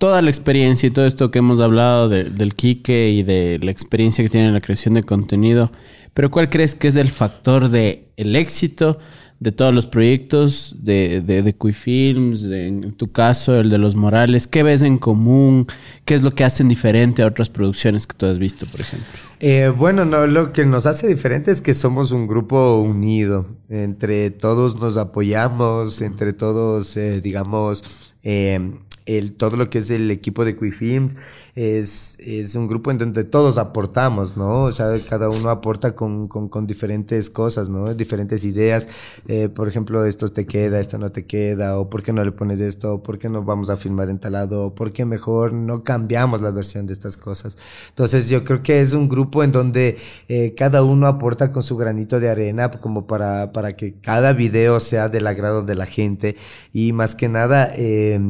toda 0.00 0.22
la 0.22 0.30
experiencia 0.30 0.86
y 0.86 0.90
todo 0.90 1.04
esto 1.04 1.30
que 1.30 1.40
hemos 1.40 1.60
hablado 1.60 2.08
del 2.08 2.54
Kike 2.54 3.10
y 3.10 3.22
de 3.22 3.60
la 3.62 3.70
experiencia 3.70 4.24
que 4.24 4.30
tiene 4.30 4.46
en 4.46 4.54
la 4.54 4.62
creación 4.62 4.94
de 4.94 5.02
contenido? 5.02 5.70
Pero 6.14 6.30
¿cuál 6.30 6.48
crees 6.48 6.74
que 6.74 6.88
es 6.88 6.96
el 6.96 7.10
factor 7.10 7.68
de 7.68 8.08
el 8.16 8.34
éxito 8.34 8.98
de 9.40 9.52
todos 9.52 9.74
los 9.74 9.86
proyectos 9.86 10.74
de, 10.80 11.20
de, 11.20 11.42
de 11.42 11.72
Films, 11.74 12.44
en 12.44 12.92
tu 12.92 13.12
caso 13.12 13.60
el 13.60 13.68
de 13.68 13.76
Los 13.76 13.94
Morales? 13.94 14.46
¿Qué 14.46 14.62
ves 14.62 14.80
en 14.80 14.96
común? 14.96 15.66
¿Qué 16.06 16.14
es 16.14 16.22
lo 16.22 16.34
que 16.34 16.44
hacen 16.44 16.66
diferente 16.66 17.22
a 17.22 17.26
otras 17.26 17.50
producciones 17.50 18.06
que 18.06 18.16
tú 18.16 18.24
has 18.24 18.38
visto, 18.38 18.64
por 18.64 18.80
ejemplo? 18.80 19.06
Eh, 19.38 19.70
bueno, 19.76 20.06
no, 20.06 20.26
lo 20.26 20.54
que 20.54 20.64
nos 20.64 20.86
hace 20.86 21.08
diferente 21.08 21.50
es 21.50 21.60
que 21.60 21.74
somos 21.74 22.10
un 22.10 22.26
grupo 22.26 22.80
unido. 22.80 23.44
Entre 23.68 24.30
todos 24.30 24.80
nos 24.80 24.96
apoyamos, 24.96 26.00
entre 26.00 26.32
todos, 26.32 26.96
eh, 26.96 27.20
digamos, 27.20 28.14
eh, 28.22 28.78
todo 29.36 29.56
lo 29.56 29.70
que 29.70 29.78
es 29.78 29.90
el 29.90 30.10
equipo 30.10 30.44
de 30.44 30.56
Quifilms 30.56 31.16
es, 31.54 32.16
es 32.18 32.54
un 32.54 32.68
grupo 32.68 32.90
en 32.90 32.98
donde 32.98 33.24
todos 33.24 33.58
aportamos, 33.58 34.36
¿no? 34.36 34.62
O 34.64 34.72
sea, 34.72 34.94
cada 35.08 35.28
uno 35.28 35.50
aporta 35.50 35.94
con, 35.94 36.28
con, 36.28 36.66
diferentes 36.66 37.28
cosas, 37.30 37.68
¿no? 37.68 37.94
Diferentes 37.94 38.44
ideas. 38.44 38.88
Eh, 39.26 39.48
por 39.48 39.68
ejemplo, 39.68 40.04
esto 40.04 40.28
te 40.28 40.46
queda, 40.46 40.78
esto 40.78 40.98
no 40.98 41.10
te 41.10 41.26
queda, 41.26 41.78
o 41.78 41.90
por 41.90 42.02
qué 42.02 42.12
no 42.12 42.24
le 42.24 42.32
pones 42.32 42.60
esto, 42.60 42.94
o 42.94 43.02
por 43.02 43.18
qué 43.18 43.28
no 43.28 43.42
vamos 43.42 43.70
a 43.70 43.76
filmar 43.76 44.08
en 44.08 44.18
tal 44.18 44.32
lado, 44.32 44.66
o 44.66 44.74
por 44.74 44.92
qué 44.92 45.04
mejor 45.04 45.52
no 45.52 45.82
cambiamos 45.82 46.40
la 46.40 46.50
versión 46.50 46.86
de 46.86 46.92
estas 46.92 47.16
cosas. 47.16 47.58
Entonces, 47.88 48.28
yo 48.28 48.44
creo 48.44 48.62
que 48.62 48.80
es 48.80 48.92
un 48.92 49.08
grupo 49.08 49.42
en 49.42 49.52
donde 49.52 49.98
eh, 50.28 50.54
cada 50.56 50.82
uno 50.82 51.06
aporta 51.06 51.50
con 51.50 51.62
su 51.62 51.76
granito 51.76 52.20
de 52.20 52.28
arena 52.28 52.70
como 52.70 53.06
para, 53.06 53.52
para 53.52 53.76
que 53.76 53.94
cada 53.94 54.32
video 54.32 54.80
sea 54.80 55.08
del 55.08 55.26
agrado 55.26 55.62
de 55.62 55.74
la 55.74 55.86
gente 55.86 56.36
y 56.72 56.92
más 56.92 57.14
que 57.14 57.28
nada, 57.28 57.72
eh, 57.74 58.20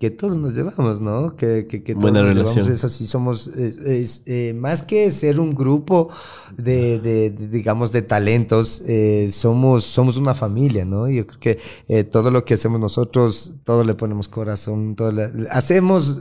que 0.00 0.10
todos 0.10 0.38
nos 0.38 0.54
llevamos, 0.54 1.02
¿no? 1.02 1.36
Que, 1.36 1.66
que, 1.66 1.82
que 1.82 1.94
todos 1.94 2.10
nos 2.10 2.34
llevamos 2.34 2.68
eso, 2.68 2.88
sí 2.88 3.06
somos, 3.06 3.48
es, 3.48 4.22
eh, 4.24 4.54
más 4.56 4.82
que 4.82 5.10
ser 5.10 5.38
un 5.38 5.54
grupo 5.54 6.08
de, 6.56 6.98
de, 6.98 7.28
digamos, 7.28 7.92
de 7.92 8.00
talentos, 8.00 8.82
eh, 8.86 9.28
somos, 9.30 9.84
somos 9.84 10.16
una 10.16 10.34
familia, 10.34 10.86
¿no? 10.86 11.06
Yo 11.06 11.26
creo 11.26 11.40
que 11.40 11.58
eh, 11.88 12.04
todo 12.04 12.30
lo 12.30 12.46
que 12.46 12.54
hacemos 12.54 12.80
nosotros, 12.80 13.52
todo 13.62 13.84
le 13.84 13.92
ponemos 13.92 14.26
corazón, 14.28 14.96
todo 14.96 15.12
hacemos 15.50 16.18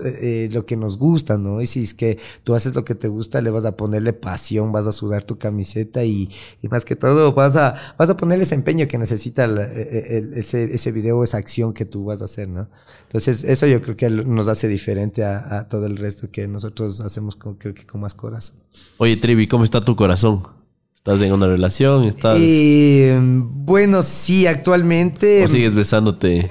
lo 0.52 0.66
que 0.66 0.76
nos 0.76 0.98
gusta, 0.98 1.38
¿no? 1.38 1.62
Y 1.62 1.68
si 1.68 1.84
es 1.84 1.94
que 1.94 2.18
tú 2.44 2.56
haces 2.56 2.76
lo 2.76 2.84
que 2.84 2.96
te 2.96 3.08
gusta, 3.08 3.40
le 3.40 3.50
vas 3.50 3.64
a 3.64 3.78
ponerle 3.78 4.12
pasión, 4.12 4.74
vas 4.74 4.88
a 4.88 4.92
sudar 4.92 5.24
tu 5.24 5.38
camiseta 5.38 6.04
y, 6.04 6.30
y 6.62 6.68
más 6.68 6.84
que 6.84 6.98
todo 6.98 7.32
vas 7.32 7.56
a, 7.56 7.76
vas 7.98 8.10
a 8.10 8.18
ponerle 8.18 8.44
ese 8.44 8.56
empeño 8.56 8.90
que 8.90 8.98
necesita 8.98 9.46
ese, 9.46 10.76
ese 10.76 10.92
video, 10.92 11.24
esa 11.24 11.38
acción 11.38 11.72
que 11.72 11.86
tú 11.86 12.04
vas 12.04 12.22
a 12.22 12.26
hacer, 12.26 12.50
¿no? 12.50 12.68
Entonces, 13.04 13.44
eso 13.46 13.69
yo 13.70 13.82
creo 13.82 13.96
que 13.96 14.10
nos 14.10 14.48
hace 14.48 14.68
diferente 14.68 15.24
a, 15.24 15.68
todo 15.70 15.86
el 15.86 15.98
resto 15.98 16.30
que 16.32 16.48
nosotros 16.48 17.02
hacemos 17.02 17.36
creo 17.36 17.74
que 17.74 17.86
con 17.86 18.02
más 18.02 18.14
corazón. 18.14 18.58
Oye, 18.98 19.18
Trivi, 19.18 19.48
¿cómo 19.48 19.64
está 19.64 19.84
tu 19.84 19.96
corazón? 19.96 20.59
¿Estás 21.00 21.22
en 21.22 21.32
una 21.32 21.48
relación? 21.48 22.04
¿Estás... 22.04 22.38
Eh, 22.42 23.18
bueno, 23.22 24.02
sí, 24.02 24.46
actualmente. 24.46 25.46
¿O 25.46 25.48
sigues 25.48 25.74
besándote? 25.74 26.50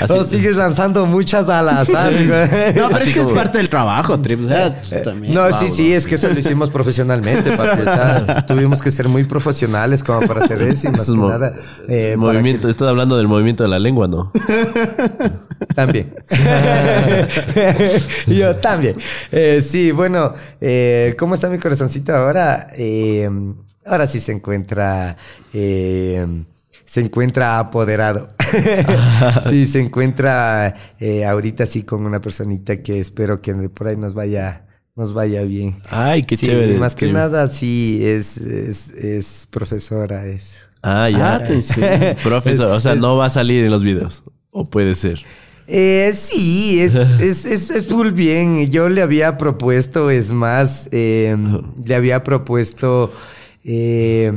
o 0.08 0.22
sigues 0.22 0.54
lanzando 0.54 1.06
muchas 1.06 1.48
alas, 1.48 1.88
¿sabes? 1.92 2.24
no, 2.76 2.88
pero 2.88 2.98
es 2.98 3.08
que 3.12 3.20
es 3.20 3.28
parte 3.30 3.58
del 3.58 3.68
trabajo, 3.68 4.16
Trip. 4.20 4.44
O 4.44 4.46
sea, 4.46 4.80
eh, 4.92 5.00
también. 5.02 5.34
No, 5.34 5.52
sí, 5.58 5.70
sí, 5.74 5.92
es 5.92 6.06
que 6.06 6.14
eso 6.14 6.28
lo 6.28 6.38
hicimos 6.38 6.70
profesionalmente, 6.70 7.50
papi. 7.56 7.80
O 7.80 7.84
sea, 7.84 8.46
tuvimos 8.46 8.80
que 8.80 8.92
ser 8.92 9.08
muy 9.08 9.24
profesionales 9.24 10.04
como 10.04 10.20
para 10.20 10.44
hacer 10.44 10.62
eso 10.62 10.86
y 10.86 10.92
más 10.92 11.10
que 11.10 11.16
nada. 11.16 11.52
Eh, 11.88 12.14
movimiento, 12.16 12.68
estás 12.68 12.90
hablando 12.90 13.16
del 13.16 13.26
movimiento 13.26 13.64
de 13.64 13.70
la 13.70 13.80
lengua, 13.80 14.06
¿no? 14.06 14.30
También. 15.74 16.14
Yo 18.28 18.54
también. 18.54 18.96
Eh, 19.32 19.60
sí, 19.60 19.90
bueno, 19.90 20.32
eh, 20.60 21.16
¿cómo 21.18 21.34
está 21.34 21.48
mi 21.48 21.58
corazoncito 21.58 22.14
ahora? 22.14 22.68
Eh, 22.76 23.28
ahora 23.86 24.06
sí 24.06 24.20
se 24.20 24.32
encuentra, 24.32 25.16
eh, 25.52 26.26
se 26.84 27.00
encuentra 27.00 27.58
apoderado. 27.58 28.28
sí, 29.48 29.66
se 29.66 29.80
encuentra 29.80 30.74
eh, 30.98 31.24
ahorita 31.24 31.66
sí 31.66 31.82
con 31.82 32.04
una 32.04 32.20
personita 32.20 32.82
que 32.82 33.00
espero 33.00 33.40
que 33.40 33.54
por 33.68 33.88
ahí 33.88 33.96
nos 33.96 34.14
vaya, 34.14 34.66
nos 34.96 35.12
vaya 35.12 35.42
bien. 35.42 35.80
Ay, 35.88 36.22
qué 36.22 36.36
sí, 36.36 36.46
chévere. 36.46 36.78
Más 36.78 36.94
que 36.94 37.12
nada, 37.12 37.48
sí, 37.48 38.00
es, 38.02 38.36
es, 38.36 38.90
es 38.90 39.46
profesora, 39.50 40.26
es. 40.26 40.68
Ah, 40.82 41.08
ya. 41.10 41.36
Ah, 41.36 42.16
Profesor, 42.22 42.72
o 42.72 42.80
sea, 42.80 42.94
no 42.94 43.16
va 43.16 43.26
a 43.26 43.30
salir 43.30 43.64
en 43.64 43.70
los 43.70 43.82
videos. 43.82 44.24
O 44.50 44.68
puede 44.68 44.94
ser. 44.94 45.20
Eh, 45.66 46.12
sí, 46.14 46.80
es, 46.80 46.94
es, 47.20 47.44
es, 47.44 47.70
es, 47.70 47.86
full 47.86 48.10
bien. 48.10 48.70
Yo 48.70 48.88
le 48.88 49.02
había 49.02 49.36
propuesto, 49.36 50.10
es 50.10 50.30
más, 50.30 50.88
eh, 50.90 51.36
le 51.84 51.94
había 51.94 52.24
propuesto 52.24 53.12
eh, 53.64 54.32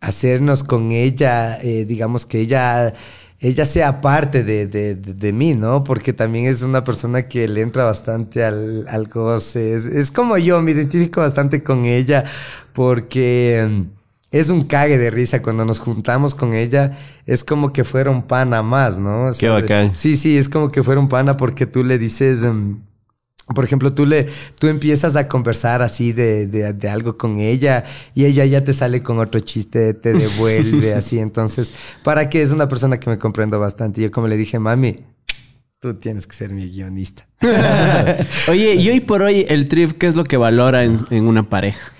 hacernos 0.00 0.62
con 0.62 0.92
ella, 0.92 1.58
eh, 1.60 1.84
digamos 1.84 2.26
que 2.26 2.40
ella, 2.40 2.92
ella 3.40 3.64
sea 3.64 4.00
parte 4.00 4.44
de, 4.44 4.66
de, 4.66 4.94
de, 4.94 5.32
mí, 5.32 5.54
¿no? 5.54 5.84
Porque 5.84 6.12
también 6.12 6.46
es 6.46 6.62
una 6.62 6.84
persona 6.84 7.28
que 7.28 7.48
le 7.48 7.62
entra 7.62 7.84
bastante 7.84 8.44
al, 8.44 8.86
al 8.88 9.08
goce. 9.08 9.74
Es, 9.74 9.86
es 9.86 10.10
como 10.10 10.38
yo, 10.38 10.60
me 10.62 10.72
identifico 10.72 11.20
bastante 11.20 11.62
con 11.62 11.84
ella 11.84 12.24
porque 12.72 13.86
es 14.30 14.50
un 14.50 14.64
cague 14.64 14.98
de 14.98 15.10
risa 15.10 15.42
cuando 15.42 15.64
nos 15.64 15.80
juntamos 15.80 16.34
con 16.34 16.54
ella. 16.54 16.98
Es 17.26 17.42
como 17.44 17.72
que 17.72 17.84
fuera 17.84 18.10
un 18.10 18.22
pana 18.22 18.62
más, 18.62 18.98
¿no? 18.98 19.24
O 19.24 19.34
sea, 19.34 19.40
Qué 19.40 19.48
bacán. 19.48 19.94
Sí, 19.94 20.16
sí, 20.16 20.36
es 20.36 20.48
como 20.48 20.70
que 20.70 20.82
fuera 20.82 21.00
un 21.00 21.08
pana 21.08 21.36
porque 21.36 21.66
tú 21.66 21.84
le 21.84 21.98
dices... 21.98 22.42
Um, 22.42 22.85
por 23.54 23.64
ejemplo, 23.64 23.94
tú 23.94 24.06
le, 24.06 24.26
tú 24.58 24.66
empiezas 24.66 25.14
a 25.14 25.28
conversar 25.28 25.80
así 25.80 26.12
de, 26.12 26.46
de, 26.48 26.72
de, 26.72 26.88
algo 26.88 27.16
con 27.16 27.38
ella 27.38 27.84
y 28.14 28.24
ella 28.24 28.44
ya 28.44 28.64
te 28.64 28.72
sale 28.72 29.02
con 29.02 29.20
otro 29.20 29.38
chiste, 29.40 29.94
te 29.94 30.12
devuelve 30.12 30.94
así. 30.96 31.20
Entonces, 31.20 31.72
para 32.02 32.28
que 32.28 32.42
es 32.42 32.50
una 32.50 32.68
persona 32.68 32.98
que 32.98 33.08
me 33.08 33.18
comprendo 33.18 33.60
bastante. 33.60 34.02
Yo 34.02 34.10
como 34.10 34.26
le 34.26 34.36
dije, 34.36 34.58
mami, 34.58 35.04
tú 35.78 35.94
tienes 35.94 36.26
que 36.26 36.34
ser 36.34 36.50
mi 36.50 36.68
guionista. 36.68 37.26
Oye, 38.48 38.74
y 38.74 38.90
hoy 38.90 39.00
por 39.00 39.22
hoy 39.22 39.46
el 39.48 39.68
trip, 39.68 39.92
¿qué 39.92 40.08
es 40.08 40.16
lo 40.16 40.24
que 40.24 40.36
valora 40.36 40.82
en, 40.82 40.98
en 41.10 41.26
una 41.26 41.48
pareja? 41.48 41.92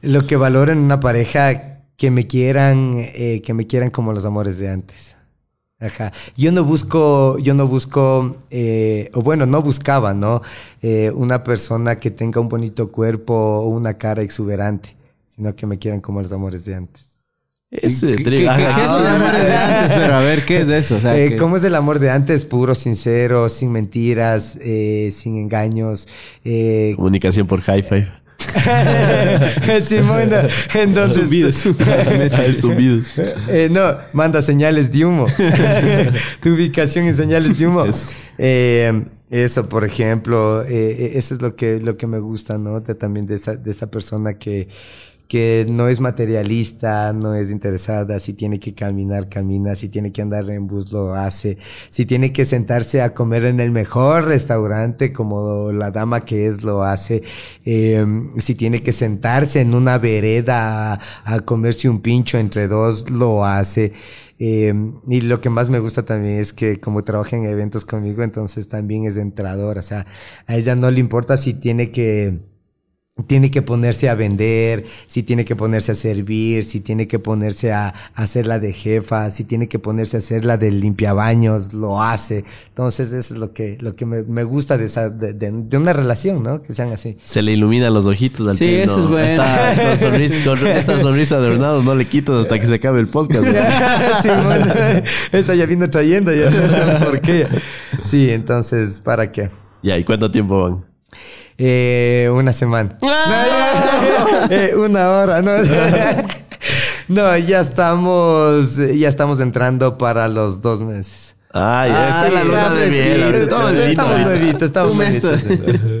Lo 0.00 0.26
que 0.28 0.36
valoro 0.36 0.70
en 0.70 0.78
una 0.78 1.00
pareja 1.00 1.82
que 1.96 2.12
me 2.12 2.28
quieran, 2.28 2.94
eh, 2.96 3.42
que 3.44 3.52
me 3.52 3.66
quieran 3.66 3.90
como 3.90 4.12
los 4.12 4.24
amores 4.24 4.58
de 4.58 4.70
antes. 4.70 5.17
Ajá. 5.80 6.12
Yo 6.36 6.50
no 6.50 6.64
busco, 6.64 7.38
yo 7.38 7.54
no 7.54 7.68
busco, 7.68 8.36
eh, 8.50 9.10
o 9.14 9.22
bueno, 9.22 9.46
no 9.46 9.62
buscaba, 9.62 10.12
¿no? 10.12 10.42
Eh, 10.82 11.12
una 11.14 11.44
persona 11.44 12.00
que 12.00 12.10
tenga 12.10 12.40
un 12.40 12.48
bonito 12.48 12.90
cuerpo 12.90 13.34
o 13.34 13.68
una 13.68 13.94
cara 13.94 14.22
exuberante, 14.22 14.96
sino 15.26 15.54
que 15.54 15.66
me 15.66 15.78
quieran 15.78 16.00
como 16.00 16.20
los 16.20 16.32
amores 16.32 16.64
de 16.64 16.74
antes. 16.74 17.08
Ese 17.70 18.16
¿Qué, 18.16 18.24
¿Qué, 18.24 18.30
qué, 18.30 18.30
¿qué 18.30 18.44
es 18.44 18.46
el 18.46 19.06
amor 19.06 19.32
de 19.32 19.56
antes? 19.56 19.92
Pero 19.92 20.14
a 20.14 20.20
ver, 20.20 20.44
¿qué 20.46 20.60
es 20.62 20.68
eso? 20.68 20.96
O 20.96 21.00
sea, 21.00 21.18
eh, 21.18 21.36
¿Cómo 21.36 21.58
es 21.58 21.64
el 21.64 21.74
amor 21.74 21.98
de 21.98 22.10
antes? 22.10 22.44
Puro, 22.44 22.74
sincero, 22.74 23.48
sin 23.50 23.70
mentiras, 23.70 24.58
eh, 24.62 25.10
sin 25.12 25.36
engaños. 25.36 26.08
Eh, 26.44 26.94
Comunicación 26.96 27.46
por 27.46 27.60
high 27.60 27.82
five. 27.82 28.08
Simón, 29.84 30.30
entonces. 30.74 31.22
Zumbidos. 31.22 31.56
zumbidos. 32.60 33.18
Eh, 33.48 33.68
no, 33.70 33.96
manda 34.12 34.40
señales 34.42 34.90
de 34.92 35.04
humo. 35.04 35.26
tu 36.42 36.50
ubicación 36.50 37.06
en 37.06 37.16
señales 37.16 37.58
de 37.58 37.66
humo. 37.66 37.84
Eso, 37.84 38.12
eh, 38.38 39.04
eso 39.30 39.68
por 39.68 39.84
ejemplo, 39.84 40.64
eh, 40.66 41.12
eso 41.14 41.34
es 41.34 41.42
lo 41.42 41.56
que, 41.56 41.80
lo 41.80 41.96
que 41.96 42.06
me 42.06 42.18
gusta, 42.18 42.58
¿no? 42.58 42.80
De, 42.80 42.94
también 42.94 43.26
de 43.26 43.34
esta, 43.34 43.56
de 43.56 43.70
esta 43.70 43.90
persona 43.90 44.34
que, 44.34 44.68
que 45.28 45.66
no 45.70 45.88
es 45.88 46.00
materialista, 46.00 47.12
no 47.12 47.34
es 47.34 47.50
interesada, 47.50 48.18
si 48.18 48.32
tiene 48.32 48.58
que 48.58 48.74
caminar, 48.74 49.28
camina, 49.28 49.74
si 49.74 49.88
tiene 49.90 50.10
que 50.10 50.22
andar 50.22 50.48
en 50.48 50.66
bus, 50.66 50.90
lo 50.90 51.14
hace, 51.14 51.58
si 51.90 52.06
tiene 52.06 52.32
que 52.32 52.46
sentarse 52.46 53.02
a 53.02 53.12
comer 53.12 53.44
en 53.44 53.60
el 53.60 53.70
mejor 53.70 54.24
restaurante 54.24 55.12
como 55.12 55.70
la 55.70 55.90
dama 55.90 56.22
que 56.22 56.46
es, 56.46 56.64
lo 56.64 56.82
hace, 56.82 57.22
eh, 57.66 58.04
si 58.38 58.54
tiene 58.54 58.82
que 58.82 58.92
sentarse 58.92 59.60
en 59.60 59.74
una 59.74 59.98
vereda 59.98 60.98
a, 61.24 61.40
comerse 61.40 61.90
un 61.90 62.00
pincho 62.00 62.38
entre 62.38 62.66
dos, 62.66 63.10
lo 63.10 63.44
hace. 63.44 63.92
Eh, 64.38 64.72
y 65.08 65.20
lo 65.22 65.40
que 65.40 65.50
más 65.50 65.68
me 65.68 65.80
gusta 65.80 66.04
también 66.04 66.38
es 66.38 66.52
que 66.52 66.80
como 66.80 67.02
trabaja 67.04 67.36
en 67.36 67.44
eventos 67.44 67.84
conmigo, 67.84 68.22
entonces 68.22 68.68
también 68.68 69.04
es 69.04 69.16
entrador, 69.16 69.78
o 69.78 69.82
sea, 69.82 70.06
a 70.46 70.56
ella 70.56 70.74
no 70.76 70.90
le 70.90 71.00
importa 71.00 71.36
si 71.36 71.54
tiene 71.54 71.90
que 71.90 72.38
tiene 73.26 73.50
que 73.50 73.62
ponerse 73.62 74.08
a 74.08 74.14
vender, 74.14 74.84
si 75.06 75.22
tiene 75.22 75.44
que 75.44 75.56
ponerse 75.56 75.92
a 75.92 75.94
servir, 75.94 76.64
si 76.64 76.80
tiene 76.80 77.08
que 77.08 77.18
ponerse 77.18 77.72
a, 77.72 77.88
a 77.88 78.22
hacer 78.22 78.46
la 78.46 78.58
de 78.58 78.72
jefa, 78.72 79.30
si 79.30 79.44
tiene 79.44 79.68
que 79.68 79.78
ponerse 79.78 80.16
a 80.16 80.18
hacer 80.18 80.44
la 80.44 80.56
de 80.56 80.70
limpiabaños, 80.70 81.74
lo 81.74 82.02
hace. 82.02 82.44
Entonces 82.68 83.12
eso 83.12 83.34
es 83.34 83.40
lo 83.40 83.52
que, 83.52 83.76
lo 83.80 83.96
que 83.96 84.06
me, 84.06 84.22
me 84.22 84.44
gusta 84.44 84.78
de, 84.78 84.84
esa, 84.84 85.10
de, 85.10 85.32
de, 85.32 85.50
de, 85.52 85.76
una 85.76 85.92
relación, 85.92 86.42
¿no? 86.42 86.62
Que 86.62 86.72
sean 86.72 86.92
así. 86.92 87.16
Se 87.22 87.42
le 87.42 87.52
iluminan 87.52 87.92
los 87.92 88.06
ojitos 88.06 88.46
al 88.48 88.56
Sí, 88.56 88.66
tío, 88.66 88.78
eso 88.84 88.96
¿no? 88.98 89.02
es 89.04 89.10
bueno. 89.10 89.42
Está 89.42 89.74
con, 89.88 89.98
sonrisa, 89.98 90.44
con 90.44 90.66
esa 90.66 91.00
sonrisa 91.00 91.40
de 91.40 91.50
Bernardo 91.50 91.82
no 91.82 91.94
le 91.94 92.08
quitas 92.08 92.36
hasta 92.36 92.58
que 92.58 92.66
se 92.66 92.74
acabe 92.74 93.00
el 93.00 93.08
podcast. 93.08 93.44
¿no? 93.44 93.52
sí, 94.22 94.28
bueno, 94.44 94.72
esa 95.32 95.54
ya 95.54 95.66
vino 95.66 95.90
trayendo, 95.90 96.32
ya 96.32 96.50
no 96.50 96.98
sé 96.98 97.04
por 97.04 97.20
qué. 97.20 97.46
Sí, 98.00 98.30
entonces, 98.30 99.00
¿para 99.00 99.32
qué? 99.32 99.50
Ya, 99.82 99.96
¿y 99.98 100.04
cuánto 100.04 100.30
tiempo 100.30 100.62
van? 100.62 100.84
Eh, 101.58 102.30
una 102.32 102.52
semana. 102.52 102.96
eh, 104.50 104.74
una 104.76 105.10
hora, 105.10 105.42
¿no? 105.42 105.52
no, 107.08 107.36
ya 107.38 107.60
estamos, 107.60 108.76
ya 108.76 109.08
estamos 109.08 109.40
entrando 109.40 109.98
para 109.98 110.28
los 110.28 110.60
dos 110.62 110.80
meses. 110.82 111.34
Ah, 111.52 111.86
ya 111.88 112.20
Ah, 112.22 112.26
está 112.26 112.30
la 112.30 112.44
luna 112.44 112.74
de 112.74 112.86
miel. 112.88 113.48
Todo 113.48 113.68
es 113.70 113.74
lindo 113.74 113.88
Estamos 113.90 114.12
ahorita. 114.12 114.28
nuevitos, 114.28 114.62
estamos 114.62 114.94
nuevitos. 114.96 115.40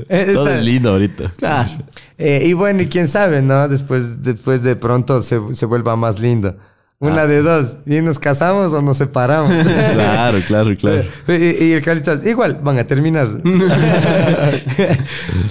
Eh, 0.08 0.30
Todo 0.34 0.48
es 0.50 0.62
lindo 0.62 0.90
ahorita. 0.90 1.32
Claro. 1.36 1.70
Eh, 2.18 2.42
y 2.46 2.52
bueno, 2.52 2.82
y 2.82 2.86
quién 2.86 3.08
sabe, 3.08 3.40
¿no? 3.42 3.66
Después, 3.66 4.22
después 4.22 4.62
de 4.62 4.76
pronto 4.76 5.20
se, 5.22 5.40
se 5.54 5.66
vuelva 5.66 5.96
más 5.96 6.20
lindo. 6.20 6.56
Una 7.00 7.26
de 7.28 7.42
dos. 7.42 7.76
Y 7.86 8.00
nos 8.00 8.18
casamos 8.18 8.72
o 8.72 8.82
nos 8.82 8.96
separamos. 8.96 9.52
Claro, 9.94 10.40
claro, 10.46 10.74
claro. 10.76 11.04
y, 11.28 11.64
y 11.64 11.72
el 11.72 11.82
Carlitos, 11.82 12.26
igual, 12.26 12.58
van 12.62 12.78
a 12.78 12.84
terminar. 12.84 13.28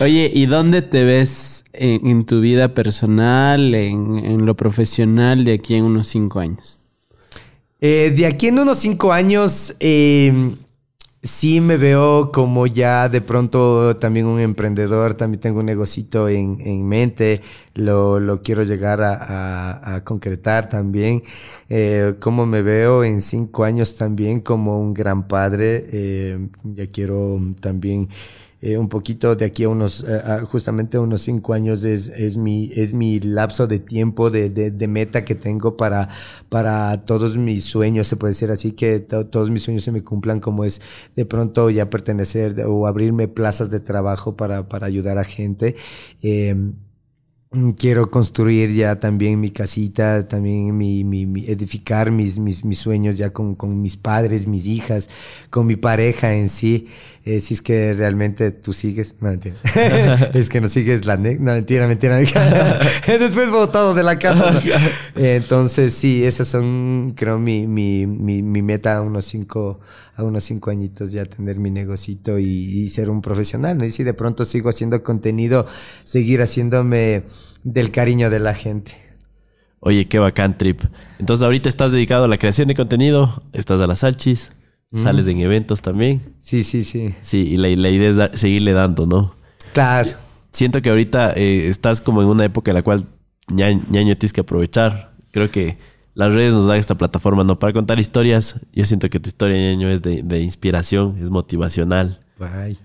Oye, 0.01 0.31
¿y 0.33 0.45
dónde 0.45 0.81
te 0.81 1.03
ves 1.03 1.63
en, 1.73 2.05
en 2.07 2.25
tu 2.25 2.41
vida 2.41 2.73
personal, 2.73 3.73
en, 3.75 4.17
en 4.17 4.45
lo 4.45 4.55
profesional 4.55 5.45
de 5.45 5.53
aquí 5.53 5.75
en 5.75 5.85
unos 5.85 6.07
cinco 6.07 6.39
años? 6.39 6.79
Eh, 7.79 8.13
de 8.15 8.25
aquí 8.25 8.47
en 8.47 8.59
unos 8.59 8.79
cinco 8.79 9.13
años, 9.13 9.75
eh, 9.79 10.55
sí 11.27 11.61
me 11.61 11.77
veo 11.77 12.31
como 12.31 12.65
ya 12.67 13.09
de 13.09 13.21
pronto 13.21 13.97
también 13.97 14.25
un 14.25 14.39
emprendedor, 14.39 15.13
también 15.13 15.41
tengo 15.41 15.59
un 15.59 15.65
negocito 15.67 16.29
en, 16.29 16.59
en 16.61 16.87
mente, 16.87 17.41
lo, 17.75 18.41
quiero 18.43 18.63
llegar 18.63 19.01
a 19.03 20.01
concretar 20.03 20.69
también. 20.69 21.23
Eh, 21.69 22.15
como 22.19 22.45
me 22.45 22.61
veo 22.61 23.03
en 23.03 23.21
cinco 23.21 23.63
años 23.63 23.95
también 23.95 24.39
como 24.41 24.79
un 24.79 24.93
gran 24.93 25.27
padre, 25.27 25.87
eh, 25.91 26.47
ya 26.63 26.87
quiero 26.87 27.39
también 27.59 28.09
eh, 28.61 28.77
un 28.77 28.89
poquito 28.89 29.35
de 29.35 29.45
aquí 29.45 29.63
a 29.65 29.69
unos, 29.69 30.03
eh, 30.07 30.21
justamente 30.45 30.97
unos 30.97 31.21
cinco 31.21 31.53
años 31.53 31.83
es, 31.83 32.09
es, 32.09 32.37
mi, 32.37 32.71
es 32.75 32.93
mi 32.93 33.19
lapso 33.19 33.67
de 33.67 33.79
tiempo, 33.79 34.29
de, 34.29 34.49
de, 34.49 34.87
meta 34.87 35.23
que 35.25 35.35
tengo 35.35 35.77
para, 35.77 36.09
para 36.49 37.05
todos 37.05 37.37
mis 37.37 37.65
sueños, 37.65 38.07
se 38.07 38.15
puede 38.15 38.31
decir 38.31 38.49
así, 38.51 38.71
que 38.71 38.99
to- 38.99 39.27
todos 39.27 39.51
mis 39.51 39.63
sueños 39.63 39.83
se 39.83 39.91
me 39.91 40.03
cumplan 40.03 40.39
como 40.39 40.63
es 40.63 40.81
de 41.15 41.25
pronto 41.25 41.69
ya 41.69 41.89
pertenecer 41.89 42.59
o 42.65 42.87
abrirme 42.87 43.27
plazas 43.27 43.69
de 43.69 43.79
trabajo 43.79 44.35
para, 44.35 44.67
para 44.69 44.87
ayudar 44.87 45.17
a 45.17 45.23
gente. 45.23 45.75
Mm, 47.51 47.71
quiero 47.71 48.11
construir 48.11 48.73
ya 48.73 48.99
también 48.99 49.39
mi 49.39 49.51
casita, 49.51 50.27
también 50.27 50.77
mi, 50.77 51.05
mi, 51.05 51.23
edificar 51.47 52.11
mis, 52.11 52.39
mis, 52.39 52.65
mis, 52.65 52.77
sueños 52.77 53.17
ya 53.17 53.31
con, 53.31 53.55
con, 53.55 53.81
mis 53.81 53.95
padres, 53.95 54.47
mis 54.47 54.65
hijas, 54.65 55.09
con 55.49 55.65
mi 55.65 55.77
pareja 55.77 56.33
en 56.35 56.49
sí. 56.49 56.87
Eh, 57.27 57.41
si 57.41 57.55
es 57.55 57.61
que 57.61 57.91
realmente 57.91 58.51
tú 58.51 58.71
sigues, 58.71 59.15
no 59.19 59.29
mentira. 59.29 59.57
es 60.33 60.47
que 60.47 60.61
no 60.61 60.69
sigues 60.69 61.05
la 61.05 61.17
ne 61.17 61.35
no 61.37 61.51
mentira, 61.51 61.85
mentira. 61.85 62.19
Después 63.05 63.51
votado 63.51 63.93
de 63.93 64.01
la 64.01 64.17
casa. 64.17 64.61
Entonces 65.15 65.93
sí, 65.93 66.23
esas 66.23 66.47
son, 66.47 67.11
creo, 67.17 67.37
mi, 67.37 67.67
mi, 67.67 68.07
mi, 68.07 68.41
mi 68.41 68.61
meta 68.61 68.95
a 68.95 69.01
unos 69.01 69.25
cinco, 69.25 69.81
a 70.15 70.23
unos 70.23 70.45
cinco 70.45 70.69
añitos 70.69 71.11
ya 71.11 71.25
tener 71.25 71.57
mi 71.57 71.69
negocito 71.69 72.39
y, 72.39 72.45
y 72.45 72.87
ser 72.87 73.09
un 73.09 73.19
profesional. 73.19 73.77
¿no? 73.77 73.83
Y 73.83 73.91
si 73.91 74.05
de 74.05 74.13
pronto 74.13 74.45
sigo 74.45 74.69
haciendo 74.69 75.03
contenido, 75.03 75.67
seguir 76.05 76.41
haciéndome 76.41 77.23
del 77.65 77.91
cariño 77.91 78.29
de 78.29 78.39
la 78.39 78.53
gente. 78.53 78.93
Oye, 79.81 80.07
qué 80.07 80.17
bacán 80.17 80.57
trip. 80.57 80.81
Entonces 81.19 81.43
ahorita 81.43 81.67
estás 81.67 81.91
dedicado 81.91 82.23
a 82.23 82.29
la 82.29 82.37
creación 82.37 82.69
de 82.69 82.75
contenido, 82.75 83.43
estás 83.51 83.81
a 83.81 83.87
las 83.87 83.99
salchis, 83.99 84.51
sales 84.93 85.27
en 85.27 85.39
eventos 85.39 85.81
también. 85.81 86.21
Sí, 86.39 86.63
sí, 86.63 86.83
sí. 86.83 87.13
Sí, 87.21 87.49
y 87.51 87.57
la, 87.57 87.89
idea 87.89 88.29
es 88.31 88.39
seguirle 88.39 88.73
dando, 88.73 89.05
¿no? 89.05 89.35
Claro. 89.73 90.11
Siento 90.51 90.81
que 90.81 90.89
ahorita 90.89 91.33
eh, 91.33 91.67
estás 91.67 92.01
como 92.01 92.21
en 92.21 92.27
una 92.27 92.45
época 92.45 92.71
en 92.71 92.75
la 92.75 92.83
cual 92.83 93.05
ñaño, 93.49 93.83
tienes 93.89 94.33
que 94.33 94.41
aprovechar. 94.41 95.13
Creo 95.31 95.51
que 95.51 95.77
las 96.13 96.33
redes 96.33 96.53
nos 96.53 96.67
dan 96.67 96.77
esta 96.77 96.95
plataforma, 96.95 97.43
¿no? 97.43 97.59
Para 97.59 97.73
contar 97.73 97.99
historias. 97.99 98.59
Yo 98.73 98.85
siento 98.85 99.09
que 99.09 99.19
tu 99.19 99.29
historia, 99.29 99.57
ñaño, 99.57 99.89
es 99.89 100.01
de, 100.01 100.41
inspiración, 100.41 101.17
es 101.21 101.29
motivacional. 101.29 102.21
Bye 102.39 102.77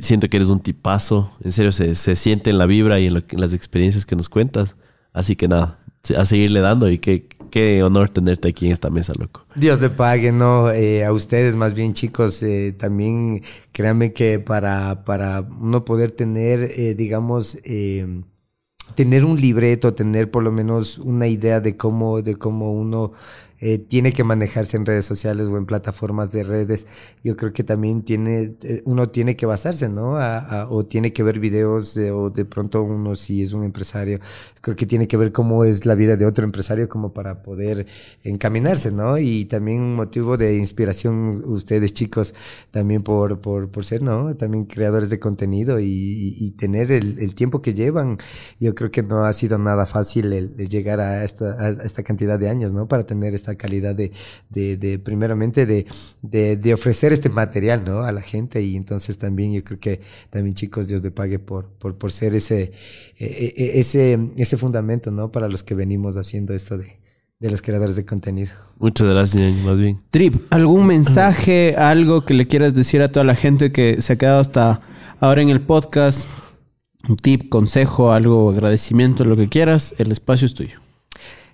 siento 0.00 0.28
que 0.28 0.36
eres 0.36 0.48
un 0.48 0.60
tipazo. 0.60 1.32
En 1.42 1.52
serio, 1.52 1.72
se, 1.72 1.94
se 1.94 2.16
siente 2.16 2.50
en 2.50 2.58
la 2.58 2.66
vibra 2.66 3.00
y 3.00 3.06
en, 3.06 3.24
las 3.32 3.52
experiencias 3.52 4.06
que 4.06 4.16
nos 4.16 4.28
cuentas. 4.28 4.76
Así 5.12 5.36
que 5.36 5.48
nada, 5.48 5.78
a 6.16 6.24
seguirle 6.24 6.60
dando 6.60 6.90
y 6.90 6.98
qué, 6.98 7.28
qué 7.50 7.82
honor 7.82 8.08
tenerte 8.08 8.48
aquí 8.48 8.66
en 8.66 8.72
esta 8.72 8.90
mesa, 8.90 9.12
loco. 9.18 9.46
Dios 9.54 9.80
te 9.80 9.90
pague, 9.90 10.32
¿no? 10.32 10.70
Eh, 10.70 11.04
a 11.04 11.12
ustedes 11.12 11.54
más 11.56 11.74
bien, 11.74 11.94
chicos, 11.94 12.42
eh, 12.42 12.74
también 12.76 13.42
créanme 13.72 14.12
que 14.12 14.38
para, 14.38 15.04
para 15.04 15.40
uno 15.42 15.84
poder 15.84 16.10
tener, 16.10 16.72
eh, 16.76 16.94
digamos, 16.94 17.58
tener 18.94 19.24
un 19.24 19.40
libreto, 19.40 19.94
tener 19.94 20.30
por 20.30 20.42
lo 20.42 20.52
menos 20.52 20.98
una 20.98 21.26
idea 21.26 21.60
de 21.60 21.76
cómo, 21.76 22.22
de 22.22 22.36
cómo 22.36 22.72
uno 22.72 23.12
eh, 23.60 23.78
tiene 23.78 24.12
que 24.12 24.24
manejarse 24.24 24.76
en 24.76 24.86
redes 24.86 25.04
sociales 25.04 25.48
o 25.48 25.56
en 25.56 25.66
plataformas 25.66 26.30
de 26.30 26.42
redes, 26.42 26.86
yo 27.24 27.36
creo 27.36 27.52
que 27.52 27.64
también 27.64 28.02
tiene, 28.02 28.54
eh, 28.62 28.82
uno 28.84 29.08
tiene 29.08 29.36
que 29.36 29.46
basarse, 29.46 29.88
¿no? 29.88 30.16
o 30.70 30.86
tiene 30.86 31.12
que 31.12 31.22
ver 31.22 31.38
videos 31.38 31.96
o 31.96 32.30
de 32.30 32.44
pronto 32.44 32.82
uno 32.82 33.16
si 33.16 33.42
es 33.42 33.52
un 33.52 33.64
empresario, 33.64 34.20
creo 34.60 34.76
que 34.76 34.86
tiene 34.86 35.08
que 35.08 35.16
ver 35.16 35.32
cómo 35.32 35.64
es 35.64 35.86
la 35.86 35.94
vida 35.94 36.16
de 36.16 36.26
otro 36.26 36.44
empresario 36.44 36.88
como 36.88 37.12
para 37.12 37.42
poder 37.42 37.86
encaminarse, 38.24 38.90
¿no? 38.90 39.18
Y 39.18 39.44
también 39.46 39.80
un 39.80 39.94
motivo 39.94 40.36
de 40.36 40.56
inspiración 40.56 41.42
ustedes 41.46 41.92
chicos, 41.92 42.34
también 42.70 43.02
por, 43.02 43.40
por, 43.40 43.70
por 43.70 43.84
ser, 43.84 44.02
¿no? 44.02 44.34
También 44.36 44.64
creadores 44.64 45.10
de 45.10 45.18
contenido 45.18 45.78
y, 45.80 46.54
tener 46.58 46.90
el, 46.92 47.34
tiempo 47.34 47.60
que 47.60 47.74
llevan. 47.74 48.18
Yo 48.60 48.74
creo 48.74 48.90
que 48.90 49.02
no 49.02 49.24
ha 49.24 49.32
sido 49.32 49.58
nada 49.58 49.86
fácil 49.86 50.32
el, 50.32 50.56
llegar 50.68 51.00
a 51.00 51.24
esta, 51.24 51.52
a 51.60 51.68
esta 51.70 52.02
cantidad 52.02 52.38
de 52.38 52.48
años, 52.48 52.72
¿no? 52.72 52.88
Para 52.88 53.04
tener 53.04 53.34
esta 53.46 53.54
calidad 53.56 53.94
de, 53.94 54.10
de, 54.50 54.76
de 54.76 54.98
primeramente, 54.98 55.66
de, 55.66 55.86
de, 56.22 56.56
de, 56.56 56.74
ofrecer 56.74 57.12
este 57.12 57.28
material, 57.28 57.84
¿no? 57.84 58.02
A 58.02 58.10
la 58.12 58.20
gente 58.20 58.60
y 58.62 58.76
entonces 58.76 59.18
también 59.18 59.52
yo 59.52 59.62
creo 59.62 59.78
que 59.78 60.00
también 60.30 60.54
chicos, 60.54 60.88
Dios 60.88 61.02
le 61.02 61.10
pague 61.10 61.38
por, 61.38 61.66
por, 61.78 61.96
por 61.96 62.10
ser 62.10 62.34
ese, 62.34 62.72
e, 63.18 63.24
e, 63.24 63.54
e, 63.56 63.80
ese, 63.80 64.18
ese 64.36 64.56
fundamento, 64.56 65.10
¿no? 65.10 65.30
Para 65.30 65.48
los 65.48 65.62
que 65.62 65.74
venimos 65.74 66.16
haciendo 66.16 66.54
esto 66.54 66.76
de, 66.76 66.98
de 67.38 67.50
los 67.50 67.62
creadores 67.62 67.94
de 67.94 68.04
contenido. 68.04 68.50
Muchas 68.78 69.06
gracias, 69.06 69.54
más 69.64 69.78
bien. 69.78 70.00
Trip, 70.10 70.34
¿algún 70.50 70.86
mensaje, 70.86 71.76
algo 71.76 72.24
que 72.24 72.34
le 72.34 72.46
quieras 72.46 72.74
decir 72.74 73.00
a 73.02 73.12
toda 73.12 73.24
la 73.24 73.36
gente 73.36 73.70
que 73.70 74.02
se 74.02 74.14
ha 74.14 74.16
quedado 74.16 74.40
hasta 74.40 74.80
ahora 75.20 75.42
en 75.42 75.50
el 75.50 75.60
podcast? 75.60 76.28
Un 77.08 77.16
tip, 77.16 77.48
consejo, 77.48 78.10
algo, 78.10 78.50
agradecimiento, 78.50 79.24
lo 79.24 79.36
que 79.36 79.48
quieras, 79.48 79.94
el 79.98 80.10
espacio 80.10 80.46
es 80.46 80.54
tuyo. 80.54 80.85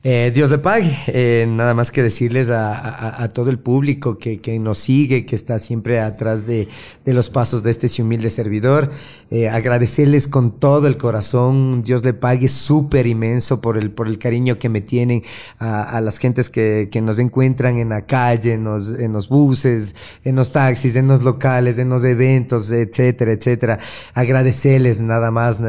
Eh, 0.05 0.33
Dios 0.35 0.51
le 0.51 0.59
pague. 0.59 0.99
Eh, 1.07 1.47
nada 1.49 1.75
más 1.75 1.93
que 1.93 2.03
decirles 2.03 2.51
a, 2.51 3.29
todo 3.33 3.51
el 3.51 3.59
público 3.61 4.19
que, 4.19 4.59
nos 4.59 4.79
sigue, 4.79 5.25
que 5.27 5.37
está 5.37 5.61
siempre 5.61 6.01
atrás 6.01 6.45
de, 6.45 6.67
los 7.05 7.31
pasos 7.31 7.63
de 7.63 7.71
este 7.71 7.89
humilde 8.03 8.29
servidor. 8.31 8.91
Eh, 9.31 9.49
agradecerles 9.49 10.27
con 10.27 10.59
todo 10.59 10.89
el 10.89 10.97
corazón. 10.97 11.83
Dios 11.83 12.05
le 12.05 12.15
pague 12.15 12.49
súper 12.49 13.07
inmenso 13.07 13.61
por 13.61 13.79
el, 13.79 13.93
por 13.93 14.09
el 14.09 14.19
cariño 14.19 14.59
que 14.59 14.69
me 14.69 14.81
tienen 14.81 15.23
a, 15.59 16.01
las 16.01 16.19
gentes 16.19 16.51
que, 16.51 16.89
nos 17.03 17.19
encuentran 17.19 17.79
en 17.79 17.89
la 17.89 18.07
calle, 18.07 18.55
en 18.55 18.65
los, 18.65 18.91
en 18.91 19.13
los 19.13 19.29
buses, 19.29 19.95
en 20.25 20.37
los 20.37 20.53
taxis, 20.53 20.97
en 20.97 21.09
los 21.09 21.23
locales, 21.23 21.79
en 21.79 21.89
los 21.89 22.05
eventos, 22.05 22.73
etcétera, 22.73 23.33
etcétera. 23.33 23.79
Agradecerles 24.15 25.01
nada 25.01 25.31
más 25.31 25.61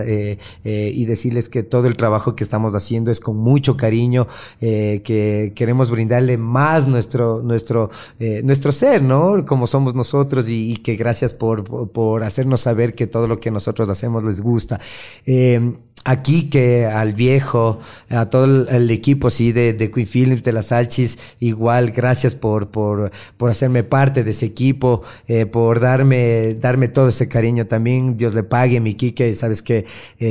y 0.63 1.05
decirles 1.05 1.49
que 1.49 1.61
todo 1.61 1.87
el 1.87 1.97
trabajo 1.97 2.35
que 2.35 2.43
estamos 2.43 2.75
haciendo 2.75 3.11
es 3.11 3.19
con 3.19 3.37
mucho 3.37 3.77
cariño 3.77 4.22
eh, 4.61 5.01
que 5.03 5.53
queremos 5.55 5.89
brindarle 5.89 6.37
más 6.37 6.87
nuestro, 6.87 7.41
nuestro, 7.41 7.89
eh, 8.19 8.41
nuestro 8.43 8.71
ser, 8.71 9.01
¿no? 9.01 9.45
Como 9.45 9.67
somos 9.67 9.95
nosotros 9.95 10.45
y, 10.49 10.77
que 10.77 10.95
gracias 10.95 11.33
por, 11.33 11.63
por, 11.91 12.23
hacernos 12.23 12.61
saber 12.61 12.95
que 12.95 13.07
todo 13.07 13.27
lo 13.27 13.39
que 13.39 13.51
nosotros 13.51 13.89
hacemos 13.89 14.23
les 14.23 14.41
gusta. 14.41 14.79
Eh, 15.25 15.73
aquí 16.03 16.49
que 16.49 16.85
al 16.85 17.13
viejo, 17.13 17.79
a 18.09 18.25
todo 18.29 18.67
el, 18.67 18.91
equipo, 18.91 19.29
sí, 19.29 19.51
de, 19.51 19.73
de 19.73 19.91
Queen 19.91 20.07
Films, 20.07 20.43
de 20.43 20.53
las 20.53 20.67
Salchis, 20.67 21.17
igual, 21.39 21.91
gracias 21.91 22.35
por, 22.35 22.69
por, 22.69 23.11
por 23.37 23.49
hacerme 23.49 23.83
parte 23.83 24.23
de 24.23 24.31
ese 24.31 24.45
equipo, 24.45 25.03
por 25.51 25.79
darme, 25.79 26.55
darme 26.55 26.87
todo 26.87 27.09
ese 27.09 27.27
cariño 27.27 27.67
también. 27.67 28.17
Dios 28.17 28.33
le 28.33 28.43
pague, 28.43 28.79
mi 28.79 28.95
Kike, 28.95 29.33
sabes 29.35 29.61
que 29.61 29.85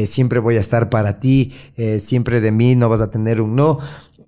siempre 0.07 0.39
voy 0.39 0.57
a 0.57 0.61
estar 0.61 0.91
para 0.91 1.19
ti, 1.19 1.53
siempre 1.99 2.41
de 2.41 2.51
mí 2.51 2.75
no 2.75 2.89
vas 2.89 3.01
a 3.01 3.11
tener 3.11 3.41
un 3.41 3.57
no 3.57 3.79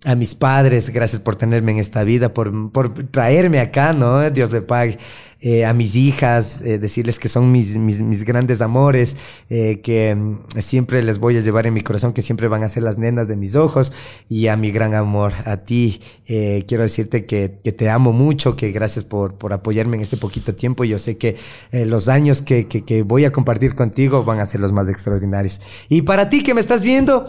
a 0.04 0.14
mis 0.14 0.34
padres, 0.34 0.90
gracias 0.90 1.20
por 1.20 1.36
tenerme 1.36 1.72
en 1.72 1.78
esta 1.78 2.04
vida, 2.04 2.32
por, 2.34 2.70
por 2.70 2.92
traerme 3.08 3.60
acá, 3.60 3.92
¿no? 3.92 4.30
Dios 4.30 4.52
le 4.52 4.62
pague. 4.62 4.98
Eh, 5.46 5.66
a 5.66 5.74
mis 5.74 5.94
hijas, 5.94 6.62
eh, 6.62 6.78
decirles 6.78 7.18
que 7.18 7.28
son 7.28 7.52
mis, 7.52 7.76
mis, 7.76 8.00
mis 8.00 8.24
grandes 8.24 8.62
amores, 8.62 9.14
eh, 9.50 9.82
que 9.82 10.14
mm, 10.14 10.58
siempre 10.60 11.02
les 11.02 11.18
voy 11.18 11.36
a 11.36 11.40
llevar 11.42 11.66
en 11.66 11.74
mi 11.74 11.82
corazón, 11.82 12.14
que 12.14 12.22
siempre 12.22 12.48
van 12.48 12.62
a 12.62 12.70
ser 12.70 12.82
las 12.82 12.96
nenas 12.96 13.28
de 13.28 13.36
mis 13.36 13.54
ojos, 13.54 13.92
y 14.30 14.46
a 14.46 14.56
mi 14.56 14.70
gran 14.70 14.94
amor, 14.94 15.34
a 15.44 15.58
ti, 15.58 16.00
quiero 16.26 16.82
decirte 16.82 17.26
que, 17.26 17.58
que, 17.62 17.72
te 17.72 17.90
amo 17.90 18.12
mucho, 18.12 18.56
que 18.56 18.72
gracias 18.72 19.04
por, 19.04 19.34
por 19.34 19.52
apoyarme 19.52 19.98
en 19.98 20.02
este 20.02 20.16
poquito 20.16 20.54
tiempo, 20.54 20.84
yo 20.84 20.98
sé 20.98 21.18
que 21.18 21.36
los 21.72 22.08
años 22.08 22.40
que, 22.40 22.66
que, 22.66 22.82
que, 22.82 23.02
voy 23.02 23.26
a 23.26 23.30
compartir 23.30 23.74
contigo 23.74 24.24
van 24.24 24.40
a 24.40 24.46
ser 24.46 24.62
los 24.62 24.72
más 24.72 24.88
extraordinarios. 24.88 25.60
Y 25.90 26.00
para 26.00 26.30
ti 26.30 26.42
que 26.42 26.54
me 26.54 26.62
estás 26.62 26.82
viendo, 26.82 27.26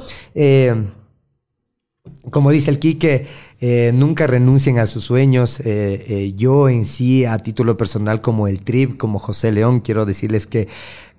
como 2.32 2.52
dice 2.52 2.72
el 2.72 2.80
Quique, 2.80 3.28
eh, 3.62 3.92
nunca 3.94 4.28
renuncien 4.28 4.80
a 4.80 4.88
sus 4.88 5.04
sueños. 5.04 5.60
Eh, 5.60 6.06
eh, 6.08 6.34
yo 6.36 6.70
en 6.70 6.86
sí, 6.86 7.26
a 7.26 7.38
título 7.38 7.78
personal, 7.78 8.22
como 8.22 8.48
el 8.48 8.62
Trip, 8.62 8.98
como 8.98 9.20
José 9.20 9.52
León, 9.52 9.80
quiero 9.80 10.06
decirles 10.06 10.48
que, 10.48 10.68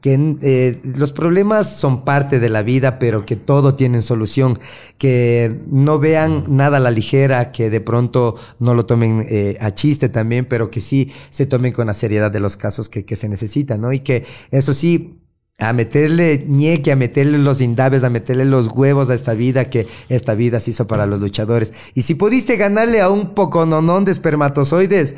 los 0.05 1.11
problemas 1.11 1.81
son 1.81 2.05
parte 2.05 2.39
de 2.39 2.49
la 2.49 2.63
vida, 2.63 3.01
pero 3.01 3.27
que 3.27 3.35
todo 3.35 3.75
tiene 3.75 4.03
solución. 4.03 4.61
Que 4.99 5.59
no 5.69 5.99
vean 5.99 6.45
nada 6.47 6.77
a 6.77 6.81
la 6.81 6.93
ligera, 6.93 7.51
que 7.51 7.71
de 7.71 7.81
pronto 7.81 8.37
no 8.61 8.75
lo 8.75 8.87
tomen 8.87 9.27
a 9.59 9.75
chiste 9.75 10.09
también, 10.09 10.45
pero 10.45 10.71
que 10.71 10.81
sí 10.81 11.11
se 11.31 11.47
tomen 11.47 11.73
con 11.73 11.89
la 11.89 11.95
seriedad 11.95 12.31
de 12.31 12.39
los 12.39 12.57
casos 12.57 12.89
que 12.89 13.17
se 13.17 13.29
necesitan, 13.29 13.81
¿no? 13.81 13.93
Y 13.93 13.99
que 13.99 14.25
eso 14.53 14.73
sí, 14.75 15.19
a 15.59 15.73
meterle 15.73 16.45
ñeque, 16.47 16.93
a 16.93 16.97
meterle 16.97 17.39
los 17.39 17.61
indabes, 17.61 18.05
a 18.05 18.11
meterle 18.11 18.45
los 18.45 18.69
huevos 18.69 19.09
a 19.09 19.15
esta 19.15 19.33
vida 19.35 19.70
que 19.70 19.87
esta 20.09 20.35
vida 20.35 20.61
se 20.61 20.70
hizo 20.70 20.87
para 20.87 21.07
los 21.07 21.20
luchadores. 21.20 21.73
Y 21.95 22.03
si 22.03 22.15
pudiste 22.15 22.57
ganarle 22.57 23.01
a 23.01 23.09
un 23.09 23.35
poco 23.35 23.65
nonón 23.65 24.05
de 24.05 24.12
espermatozoides, 24.12 25.15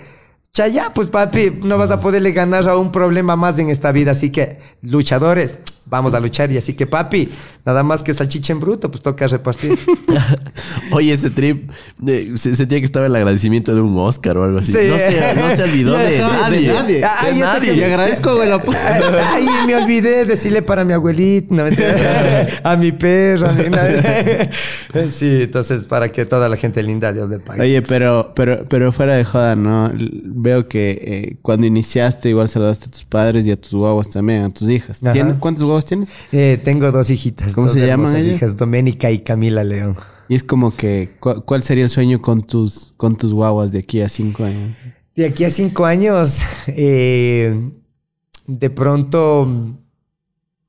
chaya, 0.53 0.93
pues 0.95 1.09
papi, 1.09 1.59
no 1.63 1.77
vas 1.77 1.91
a 1.91 2.01
poderle 2.01 2.33
ganar 2.33 2.69
a 2.69 2.77
un 2.77 2.93
problema 2.93 3.37
más 3.37 3.59
en 3.59 3.69
esta 3.69 3.91
vida. 3.91 4.13
Así 4.13 4.31
que, 4.31 4.59
luchadores, 4.83 5.59
vamos 5.89 6.15
a 6.15 6.21
luchar. 6.21 6.51
Y 6.53 6.57
así 6.57 6.75
que, 6.75 6.87
papi, 6.87 7.29
nada 7.65 7.83
más 7.83 8.03
que 8.03 8.15
salchicha 8.15 8.53
en 8.53 8.61
bruto, 8.61 8.91
pues 8.91 9.03
toca 9.03 9.27
repartir. 9.27 9.79
Oye, 10.93 11.13
ese 11.13 11.31
trip, 11.31 11.71
se 12.35 12.55
sentía 12.55 12.79
que 12.79 12.85
estaba 12.85 13.07
el 13.07 13.17
agradecimiento 13.17 13.75
de 13.75 13.81
un 13.81 13.97
Oscar 13.99 14.39
o 14.39 14.45
algo 14.45 14.59
así. 14.59 14.73
no, 14.73 14.79
se, 14.79 15.35
no, 15.35 15.57
se, 15.57 15.63
olvidó 15.63 15.97
de, 15.97 16.19
nadie. 16.19 16.69
De 16.69 16.75
nadie. 16.75 17.05
Ay, 17.05 17.35
de 17.35 17.41
nadie. 17.41 17.75
Y 17.75 17.83
agradezco, 17.83 18.31
abuelo. 18.31 18.61
Ay, 19.33 19.47
me 19.67 19.77
olvidé 19.77 20.25
decirle 20.25 20.63
para 20.63 20.85
mi 20.85 20.93
abuelita, 20.93 21.69
a 22.63 22.77
mi 22.77 22.93
perro. 22.93 23.49
sí, 25.09 25.43
entonces, 25.43 25.87
para 25.87 26.11
que 26.11 26.25
toda 26.25 26.49
la 26.49 26.57
gente 26.57 26.83
linda, 26.83 27.13
Dios 27.13 27.29
le 27.29 27.39
pague. 27.39 27.63
Oye, 27.63 27.83
pero, 27.83 28.33
pero, 28.35 28.65
pero 28.69 28.93
fuera 28.93 29.15
de 29.15 29.25
joda, 29.25 29.57
¿no? 29.57 29.93
Veo 29.95 30.69
que 30.69 30.91
eh, 31.03 31.37
cuando 31.43 31.67
iniciaste, 31.67 32.29
igual 32.29 32.49
saludaste 32.49 32.87
a 32.87 32.91
tus 32.91 33.05
padres 33.05 33.47
y 33.47 33.51
a 33.51 33.61
tus 33.61 33.73
guaguas 33.73 34.09
también, 34.09 34.45
a 34.45 34.51
tus 34.51 34.69
hijas. 34.71 35.01
¿Cuántos 35.41 35.65
guaguas 35.65 35.78
tienes? 35.85 36.11
Eh, 36.33 36.61
tengo 36.63 36.91
dos 36.93 37.11
hijitas. 37.11 37.55
¿Cómo 37.55 37.69
se 37.69 37.87
llaman 37.87 38.17
ellas? 38.17 38.37
hijas, 38.37 38.57
Doménica 38.57 39.11
y 39.11 39.21
Camila 39.21 39.65
León. 39.65 39.97
Y 40.29 40.35
es 40.35 40.43
como 40.45 40.77
que, 40.77 41.17
¿cuál 41.21 41.63
sería 41.63 41.85
el 41.85 41.91
sueño 41.91 42.21
con 42.21 42.43
tus, 42.47 42.93
con 42.97 43.17
tus 43.17 43.33
guaguas 43.33 43.73
de 43.73 43.79
aquí 43.79 44.01
a 44.03 44.09
cinco 44.09 44.45
años? 44.45 44.77
De 45.17 45.27
aquí 45.27 45.45
a 45.45 45.51
cinco 45.51 45.87
años, 45.87 46.39
eh, 46.69 47.71
de 48.47 48.71
pronto 48.71 49.77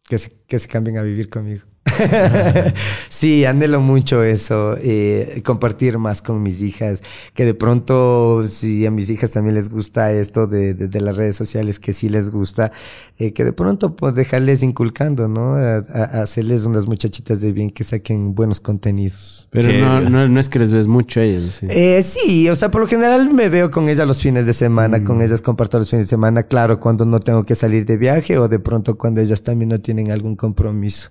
que 0.08 0.60
se 0.60 0.68
cambien 0.68 0.98
a 0.98 1.04
vivir 1.04 1.30
conmigo. 1.30 1.69
sí, 3.10 3.46
anhelo 3.46 3.82
mucho 3.82 4.24
eso, 4.24 4.76
eh, 4.82 5.42
compartir 5.46 5.98
más 5.98 6.22
con 6.22 6.42
mis 6.42 6.62
hijas, 6.62 7.04
que 7.34 7.46
de 7.46 7.54
pronto, 7.54 8.48
si 8.48 8.86
a 8.86 8.92
mis 8.92 9.10
hijas 9.10 9.32
también 9.32 9.56
les 9.56 9.70
gusta 9.70 10.12
esto 10.12 10.48
de, 10.48 10.74
de, 10.74 11.02
las 11.02 11.16
redes 11.16 11.36
sociales, 11.36 11.80
que 11.80 11.94
sí 11.94 12.10
les 12.10 12.30
gusta, 12.30 12.72
eh, 13.18 13.34
que 13.34 13.44
de 13.44 13.54
pronto 13.54 13.96
pues, 13.96 14.16
dejarles 14.16 14.64
inculcando, 14.64 15.28
¿no? 15.28 15.56
A, 15.56 15.78
hacerles 16.22 16.66
unas 16.66 16.88
muchachitas 16.88 17.40
de 17.42 17.52
bien 17.52 17.70
que 17.70 17.84
saquen 17.84 18.36
buenos 18.36 18.60
contenidos. 18.60 19.48
Pero 19.52 19.72
no, 19.74 20.02
no, 20.02 20.28
no, 20.28 20.40
es 20.40 20.50
que 20.50 20.60
les 20.60 20.74
ves 20.74 20.88
mucho 20.88 21.20
a 21.20 21.24
ellas. 21.24 21.56
Sí. 21.56 21.68
Eh, 21.70 22.04
sí, 22.04 22.50
o 22.50 22.56
sea, 22.56 22.72
por 22.72 22.82
lo 22.82 22.88
general 22.88 23.34
me 23.34 23.50
veo 23.50 23.72
con 23.72 23.90
ellas 23.90 24.08
los 24.08 24.22
fines 24.22 24.46
de 24.46 24.54
semana, 24.54 25.04
con 25.04 25.18
mm. 25.18 25.22
ellas 25.22 25.42
comparto 25.42 25.78
los 25.78 25.90
fines 25.90 26.06
de 26.06 26.10
semana, 26.10 26.44
claro, 26.44 26.80
cuando 26.80 27.06
no 27.06 27.20
tengo 27.20 27.44
que 27.44 27.56
salir 27.56 27.86
de 27.86 27.98
viaje 27.98 28.38
o 28.38 28.48
de 28.48 28.60
pronto 28.60 28.98
cuando 28.98 29.22
ellas 29.22 29.42
también 29.44 29.70
no 29.70 29.80
tienen 29.80 30.12
algún 30.12 30.36
compromiso. 30.36 31.10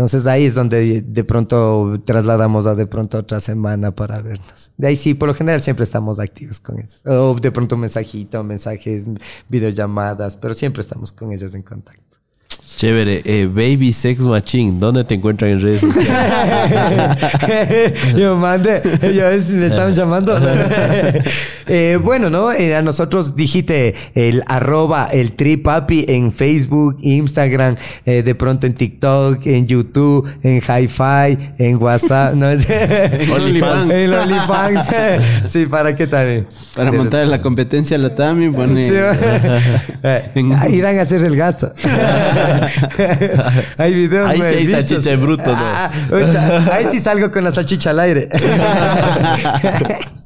Entonces 0.00 0.26
ahí 0.26 0.46
es 0.46 0.54
donde 0.54 1.02
de 1.02 1.24
pronto 1.24 1.92
trasladamos 2.06 2.66
a 2.66 2.74
de 2.74 2.86
pronto 2.86 3.18
otra 3.18 3.38
semana 3.38 3.94
para 3.94 4.22
vernos. 4.22 4.72
De 4.78 4.86
ahí 4.86 4.96
sí, 4.96 5.12
por 5.12 5.28
lo 5.28 5.34
general 5.34 5.62
siempre 5.62 5.84
estamos 5.84 6.18
activos 6.18 6.58
con 6.58 6.78
ellos. 6.78 7.02
O 7.04 7.34
de 7.34 7.52
pronto 7.52 7.76
mensajito, 7.76 8.42
mensajes, 8.42 9.04
videollamadas, 9.50 10.38
pero 10.38 10.54
siempre 10.54 10.80
estamos 10.80 11.12
con 11.12 11.32
ellas 11.32 11.54
en 11.54 11.60
contacto. 11.60 12.16
Chévere. 12.76 13.22
Eh, 13.24 13.46
Baby 13.46 13.92
Sex 13.92 14.26
Machine, 14.26 14.78
¿dónde 14.80 15.04
te 15.04 15.14
encuentran 15.14 15.50
en 15.50 15.60
redes 15.60 15.80
sociales? 15.80 16.10
yo 18.16 18.36
mande, 18.36 18.80
ellos 19.02 19.48
me 19.50 19.66
están 19.66 19.94
llamando. 19.94 20.38
eh, 21.66 21.98
bueno, 22.02 22.30
¿no? 22.30 22.52
Eh, 22.52 22.74
a 22.74 22.82
nosotros 22.82 23.36
dijiste 23.36 23.94
el 24.14 24.42
arroba, 24.46 25.08
el 25.12 25.32
tripapi 25.32 26.06
en 26.08 26.32
Facebook, 26.32 26.96
Instagram, 27.02 27.76
eh, 28.06 28.22
de 28.22 28.34
pronto 28.34 28.66
en 28.66 28.72
TikTok, 28.72 29.46
en 29.46 29.66
YouTube, 29.66 30.26
en 30.42 30.62
Hi-Fi, 30.62 31.52
en 31.58 31.82
WhatsApp, 31.82 32.34
¿no? 32.34 32.50
en 32.50 33.30
OnlyFans. 33.30 33.90
En 33.90 34.14
OnlyFans. 34.14 34.86
sí, 35.46 35.66
¿para 35.66 35.94
qué 35.94 36.06
también? 36.06 36.46
Para 36.74 36.92
montar 36.92 37.26
la 37.26 37.42
competencia 37.42 37.98
la 37.98 38.14
Tami, 38.14 38.48
pone... 38.48 38.88
Sí, 38.88 38.94
irán 40.74 40.98
a 40.98 41.02
hacer 41.02 41.22
el 41.24 41.36
gasto. 41.36 41.72
Hay 43.78 43.94
videos, 43.94 44.28
Ahí 44.28 44.38
sí 44.38 44.44
hay 44.44 44.66
salchicha 44.66 45.10
de 45.10 45.16
bruto, 45.16 45.50
¿no? 45.50 45.56
Ah, 45.56 45.90
ahí 46.72 46.86
sí 46.90 47.00
salgo 47.00 47.30
con 47.30 47.44
la 47.44 47.52
salchicha 47.52 47.90
al 47.90 48.00
aire. 48.00 48.28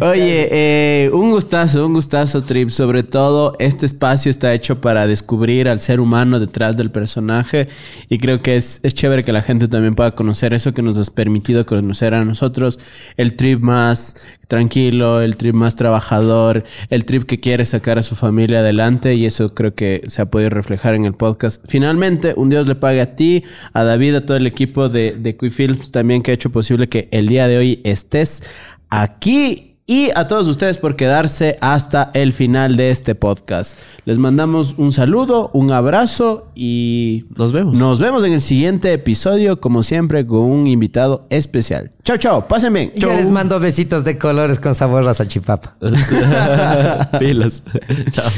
Oye, 0.00 0.48
eh, 0.50 1.10
un 1.12 1.30
gustazo, 1.30 1.86
un 1.86 1.94
gustazo, 1.94 2.42
Trip. 2.42 2.70
Sobre 2.70 3.02
todo, 3.02 3.56
este 3.58 3.86
espacio 3.86 4.30
está 4.30 4.52
hecho 4.54 4.80
para 4.80 5.06
descubrir 5.06 5.68
al 5.68 5.80
ser 5.80 6.00
humano 6.00 6.40
detrás 6.40 6.76
del 6.76 6.90
personaje. 6.90 7.68
Y 8.08 8.18
creo 8.18 8.42
que 8.42 8.56
es, 8.56 8.80
es 8.82 8.94
chévere 8.94 9.24
que 9.24 9.32
la 9.32 9.42
gente 9.42 9.68
también 9.68 9.94
pueda 9.94 10.12
conocer 10.12 10.54
eso 10.54 10.74
que 10.74 10.82
nos 10.82 10.98
has 10.98 11.10
permitido 11.10 11.66
conocer 11.66 12.14
a 12.14 12.24
nosotros. 12.24 12.78
El 13.16 13.36
Trip 13.36 13.60
más 13.60 14.26
tranquilo, 14.48 15.20
el 15.22 15.36
Trip 15.36 15.54
más 15.54 15.76
trabajador, 15.76 16.64
el 16.88 17.04
Trip 17.04 17.24
que 17.24 17.38
quiere 17.38 17.64
sacar 17.64 17.98
a 17.98 18.02
su 18.02 18.16
familia 18.16 18.60
adelante. 18.60 19.14
Y 19.14 19.26
eso 19.26 19.54
creo 19.54 19.74
que 19.74 20.02
se 20.06 20.22
ha 20.22 20.26
podido 20.26 20.50
reflejar 20.50 20.94
en 20.94 21.04
el 21.04 21.14
podcast. 21.14 21.62
Finalmente, 21.66 22.34
un 22.36 22.50
Dios 22.50 22.66
le 22.66 22.74
pague 22.74 23.00
a 23.00 23.14
ti, 23.16 23.44
a 23.72 23.84
David, 23.84 24.16
a 24.16 24.26
todo 24.26 24.36
el 24.36 24.46
equipo 24.46 24.88
de, 24.88 25.12
de 25.12 25.34
Films 25.50 25.90
también 25.90 26.22
que 26.22 26.32
ha 26.32 26.34
hecho 26.34 26.50
posible 26.50 26.88
que 26.88 27.08
el 27.12 27.26
día 27.26 27.48
de 27.48 27.56
hoy 27.56 27.80
estés 27.84 28.42
aquí 28.90 29.70
y 29.90 30.10
a 30.14 30.28
todos 30.28 30.46
ustedes 30.46 30.78
por 30.78 30.94
quedarse 30.94 31.56
hasta 31.60 32.12
el 32.14 32.32
final 32.32 32.76
de 32.76 32.92
este 32.92 33.16
podcast. 33.16 33.76
Les 34.04 34.18
mandamos 34.18 34.74
un 34.76 34.92
saludo, 34.92 35.50
un 35.52 35.72
abrazo 35.72 36.52
y 36.54 37.24
nos 37.36 37.52
vemos. 37.52 37.74
Nos 37.74 37.98
vemos 37.98 38.22
en 38.22 38.32
el 38.32 38.40
siguiente 38.40 38.92
episodio, 38.92 39.60
como 39.60 39.82
siempre, 39.82 40.24
con 40.24 40.42
un 40.42 40.68
invitado 40.68 41.26
especial. 41.28 41.90
Chao, 42.04 42.18
chao, 42.18 42.46
pasen 42.46 42.72
bien. 42.72 42.92
Yo 42.94 43.12
les 43.12 43.28
mando 43.30 43.58
besitos 43.58 44.04
de 44.04 44.16
colores 44.16 44.60
con 44.60 44.76
sabor 44.76 45.08
a 45.08 45.14
salchipapa. 45.14 45.76
Pilos. 47.18 47.64
chao. 48.12 48.30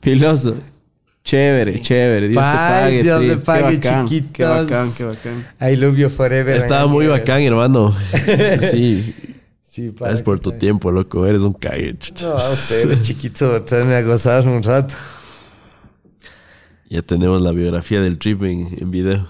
Piloso. 0.00 0.54
Chévere, 1.24 1.82
chévere. 1.82 2.28
Dios 2.28 2.42
te 2.42 2.56
pague. 2.56 3.02
Dios 3.02 3.20
te 3.20 3.36
pague, 3.36 3.80
chiquitos. 3.80 4.32
Qué 4.32 4.44
bacán, 4.44 4.88
qué 4.96 5.04
bacán. 5.04 5.46
I 5.60 5.76
love 5.76 5.98
you 5.98 6.08
forever. 6.08 6.56
Estaba 6.56 6.86
muy 6.86 7.06
bacán, 7.06 7.42
hermano. 7.42 7.94
sí. 8.70 9.14
Sí, 9.68 9.92
Gracias 9.94 10.22
por 10.22 10.40
tu 10.40 10.52
tiempo, 10.52 10.90
loco. 10.90 11.26
Eres 11.26 11.42
un 11.42 11.52
cague. 11.52 11.94
No, 12.22 12.34
ustedes, 12.36 13.02
chiquito. 13.02 13.62
Tráeme 13.64 13.96
a 13.96 14.02
gozar 14.02 14.48
un 14.48 14.62
rato. 14.62 14.94
Ya 16.88 17.02
tenemos 17.02 17.42
la 17.42 17.52
biografía 17.52 18.00
del 18.00 18.18
trip 18.18 18.42
en 18.44 18.90
video. 18.90 19.28